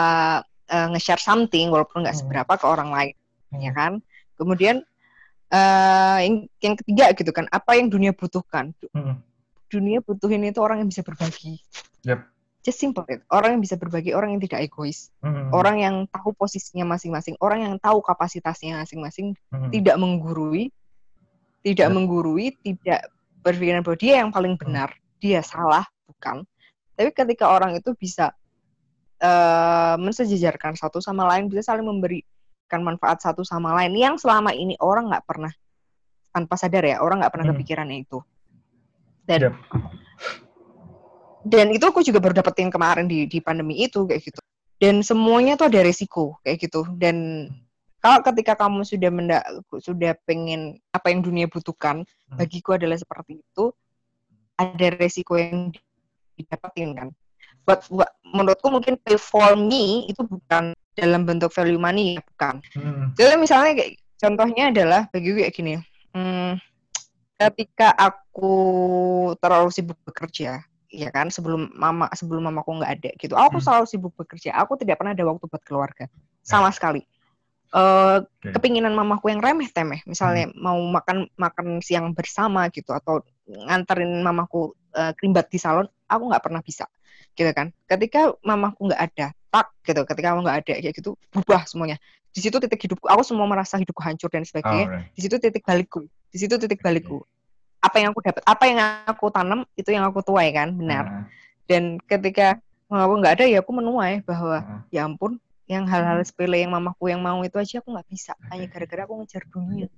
eh, 0.65 0.87
nge-share 0.97 1.21
something 1.21 1.69
walaupun 1.69 2.01
nggak 2.01 2.17
Hmm. 2.17 2.25
seberapa 2.25 2.53
ke 2.57 2.65
orang 2.65 2.89
lain 2.89 3.15
hmm. 3.53 3.61
ya 3.61 3.73
kan 3.77 3.93
kemudian 4.41 4.81
eh 5.53 6.19
yang, 6.25 6.37
yang 6.65 6.75
ketiga 6.81 7.13
gitu 7.13 7.29
kan 7.37 7.45
apa 7.53 7.77
yang 7.77 7.93
dunia 7.93 8.17
butuhkan 8.17 8.73
Hmm, 8.97 9.21
dunia 9.69 10.01
butuhin 10.01 10.41
itu 10.49 10.57
orang 10.65 10.81
yang 10.81 10.89
bisa 10.89 11.05
berbagi. 11.05 11.61
Yep. 12.09 12.21
Just 12.63 12.79
simple 12.79 13.03
it. 13.11 13.27
Orang 13.27 13.59
yang 13.59 13.63
bisa 13.63 13.75
berbagi, 13.75 14.15
orang 14.15 14.39
yang 14.39 14.43
tidak 14.47 14.71
egois, 14.71 15.11
hmm, 15.19 15.51
orang 15.51 15.83
yang 15.83 15.95
tahu 16.07 16.31
posisinya 16.31 16.87
masing-masing, 16.95 17.35
orang 17.43 17.67
yang 17.67 17.75
tahu 17.83 17.99
kapasitasnya 17.99 18.79
masing-masing, 18.87 19.35
hmm. 19.51 19.75
tidak 19.75 19.99
menggurui, 19.99 20.71
tidak 21.67 21.91
Yep. 21.91 21.95
menggurui, 21.99 22.55
tidak 22.63 23.11
berpikiran 23.43 23.83
bahwa 23.83 23.99
dia 23.99 24.15
yang 24.23 24.31
paling 24.31 24.55
benar, 24.55 24.95
dia 25.19 25.43
salah, 25.43 25.83
bukan. 26.07 26.47
Tapi 26.95 27.11
ketika 27.11 27.51
orang 27.51 27.75
itu 27.75 27.91
bisa 27.99 28.31
eh 29.23 29.95
mensejajarkan 29.99 30.75
satu 30.79 30.99
sama 31.03 31.27
lain, 31.31 31.47
bisa 31.51 31.75
saling 31.75 31.87
memberikan 31.87 32.83
manfaat 32.83 33.23
satu 33.23 33.43
sama 33.43 33.75
lain, 33.75 33.95
yang 33.99 34.15
selama 34.19 34.55
ini 34.55 34.79
orang 34.79 35.11
nggak 35.11 35.27
pernah 35.27 35.51
tanpa 36.31 36.55
sadar 36.55 36.87
ya, 36.87 37.03
orang 37.03 37.23
nggak 37.23 37.33
pernah 37.35 37.47
Hmm. 37.51 37.55
kepikirannya 37.59 37.99
itu. 38.07 38.19
Dan 39.27 39.51
Yep. 39.51 39.55
Dan 41.47 41.71
itu 41.75 41.85
aku 41.85 42.01
juga 42.03 42.23
baru 42.23 42.39
dapetin 42.39 42.71
kemarin 42.71 43.07
di 43.07 43.27
di 43.27 43.39
pandemi 43.43 43.83
itu 43.83 44.07
kayak 44.07 44.23
gitu. 44.23 44.41
Dan 44.83 45.03
semuanya 45.07 45.55
tuh 45.55 45.71
ada 45.71 45.81
resiko 45.83 46.39
kayak 46.43 46.59
gitu. 46.67 46.83
Dan 46.99 47.47
kalau 48.03 48.19
ketika 48.27 48.59
kamu 48.59 48.83
sudah 48.83 49.11
menda 49.15 49.39
sudah 49.79 50.19
pengen 50.27 50.83
apa 50.91 51.11
yang 51.15 51.23
dunia 51.23 51.47
butuhkan 51.47 52.03
Hmm. 52.33 52.41
bagiku 52.41 52.81
adalah 52.81 52.97
seperti 52.97 53.45
itu 53.45 53.77
ada 54.57 54.87
resiko 54.97 55.37
yang 55.37 55.69
didapetin 56.35 56.97
kan. 56.97 57.09
Buat, 57.63 57.87
buat 57.93 58.11
menurutku 58.27 58.73
mungkin 58.73 58.99
pay 58.99 59.15
for 59.21 59.55
me 59.55 60.09
itu 60.11 60.25
bukan 60.27 60.75
dalam 60.99 61.23
bentuk 61.23 61.53
value 61.55 61.79
money 61.79 62.19
ya 62.19 62.21
bukan. 62.27 62.55
Hmm, 62.75 63.15
jadi 63.15 63.39
misalnya 63.39 63.79
kayak 63.79 64.03
contohnya 64.23 64.71
adalah 64.71 65.01
bagiku 65.11 65.43
kayak 65.43 65.55
gini 65.55 65.75
hmm, 66.15 66.55
ketika 67.35 67.91
aku 67.99 68.55
terlalu 69.43 69.75
sibuk 69.75 69.99
bekerja 70.07 70.63
ya 70.93 71.09
kan? 71.09 71.33
Sebelum 71.33 71.73
mama 71.73 72.07
sebelum 72.13 72.45
mamaku 72.45 72.79
nggak 72.79 72.93
ada 73.01 73.11
gitu. 73.17 73.35
Aku 73.35 73.59
Hmm. 73.59 73.65
selalu 73.65 73.85
sibuk 73.89 74.13
bekerja. 74.15 74.53
Aku 74.61 74.77
tidak 74.77 75.01
pernah 75.01 75.17
ada 75.17 75.25
waktu 75.25 75.49
buat 75.49 75.65
keluarga. 75.65 76.05
Sama 76.45 76.69
sekali. 76.71 77.03
Eh 77.73 78.17
Oke. 78.21 78.53
kepinginan 78.53 78.93
mamaku 78.93 79.33
yang 79.33 79.41
remeh 79.41 79.73
temeh 79.73 80.05
misalnya 80.05 80.53
mau 80.53 80.77
makan 80.77 81.25
makan 81.41 81.81
siang 81.81 82.13
bersama 82.13 82.69
gitu 82.69 82.93
atau 82.93 83.25
nganterin 83.49 84.21
mamaku 84.21 84.77
eh, 84.93 85.17
kerimbat 85.17 85.49
di 85.49 85.57
salon 85.57 85.89
aku 86.05 86.23
nggak 86.29 86.45
pernah 86.45 86.61
bisa. 86.61 86.85
Gitu 87.33 87.49
kan? 87.57 87.73
Ketika 87.89 88.37
mamaku 88.45 88.93
nggak 88.93 89.03
ada 89.09 89.27
tak 89.49 89.73
gitu. 89.89 90.05
Ketika 90.05 90.37
kamu 90.37 90.45
nggak 90.45 90.59
ada 90.61 90.73
kayak 90.85 90.95
gitu 90.95 91.17
berubah 91.33 91.65
semuanya. 91.65 91.97
Di 92.33 92.45
situ 92.45 92.57
titik 92.61 92.81
hidupku 92.81 93.09
aku 93.09 93.25
semua 93.25 93.45
merasa 93.49 93.81
hidupku 93.81 94.05
hancur 94.05 94.29
dan 94.29 94.45
sebagainya. 94.45 94.85
Alright. 94.89 95.17
di 95.17 95.21
situ 95.25 95.37
titik 95.41 95.65
balikku. 95.65 96.05
Di 96.29 96.37
situ 96.41 96.55
titik 96.61 96.85
balikku 96.85 97.25
apa 97.83 97.97
yang 97.99 98.15
aku 98.15 98.21
dapat 98.23 98.43
apa 98.47 98.65
yang 98.71 98.79
aku 99.11 99.27
tanam 99.35 99.61
itu 99.75 99.91
yang 99.91 100.07
aku 100.07 100.23
tuai 100.23 100.55
kan 100.55 100.71
benar. 100.71 101.05
Nah, 101.05 101.25
dan 101.67 101.99
ketika 102.07 102.63
mamaku 102.87 103.15
nggak 103.19 103.35
ada 103.41 103.45
ya 103.51 103.59
aku 103.59 103.73
menuai 103.75 104.23
bahwa 104.23 104.57
nah, 104.63 104.81
ya 104.95 105.03
ampun 105.03 105.43
yang 105.67 105.89
hal-hal 105.91 106.23
sepele 106.23 106.63
yang 106.63 106.71
mamaku 106.71 107.11
yang 107.11 107.19
mau 107.19 107.43
itu 107.43 107.59
aja 107.59 107.83
aku 107.83 107.91
nggak 107.91 108.09
bisa. 108.09 108.33
Hanya 108.55 108.71
gara-gara 108.71 109.03
aku 109.03 109.15
ngejar 109.19 109.43
dunia. 109.51 109.89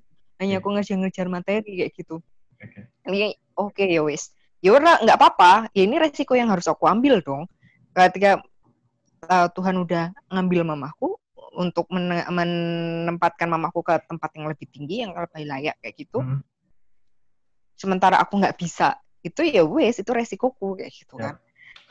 Hanya 0.41 0.59
aku 0.65 0.69
ngejar-ngejar 0.73 1.27
materi 1.29 1.85
kayak 1.85 1.93
gitu. 1.93 2.25
Oke. 2.65 2.81
ini 3.13 3.37
oke 3.59 3.85
ya 3.85 4.01
wis. 4.01 4.33
Ya 4.65 4.73
nggak 4.73 5.19
apa-apa. 5.21 5.69
Ya 5.77 5.85
ini 5.85 6.01
resiko 6.01 6.33
yang 6.33 6.49
harus 6.49 6.65
aku 6.65 6.89
ambil 6.89 7.21
dong. 7.21 7.45
Ketika 7.93 8.41
uh, 9.29 9.49
Tuhan 9.53 9.77
udah 9.85 10.11
ngambil 10.33 10.65
mamaku 10.65 11.21
untuk 11.55 11.87
men- 11.95 12.27
menempatkan 12.29 13.47
mamaku 13.47 13.87
ke 13.87 13.95
tempat 14.11 14.31
yang 14.35 14.47
lebih 14.51 14.67
tinggi 14.69 15.07
yang 15.07 15.15
lebih 15.15 15.47
layak 15.47 15.79
kayak 15.79 15.95
gitu 15.95 16.19
Hmm, 16.19 16.43
sementara 17.85 18.17
aku 18.17 18.41
nggak 18.41 18.57
bisa 18.57 18.97
itu 19.21 19.45
ya 19.45 19.65
wes 19.69 20.01
itu 20.01 20.09
resikoku 20.09 20.81
kayak 20.81 20.93
gitu 20.93 21.21
kan 21.21 21.37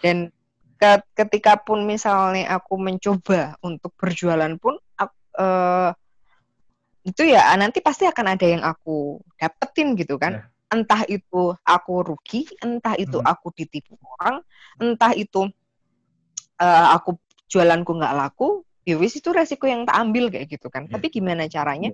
dan 0.02 0.34
ke, 0.82 0.91
ketika 1.15 1.56
pun 1.61 1.86
misalnya 1.86 2.60
aku 2.60 2.76
mencoba 2.76 3.56
untuk 3.64 3.95
berjualan 3.95 4.52
pun 4.60 4.76
aku, 4.99 5.15
uh, 5.40 5.95
itu 7.03 7.24
ya 7.30 7.52
nanti 7.56 7.80
pasti 7.80 8.07
akan 8.07 8.26
ada 8.36 8.45
yang 8.48 8.64
aku 8.64 9.20
dapetin 9.36 9.95
gitu 9.95 10.15
kan 10.15 10.44
yeah. 10.44 10.76
entah 10.76 11.03
itu 11.07 11.56
aku 11.64 11.94
rugi 12.03 12.48
entah 12.64 12.95
itu 12.95 13.20
hmm. 13.20 13.28
aku 13.28 13.48
ditipu 13.52 13.99
orang 14.18 14.40
entah 14.80 15.11
itu 15.15 15.48
uh, 16.60 16.88
aku 16.95 17.20
jualanku 17.52 17.95
nggak 17.95 18.15
laku 18.15 18.64
ya 18.88 18.99
wis 18.99 19.15
itu 19.20 19.32
resiko 19.32 19.68
yang 19.68 19.88
tak 19.88 19.99
ambil 19.99 20.32
kayak 20.32 20.48
gitu 20.48 20.72
kan 20.72 20.88
yeah. 20.88 20.95
tapi 20.95 21.11
gimana 21.11 21.48
caranya 21.52 21.91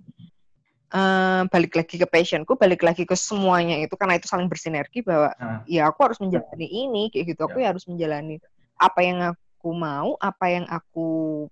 uh, 0.94 1.41
balik 1.49 1.74
lagi 1.78 1.95
ke 1.98 2.07
passionku 2.10 2.57
balik 2.57 2.82
lagi 2.82 3.06
ke 3.06 3.16
semuanya 3.18 3.80
itu 3.82 3.94
karena 3.95 4.18
itu 4.18 4.26
saling 4.30 4.49
bersinergi 4.49 5.06
bahwa 5.06 5.34
uh. 5.38 5.61
ya 5.70 5.90
aku 5.90 6.10
harus 6.10 6.20
menjalani 6.22 6.68
ini 6.68 7.14
kayak 7.14 7.36
gitu 7.36 7.41
aku 7.45 7.61
ya 7.61 7.74
harus 7.74 7.86
menjalani 7.86 8.41
apa 8.80 8.99
yang 9.03 9.20
aku 9.34 9.70
mau 9.76 10.16
apa 10.18 10.45
yang 10.49 10.66
aku 10.70 11.45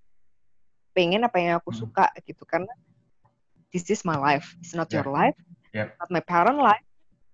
pengen 0.96 1.22
apa 1.28 1.38
yang 1.38 1.54
aku 1.62 1.70
hmm. 1.70 1.80
suka 1.86 2.10
gitu 2.26 2.42
karena 2.48 2.72
this 3.70 3.86
is 3.94 4.02
my 4.02 4.18
life 4.18 4.58
it's 4.58 4.74
not 4.74 4.90
yeah. 4.90 5.04
your 5.04 5.10
life 5.14 5.38
yeah. 5.76 5.94
not 6.02 6.10
my 6.10 6.24
parent 6.24 6.58
life 6.58 6.82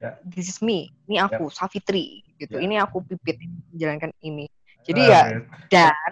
yeah. 0.04 0.20
this 0.28 0.52
is 0.52 0.60
me 0.60 0.92
ini 1.08 1.22
aku 1.22 1.48
yeah. 1.48 1.56
Safitri 1.56 2.08
gitu 2.36 2.60
yeah. 2.60 2.66
ini 2.66 2.76
aku 2.82 3.06
pipit 3.08 3.40
menjalankan 3.72 4.12
ini 4.20 4.52
jadi 4.84 5.02
uh, 5.02 5.08
ya 5.08 5.22
dan 5.72 6.12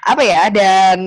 apa 0.00 0.22
ya 0.24 0.42
dan 0.50 0.98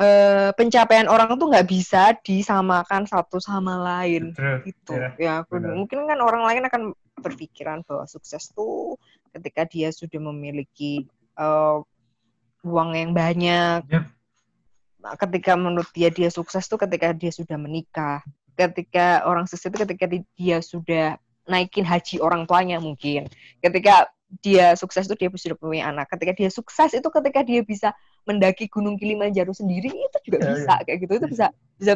uh, 0.00 0.50
pencapaian 0.56 1.08
orang 1.08 1.36
tuh 1.36 1.48
nggak 1.50 1.68
bisa 1.68 2.16
disamakan 2.20 3.04
satu 3.04 3.40
sama 3.40 3.76
lain 3.80 4.32
True. 4.32 4.62
itu 4.64 4.94
yeah. 4.94 5.12
ya 5.16 5.32
aku 5.44 5.60
Benar. 5.60 5.74
mungkin 5.76 5.98
kan 6.08 6.18
orang 6.20 6.42
lain 6.46 6.62
akan 6.68 6.82
berpikiran 7.20 7.80
bahwa 7.84 8.04
sukses 8.04 8.52
tuh 8.52 9.00
ketika 9.32 9.64
dia 9.68 9.88
sudah 9.92 10.20
memiliki 10.20 11.08
uh, 11.40 11.80
uang 12.64 12.90
yang 12.96 13.12
banyak 13.16 13.84
yep 13.88 14.16
ketika 15.14 15.54
menurut 15.54 15.86
dia 15.94 16.10
dia 16.10 16.26
sukses 16.26 16.66
tuh 16.66 16.82
ketika 16.82 17.14
dia 17.14 17.30
sudah 17.30 17.54
menikah 17.54 18.26
ketika 18.58 19.22
orang 19.22 19.46
sukses 19.46 19.70
itu 19.70 19.78
ketika 19.86 20.06
dia 20.34 20.58
sudah 20.58 21.14
naikin 21.46 21.86
haji 21.86 22.18
orang 22.18 22.42
tuanya 22.50 22.82
mungkin 22.82 23.30
ketika 23.62 24.10
dia 24.42 24.74
sukses 24.74 25.06
itu 25.06 25.14
dia 25.14 25.30
sudah 25.30 25.54
punya 25.54 25.94
anak 25.94 26.10
ketika 26.10 26.34
dia 26.34 26.50
sukses 26.50 26.90
itu 26.98 27.06
ketika 27.06 27.46
dia 27.46 27.62
bisa 27.62 27.94
mendaki 28.26 28.66
gunung 28.66 28.98
Kilimanjaro 28.98 29.54
sendiri 29.54 29.88
itu 29.88 30.18
juga 30.26 30.42
ya, 30.42 30.46
bisa 30.52 30.74
ya. 30.76 30.82
kayak 30.84 30.98
gitu. 31.06 31.12
Itu 31.22 31.26
bisa 31.30 31.46
bisa 31.78 31.94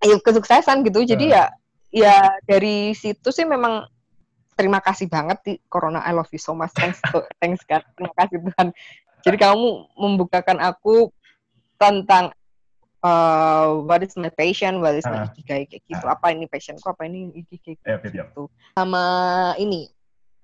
ya, 0.00 0.16
kesuksesan 0.22 0.86
gitu. 0.86 1.02
Jadi 1.02 1.34
ya 1.34 1.50
ya 1.92 2.38
dari 2.46 2.96
situ 2.96 3.28
sih 3.28 3.44
memang 3.44 3.84
terima 4.56 4.80
kasih 4.80 5.10
banget 5.10 5.38
di 5.44 5.52
Corona 5.68 6.00
I 6.06 6.14
love 6.14 6.30
you 6.30 6.40
so 6.40 6.54
much. 6.54 6.72
Thanks 6.72 7.02
to, 7.10 7.26
thanks 7.42 7.66
God 7.66 7.82
terima 7.98 8.14
kasih 8.16 8.38
Tuhan. 8.40 8.68
Jadi 9.22 9.36
kamu 9.38 9.66
membukakan 9.94 10.58
aku 10.58 11.10
tentang 11.78 12.34
uh, 13.02 13.82
what 13.82 14.02
is 14.02 14.14
my 14.14 14.30
passion, 14.30 14.78
what 14.78 14.94
is 14.94 15.06
my 15.06 15.26
uh, 15.26 15.30
ikigai 15.30 15.66
kayak 15.66 15.82
gitu. 15.86 16.06
Uh, 16.06 16.14
apa 16.14 16.34
ini 16.34 16.46
passionku, 16.46 16.86
apa 16.86 17.06
ini 17.06 17.30
ikigai 17.34 17.78
yep, 17.86 18.02
yep, 18.06 18.30
gitu. 18.30 18.50
Sama 18.74 19.04
ini 19.58 19.90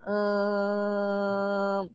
uh, 0.06 1.86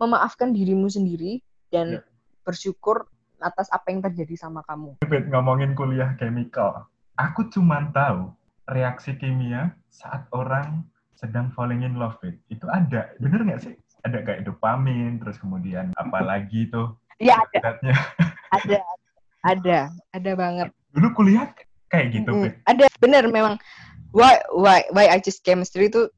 memaafkan 0.00 0.52
dirimu 0.52 0.88
sendiri 0.88 1.40
dan 1.68 2.00
yep. 2.00 2.04
Bersyukur 2.48 3.04
atas 3.44 3.68
apa 3.68 3.92
yang 3.92 4.00
terjadi 4.00 4.48
sama 4.48 4.64
kamu. 4.64 4.96
Ngomongin 5.28 5.76
kuliah 5.76 6.16
chemical, 6.16 6.88
aku 7.20 7.52
cuma 7.52 7.92
tahu 7.92 8.32
reaksi 8.72 9.12
kimia 9.20 9.76
saat 9.92 10.24
orang 10.32 10.88
sedang 11.12 11.52
falling 11.52 11.84
in 11.84 12.00
love 12.00 12.16
with 12.24 12.40
itu 12.48 12.64
ada, 12.72 13.12
bener 13.20 13.44
nggak 13.44 13.60
sih? 13.60 13.76
Ada 14.08 14.24
kayak 14.24 14.48
dopamin, 14.48 15.20
terus 15.20 15.36
kemudian 15.36 15.92
apalagi 16.00 16.70
tuh 16.72 16.96
Iya 17.18 17.34
ada. 17.34 17.58
ada, 18.56 18.78
ada, 19.42 19.78
ada 20.14 20.30
banget. 20.38 20.68
Dulu 20.94 21.08
kuliah 21.18 21.50
kayak 21.90 22.14
gitu, 22.14 22.30
mm, 22.30 22.62
Ada, 22.62 22.86
bener 23.02 23.26
memang. 23.26 23.58
Why, 24.14 24.40
why, 24.54 24.86
why 24.94 25.10
I 25.10 25.20
choose 25.20 25.42
chemistry 25.42 25.92
itu 25.92 26.08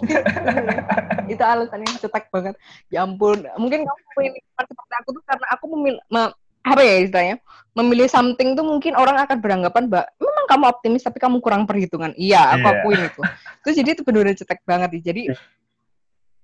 itu 1.32 1.42
alasan 1.42 1.84
yang 1.84 1.96
cetek 2.00 2.26
banget. 2.32 2.54
Ya 2.88 3.06
ampun, 3.06 3.44
mungkin 3.60 3.86
kamu 3.86 4.00
memilih 4.16 4.42
seperti 4.56 4.94
aku 5.00 5.08
tuh 5.14 5.22
karena 5.24 5.46
aku 5.52 5.64
memilih, 5.76 6.00
me, 6.10 6.22
apa 6.60 6.80
ya 6.84 6.94
istilahnya, 7.04 7.36
memilih 7.72 8.08
something 8.10 8.58
tuh 8.58 8.66
mungkin 8.66 8.92
orang 8.98 9.16
akan 9.24 9.38
beranggapan 9.40 9.88
mbak 9.88 10.06
memang 10.20 10.44
kamu 10.50 10.64
optimis 10.68 11.04
tapi 11.06 11.18
kamu 11.22 11.38
kurang 11.40 11.64
perhitungan. 11.64 12.12
Iya, 12.18 12.58
aku 12.58 12.66
yeah. 12.66 12.76
akuin 12.82 13.00
itu. 13.06 13.22
Terus 13.64 13.74
jadi 13.80 13.88
itu 13.94 14.02
benar-benar 14.04 14.36
cetek 14.36 14.60
banget. 14.66 14.90
Jadi 15.00 15.22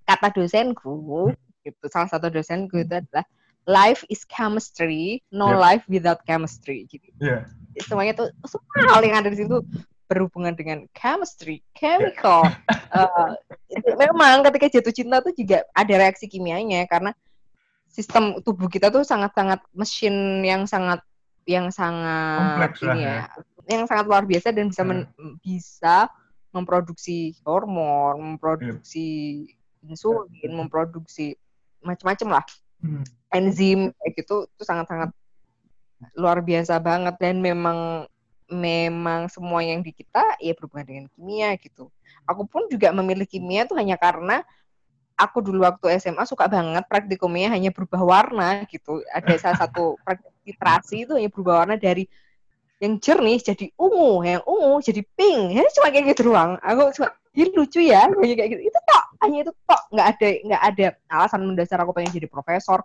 kata 0.07 0.29
dosenku, 0.31 1.35
itu 1.67 1.87
salah 1.91 2.09
satu 2.09 2.31
dosenku 2.31 2.79
itu 2.79 2.95
adalah 2.95 3.27
life 3.67 4.07
is 4.07 4.23
chemistry, 4.25 5.21
no 5.35 5.51
yep. 5.51 5.59
life 5.59 5.85
without 5.91 6.23
chemistry. 6.23 6.87
Jadi 6.87 7.11
yeah. 7.19 7.43
semuanya 7.85 8.15
tuh 8.15 8.29
semua 8.47 8.95
hal 8.95 9.03
yang 9.03 9.19
ada 9.21 9.29
di 9.29 9.43
situ 9.43 9.61
berhubungan 10.07 10.55
dengan 10.55 10.87
chemistry, 10.95 11.63
chemical. 11.75 12.47
uh, 12.97 13.35
itu 13.71 13.91
memang 13.99 14.47
ketika 14.47 14.79
jatuh 14.79 14.95
cinta 14.95 15.19
tuh 15.23 15.35
juga 15.35 15.67
ada 15.75 15.95
reaksi 15.99 16.31
kimianya 16.31 16.87
karena 16.87 17.11
sistem 17.91 18.39
tubuh 18.45 18.71
kita 18.71 18.93
tuh 18.93 19.03
sangat-sangat 19.03 19.63
mesin 19.73 20.45
yang 20.47 20.69
sangat 20.69 21.01
yang 21.47 21.71
sangat 21.71 22.59
Kompleks 22.59 22.79
ini 22.83 23.03
ya, 23.07 23.15
ya, 23.15 23.27
yang 23.79 23.85
sangat 23.87 24.05
luar 24.11 24.25
biasa 24.27 24.51
dan 24.51 24.67
bisa 24.71 24.83
men, 24.83 25.07
hmm. 25.15 25.39
bisa 25.43 26.11
memproduksi 26.51 27.39
hormon, 27.47 28.35
memproduksi 28.35 29.09
yeah. 29.47 29.91
insulin, 29.91 30.51
memproduksi 30.51 31.39
macam-macam 31.87 32.41
lah 32.41 32.45
hmm. 32.83 33.05
enzim 33.35 33.95
kayak 34.03 34.13
gitu 34.19 34.51
itu 34.51 34.63
sangat-sangat 34.67 35.11
luar 36.19 36.45
biasa 36.45 36.77
banget 36.83 37.17
dan 37.17 37.41
memang 37.41 38.05
memang 38.47 39.27
semua 39.27 39.63
yang 39.63 39.83
di 39.83 39.91
kita 39.91 40.39
ya 40.39 40.55
berhubungan 40.55 40.87
dengan 40.87 41.05
kimia 41.15 41.55
gitu. 41.59 41.91
Aku 42.27 42.47
pun 42.47 42.71
juga 42.71 42.95
memilih 42.95 43.27
kimia 43.27 43.67
tuh 43.67 43.79
hanya 43.79 43.99
karena 43.99 44.43
aku 45.19 45.41
dulu 45.43 45.65
waktu 45.65 45.97
SMA 45.99 46.23
suka 46.29 46.47
banget 46.47 46.85
praktikumnya 46.87 47.51
hanya 47.55 47.75
berubah 47.75 48.03
warna 48.03 48.63
gitu. 48.71 49.03
Ada 49.11 49.35
salah 49.39 49.59
satu 49.67 49.99
praktik 50.07 50.33
literasi 50.47 51.09
itu 51.09 51.13
hanya 51.19 51.31
berubah 51.31 51.67
warna 51.67 51.77
dari 51.79 52.07
yang 52.77 53.01
jernih 53.01 53.41
jadi 53.41 53.73
ungu, 53.81 54.23
yang 54.23 54.43
ungu 54.45 54.79
jadi 54.85 55.03
pink. 55.17 55.57
Ya 55.57 55.65
cuma 55.75 55.89
kayak 55.91 56.15
gitu 56.15 56.31
doang. 56.31 56.61
Aku 56.61 56.93
cuma 56.95 57.09
ini 57.37 57.53
lucu 57.53 57.81
ya 57.85 58.09
kayak 58.09 58.49
gitu 58.57 58.63
itu 58.73 58.79
tok 58.89 59.05
hanya 59.21 59.45
itu 59.45 59.53
tok 59.69 59.83
nggak 59.93 60.07
ada 60.17 60.29
nggak 60.41 60.63
ada 60.73 60.87
alasan 61.13 61.41
mendasar 61.45 61.79
aku 61.85 61.93
pengen 61.93 62.17
jadi 62.17 62.29
profesor 62.33 62.81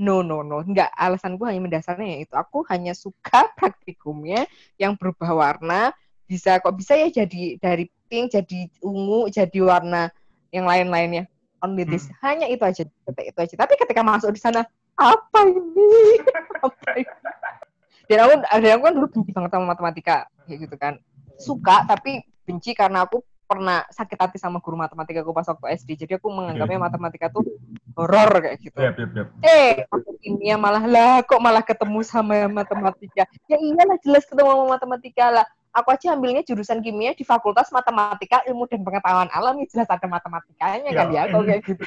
no 0.00 0.22
no 0.22 0.42
no. 0.42 0.62
Nggak 0.64 0.90
alasanku 0.94 1.44
hanya 1.46 1.60
mendasarnya 1.62 2.18
ya 2.18 2.18
itu 2.26 2.34
aku 2.34 2.66
hanya 2.70 2.92
suka 2.96 3.50
praktikumnya 3.58 4.46
yang 4.80 4.98
berubah 4.98 5.30
warna. 5.34 5.94
Bisa 6.24 6.56
kok 6.58 6.72
bisa 6.74 6.96
ya 6.96 7.12
jadi 7.12 7.60
dari 7.60 7.86
pink 8.08 8.32
jadi 8.32 8.70
ungu 8.80 9.28
jadi 9.28 9.58
warna 9.60 10.08
yang 10.54 10.64
lain-lainnya? 10.64 11.28
Only 11.64 11.88
this. 11.88 12.08
Hmm. 12.08 12.16
hanya 12.28 12.46
itu 12.48 12.60
aja. 12.60 12.84
Itu 12.84 13.38
aja. 13.40 13.54
Tapi 13.56 13.74
ketika 13.80 14.04
masuk 14.04 14.32
di 14.32 14.40
sana 14.40 14.68
apa 14.94 15.40
ini? 15.48 16.22
Apa 16.64 16.96
ini? 16.96 17.12
Dan 18.08 18.18
aku 18.24 18.32
dan 18.40 18.72
aku 18.76 18.82
kan 18.84 18.94
dulu 18.96 19.06
benci 19.10 19.30
banget 19.32 19.50
sama 19.52 19.64
matematika 19.72 20.28
kayak 20.44 20.58
gitu 20.68 20.76
kan. 20.76 20.94
Suka 21.40 21.88
tapi 21.88 22.20
benci 22.44 22.76
karena 22.76 23.08
aku 23.08 23.24
pernah 23.44 23.84
sakit 23.92 24.18
hati 24.18 24.38
sama 24.40 24.58
guru 24.58 24.80
matematika 24.80 25.20
aku 25.20 25.32
pas 25.36 25.46
waktu 25.46 25.76
SD. 25.78 25.90
Jadi 26.06 26.12
aku 26.16 26.32
menganggapnya 26.32 26.80
matematika 26.90 27.28
tuh 27.28 27.44
horor 27.94 28.30
kayak 28.40 28.58
gitu. 28.60 28.78
Yep, 28.80 28.96
yep, 28.98 29.10
yep. 29.14 29.28
Eh, 29.44 29.84
kimia 30.24 30.56
malah 30.56 30.84
lah 30.88 31.20
kok 31.22 31.38
malah 31.38 31.60
ketemu 31.60 32.00
sama 32.02 32.48
matematika. 32.48 33.28
Ya 33.46 33.56
iyalah 33.60 34.00
jelas 34.00 34.24
ketemu 34.24 34.48
sama 34.50 34.66
matematika 34.80 35.26
lah. 35.30 35.46
Aku 35.74 35.90
aja 35.90 36.14
ambilnya 36.14 36.46
jurusan 36.46 36.78
kimia 36.86 37.18
di 37.18 37.26
Fakultas 37.26 37.66
Matematika 37.74 38.46
Ilmu 38.46 38.70
dan 38.70 38.86
Pengetahuan 38.86 39.26
Alam, 39.34 39.58
ya 39.58 39.66
jelas 39.74 39.90
ada 39.90 40.06
matematikanya 40.06 40.86
kan 40.94 41.10
ya, 41.10 41.26
kalau 41.26 41.42
kayak 41.42 41.66
gitu. 41.66 41.82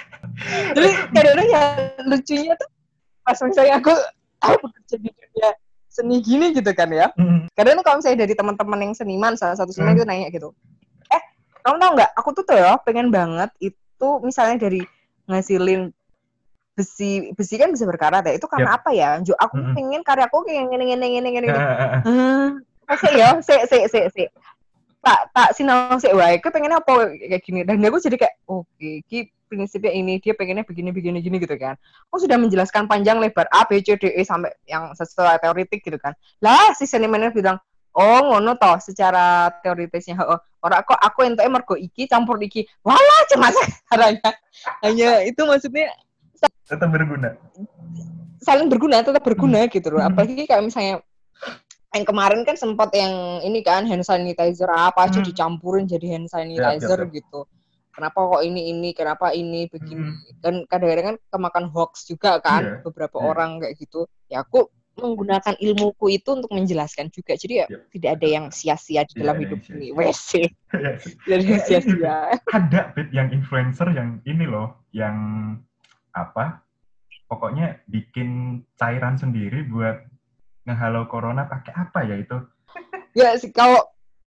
Jadi 0.76 0.90
kadang-kadang 1.16 1.48
ya 1.48 1.64
lucunya 2.04 2.54
tuh 2.60 2.70
pas 3.24 3.40
misalnya 3.40 3.80
aku 3.80 3.96
aku 4.44 4.56
bekerja 4.68 4.96
di 5.00 5.08
dunia 5.08 5.50
seni 5.88 6.20
gini 6.20 6.52
gitu 6.52 6.68
kan 6.76 6.92
ya. 6.92 7.08
Mm. 7.16 7.48
Kadang 7.56 7.80
kalau 7.80 8.04
misalnya 8.04 8.28
dari 8.28 8.36
teman-teman 8.36 8.80
yang 8.86 8.94
seniman, 8.94 9.34
salah 9.40 9.56
satu 9.56 9.72
seniman 9.72 9.96
mm. 9.96 9.98
itu 9.98 10.06
nanya 10.06 10.28
gitu, 10.36 10.50
kamu 11.68 11.78
tau 11.84 11.92
nggak? 12.00 12.12
Aku 12.16 12.30
tuh 12.32 12.44
tuh 12.48 12.56
ya 12.56 12.80
pengen 12.80 13.12
banget 13.12 13.52
itu 13.60 14.10
misalnya 14.24 14.56
dari 14.56 14.80
ngasilin 15.28 15.92
besi 16.80 17.36
besi 17.36 17.60
kan 17.60 17.76
bisa 17.76 17.84
berkarat 17.84 18.24
ya. 18.24 18.40
Itu 18.40 18.48
karena 18.48 18.72
yep. 18.72 18.78
apa 18.80 18.90
ya? 18.96 19.10
Jo 19.20 19.36
aku 19.36 19.60
mm 19.60 19.64
-hmm. 19.68 19.76
pengen 19.76 20.02
karyaku 20.08 20.38
kayak 20.48 20.72
gini 20.72 20.84
gini 20.96 21.06
gini 21.20 21.30
gini 21.36 21.48
oke 22.88 23.10
ya? 23.12 23.36
Se 23.44 23.68
se 23.68 23.78
se 23.92 24.00
se 24.16 24.24
tak 25.04 25.20
tak 25.36 25.50
sinau 25.60 26.00
se 26.00 26.08
wae 26.16 26.40
aku 26.40 26.48
pengennya 26.56 26.80
apa 26.80 27.12
kayak 27.20 27.44
gini? 27.44 27.68
Dan 27.68 27.84
aku 27.84 28.00
jadi 28.00 28.16
kayak 28.16 28.36
oke 28.48 28.64
okay, 28.80 29.04
ki 29.04 29.28
prinsipnya 29.48 29.96
ini 29.96 30.20
dia 30.20 30.36
pengennya 30.36 30.68
begini 30.68 30.92
begini 30.92 31.20
gini 31.20 31.40
gitu 31.40 31.56
kan. 31.56 31.76
Aku 32.12 32.24
sudah 32.24 32.36
menjelaskan 32.40 32.88
panjang 32.88 33.20
lebar 33.20 33.48
A 33.52 33.64
B 33.68 33.80
C 33.84 33.96
D 33.96 34.12
E 34.12 34.24
sampai 34.24 34.52
yang 34.68 34.92
sesuai 34.96 35.40
teoritik 35.40 35.84
gitu 35.84 36.00
kan. 36.00 36.16
Lah 36.44 36.76
si 36.76 36.84
senimannya 36.88 37.32
bilang 37.32 37.60
oh 37.98 38.20
ngono 38.30 38.54
toh 38.56 38.78
secara 38.78 39.50
teoritisnya 39.66 40.22
oh, 40.22 40.38
orang 40.62 40.86
kok 40.86 41.02
aku 41.02 41.26
ente 41.26 41.42
mergo 41.50 41.74
iki 41.74 42.06
campur 42.06 42.38
iki 42.38 42.64
wala 42.86 43.18
cemas 43.26 43.58
caranya 43.90 44.30
hanya 44.86 45.26
itu 45.26 45.42
maksudnya 45.42 45.90
tetap 46.70 46.90
berguna 46.94 47.34
saling 48.38 48.70
berguna 48.70 49.02
tetap 49.02 49.24
berguna 49.26 49.66
Hmm. 49.66 49.72
gitu 49.74 49.90
loh 49.90 50.02
Hmm. 50.06 50.14
apalagi 50.14 50.46
kayak 50.46 50.64
misalnya 50.64 51.02
yang 51.96 52.06
kemarin 52.06 52.46
kan 52.46 52.54
sempat 52.54 52.94
yang 52.94 53.42
ini 53.42 53.66
kan 53.66 53.90
hand 53.90 54.06
sanitizer 54.06 54.70
apa 54.70 55.10
aja 55.10 55.18
Hmm. 55.20 55.28
dicampurin 55.28 55.90
jadi 55.90 56.06
hand 56.16 56.30
sanitizer 56.30 57.02
yap, 57.02 57.10
yap. 57.10 57.16
gitu 57.18 57.40
kenapa 57.90 58.20
kok 58.38 58.42
ini 58.46 58.70
ini 58.70 58.90
kenapa 58.94 59.34
ini 59.34 59.66
begini 59.66 60.06
Hmm. 60.06 60.22
dan 60.38 60.54
kadang-kadang 60.70 61.06
kan 61.10 61.18
kemakan 61.34 61.66
hoax 61.74 62.06
juga 62.06 62.38
kan 62.38 62.62
Iya, 62.62 62.76
beberapa 62.86 63.18
iya. 63.18 63.26
orang 63.26 63.50
kayak 63.58 63.74
gitu 63.82 64.06
ya 64.30 64.46
aku 64.46 64.70
menggunakan 65.00 65.56
ilmuku 65.58 66.06
itu 66.18 66.30
untuk 66.34 66.52
menjelaskan 66.52 67.08
juga. 67.10 67.38
Jadi 67.38 67.54
ya 67.64 67.68
Yap. 67.70 67.82
tidak 67.94 68.12
ada 68.20 68.28
yang 68.28 68.46
sia-sia 68.50 69.02
di 69.06 69.14
Tidak 69.14 69.22
dalam 69.24 69.36
ada 69.38 69.44
hidup 69.46 69.60
yang 69.70 69.78
ini. 69.78 69.88
sia-sia. 69.88 69.98
WC 69.98 70.32
tidak 70.68 70.92
ada 70.92 70.92
yang 70.92 70.98
Ya, 71.28 71.38
ini, 71.38 71.56
sia-sia. 71.64 72.16
Ada 72.50 72.82
Pit, 72.94 73.08
yang 73.14 73.28
influencer 73.32 73.88
yang 73.94 74.20
ini 74.24 74.46
loh 74.46 74.82
yang 74.92 75.18
apa 76.12 76.66
pokoknya 77.28 77.84
bikin 77.86 78.62
cairan 78.76 79.16
sendiri 79.16 79.68
buat 79.68 80.02
ngehalau 80.66 81.06
corona 81.08 81.46
pakai 81.46 81.74
apa 81.76 82.00
ya 82.04 82.16
itu? 82.18 82.38
Ya 83.14 83.34
sih 83.38 83.52
kalau 83.52 83.82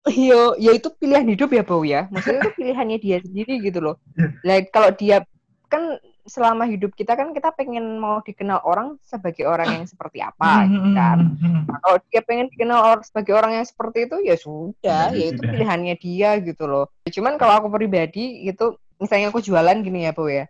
yo 0.07 0.55
ya 0.55 0.71
itu 0.73 0.87
pilihan 0.95 1.27
hidup 1.27 1.51
ya 1.51 1.63
Bau 1.63 1.83
ya. 1.83 2.07
Maksudnya 2.09 2.39
itu 2.45 2.51
pilihannya 2.55 2.97
dia 2.97 3.17
sendiri 3.19 3.59
gitu 3.61 3.79
loh. 3.83 3.95
Iya. 4.15 4.29
like 4.43 4.67
kalau 4.71 4.91
dia 4.95 5.23
kan 5.67 5.99
selama 6.30 6.69
hidup 6.69 6.93
kita 6.93 7.18
kan 7.18 7.34
kita 7.34 7.49
pengen 7.51 7.97
mau 7.97 8.22
dikenal 8.22 8.61
orang 8.64 8.95
sebagai 9.01 9.49
orang 9.49 9.81
yang 9.81 9.85
seperti 9.89 10.22
apa 10.22 10.69
gitu 10.69 10.89
kan. 10.93 11.18
Hmm, 11.35 11.65
Nah, 11.69 11.80
kalau 11.81 11.97
dia 12.10 12.22
pengen 12.26 12.47
dikenal 12.53 12.80
or- 12.81 13.06
sebagai 13.06 13.34
orang 13.34 13.57
yang 13.57 13.65
seperti 13.65 14.06
itu 14.06 14.18
ya 14.23 14.35
sudah 14.38 15.11
Ya, 15.14 15.34
itu 15.34 15.41
pilihannya 15.41 15.95
dia 15.97 16.38
gitu 16.39 16.65
loh. 16.65 16.85
Cuman 17.06 17.35
kalau 17.35 17.60
aku 17.60 17.68
pribadi 17.69 18.45
gitu 18.45 18.77
misalnya 18.97 19.34
aku 19.34 19.41
jualan 19.41 19.77
gini 19.81 20.06
ya 20.06 20.14
Bau 20.14 20.30
ya. 20.30 20.45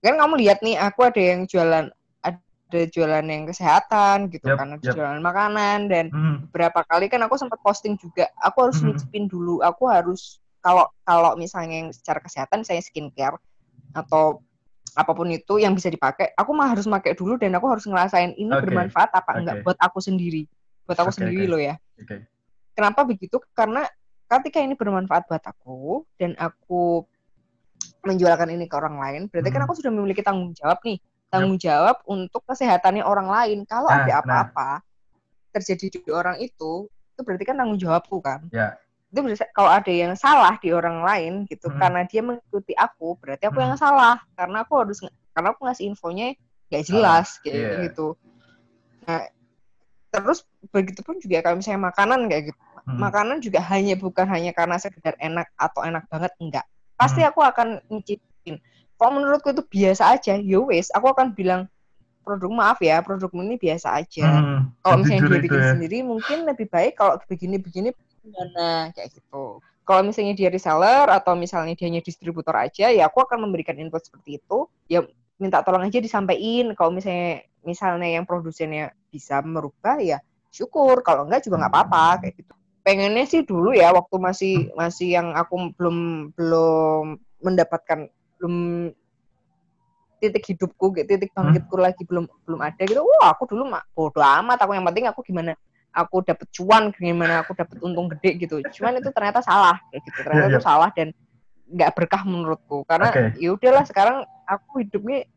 Kan 0.00 0.20
kamu 0.20 0.34
lihat 0.44 0.60
nih 0.60 0.76
aku 0.76 1.00
ada 1.08 1.20
yang 1.20 1.48
jualan 1.48 1.88
ada 2.22 2.80
jualan 2.88 3.24
yang 3.28 3.44
kesehatan 3.44 4.32
gitu 4.32 4.48
Yap, 4.48 4.56
kan. 4.60 4.66
Ada 4.76 4.84
yap. 4.84 4.94
jualan 4.96 5.20
makanan 5.20 5.78
dan 5.92 6.04
Hmm, 6.08 6.48
beberapa 6.48 6.84
kali 6.84 7.08
kan 7.08 7.20
aku 7.24 7.36
sempat 7.36 7.60
posting 7.60 7.96
juga 7.96 8.28
aku 8.40 8.68
harus 8.68 8.80
Mhm. 8.80 8.86
nyicipin 8.92 9.24
dulu 9.28 9.60
aku 9.60 9.88
harus 9.88 10.40
kalau 10.60 10.88
kalau 11.02 11.36
misalnya 11.36 11.84
yang 11.84 11.90
secara 11.92 12.20
kesehatan 12.20 12.62
misalnya 12.64 12.84
skincare 12.84 13.36
atau 13.92 14.40
apa 14.92 15.12
pun 15.16 15.28
itu 15.32 15.56
yang 15.56 15.72
bisa 15.72 15.88
dipakai 15.88 16.36
aku 16.36 16.50
mah 16.52 16.68
harus 16.72 16.84
pakai 16.84 17.16
dulu 17.16 17.40
dan 17.40 17.56
aku 17.56 17.66
harus 17.72 17.84
ngerasain 17.88 18.36
ini 18.36 18.52
Oke, 18.52 18.68
bermanfaat 18.68 19.10
apa 19.12 19.30
enggak 19.40 19.56
oke. 19.60 19.64
buat 19.64 19.78
aku 19.80 19.98
sendiri 20.04 20.44
buat 20.84 20.98
aku 21.00 21.08
Oke, 21.10 21.18
sendiri 21.24 21.44
oke. 21.48 21.52
loh 21.52 21.60
ya 21.62 21.74
oke 21.96 22.16
kenapa 22.76 23.00
begitu 23.08 23.36
karena 23.56 23.88
ketika 24.28 24.58
ini 24.60 24.76
bermanfaat 24.76 25.24
buat 25.28 25.44
aku 25.44 26.04
dan 26.20 26.36
aku 26.36 27.04
menjualkan 28.02 28.50
ini 28.52 28.66
ke 28.66 28.74
orang 28.76 28.96
lain 28.98 29.22
berarti 29.32 29.48
kan 29.48 29.60
Mhm. 29.62 29.66
aku 29.68 29.74
sudah 29.78 29.92
memiliki 29.94 30.20
tanggung 30.20 30.52
jawab 30.52 30.78
nih 30.82 30.98
tanggung 31.32 31.56
jawab 31.56 31.96
untuk 32.04 32.44
kesehatannya 32.44 33.00
orang 33.06 33.28
lain 33.30 33.58
kalau 33.64 33.88
Nah, 33.88 34.04
ada 34.04 34.12
nah. 34.12 34.20
apa-apa 34.20 34.70
terjadi 35.52 36.00
di 36.04 36.10
orang 36.12 36.36
itu 36.40 36.88
itu 36.88 37.20
berarti 37.24 37.44
kan 37.44 37.56
tanggung 37.56 37.80
jawabku 37.80 38.20
kan 38.20 38.44
Ya. 38.52 38.76
Itu 39.12 39.20
berarti 39.20 39.44
kalau 39.52 39.68
ada 39.68 39.92
yang 39.92 40.16
salah 40.16 40.56
di 40.56 40.72
orang 40.72 41.04
lain 41.04 41.32
gitu 41.44 41.68
Mhm. 41.68 41.76
karena 41.76 42.00
dia 42.08 42.24
mengikuti 42.24 42.72
aku 42.72 43.20
berarti 43.20 43.44
aku 43.44 43.60
Mhm. 43.60 43.64
yang 43.68 43.74
salah 43.76 44.16
karena 44.32 44.64
aku 44.64 44.72
harus 44.80 44.98
karena 45.36 45.48
aku 45.52 45.60
ngasih 45.68 45.84
infonya 45.92 46.32
nggak 46.72 46.84
jelas 46.88 47.36
kayak 47.44 47.52
Iya. 47.52 47.76
gitu 47.84 48.16
nah 49.04 49.20
terus 50.08 50.48
begitu 50.72 51.04
pun 51.04 51.20
juga 51.20 51.44
kalau 51.44 51.60
misalnya 51.60 51.92
makanan 51.92 52.24
kayak 52.32 52.42
gitu 52.52 52.58
Hmm. 52.82 52.98
makanan 52.98 53.36
juga 53.38 53.60
hanya 53.68 53.94
bukan 53.94 54.26
hanya 54.26 54.50
karena 54.56 54.80
sekedar 54.80 55.14
enak 55.20 55.46
atau 55.54 55.84
enak 55.84 56.08
banget 56.08 56.32
enggak 56.40 56.64
pasti 56.96 57.20
Hmm. 57.20 57.28
aku 57.28 57.40
akan 57.44 57.68
nyicipin 57.92 58.56
kalau 58.96 59.20
menurutku 59.20 59.52
itu 59.52 59.62
biasa 59.62 60.16
aja 60.16 60.40
yo 60.40 60.72
wes 60.72 60.88
aku 60.90 61.12
akan 61.12 61.36
bilang 61.36 61.68
produk 62.24 62.48
maaf 62.48 62.78
ya 62.80 63.02
produkmu 63.04 63.44
ini 63.44 63.60
biasa 63.60 63.98
aja 64.00 64.40
Hmm, 64.40 64.72
kalau 64.80 64.96
misalnya 65.04 65.26
dia 65.28 65.42
bikin 65.42 65.60
ya. 65.60 65.70
sendiri 65.76 65.98
mungkin 66.00 66.38
lebih 66.46 66.66
baik 66.70 66.96
kalau 66.96 67.18
begini-begini 67.26 67.90
gimana? 68.22 68.94
Kayak 68.94 69.18
gitu. 69.18 69.58
Kalau 69.82 70.02
misalnya 70.06 70.34
dia 70.38 70.48
reseller 70.48 71.10
atau 71.10 71.34
misalnya 71.34 71.74
dia 71.74 71.90
hanya 71.90 71.98
distributor 71.98 72.54
aja 72.54 72.86
ya 72.94 73.10
aku 73.10 73.18
akan 73.26 73.50
memberikan 73.50 73.74
input 73.74 74.06
seperti 74.06 74.38
itu. 74.38 74.70
Ya 74.86 75.02
minta 75.42 75.58
tolong 75.66 75.82
aja 75.82 75.98
disampaikan. 75.98 76.78
Kalau 76.78 76.94
misalnya 76.94 77.42
misalnya 77.66 78.08
yang 78.08 78.22
produsennya 78.22 78.94
bisa 79.10 79.42
merubah 79.42 79.98
ya 79.98 80.22
syukur. 80.54 81.02
Kalau 81.02 81.26
enggak 81.26 81.42
juga 81.42 81.66
nggak 81.66 81.72
apa-apa 81.74 82.04
kayak 82.22 82.34
gitu. 82.38 82.54
Pengennya 82.82 83.26
sih 83.26 83.42
dulu 83.42 83.74
ya 83.74 83.90
waktu 83.90 84.16
masih 84.18 84.54
masih 84.78 85.18
yang 85.18 85.34
aku 85.34 85.74
belum 85.74 86.30
belum 86.38 87.18
mendapatkan 87.42 88.06
belum 88.38 88.54
titik 90.22 90.54
hidupku 90.54 90.94
gitu, 90.94 91.06
titik 91.10 91.34
bangkitku 91.34 91.74
lagi 91.74 92.06
belum 92.06 92.30
belum 92.46 92.60
ada 92.62 92.82
gitu. 92.86 93.02
Wah 93.02 93.34
aku 93.34 93.50
dulu 93.50 93.66
mah 93.66 93.82
bodo 93.90 94.22
amat. 94.22 94.62
Aku 94.62 94.78
yang 94.78 94.86
penting 94.86 95.10
aku 95.10 95.26
gimana 95.26 95.58
aku 95.92 96.24
dapet 96.24 96.48
cuan 96.50 96.88
gimana 96.96 97.44
aku 97.44 97.52
dapet 97.52 97.76
untung 97.84 98.08
gede 98.16 98.40
gitu. 98.40 98.58
Cuman 98.64 98.98
itu 98.98 99.12
ternyata 99.12 99.44
salah 99.44 99.76
kayak 99.92 100.02
gitu. 100.08 100.18
Ternyata 100.24 100.48
Iya, 100.48 100.52
itu 100.56 100.60
salah 100.64 100.90
dan 100.96 101.08
nggak 101.68 101.90
berkah 101.96 102.22
menurutku. 102.24 102.84
Karena 102.88 103.08
Oke. 103.12 103.36
ya 103.36 103.48
udahlah 103.52 103.84
sekarang 103.84 104.16
aku 104.48 104.80
hidupnya 104.82 105.28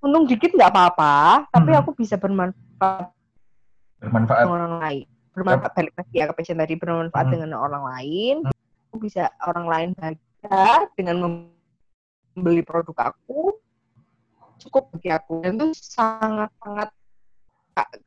untung 0.00 0.24
dikit 0.24 0.54
nggak 0.56 0.70
apa-apa 0.72 1.44
tapi 1.52 1.70
Hmm. 1.76 1.80
aku 1.84 1.90
bisa 1.92 2.16
bermanfaat 2.16 3.12
bermanfaat. 4.00 4.46
dengan 4.48 4.54
orang 4.56 4.74
lain. 4.80 5.06
Bermanfaat 5.30 5.72
balik 5.76 5.94
lagi 5.94 6.14
ya 6.16 6.24
ke 6.30 6.34
passion 6.34 6.58
tadi 6.58 6.74
bermanfaat 6.74 7.26
Hmm. 7.28 7.34
dengan 7.36 7.50
orang 7.58 7.84
lain. 7.84 8.36
Aku 8.90 8.96
bisa 8.98 9.28
orang 9.44 9.66
lain 9.68 9.88
bahagia 9.94 10.88
dengan 10.96 11.16
membeli 12.34 12.62
produk 12.64 13.12
aku. 13.12 13.54
Cukup 14.58 14.92
bagi 14.92 15.10
aku. 15.12 15.40
Dan 15.44 15.56
itu 15.56 15.66
sangat 15.76 16.50
sangat 16.58 16.88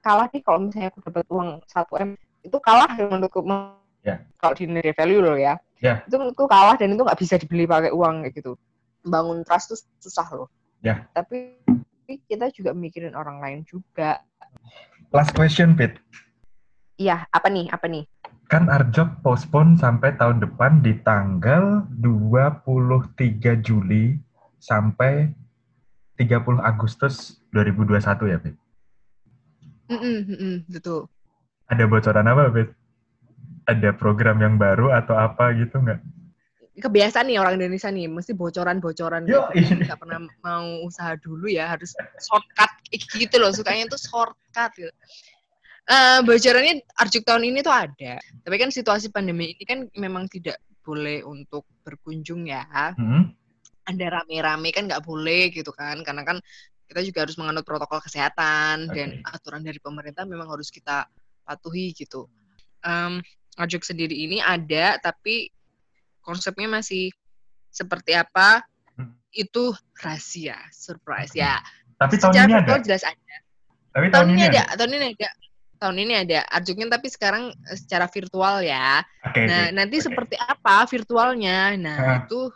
kalah 0.03 0.27
nih 0.31 0.41
kalau 0.43 0.59
misalnya 0.67 0.89
aku 0.91 0.99
dapat 1.05 1.25
uang 1.29 1.49
1 1.65 2.05
m 2.05 2.09
itu 2.43 2.57
kalah 2.59 2.89
menurutku 2.97 3.41
Ya. 4.03 4.19
kalau 4.35 4.51
di 4.51 4.67
nilai 4.67 4.91
value 4.91 5.23
loh 5.23 5.39
ya 5.39 5.55
Ya. 5.79 6.03
itu 6.03 6.15
menurutku 6.19 6.43
kalah 6.43 6.75
dan 6.75 6.91
itu 6.91 6.99
nggak 7.07 7.19
bisa 7.19 7.39
dibeli 7.39 7.63
pakai 7.63 7.95
uang 7.95 8.27
kayak 8.27 8.35
gitu 8.35 8.59
bangun 9.07 9.47
trust 9.47 9.71
tuh 9.71 9.79
susah 10.03 10.27
loh 10.35 10.47
Ya. 10.83 11.07
tapi 11.15 11.55
kita 12.27 12.51
juga 12.51 12.75
mikirin 12.75 13.15
orang 13.15 13.39
lain 13.39 13.59
juga 13.63 14.19
last 15.15 15.31
question 15.31 15.71
Pit 15.79 15.95
iya 16.99 17.23
apa 17.31 17.47
nih 17.47 17.71
apa 17.71 17.87
nih 17.87 18.03
kan 18.51 18.67
Arjok 18.67 19.23
postpone 19.23 19.79
sampai 19.79 20.19
tahun 20.19 20.43
depan 20.43 20.83
di 20.83 20.99
tanggal 21.01 21.87
23 22.03 23.63
Juli 23.63 24.19
sampai 24.59 25.31
30 26.19 26.61
Agustus 26.61 27.41
2021 27.49 28.29
ya, 28.29 28.37
Pit? 28.37 28.55
Mm-mm, 29.91 30.17
mm-mm, 30.29 30.55
betul 30.71 31.09
Ada 31.71 31.87
bocoran 31.87 32.27
apa, 32.27 32.51
Pit? 32.51 32.69
Ada 33.63 33.95
program 33.95 34.37
yang 34.43 34.59
baru 34.59 34.91
atau 34.91 35.15
apa 35.15 35.55
gitu 35.55 35.79
nggak? 35.79 35.99
kebiasaan 36.73 37.29
nih 37.29 37.37
orang 37.37 37.61
Indonesia 37.61 37.85
nih 37.93 38.09
mesti 38.09 38.33
bocoran-bocoran 38.33 39.29
gitu. 39.29 39.37
iya. 39.53 39.93
nggak 39.93 39.99
pernah 40.01 40.25
mau 40.41 40.65
usaha 40.81 41.13
dulu 41.21 41.45
ya 41.45 41.69
harus 41.69 41.93
shortcut 42.17 42.71
gitu 43.13 43.37
loh 43.37 43.53
sukanya 43.53 43.85
tuh 43.93 44.01
shortcut 44.01 44.71
gitu. 44.73 44.89
Eh, 45.83 46.19
bocorannya 46.25 46.81
Arjuk 46.95 47.27
tahun 47.27 47.43
ini 47.43 47.59
tuh 47.59 47.75
ada 47.75 48.15
tapi 48.41 48.55
kan 48.55 48.71
situasi 48.71 49.11
pandemi 49.13 49.53
ini 49.53 49.63
kan 49.67 49.85
memang 49.99 50.31
tidak 50.31 50.57
boleh 50.81 51.21
untuk 51.27 51.67
berkunjung 51.83 52.47
ya 52.47 52.65
Hmm? 52.95 53.35
ada 53.83 54.05
rame-rame 54.19 54.71
kan 54.71 54.87
nggak 54.87 55.03
boleh 55.03 55.51
gitu 55.51 55.75
kan 55.75 55.99
karena 56.07 56.23
kan 56.23 56.37
kita 56.85 56.99
juga 57.01 57.19
harus 57.25 57.35
menganut 57.35 57.63
protokol 57.63 57.99
kesehatan 57.99 58.91
dan 58.91 59.19
Oke. 59.19 59.33
aturan 59.33 59.61
dari 59.61 59.79
pemerintah 59.79 60.23
memang 60.23 60.47
harus 60.47 60.67
kita 60.69 61.07
patuhi 61.43 61.91
gitu. 61.93 62.27
Um, 62.83 63.23
Arjuk 63.53 63.85
sendiri 63.85 64.13
ini 64.13 64.41
ada 64.41 64.97
tapi 64.97 65.53
konsepnya 66.19 66.67
masih 66.67 67.13
seperti 67.69 68.13
apa 68.13 68.61
Hmm. 68.93 69.09
itu 69.33 69.73
rahasia, 69.97 70.53
surprise 70.69 71.33
ya. 71.33 71.57
Tapi 71.97 72.13
tahun 72.21 72.29
Secara 72.37 72.45
ini 72.45 72.55
ada. 72.61 72.77
jelas 72.77 73.01
ada. 73.01 73.35
Tapi 73.89 74.05
Tahun 74.13 74.27
ini 74.29 74.41
ada, 74.45 74.63
tahun 74.77 74.91
ini 74.93 75.05
ada. 75.17 75.29
Tahun 75.81 75.95
ini 75.97 76.13
ada 76.15 76.39
Arjuknya 76.47 76.87
tapi 76.87 77.07
sekarang 77.09 77.49
eh, 77.49 77.77
secara 77.77 78.05
virtual 78.05 78.61
ya. 78.61 79.01
Oke, 79.25 79.49
Nah, 79.49 79.67
oke. 79.67 79.73
nanti 79.73 79.97
Oke. 79.97 80.05
seperti 80.13 80.35
apa 80.37 80.85
virtualnya? 80.85 81.73
Nah, 81.75 81.97
Ah. 81.97 82.17
itu 82.21 82.53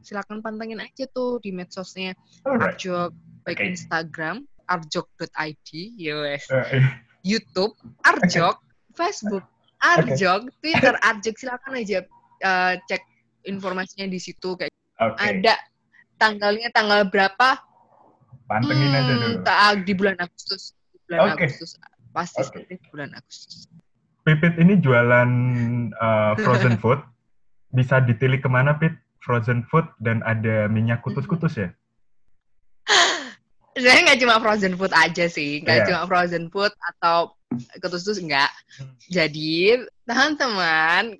silakan 0.00 0.40
pantengin 0.40 0.80
aja 0.80 1.04
tuh 1.08 1.36
di 1.40 1.52
medsosnya 1.52 2.16
Alright. 2.44 2.80
Arjok, 2.80 3.12
baik 3.44 3.60
Oke. 3.60 3.68
Instagram 3.70 4.36
arjok.id, 4.64 5.68
yes. 5.94 6.48
Eh, 6.48 6.80
eh, 6.80 6.84
YouTube 7.20 7.76
Arjok, 8.00 8.56
Facebook 8.92 9.44
Arjok, 9.78 10.48
Twitter 10.58 10.96
Arjok, 10.98 11.36
silakan 11.36 11.76
aja 11.76 12.00
eh, 12.40 12.72
cek 12.82 13.02
informasinya 13.44 14.08
di 14.08 14.16
situ 14.16 14.56
kayak 14.56 14.72
Oke, 14.96 15.20
ada 15.20 15.54
tanggalnya 16.16 16.72
tanggal 16.72 17.04
berapa? 17.04 17.60
pantengin 18.44 18.92
aja 18.92 19.04
Hmm, 19.04 19.20
dulu. 19.20 19.36
ta- 19.40 19.72
di 19.74 19.92
bulan 19.92 20.16
Agustus. 20.18 20.76
Di 20.88 21.00
bulan 21.04 21.32
Oke. 21.32 21.48
Agustus 21.48 21.76
pasti 22.12 22.40
sekali 22.40 22.68
di 22.70 22.88
bulan 22.88 23.10
Agustus. 23.12 23.68
Pipit 24.20 24.56
ini 24.56 24.76
jualan 24.76 25.30
uh, 25.92 26.32
frozen 26.38 26.76
food. 26.84 27.00
Bisa 27.68 27.98
ditilik 27.98 28.38
ke 28.38 28.48
mana, 28.48 28.76
Pit? 28.76 28.92
Frozen 29.20 29.64
food 29.66 29.88
dan 29.98 30.20
ada 30.22 30.68
minyak 30.68 31.00
kutus-kutus 31.00 31.56
ya? 31.56 31.72
Saya 33.74 33.98
nggak 34.06 34.20
cuma 34.22 34.38
frozen 34.38 34.74
food 34.78 34.94
aja 34.94 35.26
sih, 35.26 35.58
nggak 35.60 35.76
Iya. 35.82 35.86
cuma 35.90 36.00
frozen 36.06 36.46
food 36.46 36.70
atau 36.94 37.34
kutus-kutus 37.82 38.22
enggak. 38.22 38.50
Jadi 39.10 39.78
teman-teman, 40.06 41.18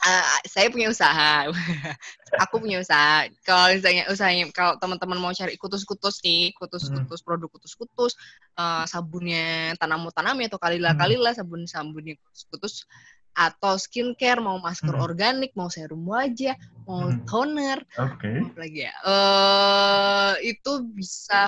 uh, 0.00 0.24
saya 0.44 0.72
punya 0.72 0.88
usaha. 0.88 1.48
Aku 2.46 2.56
punya 2.56 2.80
usaha. 2.80 3.26
Kalau 3.44 3.74
misalnya 3.74 4.08
usahanya, 4.08 4.48
kalau 4.54 4.78
teman-teman 4.80 5.18
mau 5.18 5.32
cari 5.34 5.60
kutus-kutus 5.60 6.24
nih, 6.24 6.56
kutus-kutus 6.56 7.20
produk 7.20 7.50
kutus-kutus, 7.52 8.16
uh, 8.56 8.86
sabunnya 8.88 9.76
tanamu 9.76 10.08
tanami 10.08 10.48
atau 10.48 10.56
kalila 10.56 10.96
kalila, 10.96 11.36
sabun 11.36 11.68
sabunnya 11.68 12.16
kutus-kutus 12.16 12.88
atau 13.30 13.78
skincare, 13.78 14.42
mau 14.42 14.58
masker 14.58 14.90
Hmm. 14.90 15.06
organik, 15.06 15.54
mau 15.54 15.70
serum 15.70 16.02
wajah, 16.02 16.58
mau 16.82 17.14
Hmm. 17.14 17.22
toner, 17.30 17.78
Oke. 17.94 18.42
apa 18.42 18.58
lagi 18.58 18.80
ya? 18.90 18.94
Eh 19.06 20.32
itu 20.50 20.72
bisa 20.90 21.46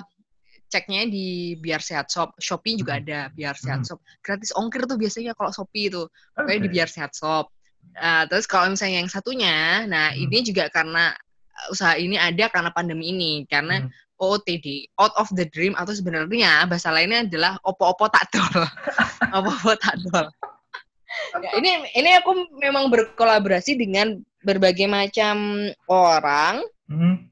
ceknya 0.72 1.04
di 1.04 1.52
Biar 1.60 1.84
Sehat 1.84 2.08
Shop. 2.08 2.32
Shopee 2.40 2.80
juga 2.80 2.96
Hmm. 2.96 3.04
ada 3.04 3.18
Biar 3.36 3.52
Sehat 3.60 3.84
Hmm. 3.84 3.88
Shop. 3.92 3.98
Gratis 4.24 4.56
ongkir 4.56 4.88
tuh 4.88 4.96
biasanya 4.96 5.36
kalau 5.36 5.52
Shopee 5.52 5.92
itu. 5.92 6.08
Pokoknya 6.32 6.60
di 6.64 6.68
Oke. 6.72 6.74
Biar 6.80 6.88
Sehat 6.88 7.12
Shop. 7.12 7.52
Nah, 7.92 8.24
terus 8.24 8.48
kalau 8.48 8.72
misalnya 8.72 9.04
yang 9.04 9.10
satunya, 9.12 9.84
nah 9.84 10.08
Hmm. 10.10 10.22
ini 10.24 10.38
juga 10.40 10.72
karena 10.72 11.12
uh, 11.52 11.72
usaha 11.76 11.92
ini 12.00 12.16
ada 12.16 12.48
karena 12.48 12.72
pandemi 12.72 13.12
ini, 13.12 13.44
karena 13.44 13.84
Hmm. 13.84 13.92
OOTD, 14.22 14.86
out 15.02 15.10
of 15.18 15.26
the 15.34 15.42
dream 15.50 15.74
atau 15.74 15.90
sebenarnya 15.90 16.62
bahasa 16.70 16.94
lainnya 16.94 17.26
adalah 17.26 17.58
opo-opo 17.66 18.06
tak 18.06 18.30
dol. 18.30 18.62
opo-opo 19.36 19.74
tak 19.76 19.98
dol. 20.06 20.30
Ya, 21.42 21.50
ini 21.58 21.84
ini 21.92 22.10
aku 22.16 22.30
memang 22.56 22.88
berkolaborasi 22.88 23.76
dengan 23.76 24.16
berbagai 24.40 24.86
macam 24.88 25.66
orang 25.90 26.62
Hmm. 26.88 27.28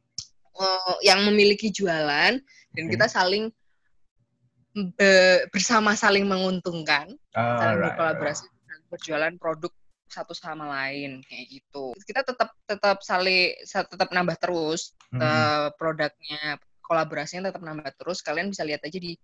eh, 0.61 0.95
yang 1.07 1.25
memiliki 1.25 1.73
jualan 1.73 2.37
dan 2.74 2.84
Oke. 2.86 2.92
kita 2.94 3.06
saling 3.10 3.44
be- 4.74 5.44
bersama 5.51 5.98
saling 5.98 6.26
menguntungkan, 6.26 7.10
saling 7.34 7.76
Alright, 7.78 7.94
berkolaborasi 7.94 8.47
dan 8.47 8.78
berjualan 8.86 9.34
produk 9.38 9.72
satu 10.10 10.34
sama 10.34 10.66
lain 10.66 11.22
kayak 11.22 11.47
gitu. 11.51 11.94
Kita 12.02 12.26
tetap 12.26 12.51
tetap 12.66 12.98
saling 13.02 13.55
sa- 13.62 13.86
tetap 13.86 14.10
nambah 14.10 14.34
terus 14.42 14.94
Hmm. 15.14 15.22
eh, 15.22 15.68
produknya 15.74 16.59
kolaborasinya 16.82 17.51
tetap 17.51 17.62
nambah 17.62 17.94
terus. 17.94 18.18
Kalian 18.22 18.51
bisa 18.51 18.66
lihat 18.66 18.82
aja 18.82 18.98
di 18.98 19.14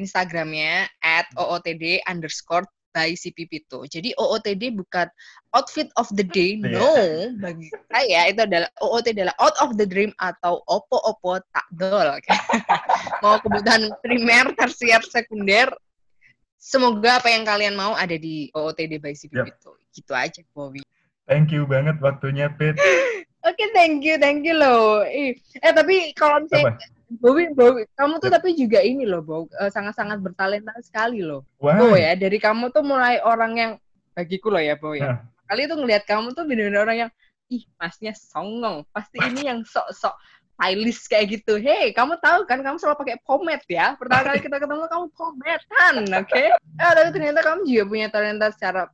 Instagramnya 0.00 0.88
at 1.04 1.28
ootd 1.36 2.00
underscore 2.08 2.64
by 2.98 3.14
si 3.14 3.30
Pipito. 3.30 3.86
Jadi 3.86 4.10
OOTD 4.18 4.74
bukan 4.74 5.06
outfit 5.54 5.86
of 5.94 6.10
the 6.18 6.26
day, 6.26 6.58
Iya. 6.58 6.74
no. 6.74 6.90
Bagi 7.38 7.70
saya 7.86 8.26
itu 8.26 8.42
adalah 8.42 8.66
OOTD 8.82 9.22
adalah 9.22 9.36
out 9.38 9.54
of 9.62 9.78
the 9.78 9.86
dream 9.86 10.10
atau 10.18 10.58
opo-opo 10.66 11.38
tak 11.54 11.66
dol. 11.78 12.18
mau 13.22 13.38
kebutuhan 13.38 13.94
primer, 14.02 14.50
tersier, 14.58 14.98
sekunder, 15.06 15.70
semoga 16.58 17.22
apa 17.22 17.30
yang 17.30 17.46
kalian 17.46 17.78
mau 17.78 17.94
ada 17.94 18.18
di 18.18 18.50
OOTD 18.50 18.98
by 18.98 19.14
si 19.14 19.30
Yap. 19.30 19.46
Pipito. 19.46 19.78
Gitu 19.94 20.10
aja, 20.10 20.42
Bowie. 20.50 20.82
Thank 21.30 21.54
you 21.54 21.62
banget 21.70 22.02
waktunya, 22.02 22.50
Pit. 22.50 22.74
Oke, 23.48 23.64
thank 23.70 24.02
you, 24.02 24.18
thank 24.18 24.42
you 24.42 24.58
loh. 24.58 25.06
Eh, 25.06 25.38
tapi 25.62 26.10
kalau 26.18 26.42
misalnya 26.42 26.74
Bowie, 27.08 27.48
Bowie, 27.56 27.88
kamu 27.96 28.20
tuh 28.20 28.28
tapi 28.28 28.52
juga 28.52 28.84
ini 28.84 29.08
loh, 29.08 29.24
Bow, 29.24 29.48
eh, 29.48 29.72
sangat-sangat 29.72 30.20
bertalenta 30.20 30.76
sekali 30.84 31.24
loh. 31.24 31.48
Wah, 31.56 31.80
Bow 31.80 31.96
ya, 31.96 32.12
dari 32.12 32.36
kamu 32.36 32.68
tuh 32.68 32.84
mulai 32.84 33.16
orang 33.24 33.52
yang 33.56 33.72
bagiku 34.12 34.52
loh 34.52 34.60
ya, 34.60 34.76
Bow 34.76 34.92
ya. 34.92 35.24
Kali 35.48 35.64
tuh 35.64 35.80
ngelihat 35.80 36.04
kamu 36.04 36.36
tuh 36.36 36.44
bener-bener 36.44 36.84
orang 36.84 36.96
yang 37.08 37.10
ih, 37.48 37.64
masnya 37.80 38.12
songong. 38.12 38.84
Pasti 38.92 39.16
ini 39.24 39.48
yang 39.48 39.64
sok-sok 39.64 40.12
stylish 40.58 41.08
kayak 41.08 41.40
gitu. 41.40 41.56
Hey, 41.56 41.94
kamu 41.96 42.20
tahu 42.20 42.44
kan 42.44 42.60
kamu 42.60 42.76
selalu 42.76 43.00
pakai 43.00 43.16
pomade 43.24 43.64
ya. 43.70 43.96
Pertama 43.96 44.28
kali 44.28 44.38
kita 44.44 44.60
ketemu 44.60 44.84
kamu 44.90 45.06
pomade 45.16 45.64
kan, 45.70 45.94
oke? 46.04 46.34
Eh, 46.36 46.92
tapi 47.00 47.08
ternyata 47.14 47.40
kamu 47.40 47.60
juga 47.64 47.84
punya 47.88 48.06
talenta 48.12 48.52
secara 48.52 48.92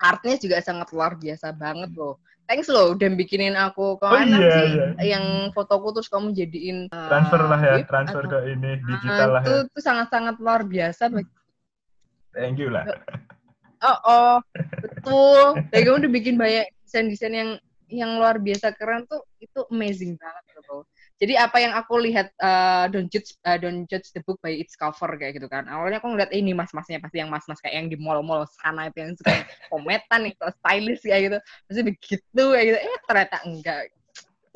artnya 0.00 0.34
juga 0.40 0.56
sangat 0.64 0.88
luar 0.96 1.14
biasa 1.14 1.52
banget 1.52 1.92
loh. 1.92 2.16
Thanks 2.48 2.66
loh 2.66 2.98
udah 2.98 3.08
bikinin 3.14 3.54
aku 3.54 3.94
Oh 3.94 4.00
ke 4.00 4.06
mana 4.10 4.42
iya, 4.42 4.50
sih 4.50 4.68
iya. 4.74 5.14
yang 5.14 5.54
fotoku 5.54 5.94
terus 5.94 6.10
kamu 6.10 6.34
jadiin 6.34 6.90
uh, 6.90 7.06
transfer 7.06 7.42
lah 7.46 7.60
ya, 7.62 7.74
transfer 7.86 8.22
atau- 8.26 8.32
ke 8.32 8.38
ini 8.50 8.70
digital 8.82 9.28
Ah, 9.30 9.32
lah 9.38 9.42
itu 9.46 9.54
ya. 9.54 9.70
tuh 9.70 9.82
sangat-sangat 9.84 10.34
luar 10.42 10.60
biasa 10.66 11.02
Thank 12.34 12.58
you 12.58 12.70
lah. 12.74 12.86
Oh, 13.80 13.98
oh, 14.06 14.36
betul. 14.82 15.62
Dan 15.70 15.78
kamu 15.82 15.96
udah 16.04 16.12
bikin 16.12 16.34
banyak 16.38 16.66
desain-desain 16.86 17.34
yang 17.34 17.50
yang 17.90 18.10
luar 18.22 18.38
biasa 18.38 18.70
keren 18.74 19.02
tuh 19.06 19.22
itu 19.42 19.66
amazing 19.70 20.14
banget 20.14 20.44
loh. 20.66 20.86
Jadi 21.20 21.36
apa 21.36 21.60
yang 21.60 21.76
aku 21.76 22.00
lihat 22.00 22.32
uh, 22.40 22.88
don't 22.88 23.12
judge 23.12 23.36
uh, 23.44 23.60
don't 23.60 23.84
judge 23.92 24.08
the 24.16 24.24
book 24.24 24.40
by 24.40 24.56
its 24.56 24.72
cover 24.72 25.12
kayak 25.20 25.36
gitu 25.36 25.52
kan. 25.52 25.68
Awalnya 25.68 26.00
aku 26.00 26.16
ngeliat 26.16 26.32
eh, 26.32 26.40
ini 26.40 26.56
mas-masnya 26.56 26.96
pasti 26.96 27.20
yang 27.20 27.28
mas-mas 27.28 27.60
kayak 27.60 27.76
yang 27.76 27.86
di 27.92 28.00
mall-mall 28.00 28.48
sana 28.48 28.88
itu 28.88 29.04
yang 29.04 29.12
suka 29.12 29.44
kometan 29.68 30.32
so 30.40 30.48
stylish 30.64 31.04
kayak 31.04 31.20
gitu. 31.28 31.38
Pasti 31.68 31.80
begitu 31.84 32.44
kayak 32.56 32.64
gitu. 32.72 32.78
Eh 32.80 32.98
ternyata 33.04 33.36
enggak. 33.44 33.92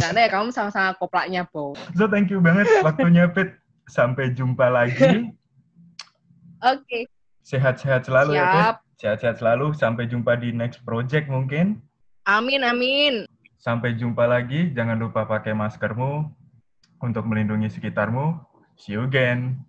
Ternyata 0.00 0.18
ya 0.24 0.28
kamu 0.32 0.48
sama-sama 0.56 0.96
koplaknya, 0.96 1.44
Bo. 1.52 1.76
So 2.00 2.08
thank 2.08 2.32
you 2.32 2.40
banget 2.40 2.64
waktunya, 2.80 3.28
Pit. 3.28 3.60
Sampai 3.84 4.32
jumpa 4.32 4.72
lagi. 4.72 5.28
Oke, 6.72 7.04
Sehat-sehat 7.44 8.08
selalu 8.08 8.40
ya, 8.40 8.44
Pit. 8.48 8.56
siap. 8.56 8.76
Sehat-sehat 9.04 9.36
selalu. 9.44 9.76
Sampai 9.76 10.08
jumpa 10.08 10.40
di 10.40 10.48
next 10.48 10.80
project 10.88 11.28
mungkin. 11.28 11.84
Amin, 12.24 12.64
amin. 12.64 13.28
Sampai 13.60 13.92
jumpa 14.00 14.24
lagi. 14.24 14.72
Jangan 14.72 14.96
lupa 14.96 15.28
pakai 15.28 15.52
maskermu 15.52 16.43
untuk 17.05 17.28
melindungi 17.28 17.68
sekitarmu. 17.68 18.40
See 18.81 18.97
you 18.97 19.05
again. 19.05 19.60